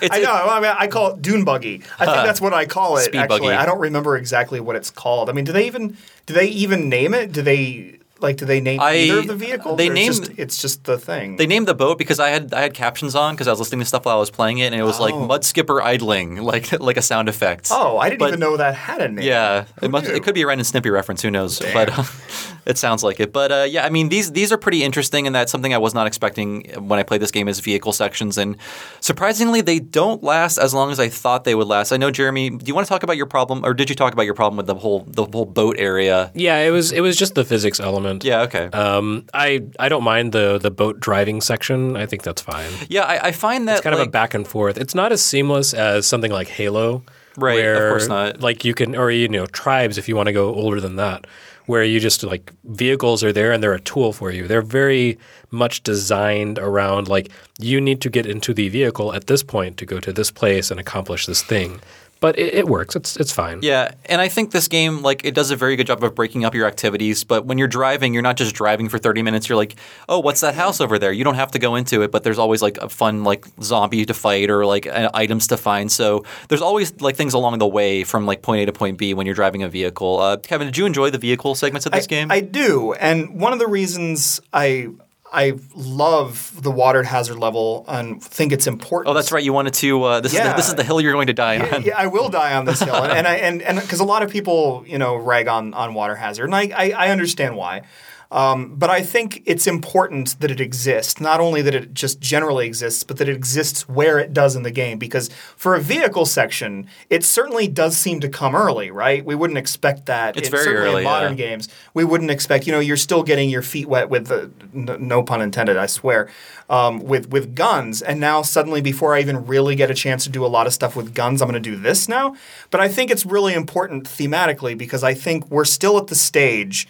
it's, 0.00 0.08
I 0.10 0.20
know. 0.22 0.32
I 0.32 0.60
mean, 0.60 0.74
I 0.78 0.86
call 0.86 1.14
it 1.14 1.22
Dune 1.22 1.44
buggy. 1.44 1.82
I 1.98 2.06
think 2.06 2.26
that's 2.26 2.40
what 2.40 2.54
I 2.54 2.64
call 2.64 2.96
it. 2.96 3.04
Speed 3.04 3.18
actually, 3.18 3.40
buggy. 3.40 3.52
I 3.52 3.66
don't 3.66 3.80
remember 3.80 4.16
exactly 4.16 4.60
what 4.60 4.76
it's 4.76 4.90
called. 4.90 5.28
I 5.28 5.32
mean, 5.32 5.44
do 5.44 5.52
they 5.52 5.66
even 5.66 5.96
do 6.24 6.32
they 6.32 6.46
even 6.46 6.88
name 6.88 7.12
it? 7.12 7.32
Do 7.32 7.42
they 7.42 7.97
like 8.20 8.36
do 8.36 8.44
they 8.44 8.60
name 8.60 8.80
I- 8.80 8.94
either 8.94 9.18
of 9.20 9.26
the 9.28 9.34
vehicles? 9.36 9.76
they 9.78 9.88
or 9.88 9.92
it's 9.92 10.00
named- 10.00 10.26
just, 10.28 10.38
it's 10.38 10.56
just 10.62 10.84
the 10.84 10.98
thing. 10.98 11.36
They 11.36 11.46
named 11.46 11.68
the 11.68 11.74
boat 11.74 11.98
because 11.98 12.18
I 12.20 12.30
had 12.30 12.52
I 12.52 12.60
had 12.60 12.74
captions 12.74 13.14
on 13.14 13.34
because 13.34 13.46
I 13.48 13.50
was 13.50 13.58
listening 13.60 13.80
to 13.80 13.86
stuff 13.86 14.04
while 14.04 14.16
I 14.16 14.20
was 14.20 14.30
playing 14.30 14.58
it, 14.58 14.66
and 14.72 14.74
it 14.74 14.82
was 14.84 14.98
like 15.00 15.14
Oh. 15.14 15.26
Mud 15.26 15.44
Skipper 15.44 15.80
idling, 15.82 16.36
like 16.42 16.78
like 16.80 16.96
a 16.96 17.02
sound 17.02 17.28
effect. 17.28 17.68
oh, 17.70 17.98
I 17.98 18.08
didn't 18.10 18.20
But- 18.20 18.28
even 18.28 18.40
know 18.40 18.56
that 18.56 18.74
had 18.74 19.00
a 19.00 19.08
name. 19.08 19.24
Yeah, 19.26 19.64
Who 19.80 19.86
it, 19.86 19.90
must, 19.90 20.06
knew? 20.08 20.14
it 20.14 20.22
could 20.22 20.34
be 20.34 20.42
a 20.42 20.46
Ren 20.46 20.58
and 20.58 20.66
Stimpy 20.66 20.92
reference. 20.92 21.22
Who 21.22 21.30
knows? 21.30 21.58
But 21.60 21.96
uh, 21.98 22.04
it 22.68 22.76
sounds 22.76 23.02
like 23.02 23.18
it. 23.18 23.32
But 23.32 23.50
uh, 23.50 23.66
yeah, 23.68 23.84
I 23.84 23.88
mean 23.88 24.10
these 24.10 24.30
these 24.32 24.52
are 24.52 24.58
pretty 24.58 24.84
interesting, 24.84 25.26
and 25.26 25.34
that's 25.34 25.50
something 25.50 25.72
I 25.74 25.78
was 25.78 25.94
not 25.94 26.06
expecting 26.06 26.64
when 26.86 26.98
I 26.98 27.02
played 27.02 27.22
this 27.22 27.30
game 27.30 27.48
is 27.48 27.58
vehicle 27.60 27.92
sections. 27.92 28.36
And 28.36 28.56
surprisingly, 29.00 29.62
they 29.62 29.78
don't 29.78 30.22
last 30.22 30.58
as 30.58 30.74
long 30.74 30.92
as 30.92 31.00
I 31.00 31.08
thought 31.08 31.44
they 31.44 31.54
would 31.54 31.66
last. 31.66 31.92
I 31.92 31.96
know, 31.96 32.10
Jeremy. 32.10 32.50
Do 32.50 32.64
you 32.66 32.74
want 32.74 32.86
to 32.86 32.88
talk 32.88 33.02
about 33.02 33.16
your 33.16 33.26
problem, 33.26 33.64
or 33.64 33.72
did 33.72 33.88
you 33.88 33.96
talk 33.96 34.12
about 34.12 34.26
your 34.26 34.34
problem 34.34 34.58
with 34.58 34.66
the 34.66 34.74
whole 34.74 35.04
the 35.06 35.24
whole 35.24 35.46
boat 35.46 35.76
area? 35.78 36.30
yeah, 36.34 36.58
it 36.58 36.70
was 36.70 36.92
it 36.92 37.00
was 37.00 37.16
just 37.16 37.34
the 37.34 37.44
physics 37.44 37.80
element. 37.80 38.22
Yeah. 38.22 38.42
Okay. 38.42 38.66
Um, 38.66 39.24
I 39.32 39.62
I 39.80 39.88
don't 39.88 40.04
mind 40.04 40.32
the 40.32 40.58
the 40.58 40.70
boat 40.70 41.00
driving 41.00 41.40
section. 41.40 41.96
I 41.96 42.04
think 42.04 42.22
that's 42.22 42.42
fine. 42.42 42.70
yeah, 42.88 43.02
I, 43.04 43.28
I 43.28 43.32
find 43.32 43.66
that 43.68 43.78
It's 43.78 43.82
kind 43.82 43.94
of 43.94 44.06
a 44.06 44.10
back 44.10 44.34
and 44.34 44.46
forth. 44.46 44.76
It's 44.76 44.94
not 44.94 45.10
as 45.10 45.22
seamless 45.22 45.72
as 45.72 46.06
something 46.06 46.30
like 46.30 46.48
Halo, 46.48 47.02
Right, 47.38 47.64
of 47.64 47.90
course 47.90 48.08
not. 48.08 48.40
Like 48.40 48.64
you 48.64 48.74
can, 48.74 48.96
or 48.96 49.10
you 49.10 49.28
know, 49.28 49.46
tribes 49.46 49.96
if 49.98 50.08
you 50.08 50.16
want 50.16 50.26
to 50.26 50.32
go 50.32 50.54
older 50.54 50.80
than 50.80 50.96
that, 50.96 51.26
where 51.68 51.84
you 51.84 52.00
just 52.00 52.24
like 52.24 52.50
vehicles 52.64 53.22
are 53.22 53.32
there 53.32 53.52
and 53.52 53.62
they're 53.62 53.74
a 53.74 53.80
tool 53.80 54.14
for 54.14 54.32
you. 54.32 54.48
They're 54.48 54.62
very 54.62 55.18
much 55.50 55.82
designed 55.82 56.58
around 56.58 57.08
like 57.08 57.28
you 57.58 57.78
need 57.78 58.00
to 58.00 58.08
get 58.08 58.24
into 58.24 58.54
the 58.54 58.70
vehicle 58.70 59.12
at 59.12 59.26
this 59.26 59.42
point 59.42 59.76
to 59.76 59.84
go 59.84 60.00
to 60.00 60.10
this 60.10 60.30
place 60.30 60.70
and 60.70 60.80
accomplish 60.80 61.26
this 61.26 61.42
thing. 61.42 61.78
But 62.20 62.38
it, 62.38 62.54
it 62.54 62.68
works. 62.68 62.96
It's 62.96 63.16
it's 63.16 63.32
fine. 63.32 63.60
Yeah, 63.62 63.92
and 64.06 64.20
I 64.20 64.28
think 64.28 64.50
this 64.50 64.66
game 64.66 65.02
like 65.02 65.24
it 65.24 65.34
does 65.34 65.50
a 65.50 65.56
very 65.56 65.76
good 65.76 65.86
job 65.86 66.02
of 66.02 66.14
breaking 66.14 66.44
up 66.44 66.54
your 66.54 66.66
activities. 66.66 67.24
But 67.24 67.46
when 67.46 67.58
you're 67.58 67.68
driving, 67.68 68.12
you're 68.12 68.22
not 68.22 68.36
just 68.36 68.54
driving 68.54 68.88
for 68.88 68.98
30 68.98 69.22
minutes. 69.22 69.48
You're 69.48 69.56
like, 69.56 69.76
oh, 70.08 70.18
what's 70.18 70.40
that 70.40 70.54
house 70.54 70.80
over 70.80 70.98
there? 70.98 71.12
You 71.12 71.22
don't 71.22 71.36
have 71.36 71.52
to 71.52 71.58
go 71.58 71.76
into 71.76 72.02
it, 72.02 72.10
but 72.10 72.24
there's 72.24 72.38
always 72.38 72.60
like 72.60 72.78
a 72.78 72.88
fun 72.88 73.24
like 73.24 73.46
zombie 73.62 74.04
to 74.04 74.14
fight 74.14 74.50
or 74.50 74.66
like 74.66 74.86
uh, 74.86 75.10
items 75.14 75.46
to 75.48 75.56
find. 75.56 75.90
So 75.92 76.24
there's 76.48 76.62
always 76.62 77.00
like 77.00 77.16
things 77.16 77.34
along 77.34 77.58
the 77.58 77.68
way 77.68 78.04
from 78.04 78.26
like 78.26 78.42
point 78.42 78.62
A 78.62 78.66
to 78.66 78.72
point 78.72 78.98
B 78.98 79.14
when 79.14 79.26
you're 79.26 79.34
driving 79.34 79.62
a 79.62 79.68
vehicle. 79.68 80.18
Uh, 80.18 80.36
Kevin, 80.38 80.66
did 80.66 80.76
you 80.76 80.86
enjoy 80.86 81.10
the 81.10 81.18
vehicle 81.18 81.54
segments 81.54 81.86
of 81.86 81.92
this 81.92 82.06
I, 82.06 82.08
game? 82.08 82.30
I 82.30 82.40
do, 82.40 82.94
and 82.94 83.40
one 83.40 83.52
of 83.52 83.58
the 83.58 83.68
reasons 83.68 84.40
I 84.52 84.88
I 85.32 85.54
love 85.74 86.52
the 86.62 86.70
water 86.70 87.02
hazard 87.02 87.38
level 87.38 87.84
and 87.88 88.22
think 88.22 88.52
it's 88.52 88.66
important. 88.66 89.10
oh, 89.10 89.14
that's 89.14 89.30
right. 89.30 89.42
You 89.44 89.52
wanted 89.52 89.74
to. 89.74 90.02
Uh, 90.02 90.20
this 90.20 90.32
is 90.32 90.40
the, 90.40 90.52
this 90.54 90.68
is 90.68 90.74
the 90.74 90.84
hill 90.84 91.00
you're 91.00 91.12
going 91.12 91.26
to 91.26 91.32
die 91.34 91.54
Yeah, 91.54 91.74
on. 91.76 91.82
yeah, 91.82 91.98
I 91.98 92.06
will 92.06 92.28
die 92.30 92.54
on 92.54 92.64
this 92.64 92.80
hill, 92.80 92.94
and, 92.94 93.12
and 93.12 93.26
I 93.28 93.34
and 93.36 93.60
and 93.62 93.80
because 93.80 94.00
a 94.00 94.04
lot 94.04 94.22
of 94.22 94.30
people 94.30 94.84
you 94.86 94.98
know 94.98 95.16
rag 95.16 95.46
on 95.48 95.74
on 95.74 95.92
water 95.94 96.14
hazard, 96.16 96.44
and 96.44 96.54
I 96.54 96.70
I, 96.74 96.90
I 96.90 97.10
understand 97.10 97.56
why. 97.56 97.82
Um, 98.30 98.74
but 98.76 98.90
I 98.90 99.02
think 99.02 99.42
it's 99.46 99.66
important 99.66 100.38
that 100.40 100.50
it 100.50 100.60
exists. 100.60 101.20
Not 101.20 101.40
only 101.40 101.62
that 101.62 101.74
it 101.74 101.94
just 101.94 102.20
generally 102.20 102.66
exists, 102.66 103.02
but 103.02 103.16
that 103.16 103.28
it 103.28 103.34
exists 103.34 103.88
where 103.88 104.18
it 104.18 104.34
does 104.34 104.54
in 104.54 104.64
the 104.64 104.70
game. 104.70 104.98
Because 104.98 105.30
for 105.56 105.74
a 105.74 105.80
vehicle 105.80 106.26
section, 106.26 106.88
it 107.08 107.24
certainly 107.24 107.68
does 107.68 107.96
seem 107.96 108.20
to 108.20 108.28
come 108.28 108.54
early, 108.54 108.90
right? 108.90 109.24
We 109.24 109.34
wouldn't 109.34 109.58
expect 109.58 110.06
that. 110.06 110.36
It's 110.36 110.48
in- 110.48 110.52
very 110.52 110.64
certainly 110.64 110.88
early, 110.90 111.02
in 111.02 111.04
modern 111.04 111.38
yeah. 111.38 111.46
games. 111.46 111.68
We 111.94 112.04
wouldn't 112.04 112.30
expect. 112.30 112.66
You 112.66 112.72
know, 112.72 112.80
you're 112.80 112.98
still 112.98 113.22
getting 113.22 113.48
your 113.48 113.62
feet 113.62 113.88
wet 113.88 114.10
with 114.10 114.26
the 114.26 114.50
no 114.74 115.22
pun 115.22 115.40
intended. 115.40 115.76
I 115.76 115.86
swear. 115.86 116.28
Um, 116.68 116.98
with 116.98 117.30
with 117.30 117.54
guns, 117.54 118.02
and 118.02 118.20
now 118.20 118.42
suddenly, 118.42 118.82
before 118.82 119.14
I 119.14 119.20
even 119.20 119.46
really 119.46 119.74
get 119.74 119.90
a 119.90 119.94
chance 119.94 120.24
to 120.24 120.30
do 120.30 120.44
a 120.44 120.48
lot 120.48 120.66
of 120.66 120.74
stuff 120.74 120.94
with 120.94 121.14
guns, 121.14 121.40
I'm 121.40 121.48
going 121.48 121.62
to 121.62 121.70
do 121.70 121.76
this 121.76 122.10
now. 122.10 122.36
But 122.70 122.82
I 122.82 122.88
think 122.88 123.10
it's 123.10 123.24
really 123.24 123.54
important 123.54 124.04
thematically 124.04 124.76
because 124.76 125.02
I 125.02 125.14
think 125.14 125.50
we're 125.50 125.64
still 125.64 125.96
at 125.96 126.08
the 126.08 126.14
stage 126.14 126.86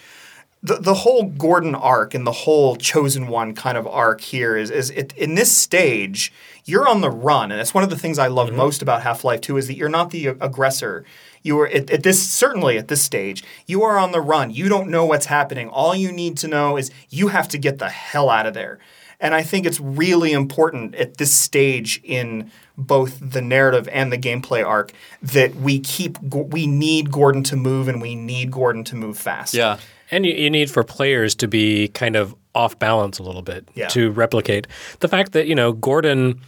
the, 0.62 0.76
the 0.76 0.94
whole 0.94 1.24
Gordon 1.24 1.74
arc 1.74 2.14
and 2.14 2.26
the 2.26 2.32
whole 2.32 2.76
chosen 2.76 3.28
one 3.28 3.54
kind 3.54 3.78
of 3.78 3.86
arc 3.86 4.20
here 4.20 4.56
is 4.56 4.70
is 4.70 4.90
it, 4.90 5.12
in 5.16 5.34
this 5.34 5.54
stage 5.54 6.32
you're 6.64 6.88
on 6.88 7.00
the 7.00 7.10
run 7.10 7.52
and 7.52 7.60
it's 7.60 7.72
one 7.72 7.84
of 7.84 7.90
the 7.90 7.98
things 7.98 8.18
I 8.18 8.26
love 8.26 8.48
mm-hmm. 8.48 8.56
most 8.56 8.82
about 8.82 9.02
Half 9.02 9.24
Life 9.24 9.40
Two 9.40 9.56
is 9.56 9.68
that 9.68 9.76
you're 9.76 9.88
not 9.88 10.10
the 10.10 10.26
aggressor. 10.26 11.04
You 11.42 11.58
are 11.60 11.68
at, 11.68 11.90
at 11.90 12.02
this 12.02 12.28
certainly 12.28 12.76
at 12.76 12.88
this 12.88 13.02
stage 13.02 13.44
you 13.66 13.82
are 13.82 13.98
on 13.98 14.12
the 14.12 14.20
run. 14.20 14.50
You 14.50 14.68
don't 14.68 14.88
know 14.88 15.04
what's 15.06 15.26
happening. 15.26 15.68
All 15.68 15.94
you 15.94 16.10
need 16.10 16.36
to 16.38 16.48
know 16.48 16.76
is 16.76 16.90
you 17.08 17.28
have 17.28 17.48
to 17.48 17.58
get 17.58 17.78
the 17.78 17.88
hell 17.88 18.28
out 18.28 18.46
of 18.46 18.54
there. 18.54 18.78
And 19.20 19.34
I 19.34 19.42
think 19.42 19.66
it's 19.66 19.80
really 19.80 20.32
important 20.32 20.94
at 20.94 21.16
this 21.16 21.32
stage 21.32 22.00
in 22.04 22.50
both 22.76 23.18
the 23.20 23.42
narrative 23.42 23.88
and 23.92 24.12
the 24.12 24.18
gameplay 24.18 24.64
arc 24.64 24.92
that 25.22 25.56
we 25.56 25.80
keep 25.80 26.18
we 26.20 26.66
need 26.66 27.10
Gordon 27.10 27.42
to 27.44 27.56
move 27.56 27.88
and 27.88 28.00
we 28.00 28.14
need 28.14 28.50
Gordon 28.50 28.84
to 28.84 28.96
move 28.96 29.18
fast. 29.18 29.54
Yeah. 29.54 29.78
And 30.10 30.24
you, 30.24 30.32
you 30.32 30.50
need 30.50 30.70
for 30.70 30.82
players 30.84 31.34
to 31.36 31.48
be 31.48 31.88
kind 31.88 32.16
of 32.16 32.34
off 32.54 32.78
balance 32.78 33.18
a 33.18 33.22
little 33.22 33.42
bit 33.42 33.68
Yeah. 33.74 33.88
to 33.88 34.10
replicate 34.10 34.66
the 35.00 35.08
fact 35.08 35.32
that, 35.32 35.46
you 35.46 35.54
know, 35.54 35.72
Gordon 35.72 36.40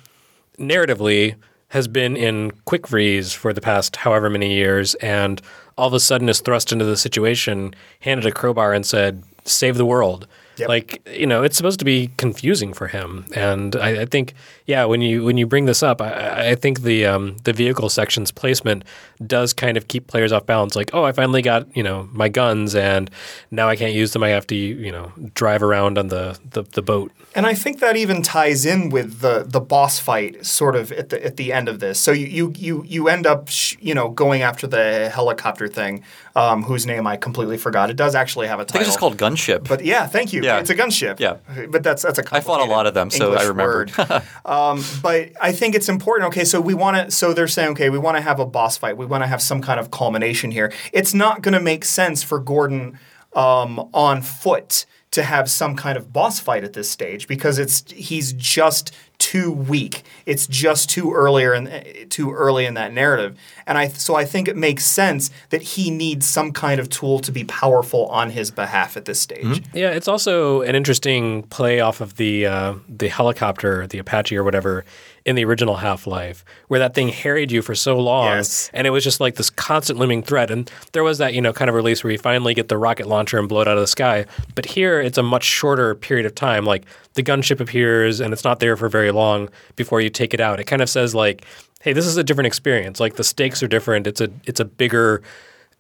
narratively 0.58 1.34
has 1.68 1.86
been 1.88 2.16
in 2.16 2.50
quick 2.64 2.86
freeze 2.88 3.32
for 3.32 3.52
the 3.52 3.61
past 3.61 3.96
however 3.96 4.28
many 4.28 4.52
years 4.54 4.94
and 4.96 5.40
all 5.78 5.86
of 5.88 5.94
a 5.94 6.00
sudden 6.00 6.28
is 6.28 6.40
thrust 6.40 6.72
into 6.72 6.84
the 6.84 6.96
situation, 6.96 7.74
handed 8.00 8.26
a 8.26 8.32
crowbar 8.32 8.72
and 8.72 8.84
said, 8.84 9.22
save 9.44 9.76
the 9.76 9.86
world. 9.86 10.26
Yep. 10.61 10.68
Like 10.68 11.08
you 11.11 11.26
know, 11.26 11.42
it's 11.42 11.56
supposed 11.56 11.78
to 11.78 11.84
be 11.84 12.11
confusing 12.16 12.72
for 12.72 12.86
him, 12.86 13.24
and 13.34 13.74
I, 13.76 14.02
I 14.02 14.04
think 14.04 14.34
yeah, 14.66 14.84
when 14.84 15.00
you 15.00 15.24
when 15.24 15.38
you 15.38 15.46
bring 15.46 15.64
this 15.64 15.82
up, 15.82 16.00
I, 16.00 16.50
I 16.50 16.54
think 16.54 16.82
the 16.82 17.06
um, 17.06 17.36
the 17.44 17.52
vehicle 17.52 17.88
section's 17.88 18.30
placement 18.30 18.84
does 19.26 19.52
kind 19.52 19.76
of 19.76 19.88
keep 19.88 20.06
players 20.06 20.32
off 20.32 20.46
balance. 20.46 20.76
Like 20.76 20.90
oh, 20.92 21.04
I 21.04 21.12
finally 21.12 21.42
got 21.42 21.74
you 21.76 21.82
know 21.82 22.08
my 22.12 22.28
guns, 22.28 22.74
and 22.74 23.11
now 23.50 23.68
I 23.68 23.76
can't 23.76 23.94
use 23.94 24.12
them. 24.12 24.22
I 24.22 24.28
have 24.28 24.46
to 24.48 24.54
you 24.54 24.92
know 24.92 25.12
drive 25.34 25.62
around 25.62 25.98
on 25.98 26.08
the 26.08 26.38
the, 26.50 26.62
the 26.62 26.82
boat. 26.82 27.11
And 27.34 27.46
I 27.46 27.54
think 27.54 27.78
that 27.80 27.96
even 27.96 28.22
ties 28.22 28.66
in 28.66 28.90
with 28.90 29.20
the 29.20 29.44
the 29.46 29.61
boss 29.61 29.98
fight, 29.98 30.44
sort 30.44 30.76
of 30.76 30.92
at 30.92 31.08
the 31.08 31.24
at 31.24 31.36
the 31.36 31.52
end 31.52 31.68
of 31.68 31.80
this. 31.80 31.98
So 31.98 32.12
you 32.12 32.26
you 32.26 32.52
you, 32.56 32.84
you 32.86 33.08
end 33.08 33.26
up 33.26 33.48
sh- 33.48 33.76
you 33.80 33.94
know 33.94 34.08
going 34.11 34.42
after 34.42 34.66
the 34.66 35.08
helicopter 35.11 35.68
thing, 35.68 36.02
um, 36.34 36.64
whose 36.64 36.86
name 36.86 37.06
I 37.06 37.16
completely 37.16 37.56
forgot. 37.56 37.88
It 37.88 37.96
does 37.96 38.14
actually 38.14 38.48
have 38.48 38.61
a 38.61 38.64
title. 38.64 38.80
I 38.80 38.84
think 38.84 38.88
it's 38.88 39.00
called 39.00 39.16
Gunship. 39.16 39.68
But 39.68 39.84
yeah, 39.84 40.06
thank 40.06 40.32
you. 40.32 40.42
Yeah. 40.42 40.49
It's 40.59 40.70
a 40.70 40.74
gunship. 40.74 41.20
Yeah. 41.20 41.36
But 41.68 41.82
that's 41.82 42.03
that's 42.03 42.18
a 42.18 42.24
I 42.34 42.40
fought 42.40 42.61
a 42.61 42.70
lot 42.70 42.86
of 42.86 42.94
them, 42.94 43.11
so 43.11 43.26
I 43.26 43.42
English 43.42 43.48
remembered. 43.48 43.96
word. 43.96 44.22
um, 44.44 44.84
but 45.03 45.30
I 45.40 45.53
think 45.53 45.74
it's 45.74 45.88
important. 45.88 46.28
Okay, 46.28 46.44
so 46.44 46.61
we 46.61 46.74
want 46.74 46.96
to. 46.96 47.11
So 47.11 47.32
they're 47.32 47.48
saying, 47.48 47.70
okay, 47.70 47.90
we 47.90 47.98
want 47.98 48.16
to 48.16 48.20
have 48.20 48.40
a 48.40 48.46
boss 48.46 48.76
fight. 48.76 48.96
We 48.96 49.07
want 49.07 49.22
to 49.22 49.28
have 49.28 49.40
some 49.42 49.62
kind 49.62 49.78
of 49.78 49.90
culmination 49.90 50.51
here. 50.51 50.72
It's 50.92 51.14
not 51.14 51.42
going 51.42 51.55
to 51.55 51.61
make 51.61 51.84
sense 51.84 52.22
for 52.22 52.38
Gordon 52.38 52.98
um, 53.34 53.88
on 53.94 54.22
foot 54.22 54.86
to 55.12 55.22
have 55.22 55.51
some 55.51 55.76
kind 55.76 55.96
of 55.96 56.12
boss 56.12 56.38
fight 56.38 56.64
at 56.64 56.72
this 56.72 56.90
stage 56.90 57.26
because 57.26 57.59
it's 57.59 57.90
he's 57.90 58.32
just 58.32 58.92
too 59.20 59.52
weak. 59.52 60.02
It's 60.26 60.46
just 60.48 60.90
too 60.90 61.12
earlier 61.12 61.52
and 61.52 62.10
too 62.10 62.32
early 62.32 62.66
in 62.66 62.74
that 62.74 62.92
narrative. 62.92 63.38
And 63.66 63.78
I 63.78 63.88
so 63.88 64.16
I 64.16 64.24
think 64.24 64.48
it 64.48 64.56
makes 64.56 64.84
sense 64.84 65.30
that 65.50 65.62
he 65.62 65.90
needs 65.90 66.26
some 66.26 66.50
kind 66.52 66.80
of 66.80 66.88
tool 66.88 67.20
to 67.20 67.30
be 67.30 67.44
powerful 67.44 68.06
on 68.06 68.30
his 68.30 68.50
behalf 68.50 68.96
at 68.96 69.04
this 69.04 69.20
stage. 69.20 69.62
Yeah, 69.72 69.90
it's 69.90 70.08
also 70.08 70.62
an 70.62 70.74
interesting 70.74 71.44
play 71.44 71.80
off 71.80 72.00
of 72.00 72.16
the 72.16 72.46
uh, 72.46 72.74
the 72.88 73.08
helicopter, 73.08 73.86
the 73.86 73.98
Apache 73.98 74.36
or 74.36 74.42
whatever, 74.42 74.84
in 75.24 75.36
the 75.36 75.44
original 75.44 75.76
Half 75.76 76.06
Life, 76.06 76.44
where 76.68 76.80
that 76.80 76.94
thing 76.94 77.08
harried 77.08 77.52
you 77.52 77.62
for 77.62 77.74
so 77.74 77.98
long, 77.98 78.26
Yes. 78.26 78.70
and 78.72 78.86
it 78.86 78.90
was 78.90 79.04
just 79.04 79.20
like 79.20 79.34
this 79.34 79.50
constant 79.50 79.98
looming 79.98 80.22
threat. 80.22 80.50
And 80.50 80.70
there 80.92 81.04
was 81.04 81.18
that 81.18 81.34
you 81.34 81.40
know 81.40 81.52
kind 81.52 81.68
of 81.68 81.74
release 81.74 82.02
where 82.02 82.10
you 82.10 82.18
finally 82.18 82.54
get 82.54 82.68
the 82.68 82.78
rocket 82.78 83.06
launcher 83.06 83.38
and 83.38 83.48
blow 83.48 83.60
it 83.60 83.68
out 83.68 83.76
of 83.76 83.82
the 83.82 83.86
sky. 83.86 84.24
But 84.54 84.66
here, 84.66 85.00
it's 85.00 85.18
a 85.18 85.22
much 85.22 85.44
shorter 85.44 85.94
period 85.94 86.26
of 86.26 86.34
time. 86.34 86.64
Like 86.64 86.84
the 87.14 87.22
gunship 87.22 87.60
appears, 87.60 88.20
and 88.20 88.32
it's 88.32 88.44
not 88.44 88.60
there 88.60 88.76
for 88.76 88.88
very 88.88 89.10
long 89.10 89.48
before 89.76 90.00
you 90.00 90.10
take 90.10 90.32
it 90.32 90.40
out. 90.40 90.58
It 90.60 90.64
kind 90.64 90.80
of 90.82 90.88
says 90.88 91.14
like, 91.14 91.44
"Hey, 91.80 91.92
this 91.92 92.06
is 92.06 92.16
a 92.16 92.24
different 92.24 92.46
experience. 92.46 93.00
Like 93.00 93.16
the 93.16 93.24
stakes 93.24 93.62
are 93.62 93.68
different. 93.68 94.06
It's 94.06 94.20
a 94.20 94.30
it's 94.46 94.60
a 94.60 94.64
bigger." 94.64 95.22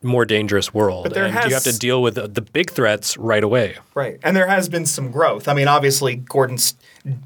More 0.02 0.24
dangerous 0.24 0.72
world, 0.72 1.04
But 1.04 1.14
there 1.14 1.26
and 1.26 1.34
you 1.34 1.54
have 1.54 1.62
to 1.64 1.78
deal 1.78 2.00
with 2.00 2.14
the, 2.14 2.26
the 2.26 2.40
big 2.40 2.70
threats 2.70 3.18
right 3.18 3.44
away. 3.44 3.76
Right. 3.94 4.18
And 4.22 4.34
there 4.34 4.46
has 4.46 4.66
been 4.66 4.86
some 4.86 5.10
growth. 5.10 5.46
I 5.46 5.52
mean, 5.52 5.68
obviously, 5.68 6.16
Gordon 6.16 6.56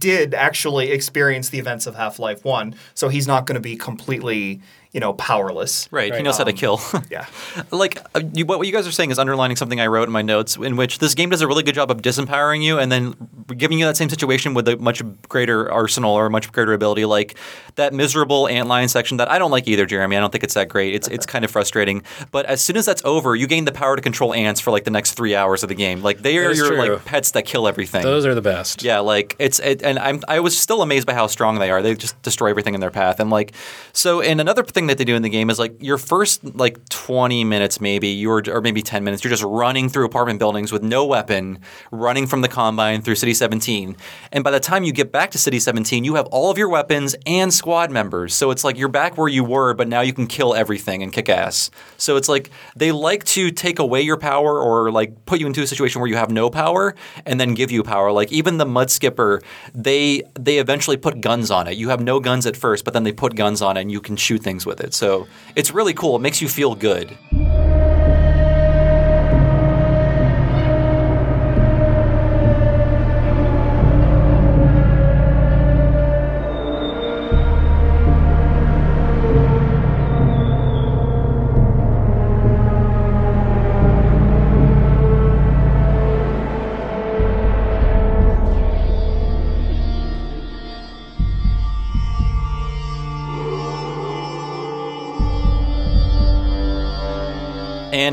did 0.01 0.35
actually 0.35 0.91
experience 0.91 1.51
the 1.51 1.61
events 1.61 1.87
of 1.87 1.95
Half 1.95 2.19
Life 2.19 2.45
1, 2.45 2.75
so 2.95 3.09
he's 3.09 3.29
not 3.29 3.47
going 3.47 3.55
to 3.55 3.61
be 3.61 3.77
completely, 3.77 4.61
you 4.95 5.01
know, 5.01 5.13
powerless. 5.13 5.89
Right, 5.91 6.15
he 6.15 6.23
knows 6.23 6.39
how 6.39 6.45
to 6.45 6.53
kill. 6.53 6.81
Yeah. 7.11 7.27
like 7.71 7.99
uh, 8.15 8.23
you, 8.33 8.47
what 8.47 8.67
you 8.67 8.73
guys 8.73 8.87
are 8.87 8.93
saying 8.93 9.11
is 9.11 9.19
underlining 9.19 9.57
something 9.57 9.81
I 9.81 9.89
wrote 9.89 10.09
in 10.09 10.13
my 10.13 10.23
notes, 10.23 10.57
in 10.57 10.77
which 10.77 11.01
this 11.01 11.15
game 11.15 11.31
does 11.31 11.43
a 11.43 11.47
really 11.47 11.63
good 11.63 11.75
job 11.75 11.91
of 11.91 11.99
disempowering 11.99 12.63
you 12.63 12.79
and 12.79 12.91
then 12.91 13.15
giving 13.57 13.79
you 13.79 13.85
that 13.85 13.97
same 13.97 14.09
situation 14.09 14.55
with 14.55 14.67
a 14.69 14.77
much 14.77 15.03
greater 15.29 15.71
arsenal 15.71 16.15
or 16.15 16.27
a 16.27 16.31
much 16.31 16.51
greater 16.53 16.73
ability. 16.73 17.05
Like 17.05 17.37
that 17.75 17.93
miserable 17.93 18.45
antlion 18.45 18.89
section 18.89 19.19
that 19.19 19.31
I 19.31 19.39
don't 19.39 19.51
like 19.51 19.69
either, 19.69 19.87
Jeremy. 19.87 20.17
I 20.17 20.21
don't 20.21 20.31
think 20.31 20.45
it's 20.45 20.55
that 20.55 20.69
great. 20.69 20.95
It's 20.95 21.09
it's 21.09 21.27
kind 21.27 21.45
of 21.45 21.51
frustrating. 21.51 22.03
But 22.31 22.47
as 22.47 22.63
soon 22.63 22.77
as 22.77 22.87
that's 22.87 23.05
over, 23.05 23.35
you 23.37 23.47
gain 23.47 23.65
the 23.65 23.73
power 23.73 23.97
to 23.97 24.03
control 24.03 24.33
ants 24.33 24.61
for 24.61 24.71
like 24.71 24.85
the 24.85 24.91
next 24.91 25.13
three 25.13 25.35
hours 25.35 25.63
of 25.63 25.69
the 25.69 25.75
game. 25.75 26.03
Like 26.03 26.19
they 26.19 26.39
are 26.39 26.53
your 26.53 26.69
true. 26.69 26.79
like 26.79 27.05
pets 27.05 27.33
that 27.33 27.45
kill 27.45 27.69
everything. 27.69 28.03
Those 28.03 28.25
are 28.25 28.35
the 28.35 28.43
best. 28.43 28.83
Yeah, 28.83 29.01
like 29.01 29.37
it's 29.39 29.59
it, 29.59 29.83
and 29.83 29.99
I'm 29.99 30.21
I 30.29 30.41
was 30.41 30.57
still 30.57 30.83
amazed 30.83 31.07
by 31.07 31.15
how 31.15 31.27
strong 31.27 31.59
they 31.59 31.71
are. 31.71 31.83
They 31.83 31.95
just 31.95 32.21
destroy 32.23 32.51
everything 32.51 32.75
in 32.75 32.81
their 32.81 32.91
path. 32.91 33.21
And 33.21 33.31
like 33.31 33.53
so 33.93 34.21
and 34.21 34.41
another 34.41 34.63
thing 34.63 34.84
that 34.87 34.99
they 34.99 35.05
do 35.05 35.15
in 35.15 35.23
the 35.23 35.29
game 35.29 35.51
is 35.51 35.59
like 35.59 35.83
your 35.83 35.99
first 35.99 36.57
like 36.57 36.89
20 36.89 37.45
minutes 37.45 37.81
maybe 37.81 38.09
you're 38.09 38.43
or 38.49 38.61
maybe 38.61 38.83
10 38.83 39.05
minutes 39.05 39.25
you're 39.25 39.31
just 39.31 39.43
running 39.43 39.89
through 39.89 40.05
apartment 40.05 40.39
buildings 40.39 40.73
with 40.73 40.83
no 40.83 41.05
weapon, 41.05 41.59
running 41.91 42.27
from 42.27 42.41
the 42.41 42.49
combine 42.49 43.03
through 43.03 43.15
City 43.15 43.35
17. 43.35 43.97
And 44.33 44.45
by 44.45 44.51
the 44.51 44.61
time 44.61 44.85
you 44.85 44.93
get 44.93 45.11
back 45.11 45.31
to 45.33 45.39
City 45.39 45.59
17, 45.59 46.05
you 46.05 46.17
have 46.17 46.27
all 46.27 46.51
of 46.51 46.59
your 46.59 46.69
weapons 46.69 47.17
and 47.27 47.53
squad 47.53 47.91
members. 47.91 48.35
So 48.35 48.51
it's 48.51 48.65
like 48.65 48.77
you're 48.77 48.89
back 48.89 49.17
where 49.17 49.29
you 49.29 49.45
were, 49.45 49.75
but 49.75 49.89
now 49.89 50.01
you 50.01 50.13
can 50.13 50.27
kill 50.27 50.55
everything 50.55 51.03
and 51.03 51.13
kick 51.13 51.29
ass. 51.29 51.71
So 51.97 52.17
it's 52.17 52.29
like 52.29 52.51
they 52.77 52.93
like 52.93 53.25
to 53.25 53.51
take 53.51 53.79
away 53.79 54.03
your 54.03 54.17
power 54.17 54.61
or 54.61 54.91
like 54.91 55.25
put 55.27 55.41
you 55.41 55.47
into 55.47 55.63
a 55.63 55.67
situation 55.67 56.01
where 56.01 56.11
you 56.11 56.17
have 56.17 56.31
no 56.31 56.51
power 56.51 56.95
and 57.25 57.41
then 57.41 57.55
give 57.55 57.71
you 57.71 57.83
power. 57.83 58.13
Like 58.13 58.33
even 58.33 58.59
the 58.59 58.67
mud 58.67 58.91
skipper, 58.91 59.41
they 59.75 60.23
they 60.39 60.59
eventually 60.59 60.97
put 60.97 61.21
guns 61.21 61.51
on 61.51 61.67
it. 61.67 61.77
You 61.77 61.89
have 61.89 62.01
no 62.01 62.21
guns 62.21 62.47
at 62.47 62.57
first, 62.57 62.85
but 62.85 62.95
then 62.95 63.05
they 63.05 63.13
put 63.13 63.35
guns 63.35 63.63
on 63.63 63.77
it 63.77 63.83
and 63.83 63.93
you 63.93 64.01
can 64.01 64.17
shoot 64.17 64.43
things 64.43 64.67
with 64.67 64.74
it. 64.81 64.95
So 64.95 65.27
it's 65.57 65.73
really 65.73 65.95
cool. 65.95 66.17
It 66.17 66.21
makes 66.21 66.41
you 66.41 66.49
feel 66.49 66.75
good. 66.75 67.17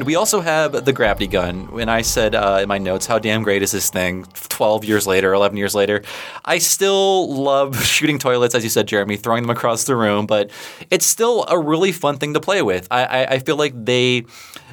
And 0.02 0.08
we 0.08 0.16
also 0.16 0.42
have 0.42 0.84
the 0.84 0.94
gravity 0.94 1.28
gun. 1.28 1.72
When 1.72 1.88
I 1.88 2.02
said 2.02 2.34
uh, 2.34 2.58
in 2.64 2.68
my 2.68 2.80
notes, 2.80 3.06
how 3.06 3.20
damn 3.20 3.44
great 3.44 3.62
is 3.62 3.72
this 3.72 3.92
thing 3.92 4.26
12 4.34 4.84
years 4.84 5.06
later, 5.06 5.32
11 5.32 5.58
years 5.58 5.76
later, 5.76 6.02
I 6.44 6.58
still 6.58 7.32
love 7.32 7.86
shooting 7.86 8.18
toilets, 8.18 8.56
as 8.56 8.64
you 8.64 8.72
said, 8.72 8.88
Jeremy, 8.88 9.16
throwing 9.16 9.44
them 9.44 9.52
across 9.52 9.84
the 9.84 9.96
room, 9.96 10.26
but 10.26 10.50
it's 10.90 11.06
still 11.06 11.46
a 11.48 11.60
really 11.60 11.92
fun 11.92 12.18
thing 12.18 12.34
to 12.34 12.40
play 12.40 12.64
with. 12.64 12.88
I, 12.90 13.04
I, 13.04 13.26
I 13.26 13.40
feel 13.40 13.58
like 13.58 13.74
they 13.76 14.26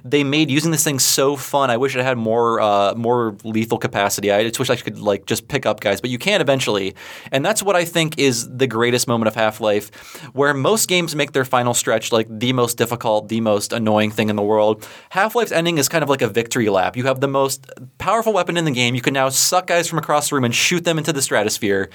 they 0.04 0.24
made 0.24 0.50
using 0.50 0.70
this 0.70 0.84
thing 0.84 0.98
so 0.98 1.36
fun. 1.36 1.70
I 1.70 1.76
wish 1.76 1.96
it 1.96 2.02
had 2.02 2.18
more 2.18 2.60
uh, 2.60 2.94
more 2.94 3.36
lethal 3.44 3.78
capacity. 3.78 4.30
I 4.30 4.44
just 4.44 4.58
wish 4.58 4.70
I 4.70 4.76
could 4.76 4.98
like 4.98 5.26
just 5.26 5.48
pick 5.48 5.66
up 5.66 5.80
guys, 5.80 6.00
but 6.00 6.10
you 6.10 6.18
can 6.18 6.40
eventually. 6.40 6.94
And 7.32 7.44
that's 7.44 7.62
what 7.62 7.76
I 7.76 7.84
think 7.84 8.18
is 8.18 8.48
the 8.48 8.66
greatest 8.66 9.08
moment 9.08 9.28
of 9.28 9.34
Half 9.34 9.60
Life, 9.60 9.90
where 10.32 10.54
most 10.54 10.88
games 10.88 11.14
make 11.14 11.32
their 11.32 11.44
final 11.44 11.74
stretch 11.74 12.12
like 12.12 12.26
the 12.30 12.52
most 12.52 12.78
difficult, 12.78 13.28
the 13.28 13.40
most 13.40 13.72
annoying 13.72 14.10
thing 14.10 14.28
in 14.28 14.36
the 14.36 14.42
world. 14.42 14.86
Half 15.18 15.34
Life's 15.34 15.50
ending 15.50 15.78
is 15.78 15.88
kind 15.88 16.04
of 16.04 16.08
like 16.08 16.22
a 16.22 16.28
victory 16.28 16.68
lap. 16.68 16.96
You 16.96 17.06
have 17.06 17.18
the 17.18 17.26
most 17.26 17.68
powerful 17.98 18.32
weapon 18.32 18.56
in 18.56 18.64
the 18.64 18.70
game. 18.70 18.94
You 18.94 19.00
can 19.00 19.14
now 19.14 19.30
suck 19.30 19.66
guys 19.66 19.88
from 19.88 19.98
across 19.98 20.28
the 20.28 20.36
room 20.36 20.44
and 20.44 20.54
shoot 20.54 20.84
them 20.84 20.96
into 20.96 21.12
the 21.12 21.20
stratosphere. 21.20 21.90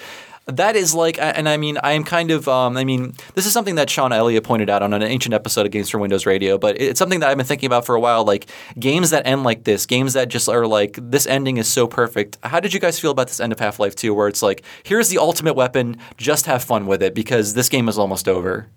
That 0.48 0.76
is 0.76 0.94
like, 0.94 1.18
and 1.18 1.48
I 1.48 1.56
mean, 1.56 1.78
I 1.82 1.94
am 1.94 2.04
kind 2.04 2.32
of, 2.32 2.50
um, 2.50 2.76
I 2.76 2.84
mean, 2.84 3.14
this 3.34 3.46
is 3.46 3.54
something 3.54 3.76
that 3.76 3.90
Shawn 3.90 4.12
Elliott 4.12 4.44
pointed 4.44 4.70
out 4.70 4.84
on 4.84 4.92
an 4.92 5.02
ancient 5.02 5.34
episode 5.34 5.66
of 5.66 5.72
Games 5.72 5.90
for 5.90 6.00
Windows 6.00 6.26
Radio, 6.26 6.58
but 6.58 6.82
it's 6.82 7.00
something 7.00 7.22
that 7.22 7.30
I've 7.30 7.38
been 7.38 7.46
thinking 7.46 7.68
about 7.68 7.86
for 7.86 7.96
a 7.96 8.00
while. 8.02 8.26
Like 8.26 8.48
games 8.78 9.12
that 9.12 9.26
end 9.26 9.44
like 9.44 9.64
this, 9.64 9.86
games 9.86 10.12
that 10.16 10.28
just 10.28 10.50
are 10.50 10.68
like, 10.68 11.00
this 11.02 11.26
ending 11.26 11.56
is 11.56 11.70
so 11.70 11.88
perfect. 11.88 12.38
How 12.44 12.60
did 12.60 12.74
you 12.74 12.82
guys 12.82 13.00
feel 13.00 13.12
about 13.12 13.30
this 13.30 13.40
end 13.40 13.54
of 13.54 13.60
Half 13.62 13.80
Life 13.80 13.96
2, 13.96 14.14
where 14.14 14.28
it's 14.28 14.42
like, 14.42 14.64
here's 14.84 15.08
the 15.08 15.20
ultimate 15.20 15.54
weapon, 15.54 15.96
just 16.18 16.46
have 16.46 16.62
fun 16.62 16.88
with 16.88 17.02
it 17.02 17.16
because 17.16 17.54
this 17.54 17.70
game 17.70 17.88
is 17.88 17.98
almost 17.98 18.28
over? 18.28 18.68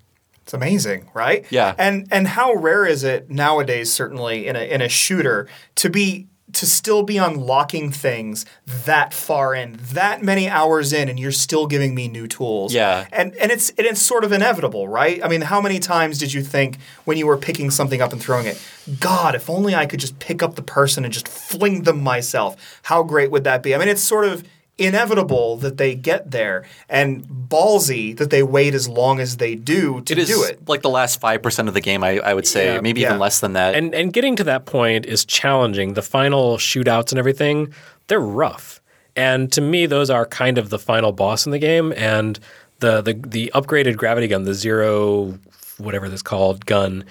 It's 0.47 0.55
amazing, 0.55 1.11
right? 1.13 1.45
Yeah. 1.51 1.75
And 1.77 2.07
and 2.13 2.29
how 2.29 2.55
rare 2.55 2.87
is 2.87 3.03
it 3.03 3.29
nowadays, 3.29 3.93
certainly 3.93 4.47
in 4.47 4.55
a 4.55 4.61
in 4.61 4.81
a 4.81 4.89
shooter, 4.89 5.49
to 5.75 5.91
be 5.91 6.29
to 6.53 6.67
still 6.67 7.03
be 7.03 7.17
unlocking 7.17 7.91
things 7.91 8.47
that 8.65 9.13
far 9.13 9.57
in, 9.57 9.77
that 9.93 10.23
many 10.23 10.49
hours 10.49 10.93
in, 10.93 11.09
and 11.09 11.19
you're 11.19 11.33
still 11.33 11.67
giving 11.67 11.97
me 11.97 12.07
new 12.07 12.29
tools. 12.29 12.73
Yeah. 12.73 13.09
And 13.11 13.35
and 13.39 13.51
it's 13.51 13.71
and 13.71 13.89
it's 13.89 14.01
sort 14.01 14.23
of 14.23 14.31
inevitable, 14.31 14.87
right? 14.87 15.21
I 15.25 15.27
mean, 15.27 15.41
how 15.41 15.61
many 15.61 15.81
times 15.81 16.17
did 16.17 16.33
you 16.33 16.43
think 16.43 16.79
when 17.07 17.19
you 17.19 17.27
were 17.27 17.37
picking 17.37 17.73
something 17.73 18.01
up 18.01 18.13
and 18.13 18.23
throwing 18.23 18.47
it, 18.47 18.63
God, 19.01 19.35
if 19.35 19.51
only 19.51 19.75
I 19.75 19.85
could 19.85 19.99
just 19.99 20.21
pick 20.21 20.45
up 20.45 20.55
the 20.55 20.63
person 20.63 21.05
and 21.05 21.13
just 21.13 21.27
fling 21.27 21.83
them 21.83 22.01
myself. 22.05 22.81
How 22.85 23.03
great 23.03 23.33
would 23.33 23.43
that 23.43 23.65
be? 23.65 23.75
I 23.75 23.79
mean, 23.79 23.89
it's 23.89 24.05
sort 24.05 24.27
of 24.27 24.45
inevitable 24.79 25.57
that 25.57 25.79
they 25.79 25.95
get 25.95 26.31
there 26.31 26.65
and 26.89 27.25
ballsy 27.27 28.17
that 28.19 28.29
they 28.31 28.43
wait 28.43 28.75
as 28.75 28.89
long 28.89 29.21
as 29.21 29.39
they 29.39 29.55
do 29.55 30.01
to 30.03 30.13
It 30.13 30.19
is 30.19 30.29
do 30.29 30.43
it. 30.45 30.69
like 30.69 30.83
the 30.83 30.91
last 30.91 31.21
5% 31.21 31.69
of 31.69 31.75
the 31.75 31.81
game, 31.81 32.05
I, 32.05 32.19
I 32.19 32.35
would 32.35 32.47
say, 32.47 32.75
Yeah. 32.75 32.81
maybe 32.81 33.01
Yeah. 33.01 33.09
even 33.09 33.19
less 33.19 33.41
than 33.41 33.55
that. 33.55 33.75
And 33.75 33.95
and 33.95 34.13
getting 34.13 34.37
to 34.37 34.45
that 34.45 34.67
point 34.67 35.07
is 35.07 35.25
challenging. 35.25 35.95
The 35.95 36.03
final 36.03 36.59
shootouts 36.59 37.11
and 37.11 37.19
everything, 37.19 37.73
they're 38.09 38.21
rough. 38.21 38.81
And 39.15 39.51
to 39.53 39.63
me, 39.63 39.87
those 39.87 40.11
are 40.11 40.27
kind 40.27 40.59
of 40.59 40.69
the 40.69 40.79
final 40.79 41.11
boss 41.13 41.47
in 41.47 41.53
the 41.53 41.59
game. 41.59 41.95
And 41.97 42.39
the 42.81 43.01
the, 43.01 43.15
the 43.15 43.51
upgraded 43.55 43.97
gravity 43.97 44.27
gun, 44.29 44.43
the 44.45 44.53
zero 44.55 45.39
whatever 45.79 46.09
this 46.11 46.21
called 46.23 46.67
gun, 46.67 47.05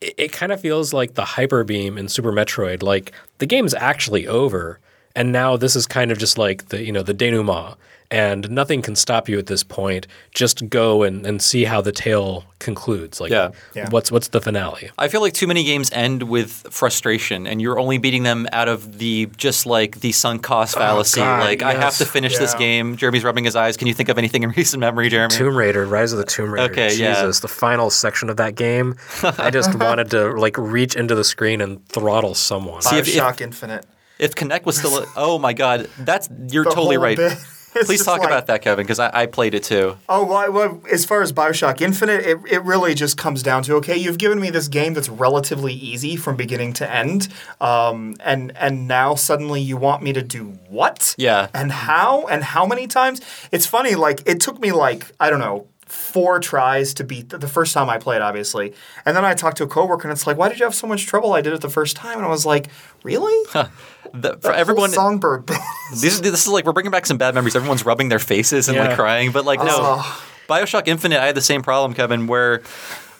it, 0.00 0.14
it 0.18 0.32
kind 0.32 0.50
of 0.50 0.60
feels 0.60 0.92
like 0.92 1.14
the 1.14 1.24
hyper 1.24 1.62
beam 1.62 1.96
in 1.96 2.08
Super 2.08 2.32
Metroid. 2.32 2.82
Like 2.82 3.12
the 3.38 3.46
game's 3.46 3.72
actually 3.74 4.26
over. 4.26 4.80
And 5.14 5.32
now 5.32 5.56
this 5.56 5.76
is 5.76 5.86
kind 5.86 6.10
of 6.10 6.18
just 6.18 6.38
like 6.38 6.68
the 6.68 6.82
you 6.82 6.92
know 6.92 7.02
the 7.02 7.14
denouement, 7.14 7.76
and 8.10 8.50
nothing 8.50 8.82
can 8.82 8.94
stop 8.96 9.28
you 9.28 9.38
at 9.38 9.46
this 9.46 9.62
point. 9.64 10.06
Just 10.32 10.68
go 10.68 11.02
and, 11.02 11.26
and 11.26 11.40
see 11.40 11.64
how 11.64 11.80
the 11.80 11.92
tale 11.92 12.44
concludes. 12.58 13.20
Like, 13.20 13.30
Yeah. 13.32 13.50
Yeah. 13.74 13.88
what's 13.90 14.12
what's 14.12 14.28
the 14.28 14.40
finale? 14.40 14.90
I 14.98 15.08
feel 15.08 15.20
like 15.20 15.32
too 15.32 15.46
many 15.46 15.64
games 15.64 15.90
end 15.92 16.24
with 16.24 16.66
frustration, 16.70 17.46
and 17.46 17.60
you're 17.60 17.78
only 17.78 17.98
beating 17.98 18.22
them 18.22 18.46
out 18.52 18.68
of 18.68 18.98
the 18.98 19.28
just 19.36 19.66
like 19.66 20.00
the 20.00 20.12
sunk 20.12 20.42
cost 20.42 20.76
oh, 20.76 20.80
fallacy. 20.80 21.20
God, 21.20 21.40
like 21.40 21.62
I 21.62 21.74
have 21.74 21.96
to 21.98 22.04
finish 22.04 22.36
this 22.38 22.54
game. 22.54 22.96
Jeremy's 22.96 23.24
rubbing 23.24 23.44
his 23.44 23.56
eyes. 23.56 23.76
Can 23.76 23.88
you 23.88 23.94
think 23.94 24.08
of 24.08 24.18
anything 24.18 24.42
in 24.42 24.50
recent 24.50 24.80
memory, 24.80 25.08
Jeremy? 25.08 25.34
Tomb 25.34 25.56
Raider, 25.56 25.84
Rise 25.86 26.12
of 26.12 26.18
the 26.18 26.24
Tomb 26.24 26.52
Raider. 26.52 26.72
Okay, 26.72 26.94
yeah. 26.94 27.14
Jesus, 27.14 27.40
the 27.40 27.48
final 27.48 27.90
section 27.90 28.28
of 28.30 28.36
that 28.36 28.54
game, 28.54 28.94
I 29.22 29.50
just 29.50 29.74
wanted 29.78 30.10
to 30.10 30.32
like 30.32 30.56
reach 30.58 30.96
into 30.96 31.14
the 31.14 31.24
screen 31.24 31.60
and 31.60 31.86
throttle 31.88 32.34
someone. 32.34 32.82
See, 32.82 32.98
if- 32.98 33.08
if- 33.08 33.40
Infinite. 33.40 33.86
If 34.22 34.34
Connect 34.36 34.64
was 34.64 34.78
still, 34.78 35.04
oh 35.16 35.38
my 35.38 35.52
God, 35.52 35.90
that's 35.98 36.28
you're 36.48 36.64
The 36.64 36.70
totally 36.70 36.96
right. 36.96 37.16
bit. 37.16 37.36
It's 37.74 37.86
Please 37.86 38.04
talk 38.04 38.18
like- 38.18 38.28
about 38.28 38.48
that, 38.48 38.60
Kevin, 38.60 38.84
because 38.84 38.98
I, 38.98 39.22
I 39.22 39.24
played 39.24 39.54
it 39.54 39.62
too. 39.64 39.96
Oh, 40.06 40.26
well, 40.26 40.52
well, 40.52 40.82
as 40.92 41.06
far 41.06 41.22
as 41.22 41.32
Bioshock 41.32 41.80
Infinite, 41.80 42.20
it, 42.26 42.38
it 42.50 42.62
really 42.64 42.94
just 42.94 43.16
comes 43.16 43.42
down 43.42 43.62
to 43.62 43.76
okay, 43.76 43.96
you've 43.96 44.18
given 44.18 44.38
me 44.38 44.50
this 44.50 44.68
game 44.68 44.92
that's 44.92 45.08
relatively 45.08 45.72
easy 45.72 46.16
from 46.16 46.36
beginning 46.36 46.74
to 46.74 46.94
end, 46.94 47.28
um, 47.62 48.14
and 48.20 48.52
and 48.58 48.86
now 48.86 49.14
suddenly 49.14 49.62
you 49.62 49.78
want 49.78 50.02
me 50.02 50.12
to 50.12 50.20
do 50.20 50.48
what? 50.68 51.14
Yeah. 51.16 51.48
And 51.54 51.72
how? 51.72 52.26
And 52.26 52.44
how 52.44 52.66
many 52.66 52.86
times? 52.86 53.22
It's 53.50 53.64
funny. 53.64 53.94
Like 53.94 54.20
it 54.26 54.38
took 54.40 54.60
me 54.60 54.72
like 54.72 55.10
I 55.18 55.30
don't 55.30 55.40
know 55.40 55.66
four 55.92 56.40
tries 56.40 56.94
to 56.94 57.04
beat 57.04 57.28
the, 57.28 57.38
the 57.38 57.48
first 57.48 57.74
time 57.74 57.88
I 57.90 57.98
played, 57.98 58.22
obviously, 58.22 58.72
and 59.04 59.16
then 59.16 59.24
I 59.24 59.34
talked 59.34 59.58
to 59.58 59.64
a 59.64 59.66
coworker, 59.68 60.08
and 60.08 60.12
it's 60.12 60.26
like, 60.26 60.36
why 60.38 60.48
did 60.48 60.58
you 60.58 60.64
have 60.64 60.74
so 60.74 60.86
much 60.86 61.06
trouble? 61.06 61.32
I 61.34 61.40
did 61.42 61.52
it 61.52 61.60
the 61.60 61.68
first 61.70 61.96
time, 61.96 62.16
and 62.16 62.24
I 62.26 62.28
was 62.30 62.46
like, 62.46 62.68
really? 63.02 63.46
The, 64.14 64.36
for 64.36 64.48
Whole 64.50 64.60
everyone, 64.60 64.90
songbird. 64.90 65.46
this 65.92 66.04
is 66.04 66.20
this 66.20 66.42
is 66.42 66.48
like 66.48 66.66
we're 66.66 66.72
bringing 66.72 66.90
back 66.90 67.06
some 67.06 67.16
bad 67.16 67.34
memories. 67.34 67.56
Everyone's 67.56 67.86
rubbing 67.86 68.10
their 68.10 68.18
faces 68.18 68.68
and 68.68 68.76
like 68.76 68.94
crying, 68.94 69.32
but 69.32 69.46
like 69.46 69.58
no, 69.60 69.68
Oh. 69.70 70.24
Bioshock 70.50 70.86
Infinite. 70.86 71.18
I 71.18 71.24
had 71.26 71.34
the 71.34 71.40
same 71.40 71.62
problem, 71.62 71.94
Kevin, 71.94 72.26
where. 72.26 72.60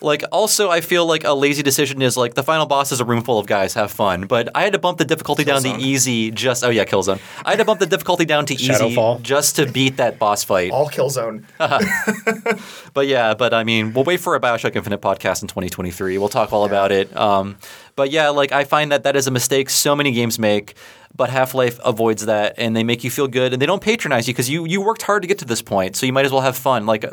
Like 0.03 0.25
also, 0.33 0.71
I 0.71 0.81
feel 0.81 1.07
like 1.07 1.25
a 1.25 1.33
lazy 1.33 1.63
decision 1.63 2.03
is 2.03 2.17
like 2.17 2.35
the 2.35 2.43
final 2.43 2.67
boss 2.67 2.93
is 2.93 3.01
a 3.01 3.05
room 3.05 3.23
full 3.23 3.39
of 3.39 3.47
guys. 3.47 3.75
Have 3.75 3.91
fun, 3.91 4.27
but 4.27 4.49
I 4.55 4.63
had 4.63 4.73
to 4.73 4.79
bump 4.79 4.99
the 4.99 5.05
difficulty 5.05 5.45
down 5.45 5.63
to 5.63 5.71
easy. 5.77 6.31
Just 6.31 6.65
oh 6.65 6.71
yeah, 6.71 6.85
Killzone. 6.85 7.21
I 7.45 7.51
had 7.51 7.59
to 7.59 7.65
bump 7.65 7.81
the 7.81 7.87
difficulty 7.87 8.25
down 8.25 8.47
to 8.47 8.55
easy 8.55 8.69
Shadowfall. 8.69 9.23
just 9.23 9.57
to 9.57 9.67
beat 9.67 9.97
that 9.99 10.19
boss 10.19 10.45
fight. 10.45 10.71
All 10.73 10.89
Killzone. 10.89 11.45
But 12.95 13.07
yeah, 13.07 13.33
but 13.35 13.55
I 13.55 13.65
mean, 13.65 13.95
we'll 13.95 14.05
wait 14.05 14.21
for 14.21 14.35
a 14.35 14.41
Bioshock 14.41 14.77
Infinite 14.77 15.01
podcast 15.01 15.41
in 15.43 15.49
2023. 15.49 16.19
We'll 16.19 16.29
talk 16.29 16.53
all 16.53 16.65
about 16.65 16.93
it. 16.93 17.15
Um, 17.17 17.57
but 17.97 18.11
yeah, 18.11 18.29
like 18.29 18.53
I 18.53 18.65
find 18.65 18.93
that 18.93 19.05
that 19.05 19.17
is 19.17 19.27
a 19.27 19.31
mistake 19.31 19.71
so 19.71 19.97
many 19.97 20.13
games 20.13 20.39
make. 20.39 20.75
But 21.15 21.31
Half 21.31 21.55
Life 21.55 21.79
avoids 21.85 22.27
that, 22.27 22.55
and 22.57 22.75
they 22.75 22.85
make 22.85 23.05
you 23.05 23.11
feel 23.11 23.29
good, 23.29 23.53
and 23.53 23.61
they 23.61 23.67
don't 23.67 23.83
patronize 23.83 24.27
you 24.27 24.35
because 24.35 24.49
you 24.49 24.65
you 24.65 24.81
worked 24.81 25.03
hard 25.03 25.23
to 25.23 25.29
get 25.29 25.39
to 25.39 25.45
this 25.45 25.63
point, 25.63 25.97
so 25.97 26.07
you 26.07 26.13
might 26.13 26.25
as 26.25 26.33
well 26.33 26.41
have 26.41 26.57
fun. 26.57 26.87
Like, 26.87 27.05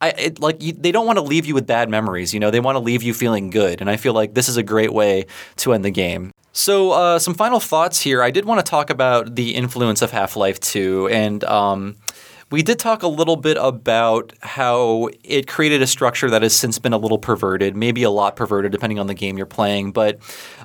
I 0.00 0.10
it, 0.10 0.40
like 0.40 0.62
you, 0.62 0.72
they 0.72 0.92
don't 0.92 1.06
want 1.06 1.18
to 1.18 1.24
leave 1.24 1.46
you 1.46 1.54
with 1.54 1.66
bad 1.66 1.88
memories. 1.88 2.34
You 2.34 2.40
know, 2.40 2.50
they 2.50 2.60
want 2.60 2.76
to 2.76 2.80
leave 2.80 3.02
you 3.02 3.14
feeling 3.14 3.50
good, 3.50 3.80
and 3.80 3.88
I 3.88 3.96
feel 3.96 4.12
like 4.12 4.34
this 4.34 4.48
is 4.48 4.56
a 4.56 4.62
great 4.62 4.92
way 4.92 5.26
to 5.56 5.72
end 5.72 5.84
the 5.84 5.90
game. 5.90 6.32
So, 6.52 6.90
uh, 6.90 7.18
some 7.20 7.34
final 7.34 7.60
thoughts 7.60 8.00
here. 8.00 8.22
I 8.22 8.30
did 8.32 8.44
want 8.44 8.64
to 8.64 8.68
talk 8.68 8.90
about 8.90 9.36
the 9.36 9.54
influence 9.54 10.02
of 10.02 10.10
Half 10.10 10.34
Life 10.34 10.58
2, 10.58 11.08
and 11.08 11.44
um, 11.44 11.96
we 12.50 12.62
did 12.62 12.78
talk 12.78 13.02
a 13.02 13.08
little 13.08 13.36
bit 13.36 13.58
about 13.60 14.32
how 14.40 15.10
it 15.22 15.46
created 15.46 15.82
a 15.82 15.86
structure 15.86 16.30
that 16.30 16.42
has 16.42 16.54
since 16.54 16.78
been 16.78 16.92
a 16.92 16.98
little 16.98 17.18
perverted, 17.18 17.76
maybe 17.76 18.02
a 18.02 18.10
lot 18.10 18.36
perverted, 18.36 18.72
depending 18.72 18.98
on 18.98 19.06
the 19.06 19.14
game 19.14 19.36
you're 19.36 19.46
playing. 19.46 19.92
But 19.92 20.18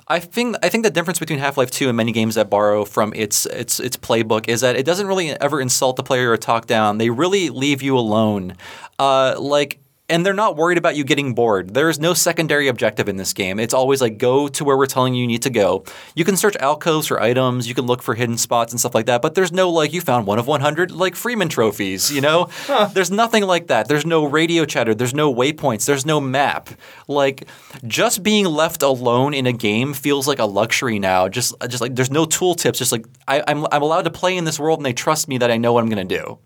I 0.08 0.18
think 0.18 0.56
I 0.62 0.68
think 0.68 0.84
the 0.84 0.90
difference 0.90 1.18
between 1.18 1.38
Half-Life 1.38 1.70
2 1.70 1.88
and 1.88 1.96
many 1.96 2.12
games 2.12 2.36
that 2.36 2.48
borrow 2.48 2.84
from 2.84 3.12
its 3.14 3.46
its 3.46 3.80
its 3.80 3.96
playbook 3.96 4.48
is 4.48 4.62
that 4.62 4.76
it 4.76 4.86
doesn't 4.86 5.06
really 5.06 5.30
ever 5.40 5.60
insult 5.60 5.96
the 5.96 6.02
player 6.02 6.30
or 6.30 6.36
talk 6.36 6.66
down. 6.66 6.98
They 6.98 7.10
really 7.10 7.50
leave 7.50 7.82
you 7.82 7.98
alone. 7.98 8.56
Uh, 8.98 9.34
like 9.38 9.78
and 10.08 10.24
they're 10.24 10.34
not 10.34 10.56
worried 10.56 10.76
about 10.76 10.96
you 10.96 11.04
getting 11.04 11.34
bored. 11.34 11.72
There 11.72 11.88
is 11.88 11.98
no 11.98 12.12
secondary 12.12 12.68
objective 12.68 13.08
in 13.08 13.16
this 13.16 13.32
game. 13.32 13.58
It's 13.58 13.72
always 13.72 14.02
like 14.02 14.18
go 14.18 14.48
to 14.48 14.64
where 14.64 14.76
we're 14.76 14.86
telling 14.86 15.14
you 15.14 15.22
you 15.22 15.26
need 15.26 15.42
to 15.42 15.50
go. 15.50 15.84
You 16.14 16.26
can 16.26 16.36
search 16.36 16.56
alcoves 16.56 17.06
for 17.06 17.22
items, 17.22 17.66
you 17.66 17.74
can 17.74 17.86
look 17.86 18.02
for 18.02 18.14
hidden 18.14 18.36
spots 18.36 18.72
and 18.72 18.78
stuff 18.78 18.94
like 18.94 19.06
that, 19.06 19.22
but 19.22 19.34
there's 19.34 19.52
no 19.52 19.70
like 19.70 19.94
you 19.94 20.02
found 20.02 20.26
one 20.26 20.38
of 20.38 20.46
100 20.46 20.90
like 20.90 21.14
Freeman 21.14 21.48
trophies, 21.48 22.12
you 22.12 22.20
know? 22.20 22.50
There's 22.92 23.10
nothing 23.10 23.44
like 23.44 23.68
that. 23.68 23.88
There's 23.88 24.04
no 24.04 24.24
radio 24.24 24.64
chatter, 24.64 24.94
there's 24.94 25.14
no 25.14 25.32
waypoints, 25.34 25.86
there's 25.86 26.04
no 26.04 26.20
map. 26.20 26.68
Like 27.08 27.48
just 27.86 28.22
being 28.22 28.44
left 28.46 28.82
alone 28.82 29.34
in 29.34 29.46
a 29.46 29.52
game 29.52 29.94
feels 29.94 30.28
like 30.28 30.38
a 30.38 30.44
luxury 30.44 30.98
now. 30.98 31.28
Just 31.28 31.54
just 31.68 31.80
like 31.80 31.94
there's 31.94 32.10
no 32.10 32.24
tooltips, 32.24 32.76
just 32.76 32.92
like 32.92 33.06
I, 33.26 33.42
I'm 33.46 33.66
I'm 33.72 33.82
allowed 33.82 34.02
to 34.02 34.10
play 34.10 34.36
in 34.36 34.44
this 34.44 34.58
world 34.58 34.78
and 34.78 34.86
they 34.86 34.92
trust 34.92 35.28
me 35.28 35.38
that 35.38 35.50
I 35.50 35.56
know 35.56 35.72
what 35.72 35.82
I'm 35.82 35.90
going 35.90 36.06
to 36.06 36.18
do. 36.18 36.38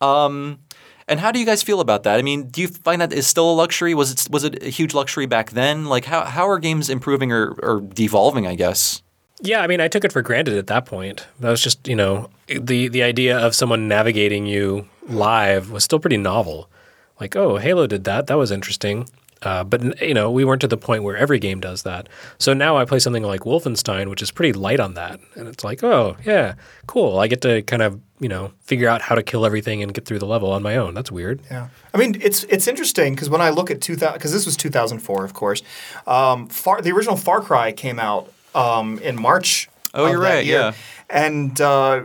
Um, 0.00 0.58
and 1.08 1.20
how 1.20 1.30
do 1.30 1.38
you 1.38 1.46
guys 1.46 1.62
feel 1.62 1.80
about 1.80 2.02
that? 2.04 2.18
I 2.18 2.22
mean, 2.22 2.48
do 2.48 2.60
you 2.60 2.68
find 2.68 3.00
that 3.00 3.12
is 3.12 3.26
still 3.26 3.50
a 3.50 3.54
luxury? 3.54 3.94
Was 3.94 4.10
it 4.12 4.28
was 4.30 4.44
it 4.44 4.62
a 4.62 4.70
huge 4.70 4.94
luxury 4.94 5.26
back 5.26 5.50
then? 5.50 5.86
Like 5.86 6.04
how 6.06 6.24
how 6.24 6.48
are 6.48 6.58
games 6.58 6.88
improving 6.88 7.32
or, 7.32 7.52
or 7.62 7.80
devolving? 7.80 8.46
I 8.46 8.54
guess. 8.54 9.02
Yeah, 9.40 9.60
I 9.60 9.66
mean, 9.66 9.80
I 9.80 9.88
took 9.88 10.04
it 10.04 10.12
for 10.12 10.22
granted 10.22 10.56
at 10.56 10.68
that 10.68 10.86
point. 10.86 11.26
That 11.40 11.50
was 11.50 11.60
just, 11.60 11.86
you 11.86 11.96
know, 11.96 12.30
the 12.46 12.88
the 12.88 13.02
idea 13.02 13.36
of 13.36 13.54
someone 13.54 13.88
navigating 13.88 14.46
you 14.46 14.88
live 15.06 15.70
was 15.70 15.84
still 15.84 15.98
pretty 15.98 16.16
novel. 16.16 16.70
Like, 17.20 17.36
oh, 17.36 17.56
Halo 17.58 17.86
did 17.86 18.04
that. 18.04 18.26
That 18.26 18.38
was 18.38 18.50
interesting. 18.50 19.08
Uh, 19.44 19.62
but 19.62 20.00
you 20.00 20.14
know, 20.14 20.30
we 20.30 20.44
weren't 20.44 20.60
to 20.62 20.68
the 20.68 20.76
point 20.76 21.02
where 21.02 21.16
every 21.16 21.38
game 21.38 21.60
does 21.60 21.82
that. 21.82 22.08
So 22.38 22.54
now 22.54 22.76
I 22.76 22.84
play 22.84 22.98
something 22.98 23.22
like 23.22 23.42
Wolfenstein, 23.42 24.08
which 24.08 24.22
is 24.22 24.30
pretty 24.30 24.52
light 24.52 24.80
on 24.80 24.94
that, 24.94 25.20
and 25.36 25.46
it's 25.46 25.62
like, 25.62 25.84
oh 25.84 26.16
yeah, 26.24 26.54
cool. 26.86 27.18
I 27.18 27.28
get 27.28 27.40
to 27.42 27.62
kind 27.62 27.82
of 27.82 28.00
you 28.20 28.28
know 28.28 28.52
figure 28.62 28.88
out 28.88 29.02
how 29.02 29.14
to 29.14 29.22
kill 29.22 29.44
everything 29.44 29.82
and 29.82 29.92
get 29.92 30.06
through 30.06 30.18
the 30.18 30.26
level 30.26 30.50
on 30.50 30.62
my 30.62 30.76
own. 30.76 30.94
That's 30.94 31.12
weird. 31.12 31.40
Yeah, 31.50 31.68
I 31.92 31.98
mean 31.98 32.16
it's 32.22 32.44
it's 32.44 32.66
interesting 32.66 33.14
because 33.14 33.28
when 33.28 33.40
I 33.40 33.50
look 33.50 33.70
at 33.70 33.80
2000, 33.80 34.14
because 34.14 34.32
this 34.32 34.46
was 34.46 34.56
2004, 34.56 35.24
of 35.24 35.34
course, 35.34 35.62
um, 36.06 36.48
Far, 36.48 36.80
the 36.80 36.92
original 36.92 37.16
Far 37.16 37.40
Cry 37.40 37.72
came 37.72 37.98
out 37.98 38.32
um, 38.54 38.98
in 39.00 39.20
March. 39.20 39.68
Oh, 39.96 40.06
of 40.06 40.10
you're 40.10 40.20
that 40.22 40.34
right, 40.34 40.44
year. 40.44 40.58
yeah. 40.58 40.72
and 41.08 41.60
uh, 41.60 42.02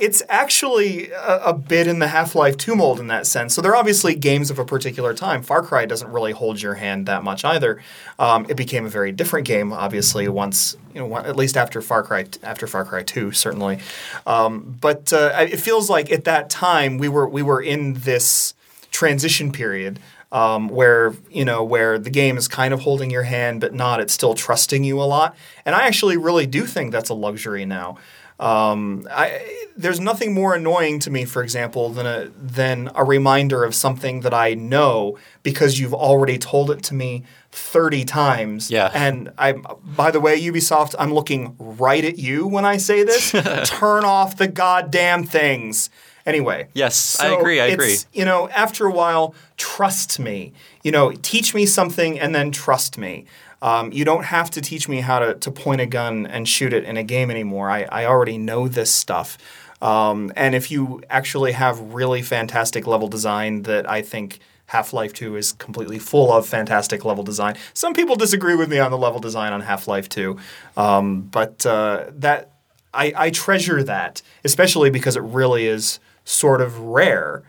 it's 0.00 0.22
actually 0.30 1.10
a, 1.10 1.40
a 1.46 1.52
bit 1.52 1.86
in 1.86 1.98
the 1.98 2.08
Half 2.08 2.34
Life 2.34 2.56
2 2.56 2.74
mold 2.74 2.98
in 2.98 3.08
that 3.08 3.26
sense. 3.26 3.54
So 3.54 3.60
they're 3.60 3.76
obviously 3.76 4.14
games 4.14 4.50
of 4.50 4.58
a 4.58 4.64
particular 4.64 5.12
time. 5.12 5.42
Far 5.42 5.62
Cry 5.62 5.84
doesn't 5.84 6.10
really 6.10 6.32
hold 6.32 6.62
your 6.62 6.74
hand 6.74 7.04
that 7.06 7.22
much 7.22 7.44
either. 7.44 7.82
Um, 8.18 8.46
it 8.48 8.56
became 8.56 8.86
a 8.86 8.88
very 8.88 9.12
different 9.12 9.46
game, 9.46 9.74
obviously, 9.74 10.26
once 10.26 10.76
you 10.94 11.00
know, 11.00 11.18
at 11.18 11.36
least 11.36 11.56
after 11.56 11.82
Far 11.82 12.02
Cry 12.02 12.26
after 12.42 12.66
Far 12.66 12.86
Cry 12.86 13.02
2, 13.02 13.32
certainly. 13.32 13.78
Um, 14.26 14.76
but 14.80 15.12
uh, 15.12 15.32
it 15.38 15.60
feels 15.60 15.90
like 15.90 16.10
at 16.10 16.24
that 16.24 16.48
time 16.48 16.96
we 16.96 17.08
were 17.08 17.28
we 17.28 17.42
were 17.42 17.60
in 17.60 17.94
this 17.94 18.54
transition 18.90 19.52
period 19.52 20.00
um, 20.32 20.68
where 20.68 21.14
you 21.30 21.44
know 21.44 21.62
where 21.62 21.98
the 21.98 22.10
game 22.10 22.36
is 22.36 22.48
kind 22.48 22.72
of 22.72 22.80
holding 22.80 23.10
your 23.10 23.24
hand 23.24 23.60
but 23.60 23.74
not 23.74 24.00
it's 24.00 24.12
still 24.12 24.34
trusting 24.34 24.84
you 24.84 25.00
a 25.00 25.04
lot 25.04 25.36
and 25.64 25.74
i 25.74 25.86
actually 25.86 26.16
really 26.16 26.46
do 26.46 26.64
think 26.66 26.92
that's 26.92 27.10
a 27.10 27.14
luxury 27.14 27.64
now 27.64 27.96
um, 28.40 29.06
I, 29.10 29.68
there's 29.76 30.00
nothing 30.00 30.32
more 30.34 30.54
annoying 30.54 30.98
to 31.00 31.10
me 31.10 31.24
for 31.24 31.42
example 31.42 31.90
than 31.90 32.06
a 32.06 32.28
than 32.36 32.90
a 32.94 33.04
reminder 33.04 33.64
of 33.64 33.74
something 33.74 34.20
that 34.22 34.34
i 34.34 34.54
know 34.54 35.16
because 35.42 35.78
you've 35.78 35.94
already 35.94 36.38
told 36.38 36.70
it 36.70 36.82
to 36.84 36.94
me 36.94 37.22
30 37.52 38.04
times 38.04 38.70
Yeah. 38.70 38.90
and 38.94 39.30
i 39.38 39.52
by 39.52 40.10
the 40.10 40.20
way 40.20 40.40
ubisoft 40.40 40.94
i'm 40.98 41.12
looking 41.14 41.54
right 41.58 42.04
at 42.04 42.18
you 42.18 42.46
when 42.46 42.64
i 42.64 42.76
say 42.78 43.04
this 43.04 43.30
turn 43.64 44.04
off 44.04 44.36
the 44.36 44.48
goddamn 44.48 45.24
things 45.24 45.90
anyway 46.26 46.68
Yes, 46.74 47.18
I 47.20 47.28
agree, 47.38 47.60
I 47.60 47.66
agree. 47.66 47.92
it's, 47.92 48.06
you 48.12 48.24
know, 48.24 48.48
after 48.50 48.86
a 48.86 48.92
while, 48.92 49.34
trust 49.56 50.18
me. 50.20 50.52
You 50.84 50.92
know, 50.92 51.12
teach 51.12 51.54
me 51.54 51.64
something 51.66 52.20
and 52.20 52.34
then 52.34 52.50
trust 52.52 52.98
me. 52.98 53.24
Um, 53.62 53.92
you 53.92 54.04
don't 54.04 54.24
have 54.24 54.50
to 54.52 54.60
teach 54.60 54.88
me 54.88 55.00
how 55.00 55.18
to, 55.18 55.34
to 55.34 55.50
point 55.50 55.80
a 55.80 55.86
gun 55.86 56.26
and 56.26 56.48
shoot 56.48 56.72
it 56.72 56.84
in 56.84 56.96
a 56.96 57.02
game 57.02 57.30
anymore. 57.30 57.70
I, 57.70 57.82
I 57.82 58.06
already 58.06 58.38
know 58.38 58.68
this 58.68 58.92
stuff. 58.92 59.36
Um, 59.82 60.32
and 60.36 60.54
if 60.54 60.70
you 60.70 61.02
actually 61.08 61.52
have 61.52 61.80
really 61.94 62.22
fantastic 62.22 62.86
level 62.86 63.08
design 63.08 63.62
that 63.62 63.88
I 63.88 64.02
think 64.02 64.40
Half 64.66 64.92
Life 64.92 65.12
2 65.14 65.36
is 65.36 65.52
completely 65.52 65.98
full 65.98 66.32
of 66.32 66.46
fantastic 66.46 67.04
level 67.04 67.24
design. 67.24 67.56
Some 67.74 67.92
people 67.92 68.14
disagree 68.14 68.54
with 68.54 68.68
me 68.68 68.78
on 68.78 68.92
the 68.92 68.98
level 68.98 69.18
design 69.18 69.52
on 69.52 69.62
Half 69.62 69.88
Life 69.88 70.08
2, 70.08 70.36
um, 70.76 71.22
but 71.22 71.66
uh, 71.66 72.06
that 72.10 72.52
I, 72.94 73.12
I 73.16 73.30
treasure 73.30 73.82
that, 73.82 74.22
especially 74.44 74.90
because 74.90 75.16
it 75.16 75.22
really 75.22 75.66
is 75.66 75.98
sort 76.24 76.60
of 76.60 76.78
rare. 76.78 77.42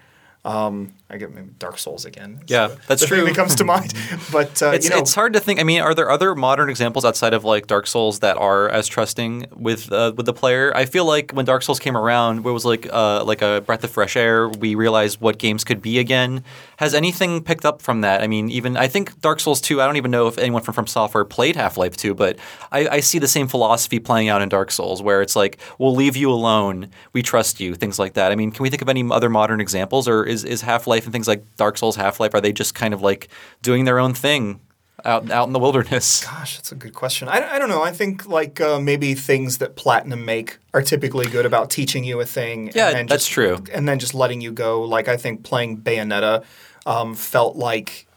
Um, 0.44 0.94
I 1.12 1.18
get 1.18 1.34
maybe 1.34 1.50
Dark 1.60 1.78
Souls 1.78 2.06
again. 2.06 2.40
Yeah, 2.48 2.68
the- 2.70 2.78
that's 2.88 3.02
the 3.02 3.08
thing 3.08 3.26
that 3.26 3.36
comes 3.36 3.56
to 3.56 3.64
mind. 3.66 3.94
But 4.32 4.62
uh, 4.64 4.68
It's, 4.72 4.86
you 4.86 4.92
know, 4.92 4.98
it's 5.00 5.14
hard 5.14 5.34
to 5.34 5.40
think. 5.42 5.60
I 5.60 5.64
mean, 5.64 5.82
are 5.82 5.94
there 5.94 6.10
other 6.10 6.36
modern 6.36 6.70
examples 6.70 7.04
outside 7.04 7.34
of 7.34 7.44
like 7.44 7.68
Dark 7.68 7.86
Souls 7.86 8.20
that 8.20 8.38
are 8.38 8.70
as 8.70 8.88
trusting 8.88 9.48
with 9.54 9.92
uh, 9.92 10.14
with 10.16 10.26
the 10.26 10.34
player? 10.34 10.72
I 10.76 10.86
feel 10.86 11.06
like 11.06 11.32
when 11.32 11.44
Dark 11.46 11.64
Souls 11.64 11.80
came 11.80 11.98
around, 11.98 12.46
it 12.46 12.50
was 12.50 12.64
like 12.64 12.88
uh, 12.92 13.24
like 13.26 13.42
a 13.42 13.62
breath 13.66 13.84
of 13.84 13.92
fresh 13.92 14.16
air. 14.16 14.48
We 14.48 14.76
realized 14.76 15.20
what 15.20 15.38
games 15.38 15.64
could 15.64 15.82
be 15.82 16.00
again. 16.00 16.44
Has 16.78 16.94
anything 16.94 17.44
picked 17.44 17.66
up 17.66 17.82
from 17.82 18.02
that? 18.02 18.22
I 18.22 18.28
mean, 18.28 18.50
even 18.50 18.78
I 18.78 18.88
think 18.88 19.20
Dark 19.22 19.40
Souls 19.42 19.60
two. 19.60 19.82
I 19.82 19.86
don't 19.86 19.98
even 19.98 20.12
know 20.12 20.28
if 20.28 20.38
anyone 20.38 20.62
from 20.62 20.74
From 20.74 20.88
Software 20.88 21.26
played 21.26 21.56
Half 21.58 21.78
Life 21.78 21.98
two, 21.98 22.14
but 22.14 22.38
I, 22.72 22.88
I 22.88 23.00
see 23.02 23.20
the 23.20 23.28
same 23.28 23.48
philosophy 23.48 24.00
playing 24.00 24.30
out 24.30 24.42
in 24.42 24.48
Dark 24.50 24.72
Souls, 24.72 25.02
where 25.02 25.22
it's 25.22 25.36
like 25.36 25.58
we'll 25.78 25.96
leave 25.96 26.16
you 26.16 26.32
alone, 26.32 26.90
we 27.12 27.22
trust 27.22 27.60
you, 27.60 27.76
things 27.76 28.00
like 28.00 28.14
that. 28.14 28.32
I 28.32 28.36
mean, 28.36 28.52
can 28.52 28.64
we 28.64 28.70
think 28.70 28.82
of 28.82 28.88
any 28.90 29.04
other 29.12 29.30
modern 29.30 29.60
examples, 29.60 30.08
or 30.08 30.24
is 30.24 30.44
is 30.46 30.62
Half 30.62 30.88
Life 30.88 31.01
and 31.06 31.14
things 31.14 31.28
like 31.28 31.44
Dark 31.58 31.78
Souls, 31.78 31.96
Half 31.96 32.20
Life, 32.20 32.34
are 32.34 32.42
they 32.42 32.54
just 32.54 32.76
kind 32.76 32.94
of 32.94 33.02
like 33.02 33.30
doing 33.62 33.86
their 33.86 34.00
own 34.00 34.14
thing? 34.14 34.60
out 35.06 35.32
out 35.32 35.48
in 35.48 35.54
the 35.54 35.60
wilderness. 35.60 36.24
Gosh, 36.32 36.58
that's 36.58 36.72
a 36.72 36.76
good 36.76 36.94
question. 36.94 37.28
I, 37.28 37.56
I 37.56 37.60
don't 37.60 37.70
know. 37.70 37.84
I 37.84 37.92
think 37.92 38.28
like 38.28 38.62
uh, 38.62 38.80
maybe 38.80 39.14
things 39.14 39.58
that 39.60 39.76
platinum 39.76 40.26
make 40.26 40.58
are 40.74 40.82
typically 40.82 41.28
good 41.28 41.46
about 41.46 41.70
teaching 41.70 42.04
you 42.04 42.20
a 42.20 42.26
thing. 42.26 42.72
Yeah, 42.74 42.88
and 42.88 42.96
then 42.96 43.06
that's 43.08 43.24
just, 43.24 43.32
true. 43.32 43.64
And 43.74 43.88
then 43.88 44.00
just 44.00 44.14
letting 44.14 44.42
you 44.42 44.52
go. 44.52 44.84
Like 44.84 45.08
I 45.08 45.18
think 45.18 45.44
playing 45.44 45.82
Bayonetta 45.82 46.44
um, 46.86 47.16
felt 47.16 47.56
like 47.56 48.08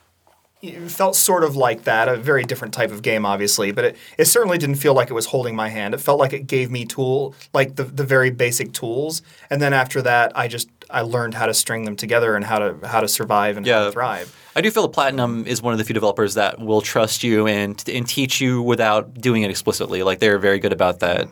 it 0.68 0.90
felt 0.90 1.16
sort 1.16 1.44
of 1.44 1.56
like 1.56 1.84
that. 1.84 2.08
A 2.08 2.16
very 2.16 2.44
different 2.44 2.74
type 2.74 2.90
of 2.90 3.02
game, 3.02 3.24
obviously, 3.26 3.72
but 3.72 3.84
it, 3.84 3.96
it 4.18 4.24
certainly 4.26 4.58
didn't 4.58 4.76
feel 4.76 4.94
like 4.94 5.10
it 5.10 5.14
was 5.14 5.26
holding 5.26 5.54
my 5.56 5.68
hand. 5.68 5.94
It 5.94 6.00
felt 6.00 6.18
like 6.18 6.32
it 6.32 6.46
gave 6.46 6.70
me 6.70 6.84
tool 6.84 7.34
like 7.52 7.76
the 7.76 7.84
the 7.84 8.04
very 8.04 8.30
basic 8.30 8.72
tools, 8.72 9.22
and 9.50 9.60
then 9.60 9.72
after 9.72 10.02
that, 10.02 10.32
I 10.36 10.48
just 10.48 10.68
I 10.90 11.02
learned 11.02 11.34
how 11.34 11.46
to 11.46 11.54
string 11.54 11.84
them 11.84 11.96
together 11.96 12.36
and 12.36 12.44
how 12.44 12.58
to 12.58 12.86
how 12.86 13.00
to 13.00 13.08
survive 13.08 13.56
and 13.56 13.66
how 13.66 13.86
to 13.86 13.92
thrive. 13.92 14.34
I 14.56 14.60
do 14.60 14.70
feel 14.70 14.82
that 14.84 14.92
Platinum 14.92 15.46
is 15.46 15.60
one 15.62 15.72
of 15.72 15.78
the 15.78 15.84
few 15.84 15.94
developers 15.94 16.34
that 16.34 16.60
will 16.60 16.80
trust 16.80 17.24
you 17.24 17.46
and 17.46 17.82
and 17.88 18.06
teach 18.06 18.40
you 18.40 18.62
without 18.62 19.14
doing 19.20 19.42
it 19.42 19.50
explicitly. 19.50 20.02
Like 20.02 20.18
they're 20.20 20.38
very 20.38 20.58
good 20.58 20.72
about 20.72 21.00
that. 21.00 21.28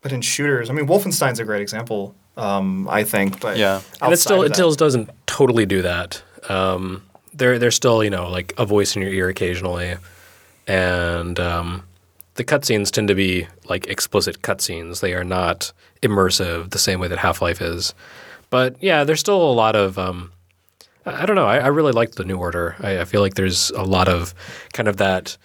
But 0.00 0.10
in 0.12 0.20
shooters, 0.20 0.68
I 0.68 0.72
mean, 0.72 0.86
Wolfenstein's 0.86 1.38
a 1.38 1.44
great 1.44 1.62
example. 1.62 2.14
Um, 2.36 2.88
I 2.88 3.04
think, 3.04 3.40
but 3.40 3.56
Yeah. 3.58 3.82
and 4.00 4.12
it 4.12 4.16
still 4.16 4.42
it 4.42 4.54
still 4.54 4.72
doesn't 4.72 5.10
totally 5.26 5.66
do 5.66 5.82
that. 5.82 6.22
Um, 6.48 7.02
there 7.34 7.58
there's 7.58 7.76
still 7.76 8.02
you 8.04 8.10
know 8.10 8.28
like 8.28 8.54
a 8.58 8.66
voice 8.66 8.96
in 8.96 9.02
your 9.02 9.12
ear 9.12 9.28
occasionally, 9.28 9.96
and 10.66 11.38
um, 11.40 11.82
the 12.34 12.44
cutscenes 12.44 12.90
tend 12.90 13.08
to 13.08 13.14
be 13.14 13.46
like 13.68 13.86
explicit 13.86 14.42
cutscenes. 14.42 15.00
They 15.00 15.14
are 15.14 15.24
not 15.24 15.72
immersive 16.02 16.70
the 16.70 16.78
same 16.78 17.00
way 17.00 17.08
that 17.08 17.18
Half 17.18 17.42
Life 17.42 17.60
is. 17.60 17.94
But 18.50 18.76
yeah, 18.82 19.04
there's 19.04 19.20
still 19.20 19.42
a 19.42 19.52
lot 19.52 19.76
of 19.76 19.98
um, 19.98 20.32
I 21.06 21.26
don't 21.26 21.36
know. 21.36 21.46
I, 21.46 21.58
I 21.58 21.66
really 21.68 21.92
like 21.92 22.12
the 22.12 22.24
New 22.24 22.36
Order. 22.36 22.76
I, 22.80 23.00
I 23.00 23.04
feel 23.04 23.20
like 23.20 23.34
there's 23.34 23.70
a 23.70 23.82
lot 23.82 24.08
of 24.08 24.34
kind 24.72 24.88
of 24.88 24.98
that 24.98 25.36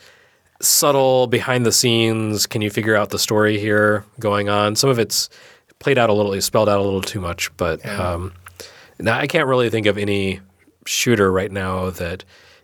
subtle 0.62 1.28
behind 1.28 1.66
the 1.66 1.72
scenes. 1.72 2.46
Can 2.46 2.62
you 2.62 2.70
figure 2.70 2.96
out 2.96 3.10
the 3.10 3.20
story 3.20 3.60
here 3.60 4.04
going 4.20 4.50
on? 4.50 4.76
Some 4.76 4.90
of 4.90 5.00
it's 5.00 5.30
played 5.80 5.98
out 5.98 6.10
a 6.10 6.14
little, 6.14 6.40
spelled 6.42 6.70
out 6.70 6.80
a 6.80 6.84
little 6.84 7.02
too 7.02 7.22
much, 7.22 7.56
but 7.58 7.86
um, 7.88 8.34
now 9.00 9.18
I 9.18 9.28
can't 9.28 9.48
really 9.48 9.70
think 9.70 9.86
of 9.86 9.98
any 9.98 10.42
shooter 10.88 11.32
right 11.32 11.52
now 11.52 11.90
that 11.92 12.24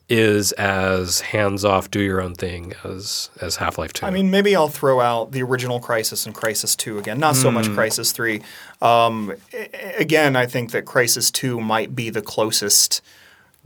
is 0.09 0.51
as 0.53 1.21
hands 1.21 1.63
off, 1.63 1.89
do 1.89 2.01
your 2.01 2.19
own 2.21 2.35
thing 2.35 2.73
as 2.83 3.29
as 3.41 3.55
Half 3.55 3.77
Life 3.77 3.93
Two. 3.93 4.05
I 4.05 4.09
mean, 4.11 4.29
maybe 4.29 4.55
I'll 4.55 4.67
throw 4.67 4.99
out 4.99 5.31
the 5.31 5.41
original 5.41 5.79
Crysis 5.79 6.25
and 6.25 6.35
Crysis 6.35 6.75
2 6.75 6.97
again. 6.99 7.19
Not 7.19 7.35
so 7.37 7.49
Hmm. 7.49 7.55
much 7.55 7.67
Crysis 7.67 8.11
3. 8.13 8.41
Um, 8.81 9.33
again, 9.97 10.35
I 10.35 10.45
think 10.45 10.71
that 10.71 10.85
Crysis 10.85 11.31
2 11.31 11.61
might 11.61 11.95
be 11.95 12.09
the 12.09 12.21
closest 12.21 13.01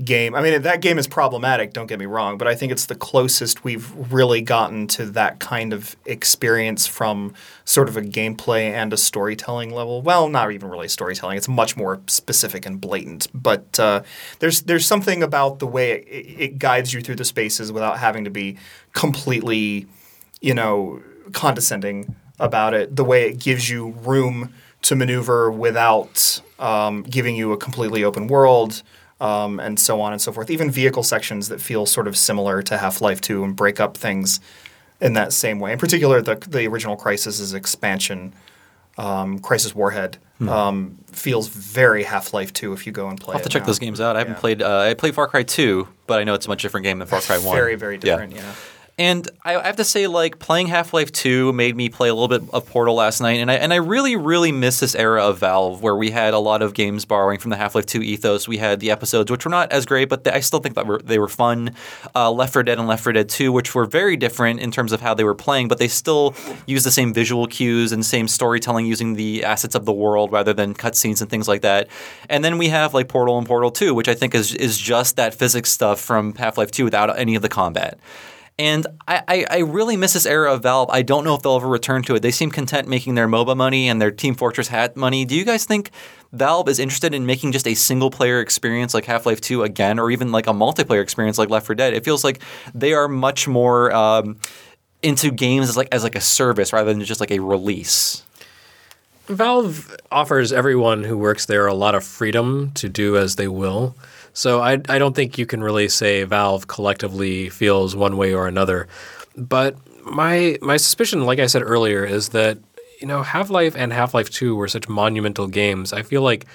game. 0.04 0.36
I 0.36 0.42
mean, 0.42 0.62
that 0.62 0.82
game 0.82 1.00
is 1.00 1.08
problematic, 1.08 1.74
don't 1.74 1.88
get 1.88 1.98
me 1.98 2.06
wrong, 2.06 2.38
but 2.38 2.48
I 2.48 2.54
think 2.54 2.72
it's 2.72 2.86
the 2.86 2.96
closest 2.96 3.64
we've 3.64 3.92
really 4.12 4.42
gotten 4.42 4.88
to 4.88 5.06
that 5.08 5.40
kind 5.40 5.74
of 5.74 5.96
experience 6.06 6.86
from 6.86 7.34
sort 7.66 7.90
of 7.90 7.98
a 7.98 8.02
gameplay 8.02 8.72
and 8.72 8.94
a 8.94 8.98
storytelling 8.98 9.74
level. 9.74 10.02
Well, 10.02 10.30
not 10.30 10.52
even 10.52 10.70
really 10.70 10.88
storytelling. 10.88 11.38
It's 11.38 11.48
much 11.48 11.76
more 11.76 12.00
specific 12.08 12.66
and 12.66 12.80
blatant. 12.80 13.28
But 13.34 13.80
uh, 13.80 14.04
there's 14.40 14.62
there's 14.62 14.86
something 14.86 15.24
about 15.24 15.60
the 15.60 15.68
way 15.68 15.94
it, 15.94 16.42
it 16.42 16.60
guides 16.60 16.94
you 16.94 17.02
through 17.02 17.16
the 17.16 17.26
spaces 17.26 17.72
without 17.72 17.98
having 17.98 18.24
to 18.26 18.30
be 18.30 18.58
completely 18.94 19.88
you 20.42 20.54
know, 20.54 21.02
condescending 21.34 22.16
about 22.40 22.74
it, 22.74 22.96
the 22.96 23.04
way 23.04 23.30
it 23.30 23.40
gives 23.40 23.70
you 23.70 23.90
room 24.04 24.54
to 24.84 24.96
maneuver 24.96 25.50
without 25.50 26.42
um, 26.60 27.04
giving 27.04 27.36
you 27.36 27.52
a 27.52 27.58
completely 27.58 28.04
open 28.04 28.28
world, 28.28 28.84
um, 29.20 29.60
and 29.60 29.80
so 29.80 30.00
on 30.02 30.12
and 30.14 30.22
so 30.22 30.32
forth. 30.32 30.50
Even 30.50 30.70
vehicle 30.72 31.04
sections 31.04 31.50
that 31.50 31.60
feel 31.62 31.86
sort 31.86 32.08
of 32.08 32.16
similar 32.18 32.62
to 32.64 32.78
Half 32.78 33.02
Life 33.02 33.22
2 33.22 33.44
and 33.44 33.56
break 33.56 33.80
up 33.80 33.98
things 33.98 34.40
in 35.02 35.14
that 35.14 35.34
same 35.34 35.60
way. 35.60 35.72
In 35.72 35.80
particular, 35.80 36.22
the, 36.22 36.36
the 36.36 36.68
original 36.68 36.96
Crysis's 36.96 37.54
expansion, 37.54 38.34
um, 38.98 39.40
Crysis 39.40 39.74
Warhead, 39.76 40.18
um, 40.48 40.98
feels 41.12 41.48
very 41.48 42.04
Half 42.04 42.34
Life 42.34 42.54
2 42.54 42.74
if 42.74 42.86
you 42.86 42.92
go 42.92 43.08
and 43.10 43.20
play 43.20 43.34
Hmm. 43.34 43.38
I'll 43.38 43.40
have 43.40 43.42
it 43.42 43.50
to 43.50 43.54
check 43.54 43.64
now. 43.64 43.68
those 43.68 43.80
games 43.80 44.00
out. 44.02 44.16
I 44.16 44.20
haven't 44.20 44.36
Yeah. 44.36 44.40
played. 44.40 44.62
Uh, 44.62 44.80
I 44.80 44.94
played 44.94 45.16
Far 45.16 45.28
Cry 45.28 45.42
Two, 45.44 45.88
but 46.06 46.20
I 46.20 46.24
know 46.24 46.34
it's 46.36 46.46
a 46.46 46.50
much 46.50 46.62
different 46.62 46.84
game 46.84 47.00
than 47.00 47.08
Far 47.08 47.22
Cry 47.22 47.38
One. 47.44 47.56
Very, 47.56 47.76
very 47.76 47.98
different, 47.98 48.34
yeah. 48.36 48.54
And 49.00 49.30
I, 49.44 49.52
have 49.64 49.76
to 49.76 49.84
say, 49.84 50.08
like 50.08 50.40
playing 50.40 50.68
Half 50.68 50.92
Life 50.92 51.12
Two 51.12 51.54
made 51.54 51.76
me 51.76 51.88
play 51.88 52.10
a 52.10 52.16
little 52.16 52.28
bit 52.28 52.52
of 52.52 52.66
Portal 52.68 52.96
last 52.96 53.22
night, 53.22 53.40
and 53.40 53.52
I 53.52 53.54
and 53.54 53.72
I 53.72 53.76
really, 53.76 54.16
really 54.16 54.52
miss 54.52 54.80
this 54.80 54.96
era 54.96 55.24
of 55.24 55.38
Valve 55.38 55.84
where 55.84 55.96
we 55.96 56.10
had 56.10 56.34
a 56.34 56.40
lot 56.40 56.64
of 56.64 56.74
games 56.74 57.06
borrowing 57.06 57.38
from 57.38 57.52
the 57.52 57.58
Half 57.58 57.76
Life 57.76 57.86
Two 57.86 58.02
ethos. 58.02 58.48
We 58.48 58.58
had 58.58 58.80
the 58.80 58.90
episodes, 58.90 59.30
which 59.30 59.46
were 59.46 59.52
not 59.52 59.72
as 59.72 59.86
great, 59.86 60.10
but 60.10 60.24
they, 60.24 60.32
I 60.32 60.40
still 60.40 60.62
think 60.62 60.74
that 60.74 60.88
were, 60.88 60.98
they 60.98 61.20
were 61.20 61.28
fun. 61.28 61.76
Uh, 62.16 62.32
Left 62.32 62.54
4 62.54 62.64
Dead 62.64 62.80
and 62.80 62.88
Left 62.88 63.04
4 63.04 63.14
Dead 63.14 63.30
Two, 63.30 63.52
which 63.52 63.76
were 63.76 63.86
very 63.86 64.18
different 64.18 64.62
in 64.62 64.72
terms 64.72 64.92
of 64.92 65.00
how 65.00 65.14
they 65.14 65.24
were 65.24 65.36
playing, 65.36 65.68
but 65.68 65.78
they 65.78 65.88
still 65.88 66.34
used 66.66 66.84
the 66.84 66.90
same 66.90 67.14
visual 67.14 67.46
cues 67.46 67.92
and 67.92 68.04
same 68.04 68.28
storytelling 68.28 68.88
using 68.88 69.14
the 69.14 69.44
assets 69.44 69.76
of 69.76 69.86
the 69.86 69.94
world 69.94 70.32
rather 70.32 70.54
than 70.54 70.74
cutscenes 70.74 71.22
and 71.22 71.30
things 71.30 71.48
like 71.48 71.62
that. 71.62 71.88
And 72.30 72.44
then 72.44 72.58
we 72.58 72.70
have 72.70 72.96
like 72.96 73.10
Portal 73.10 73.38
and 73.38 73.46
Portal 73.46 73.70
Two, 73.70 73.94
which 73.94 74.08
I 74.08 74.16
think 74.16 74.34
is 74.34 74.56
is 74.56 74.76
just 74.76 75.18
that 75.18 75.36
physics 75.36 75.72
stuff 75.72 76.02
from 76.02 76.34
Half 76.34 76.58
Life 76.58 76.72
Two 76.72 76.86
without 76.86 77.16
any 77.16 77.36
of 77.36 77.44
the 77.44 77.50
combat. 77.50 78.00
And 78.60 78.88
I, 79.08 79.24
I, 79.28 79.46
I 79.50 79.58
really 79.60 79.98
miss 79.98 80.14
this 80.14 80.26
era 80.26 80.52
of 80.52 80.64
Valve. 80.64 80.90
I 80.92 81.04
don't 81.04 81.24
know 81.24 81.36
if 81.36 81.44
they'll 81.44 81.58
ever 81.58 81.68
return 81.68 82.02
to 82.04 82.16
it. 82.16 82.22
They 82.22 82.32
seem 82.32 82.50
content 82.50 82.88
making 82.88 83.14
their 83.14 83.28
MOBA 83.28 83.56
money 83.56 83.88
and 83.88 84.02
their 84.02 84.10
Team 84.10 84.34
Fortress 84.34 84.68
hat 84.68 84.98
money. 84.98 85.26
Do 85.26 85.36
you 85.36 85.46
guys 85.46 85.66
think 85.66 85.92
Valve 86.34 86.68
is 86.68 86.80
interested 86.80 87.14
in 87.14 87.28
making 87.28 87.52
just 87.52 87.68
a 87.68 87.76
single 87.76 88.10
player 88.10 88.42
experience 88.42 88.96
like 88.96 89.06
Half 89.06 89.28
Life 89.28 89.42
2 89.42 89.62
again, 89.62 90.00
or 90.00 90.10
even 90.10 90.32
like 90.32 90.48
a 90.48 90.54
multiplayer 90.54 91.04
experience 91.04 91.38
like 91.38 91.52
Left 91.52 91.68
4 91.68 91.76
Dead? 91.76 91.94
It 91.94 92.04
feels 92.04 92.24
like 92.24 92.42
they 92.74 92.94
are 92.94 93.08
much 93.08 93.48
more 93.48 93.94
um, 93.94 94.38
into 95.04 95.30
games 95.30 95.70
as 95.70 95.78
like 95.78 95.90
as 95.92 96.04
like 96.04 96.16
a 96.16 96.22
service 96.22 96.74
rather 96.74 96.92
than 96.92 97.04
just 97.04 97.20
like 97.20 97.32
a 97.32 97.40
release. 97.40 98.24
Valve 99.28 99.96
offers 100.12 100.52
everyone 100.52 101.04
who 101.04 101.18
works 101.18 101.46
there 101.46 101.68
a 101.68 101.74
lot 101.74 101.94
of 101.94 102.04
freedom 102.04 102.72
to 102.76 102.90
do 102.90 103.18
as 103.18 103.36
they 103.36 103.48
will. 103.48 103.96
So 104.38 104.62
I, 104.62 104.74
I 104.88 105.00
don't 105.00 105.16
think 105.16 105.40
you 105.40 105.48
can 105.48 105.64
really 105.64 105.90
say 105.90 106.24
Valve 106.24 106.68
collectively 106.68 107.50
feels 107.50 107.96
one 107.96 108.18
way 108.18 108.36
or 108.36 108.48
another. 108.48 108.88
But 109.36 109.76
my 110.06 110.60
my 110.62 110.78
suspicion, 110.78 111.26
like 111.26 111.40
I 111.40 111.48
said 111.48 111.64
earlier, 111.64 112.06
is 112.06 112.30
that 112.30 112.60
you 113.02 113.08
know 113.08 113.24
Half 113.24 113.50
Life 113.50 113.76
and 113.76 113.92
Half 113.92 114.14
Life 114.14 114.30
Two 114.30 114.56
were 114.56 114.68
such 114.68 114.88
monumental 114.88 115.48
games. 115.48 115.92
I 115.92 116.04
feel 116.04 116.22
like 116.22 116.46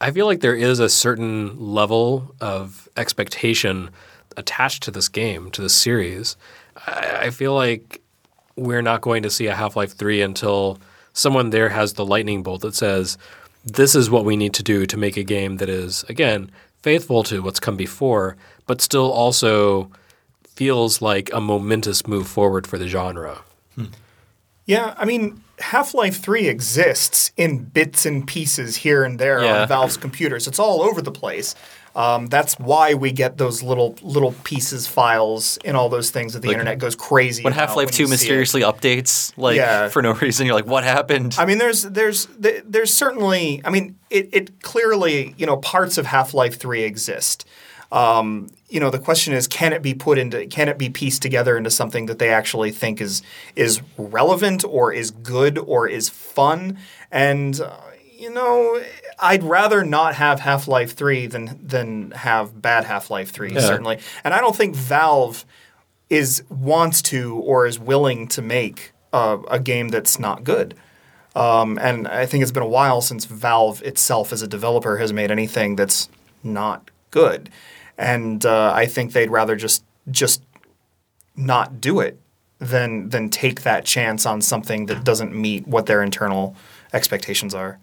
I 0.00 0.12
feel 0.12 0.26
like 0.26 0.42
there 0.42 0.54
is 0.54 0.78
a 0.78 0.88
certain 0.88 1.58
level 1.58 2.32
of 2.40 2.88
expectation 2.96 3.90
attached 4.36 4.84
to 4.84 4.92
this 4.92 5.08
game, 5.08 5.50
to 5.50 5.62
this 5.62 5.74
series. 5.74 6.36
I, 6.86 7.18
I 7.22 7.30
feel 7.30 7.52
like 7.52 8.00
we're 8.54 8.80
not 8.80 9.00
going 9.00 9.24
to 9.24 9.30
see 9.30 9.48
a 9.48 9.56
Half 9.56 9.74
Life 9.74 9.96
3 9.96 10.22
until 10.22 10.78
someone 11.14 11.50
there 11.50 11.70
has 11.70 11.94
the 11.94 12.06
lightning 12.06 12.44
bolt 12.44 12.60
that 12.60 12.76
says, 12.76 13.18
this 13.64 13.96
is 13.96 14.08
what 14.08 14.24
we 14.24 14.36
need 14.36 14.54
to 14.54 14.62
do 14.62 14.86
to 14.86 14.96
make 14.96 15.16
a 15.16 15.24
game 15.24 15.56
that 15.56 15.68
is, 15.68 16.04
again, 16.08 16.50
faithful 16.86 17.24
to 17.24 17.42
what's 17.42 17.58
come 17.58 17.76
before, 17.76 18.36
but 18.68 18.80
still 18.80 19.10
also 19.10 19.90
feels 20.54 21.02
like 21.02 21.28
a 21.32 21.40
momentous 21.40 22.06
move 22.06 22.28
forward 22.28 22.64
for 22.64 22.78
the 22.78 22.86
genre. 22.86 23.40
Hmm. 23.74 23.86
Yeah, 24.66 24.94
I 24.96 25.04
mean, 25.04 25.42
Half 25.58 25.94
Life 25.94 26.20
3 26.22 26.46
exists 26.46 27.32
in 27.36 27.64
bits 27.64 28.06
and 28.06 28.24
pieces 28.24 28.76
here 28.76 29.02
and 29.02 29.18
there 29.18 29.42
Yeah. 29.42 29.62
on 29.62 29.68
Valve's 29.68 29.96
computers. 29.96 30.46
It's 30.46 30.60
all 30.60 30.80
over 30.80 31.02
the 31.02 31.10
place. 31.10 31.56
Um, 31.96 32.26
that's 32.26 32.58
why 32.58 32.92
we 32.92 33.10
get 33.10 33.38
those 33.38 33.62
little 33.62 33.96
little 34.02 34.32
pieces 34.44 34.86
files 34.86 35.58
and 35.64 35.78
all 35.78 35.88
those 35.88 36.10
things 36.10 36.34
that 36.34 36.42
the 36.42 36.50
internet 36.50 36.78
goes 36.78 36.94
crazy. 36.94 37.42
When 37.42 37.54
Half 37.54 37.74
Life 37.74 37.90
2 37.90 38.02
you 38.02 38.06
see 38.06 38.12
it. 38.12 38.14
mysteriously 38.14 38.60
updates 38.60 39.32
like 39.38 39.56
Yeah. 39.56 39.88
for 39.88 40.02
no 40.02 40.12
reason, 40.24 40.44
you're 40.44 40.54
like, 40.54 40.66
what 40.66 40.84
happened? 40.84 41.34
I 41.38 41.46
mean, 41.46 41.56
there's 41.56 41.84
there's 41.84 42.28
there's 42.38 42.92
certainly. 42.92 43.62
I 43.64 43.70
mean, 43.70 43.96
it, 44.10 44.28
it 44.32 44.60
clearly 44.62 45.34
you 45.38 45.46
know 45.46 45.56
parts 45.56 45.96
of 45.96 46.04
Half 46.04 46.34
Life 46.34 46.58
Three 46.58 46.82
exist. 46.82 47.46
Um, 47.92 48.48
you 48.68 48.80
know, 48.80 48.90
the 48.90 48.98
question 48.98 49.32
is, 49.32 49.46
can 49.46 49.72
it 49.72 49.80
be 49.80 49.94
put 49.94 50.18
into, 50.18 50.44
can 50.48 50.68
it 50.68 50.76
be 50.76 50.90
pieced 50.90 51.22
together 51.22 51.56
into 51.56 51.70
something 51.70 52.06
that 52.06 52.18
they 52.18 52.28
actually 52.28 52.72
think 52.72 53.00
is 53.00 53.22
is 53.54 53.80
relevant 53.96 54.64
or 54.64 54.92
is 54.92 55.10
good 55.12 55.56
or 55.56 55.88
is 55.88 56.10
fun? 56.10 56.76
And 57.10 57.58
uh, 57.58 57.74
you 58.18 58.28
know, 58.30 58.82
I'd 59.18 59.42
rather 59.42 59.84
not 59.84 60.14
have 60.16 60.40
Half 60.40 60.68
Life 60.68 60.94
Three 60.94 61.26
than 61.26 61.58
than 61.66 62.10
have 62.12 62.60
bad 62.60 62.84
Half 62.84 63.10
Life 63.10 63.30
Three 63.30 63.58
certainly, 63.58 63.98
and 64.24 64.34
I 64.34 64.40
don't 64.40 64.56
think 64.56 64.74
Valve 64.74 65.44
is 66.08 66.42
wants 66.48 67.02
to 67.02 67.36
or 67.36 67.66
is 67.66 67.78
willing 67.78 68.28
to 68.28 68.42
make 68.42 68.92
uh, 69.12 69.38
a 69.48 69.58
game 69.58 69.88
that's 69.88 70.18
not 70.18 70.44
good. 70.44 70.74
Um, 71.34 71.78
and 71.80 72.08
I 72.08 72.24
think 72.24 72.42
it's 72.42 72.52
been 72.52 72.62
a 72.62 72.68
while 72.68 73.00
since 73.02 73.26
Valve 73.26 73.82
itself, 73.82 74.32
as 74.32 74.40
a 74.40 74.46
developer, 74.46 74.96
has 74.96 75.12
made 75.12 75.30
anything 75.30 75.76
that's 75.76 76.08
not 76.42 76.90
good. 77.10 77.50
And 77.98 78.44
uh, 78.44 78.72
I 78.74 78.86
think 78.86 79.12
they'd 79.12 79.30
rather 79.30 79.56
just 79.56 79.84
just 80.10 80.42
not 81.36 81.80
do 81.80 82.00
it 82.00 82.18
than 82.58 83.10
than 83.10 83.28
take 83.28 83.62
that 83.62 83.84
chance 83.84 84.24
on 84.24 84.40
something 84.40 84.86
that 84.86 85.04
doesn't 85.04 85.34
meet 85.34 85.66
what 85.66 85.86
their 85.86 86.02
internal 86.02 86.56
expectations 86.92 87.54
are. 87.54 87.78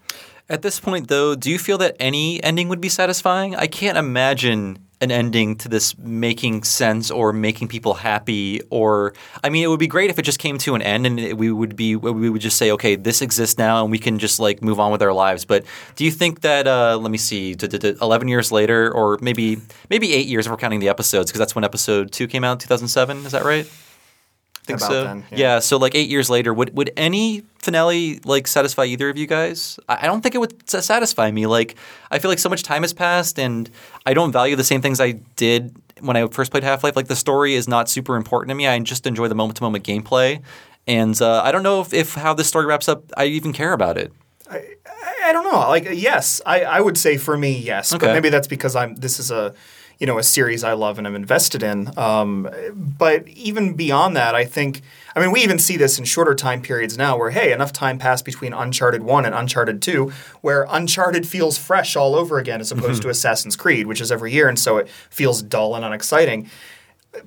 At 0.49 0.61
this 0.61 0.79
point, 0.79 1.07
though, 1.07 1.35
do 1.35 1.49
you 1.49 1.57
feel 1.57 1.77
that 1.77 1.95
any 1.99 2.43
ending 2.43 2.67
would 2.67 2.81
be 2.81 2.89
satisfying? 2.89 3.55
I 3.55 3.67
can't 3.67 3.97
imagine 3.97 4.77
an 4.99 5.11
ending 5.11 5.55
to 5.57 5.67
this 5.69 5.97
making 5.97 6.63
sense 6.63 7.11
or 7.11 7.33
making 7.33 7.67
people 7.67 7.93
happy. 7.93 8.61
Or, 8.69 9.13
I 9.43 9.49
mean, 9.49 9.63
it 9.63 9.67
would 9.67 9.79
be 9.79 9.87
great 9.87 10.09
if 10.09 10.17
it 10.17 10.21
just 10.23 10.39
came 10.39 10.57
to 10.59 10.75
an 10.75 10.81
end 10.81 11.05
and 11.05 11.19
it, 11.19 11.37
we 11.37 11.51
would 11.51 11.75
be, 11.75 11.95
we 11.95 12.29
would 12.29 12.41
just 12.41 12.57
say, 12.57 12.71
okay, 12.71 12.95
this 12.95 13.21
exists 13.21 13.57
now 13.57 13.83
and 13.83 13.91
we 13.91 13.99
can 13.99 14.19
just 14.19 14.39
like 14.39 14.61
move 14.61 14.79
on 14.79 14.91
with 14.91 15.01
our 15.01 15.13
lives. 15.13 15.43
But 15.45 15.65
do 15.95 16.05
you 16.05 16.11
think 16.11 16.41
that, 16.41 16.67
uh, 16.67 16.97
let 16.97 17.11
me 17.11 17.17
see, 17.17 17.53
d- 17.53 17.67
d- 17.67 17.77
d- 17.77 17.95
11 18.01 18.27
years 18.27 18.51
later, 18.51 18.93
or 18.93 19.17
maybe 19.21 19.61
maybe 19.89 20.13
eight 20.13 20.27
years 20.27 20.45
if 20.45 20.51
we're 20.51 20.57
counting 20.57 20.79
the 20.79 20.89
episodes, 20.89 21.31
because 21.31 21.39
that's 21.39 21.55
when 21.55 21.65
episode 21.65 22.11
two 22.11 22.27
came 22.27 22.43
out, 22.43 22.59
2007, 22.61 23.25
is 23.25 23.31
that 23.33 23.43
right? 23.43 23.69
I 24.63 24.65
think 24.65 24.79
so. 24.79 25.03
then, 25.03 25.25
yeah. 25.31 25.37
yeah. 25.37 25.59
So 25.59 25.77
like 25.77 25.93
eight 25.95 26.09
years 26.09 26.29
later, 26.29 26.53
would 26.53 26.75
would 26.75 26.91
any 26.97 27.43
finale 27.57 28.19
like 28.25 28.47
satisfy 28.47 28.85
either 28.85 29.09
of 29.09 29.17
you 29.17 29.27
guys? 29.27 29.79
I, 29.89 29.99
I 30.01 30.05
don't 30.05 30.21
think 30.21 30.35
it 30.35 30.39
would 30.39 30.69
satisfy 30.69 31.31
me. 31.31 31.45
Like 31.45 31.75
I 32.11 32.19
feel 32.19 32.29
like 32.31 32.39
so 32.39 32.49
much 32.49 32.63
time 32.63 32.81
has 32.83 32.93
passed, 32.93 33.39
and 33.39 33.69
I 34.05 34.13
don't 34.13 34.31
value 34.31 34.55
the 34.55 34.63
same 34.63 34.81
things 34.81 34.99
I 35.01 35.13
did 35.35 35.75
when 36.01 36.15
I 36.17 36.27
first 36.27 36.51
played 36.51 36.63
Half 36.63 36.83
Life. 36.83 36.95
Like 36.95 37.07
the 37.07 37.15
story 37.15 37.55
is 37.55 37.67
not 37.67 37.89
super 37.89 38.15
important 38.15 38.49
to 38.49 38.55
me. 38.55 38.67
I 38.67 38.79
just 38.79 39.05
enjoy 39.05 39.27
the 39.27 39.35
moment 39.35 39.57
to 39.57 39.63
moment 39.63 39.83
gameplay, 39.85 40.41
and 40.87 41.21
uh, 41.21 41.41
I 41.43 41.51
don't 41.51 41.63
know 41.63 41.81
if, 41.81 41.93
if 41.93 42.15
how 42.15 42.33
this 42.33 42.47
story 42.47 42.65
wraps 42.65 42.87
up. 42.87 43.03
I 43.17 43.25
even 43.25 43.53
care 43.53 43.73
about 43.73 43.97
it. 43.97 44.11
I, 44.49 44.75
I 45.25 45.31
don't 45.33 45.45
know. 45.45 45.59
Like, 45.69 45.87
yes, 45.91 46.41
I, 46.45 46.63
I 46.63 46.81
would 46.81 46.97
say 46.97 47.17
for 47.17 47.37
me, 47.37 47.57
yes. 47.57 47.91
But 47.91 48.03
Okay. 48.03 48.13
maybe 48.13 48.29
that's 48.29 48.47
because 48.47 48.75
I'm. 48.75 48.95
This 48.95 49.19
is 49.19 49.31
a, 49.31 49.53
you 49.99 50.07
know, 50.07 50.17
a 50.17 50.23
series 50.23 50.63
I 50.63 50.73
love 50.73 50.97
and 50.97 51.07
I'm 51.07 51.15
invested 51.15 51.63
in. 51.63 51.97
Um, 51.97 52.49
but 52.73 53.27
even 53.27 53.73
beyond 53.73 54.15
that, 54.15 54.35
I 54.35 54.45
think. 54.45 54.81
I 55.15 55.19
mean, 55.19 55.31
we 55.31 55.41
even 55.41 55.59
see 55.59 55.77
this 55.77 55.99
in 55.99 56.05
shorter 56.05 56.33
time 56.33 56.61
periods 56.63 56.97
now, 56.97 57.17
where 57.17 57.29
hey, 57.29 57.53
enough 57.53 57.71
time 57.71 57.99
passed 57.99 58.25
between 58.25 58.51
Uncharted 58.51 59.03
One 59.03 59.25
and 59.25 59.35
Uncharted 59.35 59.81
Two, 59.81 60.11
where 60.41 60.65
Uncharted 60.69 61.27
feels 61.27 61.57
fresh 61.57 61.95
all 61.95 62.15
over 62.15 62.39
again, 62.39 62.59
as 62.61 62.71
opposed 62.71 63.03
to 63.03 63.09
Assassin's 63.09 63.55
Creed, 63.55 63.85
which 63.85 64.01
is 64.01 64.11
every 64.11 64.31
year, 64.31 64.49
and 64.49 64.57
so 64.57 64.77
it 64.77 64.89
feels 65.09 65.43
dull 65.43 65.75
and 65.75 65.85
unexciting. 65.85 66.49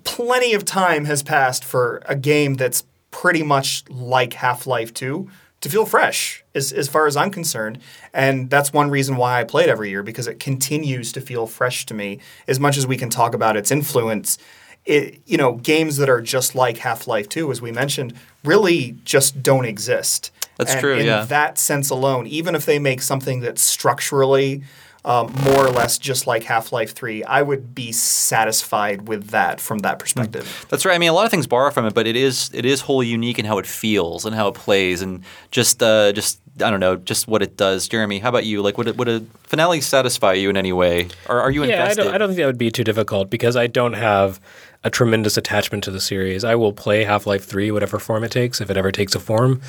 Plenty 0.03 0.53
of 0.53 0.65
time 0.65 1.05
has 1.05 1.23
passed 1.23 1.65
for 1.65 2.03
a 2.07 2.17
game 2.17 2.55
that's 2.55 2.83
pretty 3.13 3.45
much 3.45 3.89
like 3.89 4.33
Half 4.33 4.67
Life 4.67 4.93
Two 4.93 5.31
to 5.61 5.69
feel 5.69 5.87
fresh 5.87 6.45
as, 6.57 6.73
as 6.73 6.89
far 6.89 7.07
as 7.07 7.17
I'm 7.17 7.31
concerned. 7.31 7.79
And 8.13 8.51
that's 8.51 8.73
one 8.73 8.91
reason 8.91 9.17
why 9.17 9.41
I 9.41 9.45
play 9.45 9.65
it 9.65 9.69
every 9.69 9.91
year 9.91 10.03
because 10.03 10.27
it 10.27 10.41
continues 10.41 11.13
to 11.13 11.21
feel 11.21 11.47
fresh 11.47 11.87
to 11.87 11.95
me. 11.95 12.19
As 12.49 12.59
much 12.59 12.77
as 12.77 12.87
we 12.87 12.97
can 12.97 13.11
talk 13.11 13.35
about 13.35 13.57
its 13.57 13.71
influence, 13.71 14.39
it, 14.85 15.21
you 15.27 15.37
know, 15.37 15.55
games 15.55 15.97
that 15.99 16.09
are 16.09 16.21
just 16.21 16.55
like 16.55 16.79
Half 16.79 17.07
Life 17.07 17.29
2, 17.29 17.51
as 17.51 17.61
we 17.61 17.73
mentioned, 17.73 18.15
really 18.45 18.97
just 19.05 19.43
don't 19.43 19.65
exist. 19.65 20.31
That's 20.57 20.73
And 20.73 20.81
true, 20.81 20.97
In 20.97 21.07
yeah. 21.07 21.25
that 21.25 21.59
sense 21.59 21.91
alone, 21.91 22.27
even 22.27 22.55
if 22.55 22.65
they 22.65 22.79
make 22.79 23.03
something 23.03 23.41
that's 23.41 23.63
structurally 23.63 24.63
um, 25.07 25.33
more 25.45 25.65
or 25.65 25.71
less 25.71 25.99
just 25.99 26.27
like 26.27 26.43
Half 26.43 26.73
Life 26.73 26.93
3, 26.93 27.23
I 27.25 27.41
would 27.41 27.75
be 27.75 27.93
satisfied 27.93 29.07
with 29.07 29.29
that 29.29 29.61
from 29.61 29.79
that 29.81 30.01
perspective. 30.01 30.67
That's 30.69 30.85
right. 30.85 30.97
I 30.97 30.99
mean, 30.99 31.11
a 31.11 31.13
lot 31.13 31.25
of 31.25 31.31
things 31.31 31.47
borrow 31.47 31.71
from 31.71 31.87
it, 31.87 31.95
but 31.95 32.09
it 32.09 32.17
is 32.17 32.51
it 32.53 32.65
is 32.65 32.81
wholly 32.81 33.07
unique 33.07 33.39
in 33.39 33.45
how 33.45 33.59
it 33.59 33.67
feels 33.67 34.25
and 34.27 34.35
how 34.35 34.49
it 34.49 34.55
plays, 34.55 35.03
and 35.03 35.23
just 35.53 35.81
uh, 35.81 36.13
just 36.13 36.41
I 36.63 36.71
don't 36.71 36.81
know, 36.81 36.97
just 36.97 37.29
what 37.29 37.43
it 37.43 37.57
does. 37.57 37.87
Jeremy, 37.87 38.19
how 38.19 38.31
about 38.31 38.47
you? 38.47 38.63
Like, 38.63 38.79
would 38.79 38.89
it, 38.89 38.97
would 38.97 39.09
a 39.09 39.21
finale 39.45 39.81
satisfy 39.81 40.33
you 40.33 40.49
in 40.51 40.57
any 40.57 40.73
way, 40.73 41.09
or 41.29 41.41
are 41.41 41.51
you 41.51 41.65
Yeah, 41.65 41.77
I 41.77 41.81
invested? 41.83 42.05
don't, 42.05 42.15
I 42.15 42.19
don't 42.19 42.29
think 42.31 42.39
that 42.39 42.47
would 42.47 42.57
be 42.59 42.71
too 42.71 42.85
difficult 42.85 43.29
because 43.29 43.57
I 43.57 43.67
don't 43.67 43.93
have 43.93 44.41
a 44.85 44.91
tremendous 44.91 45.37
attachment 45.37 45.85
to 45.85 45.91
the 45.91 46.01
series. 46.01 46.45
I 46.45 46.55
will 46.55 46.73
play 46.73 47.05
Half 47.05 47.27
Life 47.27 47.45
3, 47.45 47.71
whatever 47.73 47.99
form 47.99 48.25
it 48.25 48.31
takes, 48.31 48.61
if 48.61 48.71
it 48.71 48.77
ever 48.77 48.91
takes 48.93 49.15
a 49.15 49.21
form. 49.21 49.61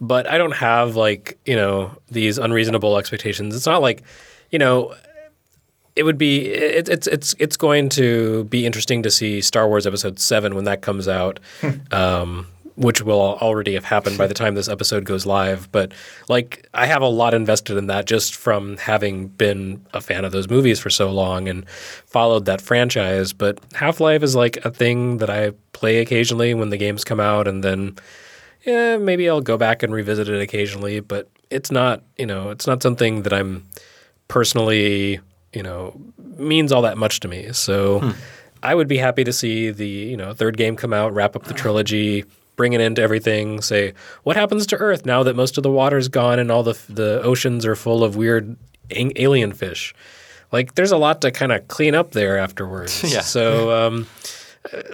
But 0.00 0.28
I 0.30 0.38
don't 0.38 0.54
have, 0.54 0.94
like, 0.94 1.38
you 1.44 1.56
know, 1.56 1.90
these 2.10 2.38
unreasonable 2.38 2.98
expectations. 2.98 3.56
It's 3.56 3.66
not 3.66 3.82
like, 3.82 4.02
you 4.50 4.58
know, 4.58 4.94
it 5.96 6.04
would 6.04 6.18
be 6.18 6.46
it, 6.46 6.88
it's 6.88 7.08
it's 7.08 7.34
it's 7.40 7.56
going 7.56 7.88
to 7.88 8.44
be 8.44 8.64
interesting 8.64 9.02
to 9.02 9.10
see 9.10 9.40
Star 9.40 9.66
Wars 9.66 9.84
Episode 9.84 10.20
Seven 10.20 10.54
when 10.54 10.62
that 10.64 10.80
comes 10.80 11.08
out, 11.08 11.40
um, 11.90 12.46
which 12.78 13.02
will 13.02 13.20
already 13.20 13.74
have 13.74 13.84
happened 13.84 14.16
by 14.16 14.28
the 14.28 14.34
time 14.34 14.54
this 14.54 14.68
episode 14.68 15.04
goes 15.04 15.26
live. 15.26 15.70
But 15.72 15.92
like, 16.28 16.68
I 16.74 16.86
have 16.86 17.02
a 17.02 17.08
lot 17.08 17.34
invested 17.34 17.76
in 17.76 17.88
that 17.88 18.06
just 18.06 18.36
from 18.36 18.76
having 18.76 19.26
been 19.26 19.84
a 19.92 20.00
fan 20.00 20.24
of 20.24 20.30
those 20.30 20.48
movies 20.48 20.78
for 20.78 20.88
so 20.88 21.10
long 21.10 21.48
and 21.48 21.68
followed 21.68 22.44
that 22.44 22.60
franchise. 22.60 23.32
But 23.32 23.58
Half 23.74 23.98
Life 23.98 24.22
is 24.22 24.36
like 24.36 24.58
a 24.64 24.70
thing 24.70 25.18
that 25.18 25.28
I 25.28 25.50
play 25.72 25.98
occasionally 25.98 26.54
when 26.54 26.70
the 26.70 26.76
games 26.76 27.02
come 27.02 27.18
out, 27.18 27.48
and 27.48 27.64
then 27.64 27.96
yeah, 28.64 28.96
maybe 28.96 29.28
I'll 29.28 29.40
go 29.40 29.56
back 29.56 29.82
and 29.82 29.92
revisit 29.92 30.28
it 30.28 30.40
occasionally. 30.40 31.00
But 31.00 31.28
it's 31.50 31.72
not 31.72 32.04
you 32.16 32.26
know 32.26 32.50
it's 32.50 32.68
not 32.68 32.80
something 32.80 33.22
that 33.22 33.32
I'm 33.32 33.66
personally, 34.28 35.18
you 35.52 35.64
know, 35.64 36.00
means 36.36 36.70
all 36.70 36.82
that 36.82 36.96
much 36.96 37.18
to 37.20 37.28
me. 37.28 37.52
So 37.52 38.00
hmm. 38.00 38.10
I 38.62 38.74
would 38.76 38.86
be 38.86 38.98
happy 38.98 39.24
to 39.24 39.32
see 39.32 39.70
the, 39.70 39.88
you 39.88 40.16
know, 40.16 40.32
third 40.32 40.56
game 40.56 40.76
come 40.76 40.92
out, 40.92 41.12
wrap 41.12 41.34
up 41.34 41.44
the 41.44 41.54
trilogy, 41.54 42.24
bring 42.58 42.74
it 42.74 42.82
into 42.82 43.00
everything, 43.00 43.62
say, 43.62 43.94
what 44.24 44.36
happens 44.36 44.66
to 44.66 44.76
Earth 44.76 45.06
now 45.06 45.22
that 45.22 45.34
most 45.34 45.56
of 45.56 45.62
the 45.62 45.70
water's 45.70 46.08
gone 46.08 46.38
and 46.38 46.50
all 46.50 46.62
the 46.62 46.78
the 46.90 47.22
oceans 47.22 47.64
are 47.64 47.74
full 47.74 48.04
of 48.04 48.16
weird 48.16 48.54
alien 48.90 49.54
fish? 49.54 49.94
Like 50.52 50.74
there's 50.74 50.92
a 50.92 50.98
lot 50.98 51.22
to 51.22 51.30
kind 51.30 51.52
of 51.52 51.66
clean 51.68 51.94
up 51.94 52.10
there 52.12 52.36
afterwards. 52.36 53.02
Yeah. 53.14 53.20
So 53.22 53.70
um 53.72 54.06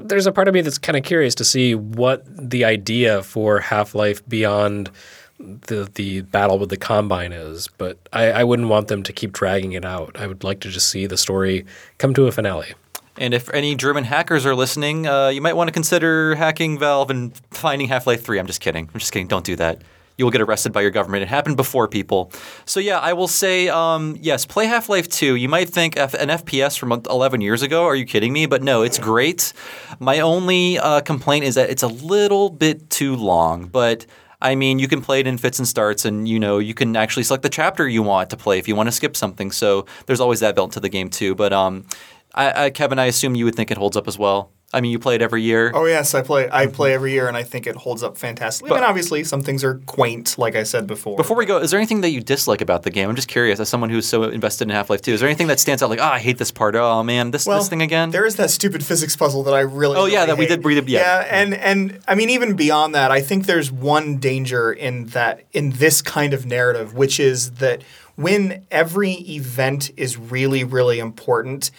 there's 0.00 0.26
a 0.26 0.32
part 0.32 0.46
of 0.46 0.54
me 0.54 0.60
that's 0.60 0.78
kind 0.78 0.96
of 0.96 1.02
curious 1.02 1.34
to 1.36 1.44
see 1.44 1.74
what 1.74 2.22
the 2.26 2.64
idea 2.64 3.22
for 3.22 3.58
Half 3.58 3.94
Life 3.94 4.22
beyond 4.28 4.90
the 5.38 5.90
the 5.94 6.20
battle 6.20 6.58
with 6.58 6.68
the 6.68 6.76
Combine 6.76 7.32
is. 7.32 7.68
But 7.78 7.98
I, 8.12 8.30
I 8.40 8.44
wouldn't 8.44 8.68
want 8.68 8.88
them 8.88 9.02
to 9.02 9.12
keep 9.12 9.32
dragging 9.32 9.72
it 9.72 9.84
out. 9.84 10.16
I 10.20 10.26
would 10.26 10.44
like 10.44 10.60
to 10.60 10.68
just 10.68 10.88
see 10.90 11.06
the 11.06 11.16
story 11.16 11.64
come 11.98 12.14
to 12.14 12.26
a 12.26 12.32
finale. 12.32 12.74
And 13.16 13.32
if 13.32 13.52
any 13.54 13.74
German 13.76 14.04
hackers 14.04 14.44
are 14.44 14.54
listening, 14.54 15.06
uh, 15.06 15.28
you 15.28 15.40
might 15.40 15.54
want 15.54 15.68
to 15.68 15.72
consider 15.72 16.34
hacking 16.34 16.78
Valve 16.78 17.10
and 17.10 17.36
finding 17.50 17.88
Half 17.88 18.06
Life 18.06 18.24
3. 18.24 18.38
I'm 18.38 18.46
just 18.46 18.60
kidding. 18.60 18.88
I'm 18.92 18.98
just 18.98 19.12
kidding. 19.12 19.28
Don't 19.28 19.44
do 19.44 19.56
that. 19.56 19.82
You 20.16 20.24
will 20.24 20.32
get 20.32 20.40
arrested 20.40 20.72
by 20.72 20.82
your 20.82 20.92
government. 20.92 21.22
It 21.22 21.28
happened 21.28 21.56
before, 21.56 21.88
people. 21.88 22.30
So, 22.66 22.78
yeah, 22.78 23.00
I 23.00 23.14
will 23.14 23.26
say 23.26 23.68
um, 23.68 24.16
yes, 24.20 24.46
play 24.46 24.66
Half 24.66 24.88
Life 24.88 25.08
2. 25.08 25.34
You 25.34 25.48
might 25.48 25.68
think 25.68 25.96
F- 25.96 26.14
an 26.14 26.28
FPS 26.28 26.78
from 26.78 26.92
11 26.92 27.40
years 27.40 27.62
ago. 27.62 27.84
Are 27.84 27.96
you 27.96 28.04
kidding 28.04 28.32
me? 28.32 28.46
But 28.46 28.62
no, 28.62 28.82
it's 28.82 28.98
great. 28.98 29.52
My 29.98 30.20
only 30.20 30.78
uh, 30.78 31.00
complaint 31.00 31.44
is 31.44 31.56
that 31.56 31.68
it's 31.70 31.82
a 31.82 31.88
little 31.88 32.48
bit 32.50 32.90
too 32.90 33.16
long. 33.16 33.66
But 33.66 34.06
I 34.40 34.56
mean, 34.56 34.78
you 34.78 34.88
can 34.88 35.00
play 35.00 35.20
it 35.20 35.26
in 35.26 35.38
fits 35.38 35.58
and 35.58 35.66
starts, 35.66 36.04
and 36.04 36.28
you 36.28 36.38
know, 36.38 36.58
you 36.58 36.74
can 36.74 36.94
actually 36.96 37.22
select 37.22 37.42
the 37.42 37.48
chapter 37.48 37.88
you 37.88 38.02
want 38.02 38.28
to 38.30 38.36
play 38.36 38.58
if 38.58 38.68
you 38.68 38.76
want 38.76 38.88
to 38.88 38.92
skip 38.92 39.16
something. 39.16 39.50
So 39.50 39.86
there's 40.06 40.20
always 40.20 40.40
that 40.40 40.54
built 40.54 40.70
into 40.70 40.80
the 40.80 40.90
game 40.90 41.08
too. 41.08 41.34
But 41.34 41.52
um, 41.54 41.86
I, 42.34 42.64
I, 42.64 42.70
Kevin, 42.70 42.98
I 42.98 43.06
assume 43.06 43.34
you 43.34 43.44
would 43.44 43.54
think 43.54 43.70
it 43.70 43.78
holds 43.78 43.96
up 43.96 44.08
as 44.08 44.18
well. 44.18 44.50
I 44.72 44.80
mean, 44.80 44.90
you 44.90 44.98
play 44.98 45.14
it 45.14 45.22
every 45.22 45.42
year. 45.42 45.70
Oh 45.72 45.84
yes, 45.84 46.14
I 46.14 46.22
play. 46.22 46.48
I 46.50 46.66
play 46.66 46.94
every 46.94 47.12
year, 47.12 47.28
and 47.28 47.36
I 47.36 47.44
think 47.44 47.68
it 47.68 47.76
holds 47.76 48.02
up 48.02 48.18
fantastically. 48.18 48.72
I 48.72 48.80
mean, 48.80 48.82
obviously, 48.82 49.22
some 49.22 49.40
things 49.40 49.62
are 49.62 49.74
quaint, 49.86 50.36
like 50.36 50.56
I 50.56 50.64
said 50.64 50.88
before. 50.88 51.16
Before 51.16 51.36
we 51.36 51.46
go, 51.46 51.58
is 51.58 51.70
there 51.70 51.78
anything 51.78 52.00
that 52.00 52.10
you 52.10 52.20
dislike 52.20 52.60
about 52.60 52.82
the 52.82 52.90
game? 52.90 53.08
I'm 53.08 53.14
just 53.14 53.28
curious, 53.28 53.60
as 53.60 53.68
someone 53.68 53.88
who's 53.88 54.04
so 54.04 54.24
invested 54.24 54.64
in 54.66 54.70
Half 54.70 54.90
Life 54.90 55.00
2, 55.02 55.12
is 55.12 55.20
there 55.20 55.28
anything 55.28 55.46
that 55.46 55.60
stands 55.60 55.80
out 55.80 55.90
like, 55.90 56.00
oh, 56.00 56.04
I 56.04 56.18
hate 56.18 56.38
this 56.38 56.50
part. 56.50 56.74
Oh 56.74 57.04
man, 57.04 57.30
this 57.30 57.46
well, 57.46 57.60
this 57.60 57.68
thing 57.68 57.82
again. 57.82 58.10
There 58.10 58.26
is 58.26 58.34
that 58.34 58.50
stupid 58.50 58.84
physics 58.84 59.14
puzzle 59.14 59.44
that 59.44 59.54
I 59.54 59.60
really. 59.60 59.96
Oh, 59.96 60.06
yeah, 60.06 60.24
really 60.24 60.26
that 60.26 60.38
we 60.38 60.44
hate. 60.46 60.48
did- 60.48 60.64
we 60.64 60.74
did- 60.74 60.88
yeah. 60.88 61.24
and 61.30 61.54
and 61.54 62.00
I 62.08 62.16
mean, 62.16 62.30
even 62.30 62.56
beyond 62.56 62.96
that, 62.96 63.12
I 63.12 63.20
think 63.20 63.46
there's 63.46 63.70
one 63.70 64.16
danger 64.16 64.72
in 64.72 65.06
that 65.08 65.44
in 65.52 65.70
this 65.70 66.02
kind 66.02 66.34
of 66.34 66.46
narrative, 66.46 66.94
which 66.94 67.20
is 67.20 67.52
that 67.52 67.82
when 68.16 68.66
every 68.72 69.12
event 69.12 69.92
is 69.96 70.16
really 70.16 70.64
really 70.64 70.98
important, 70.98 71.70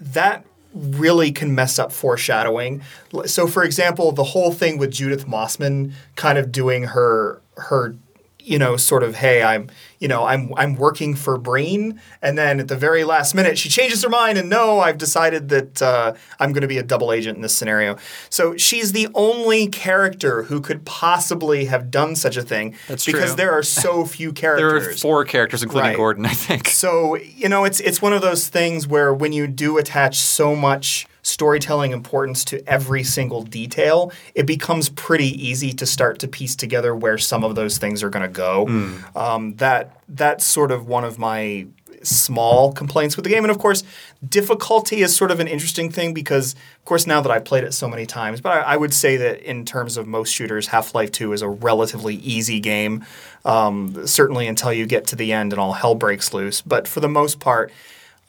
that 0.00 0.44
really 0.74 1.32
can 1.32 1.54
mess 1.54 1.78
up 1.78 1.92
foreshadowing. 1.92 2.82
So, 3.26 3.46
for 3.46 3.64
example, 3.64 4.12
the 4.12 4.24
whole 4.24 4.52
thing 4.52 4.78
with 4.78 4.90
Judith 4.92 5.26
Mossman 5.26 5.92
kind 6.16 6.38
of 6.38 6.52
doing 6.52 6.84
her 6.84 7.40
her 7.56 7.94
you 8.42 8.58
know, 8.58 8.76
sort 8.76 9.02
of, 9.02 9.16
hey, 9.16 9.42
I'm, 9.42 9.68
you 10.00 10.08
know, 10.08 10.24
I'm 10.24 10.52
I'm 10.56 10.76
working 10.76 11.14
for 11.14 11.36
Breen, 11.38 12.00
and 12.22 12.36
then 12.36 12.58
at 12.58 12.68
the 12.68 12.76
very 12.76 13.04
last 13.04 13.34
minute, 13.34 13.58
she 13.58 13.68
changes 13.68 14.02
her 14.02 14.08
mind, 14.08 14.38
and 14.38 14.48
no, 14.48 14.80
I've 14.80 14.96
decided 14.96 15.50
that 15.50 15.82
uh, 15.82 16.14
I'm 16.40 16.52
going 16.52 16.62
to 16.62 16.68
be 16.68 16.78
a 16.78 16.82
double 16.82 17.12
agent 17.12 17.36
in 17.36 17.42
this 17.42 17.54
scenario. 17.54 17.96
So 18.30 18.56
she's 18.56 18.92
the 18.92 19.08
only 19.14 19.68
character 19.68 20.44
who 20.44 20.62
could 20.62 20.86
possibly 20.86 21.66
have 21.66 21.90
done 21.90 22.16
such 22.16 22.38
a 22.38 22.42
thing. 22.42 22.74
That's 22.88 23.04
because 23.04 23.30
true. 23.30 23.36
there 23.36 23.52
are 23.52 23.62
so 23.84 24.06
few 24.06 24.32
characters. 24.32 24.84
There 24.84 24.90
are 24.92 24.96
four 24.96 25.24
characters, 25.26 25.62
including 25.62 25.90
Right. 25.90 25.96
Gordon, 25.96 26.24
I 26.24 26.34
think. 26.34 26.68
So 26.68 27.16
you 27.16 27.48
know, 27.50 27.64
it's 27.64 27.80
it's 27.80 28.00
one 28.00 28.14
of 28.14 28.22
those 28.22 28.48
things 28.48 28.88
where 28.88 29.12
when 29.12 29.32
you 29.32 29.46
do 29.46 29.76
attach 29.76 30.18
so 30.18 30.56
much 30.56 31.06
storytelling 31.22 31.92
importance 31.92 32.44
to 32.46 32.66
every 32.68 33.02
single 33.02 33.42
detail, 33.42 34.12
it 34.34 34.46
becomes 34.46 34.88
pretty 34.88 35.28
easy 35.46 35.72
to 35.72 35.86
start 35.86 36.18
to 36.20 36.28
piece 36.28 36.56
together 36.56 36.94
where 36.94 37.18
some 37.18 37.44
of 37.44 37.54
those 37.54 37.78
things 37.78 38.02
are 38.02 38.10
going 38.10 38.22
to 38.22 38.28
go. 38.28 38.66
Um, 39.14 39.54
that 39.56 39.96
that's 40.08 40.44
sort 40.44 40.70
of 40.72 40.86
one 40.88 41.04
of 41.04 41.18
my 41.18 41.66
small 42.02 42.72
complaints 42.72 43.14
with 43.14 43.24
the 43.24 43.30
game, 43.30 43.44
and 43.44 43.50
of 43.50 43.58
course, 43.58 43.84
difficulty 44.26 45.02
is 45.02 45.14
sort 45.14 45.30
of 45.30 45.38
an 45.38 45.46
interesting 45.46 45.90
thing 45.90 46.14
because, 46.14 46.54
of 46.54 46.84
course, 46.86 47.06
now 47.06 47.20
that 47.20 47.30
I've 47.30 47.44
played 47.44 47.62
it 47.62 47.74
so 47.74 47.88
many 47.88 48.06
times, 48.06 48.40
but 48.40 48.52
I, 48.52 48.60
I 48.72 48.76
would 48.76 48.94
say 48.94 49.18
that 49.18 49.42
in 49.42 49.66
terms 49.66 49.98
of 49.98 50.06
most 50.06 50.32
shooters, 50.32 50.68
Half 50.68 50.94
Life 50.94 51.12
Two 51.12 51.32
is 51.34 51.42
a 51.42 51.48
relatively 51.48 52.14
easy 52.16 52.58
game. 52.58 53.04
Um, 53.44 54.06
certainly 54.06 54.46
until 54.46 54.72
you 54.72 54.86
get 54.86 55.06
to 55.08 55.16
the 55.16 55.32
end 55.32 55.52
and 55.52 55.60
all 55.60 55.72
hell 55.72 55.94
breaks 55.94 56.34
loose. 56.34 56.60
But 56.60 56.86
for 56.86 57.00
the 57.00 57.08
most 57.08 57.40
part, 57.40 57.72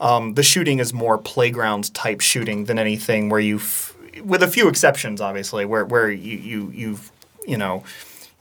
um, 0.01 0.33
the 0.33 0.43
shooting 0.43 0.79
is 0.79 0.93
more 0.93 1.17
playground 1.17 1.93
type 1.93 2.19
shooting 2.19 2.65
than 2.65 2.77
anything 2.77 3.29
where 3.29 3.39
you, 3.39 3.55
f- 3.57 3.95
with 4.23 4.43
a 4.43 4.47
few 4.49 4.67
exceptions, 4.67 5.21
obviously, 5.21 5.63
where 5.63 5.85
where 5.85 6.11
you 6.11 6.37
you 6.37 6.71
you've 6.75 7.11
you 7.47 7.57
know. 7.57 7.83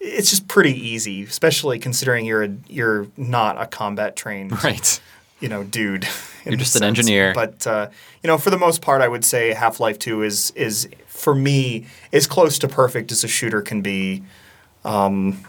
It's 0.03 0.31
just 0.31 0.49
pretty 0.49 0.73
easy, 0.73 1.23
especially 1.24 1.78
considering 1.78 2.24
you're 2.24 2.43
a, 2.45 2.49
you're 2.69 3.07
not 3.19 3.61
a 3.61 3.66
combat 3.66 4.16
trained 4.16 4.65
Right. 4.65 4.99
you 5.41 5.49
know, 5.49 5.62
dude. 5.62 6.09
You're 6.47 6.57
just 6.57 6.74
an 6.74 6.81
sense. 6.81 6.99
engineer. 6.99 7.32
But 7.35 7.66
uh, 7.66 7.91
you 8.23 8.28
know, 8.28 8.39
for 8.39 8.49
the 8.49 8.57
most 8.57 8.81
part, 8.81 9.03
I 9.03 9.09
would 9.09 9.27
say 9.27 9.53
Half 9.53 9.78
Life 9.78 9.99
Two 9.99 10.23
is 10.23 10.53
is 10.57 10.89
for 11.07 11.35
me 11.35 11.85
as 12.15 12.27
close 12.27 12.59
to 12.61 12.66
perfect 12.69 13.12
as 13.12 13.23
a 13.24 13.28
shooter 13.28 13.61
can 13.61 13.82
be. 13.82 14.23
Um, 14.87 15.45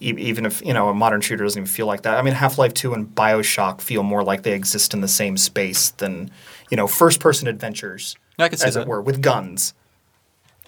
e- 0.00 0.14
even 0.18 0.46
if 0.46 0.64
you 0.64 0.72
know 0.72 0.88
a 0.88 0.94
modern 0.94 1.20
shooter 1.20 1.44
doesn't 1.44 1.60
even 1.60 1.66
feel 1.66 1.86
like 1.86 2.02
that. 2.02 2.18
I 2.18 2.22
mean, 2.22 2.34
Half 2.34 2.58
Life 2.58 2.74
Two 2.74 2.94
and 2.94 3.06
Bioshock 3.14 3.80
feel 3.80 4.02
more 4.02 4.22
like 4.22 4.42
they 4.42 4.52
exist 4.52 4.94
in 4.94 5.00
the 5.00 5.08
same 5.08 5.36
space 5.36 5.90
than 5.90 6.30
you 6.70 6.76
know 6.76 6.86
first 6.86 7.20
person 7.20 7.48
adventures, 7.48 8.16
I 8.38 8.48
can 8.48 8.58
see 8.58 8.66
as 8.66 8.74
that. 8.74 8.82
it 8.82 8.88
were, 8.88 9.00
with 9.00 9.22
guns. 9.22 9.74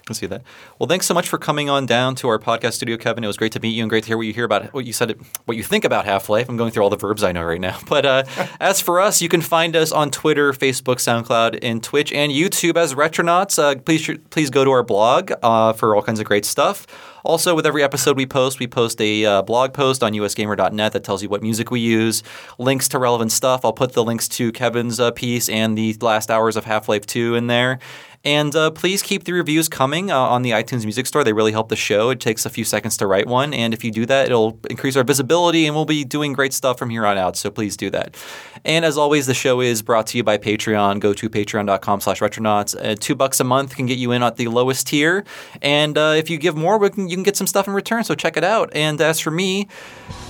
I 0.03 0.05
can 0.05 0.15
see 0.15 0.25
that. 0.25 0.41
Well, 0.79 0.89
thanks 0.89 1.05
so 1.05 1.13
much 1.13 1.29
for 1.29 1.37
coming 1.37 1.69
on 1.69 1.85
down 1.85 2.15
to 2.15 2.27
our 2.27 2.37
podcast 2.37 2.73
studio, 2.73 2.97
Kevin. 2.97 3.23
It 3.23 3.27
was 3.27 3.37
great 3.37 3.53
to 3.53 3.61
meet 3.61 3.69
you 3.69 3.83
and 3.83 3.89
great 3.89 4.03
to 4.03 4.07
hear 4.09 4.17
what 4.17 4.25
you 4.25 4.33
hear 4.33 4.43
about 4.43 4.73
what 4.73 4.83
you 4.83 4.91
said, 4.91 5.17
what 5.45 5.55
you 5.55 5.63
think 5.63 5.85
about 5.85 6.03
Half 6.03 6.27
Life. 6.27 6.49
I'm 6.49 6.57
going 6.57 6.71
through 6.71 6.83
all 6.83 6.89
the 6.89 6.97
verbs 6.97 7.23
I 7.23 7.31
know 7.31 7.43
right 7.43 7.61
now. 7.61 7.79
But 7.93 8.05
uh, 8.05 8.23
as 8.59 8.81
for 8.81 8.99
us, 8.99 9.21
you 9.21 9.29
can 9.29 9.41
find 9.41 9.75
us 9.75 9.91
on 9.91 10.09
Twitter, 10.09 10.51
Facebook, 10.51 10.95
SoundCloud, 10.97 11.59
and 11.61 11.81
Twitch 11.81 12.11
and 12.11 12.31
YouTube 12.31 12.75
as 12.75 12.95
Retronauts. 12.95 13.57
Uh, 13.57 13.79
please, 13.79 14.09
please 14.29 14.49
go 14.49 14.65
to 14.65 14.71
our 14.71 14.83
blog 14.83 15.31
uh, 15.43 15.73
for 15.73 15.95
all 15.95 16.01
kinds 16.01 16.19
of 16.19 16.25
great 16.25 16.43
stuff. 16.43 16.87
Also, 17.23 17.55
with 17.55 17.65
every 17.65 17.83
episode 17.83 18.17
we 18.17 18.25
post, 18.25 18.59
we 18.59 18.67
post 18.67 18.99
a 18.99 19.25
uh, 19.25 19.41
blog 19.43 19.73
post 19.73 20.03
on 20.03 20.11
usgamer.net 20.11 20.91
that 20.91 21.03
tells 21.05 21.23
you 21.23 21.29
what 21.29 21.41
music 21.41 21.71
we 21.71 21.79
use, 21.79 22.23
links 22.57 22.89
to 22.89 22.99
relevant 22.99 23.31
stuff. 23.31 23.63
I'll 23.63 23.71
put 23.71 23.93
the 23.93 24.03
links 24.03 24.27
to 24.29 24.51
Kevin's 24.51 24.99
uh, 24.99 25.11
piece 25.11 25.47
and 25.47 25.77
the 25.77 25.95
last 26.01 26.29
hours 26.29 26.57
of 26.57 26.65
Half 26.65 26.89
Life 26.89 27.05
2 27.05 27.35
in 27.35 27.47
there. 27.47 27.79
And 28.23 28.55
uh, 28.55 28.71
please 28.71 29.01
keep 29.01 29.25
the 29.25 29.33
reviews 29.33 29.67
coming 29.67 30.09
uh, 30.09 30.17
on 30.17 30.43
the 30.43 30.51
iTunes 30.51 30.83
Music 30.83 31.05
Store. 31.05 31.25
They 31.25 31.33
really 31.33 31.51
help 31.51 31.67
the 31.67 31.75
show. 31.75 32.09
It 32.09 32.21
takes 32.21 32.45
a 32.45 32.49
few 32.49 32.63
seconds 32.63 32.95
to 32.97 33.07
write 33.07 33.27
one. 33.27 33.53
And 33.53 33.73
if 33.73 33.83
you 33.83 33.91
do 33.91 34.05
that, 34.05 34.27
it'll 34.27 34.57
increase 34.69 34.95
our 34.95 35.03
visibility 35.03 35.65
and 35.65 35.75
we'll 35.75 35.85
be 35.85 36.05
doing 36.05 36.31
great 36.31 36.53
stuff 36.53 36.79
from 36.79 36.89
here 36.89 37.05
on 37.05 37.17
out. 37.17 37.35
So 37.35 37.51
please 37.51 37.75
do 37.75 37.89
that. 37.89 38.15
And 38.63 38.85
as 38.85 38.97
always, 38.97 39.27
the 39.27 39.33
show 39.33 39.59
is 39.59 39.81
brought 39.81 40.07
to 40.07 40.17
you 40.17 40.23
by 40.23 40.37
Patreon. 40.37 41.01
Go 41.01 41.13
to 41.13 41.29
patreon.com 41.29 41.99
slash 41.99 42.21
retronauts. 42.21 42.75
Uh, 42.79 42.95
two 42.97 43.15
bucks 43.15 43.41
a 43.41 43.43
month 43.43 43.75
can 43.75 43.87
get 43.87 43.97
you 43.97 44.13
in 44.13 44.23
at 44.23 44.37
the 44.37 44.47
lowest 44.47 44.87
tier. 44.87 45.25
And 45.61 45.97
uh, 45.97 46.13
if 46.15 46.29
you 46.29 46.37
give 46.37 46.55
more, 46.55 46.89
can, 46.89 47.09
you 47.09 47.17
can 47.17 47.23
get 47.23 47.35
some 47.35 47.47
stuff 47.47 47.67
in 47.67 47.73
return. 47.73 48.05
So 48.05 48.15
check 48.15 48.37
it 48.37 48.43
out. 48.43 48.69
And 48.73 49.01
as 49.01 49.19
for 49.19 49.31
me, 49.31 49.67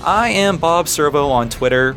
I 0.03 0.29
am 0.29 0.57
Bob 0.57 0.87
Servo 0.87 1.29
on 1.29 1.49
Twitter. 1.49 1.95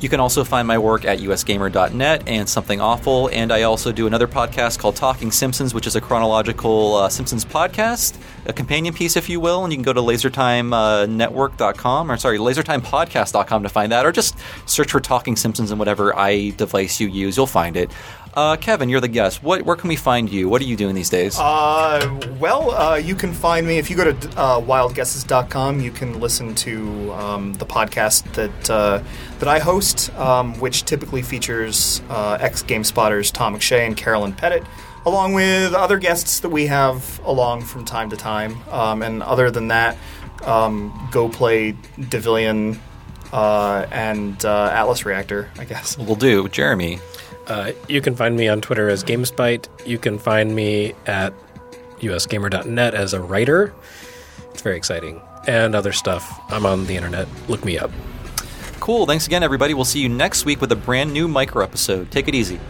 You 0.00 0.08
can 0.08 0.18
also 0.18 0.42
find 0.44 0.66
my 0.66 0.78
work 0.78 1.04
at 1.04 1.18
usgamer.net 1.18 2.26
and 2.26 2.48
Something 2.48 2.80
Awful. 2.80 3.28
And 3.28 3.52
I 3.52 3.64
also 3.64 3.92
do 3.92 4.06
another 4.06 4.26
podcast 4.26 4.78
called 4.78 4.96
Talking 4.96 5.30
Simpsons, 5.30 5.74
which 5.74 5.86
is 5.86 5.94
a 5.94 6.00
chronological 6.00 6.96
uh, 6.96 7.10
Simpsons 7.10 7.44
podcast, 7.44 8.16
a 8.46 8.54
companion 8.54 8.94
piece, 8.94 9.16
if 9.16 9.28
you 9.28 9.40
will. 9.40 9.62
And 9.62 9.72
you 9.72 9.76
can 9.76 9.84
go 9.84 9.92
to 9.92 10.00
lasertimenetwork.com, 10.00 12.10
or 12.10 12.16
sorry, 12.16 12.38
lasertimepodcast.com 12.38 13.62
to 13.62 13.68
find 13.68 13.92
that, 13.92 14.06
or 14.06 14.12
just 14.12 14.38
search 14.64 14.90
for 14.90 15.00
Talking 15.00 15.36
Simpsons 15.36 15.70
in 15.70 15.76
whatever 15.76 16.18
i 16.18 16.48
device 16.56 16.98
you 16.98 17.08
use. 17.08 17.36
You'll 17.36 17.46
find 17.46 17.76
it. 17.76 17.90
Uh, 18.32 18.56
Kevin, 18.56 18.88
you're 18.88 19.00
the 19.00 19.08
guest. 19.08 19.42
What, 19.42 19.62
where 19.62 19.76
can 19.76 19.88
we 19.88 19.96
find 19.96 20.30
you? 20.30 20.48
What 20.48 20.62
are 20.62 20.64
you 20.64 20.76
doing 20.76 20.94
these 20.94 21.10
days? 21.10 21.36
Uh, 21.38 22.20
well, 22.38 22.70
uh, 22.70 22.94
you 22.94 23.14
can 23.14 23.32
find 23.32 23.66
me 23.66 23.78
if 23.78 23.90
you 23.90 23.96
go 23.96 24.12
to 24.12 24.28
uh, 24.38 24.60
wildguesses.com. 24.60 25.80
You 25.80 25.90
can 25.90 26.20
listen 26.20 26.54
to 26.56 27.12
um, 27.12 27.54
the 27.54 27.66
podcast 27.66 28.32
that 28.34 28.70
uh, 28.70 29.02
that 29.40 29.48
I 29.48 29.58
host, 29.58 30.14
um, 30.16 30.58
which 30.60 30.84
typically 30.84 31.22
features 31.22 32.02
uh, 32.08 32.38
ex 32.40 32.62
Game 32.62 32.84
Spotters 32.84 33.30
Tom 33.32 33.56
McShea 33.56 33.84
and 33.86 33.96
Carolyn 33.96 34.32
Petit, 34.32 34.64
along 35.06 35.32
with 35.32 35.74
other 35.74 35.98
guests 35.98 36.40
that 36.40 36.50
we 36.50 36.66
have 36.66 37.20
along 37.24 37.62
from 37.62 37.84
time 37.84 38.10
to 38.10 38.16
time. 38.16 38.56
Um, 38.70 39.02
and 39.02 39.24
other 39.24 39.50
than 39.50 39.68
that, 39.68 39.96
um, 40.44 41.08
go 41.10 41.28
play 41.28 41.74
Devilian 42.08 42.80
uh, 43.32 43.86
and 43.90 44.44
uh, 44.44 44.70
Atlas 44.72 45.04
Reactor, 45.04 45.50
I 45.58 45.64
guess. 45.64 45.98
We'll 45.98 46.14
do. 46.14 46.48
Jeremy. 46.48 47.00
Uh, 47.50 47.72
you 47.88 48.00
can 48.00 48.14
find 48.14 48.36
me 48.36 48.46
on 48.46 48.60
Twitter 48.60 48.88
as 48.88 49.02
GameSpite. 49.02 49.66
You 49.84 49.98
can 49.98 50.20
find 50.20 50.54
me 50.54 50.94
at 51.06 51.34
usgamer.net 51.98 52.94
as 52.94 53.12
a 53.12 53.20
writer. 53.20 53.74
It's 54.52 54.62
very 54.62 54.76
exciting. 54.76 55.20
And 55.48 55.74
other 55.74 55.90
stuff. 55.90 56.40
I'm 56.48 56.64
on 56.64 56.86
the 56.86 56.94
internet. 56.94 57.26
Look 57.48 57.64
me 57.64 57.76
up. 57.76 57.90
Cool. 58.78 59.04
Thanks 59.04 59.26
again, 59.26 59.42
everybody. 59.42 59.74
We'll 59.74 59.84
see 59.84 59.98
you 59.98 60.08
next 60.08 60.44
week 60.44 60.60
with 60.60 60.70
a 60.70 60.76
brand 60.76 61.12
new 61.12 61.26
micro 61.26 61.64
episode. 61.64 62.12
Take 62.12 62.28
it 62.28 62.36
easy. 62.36 62.60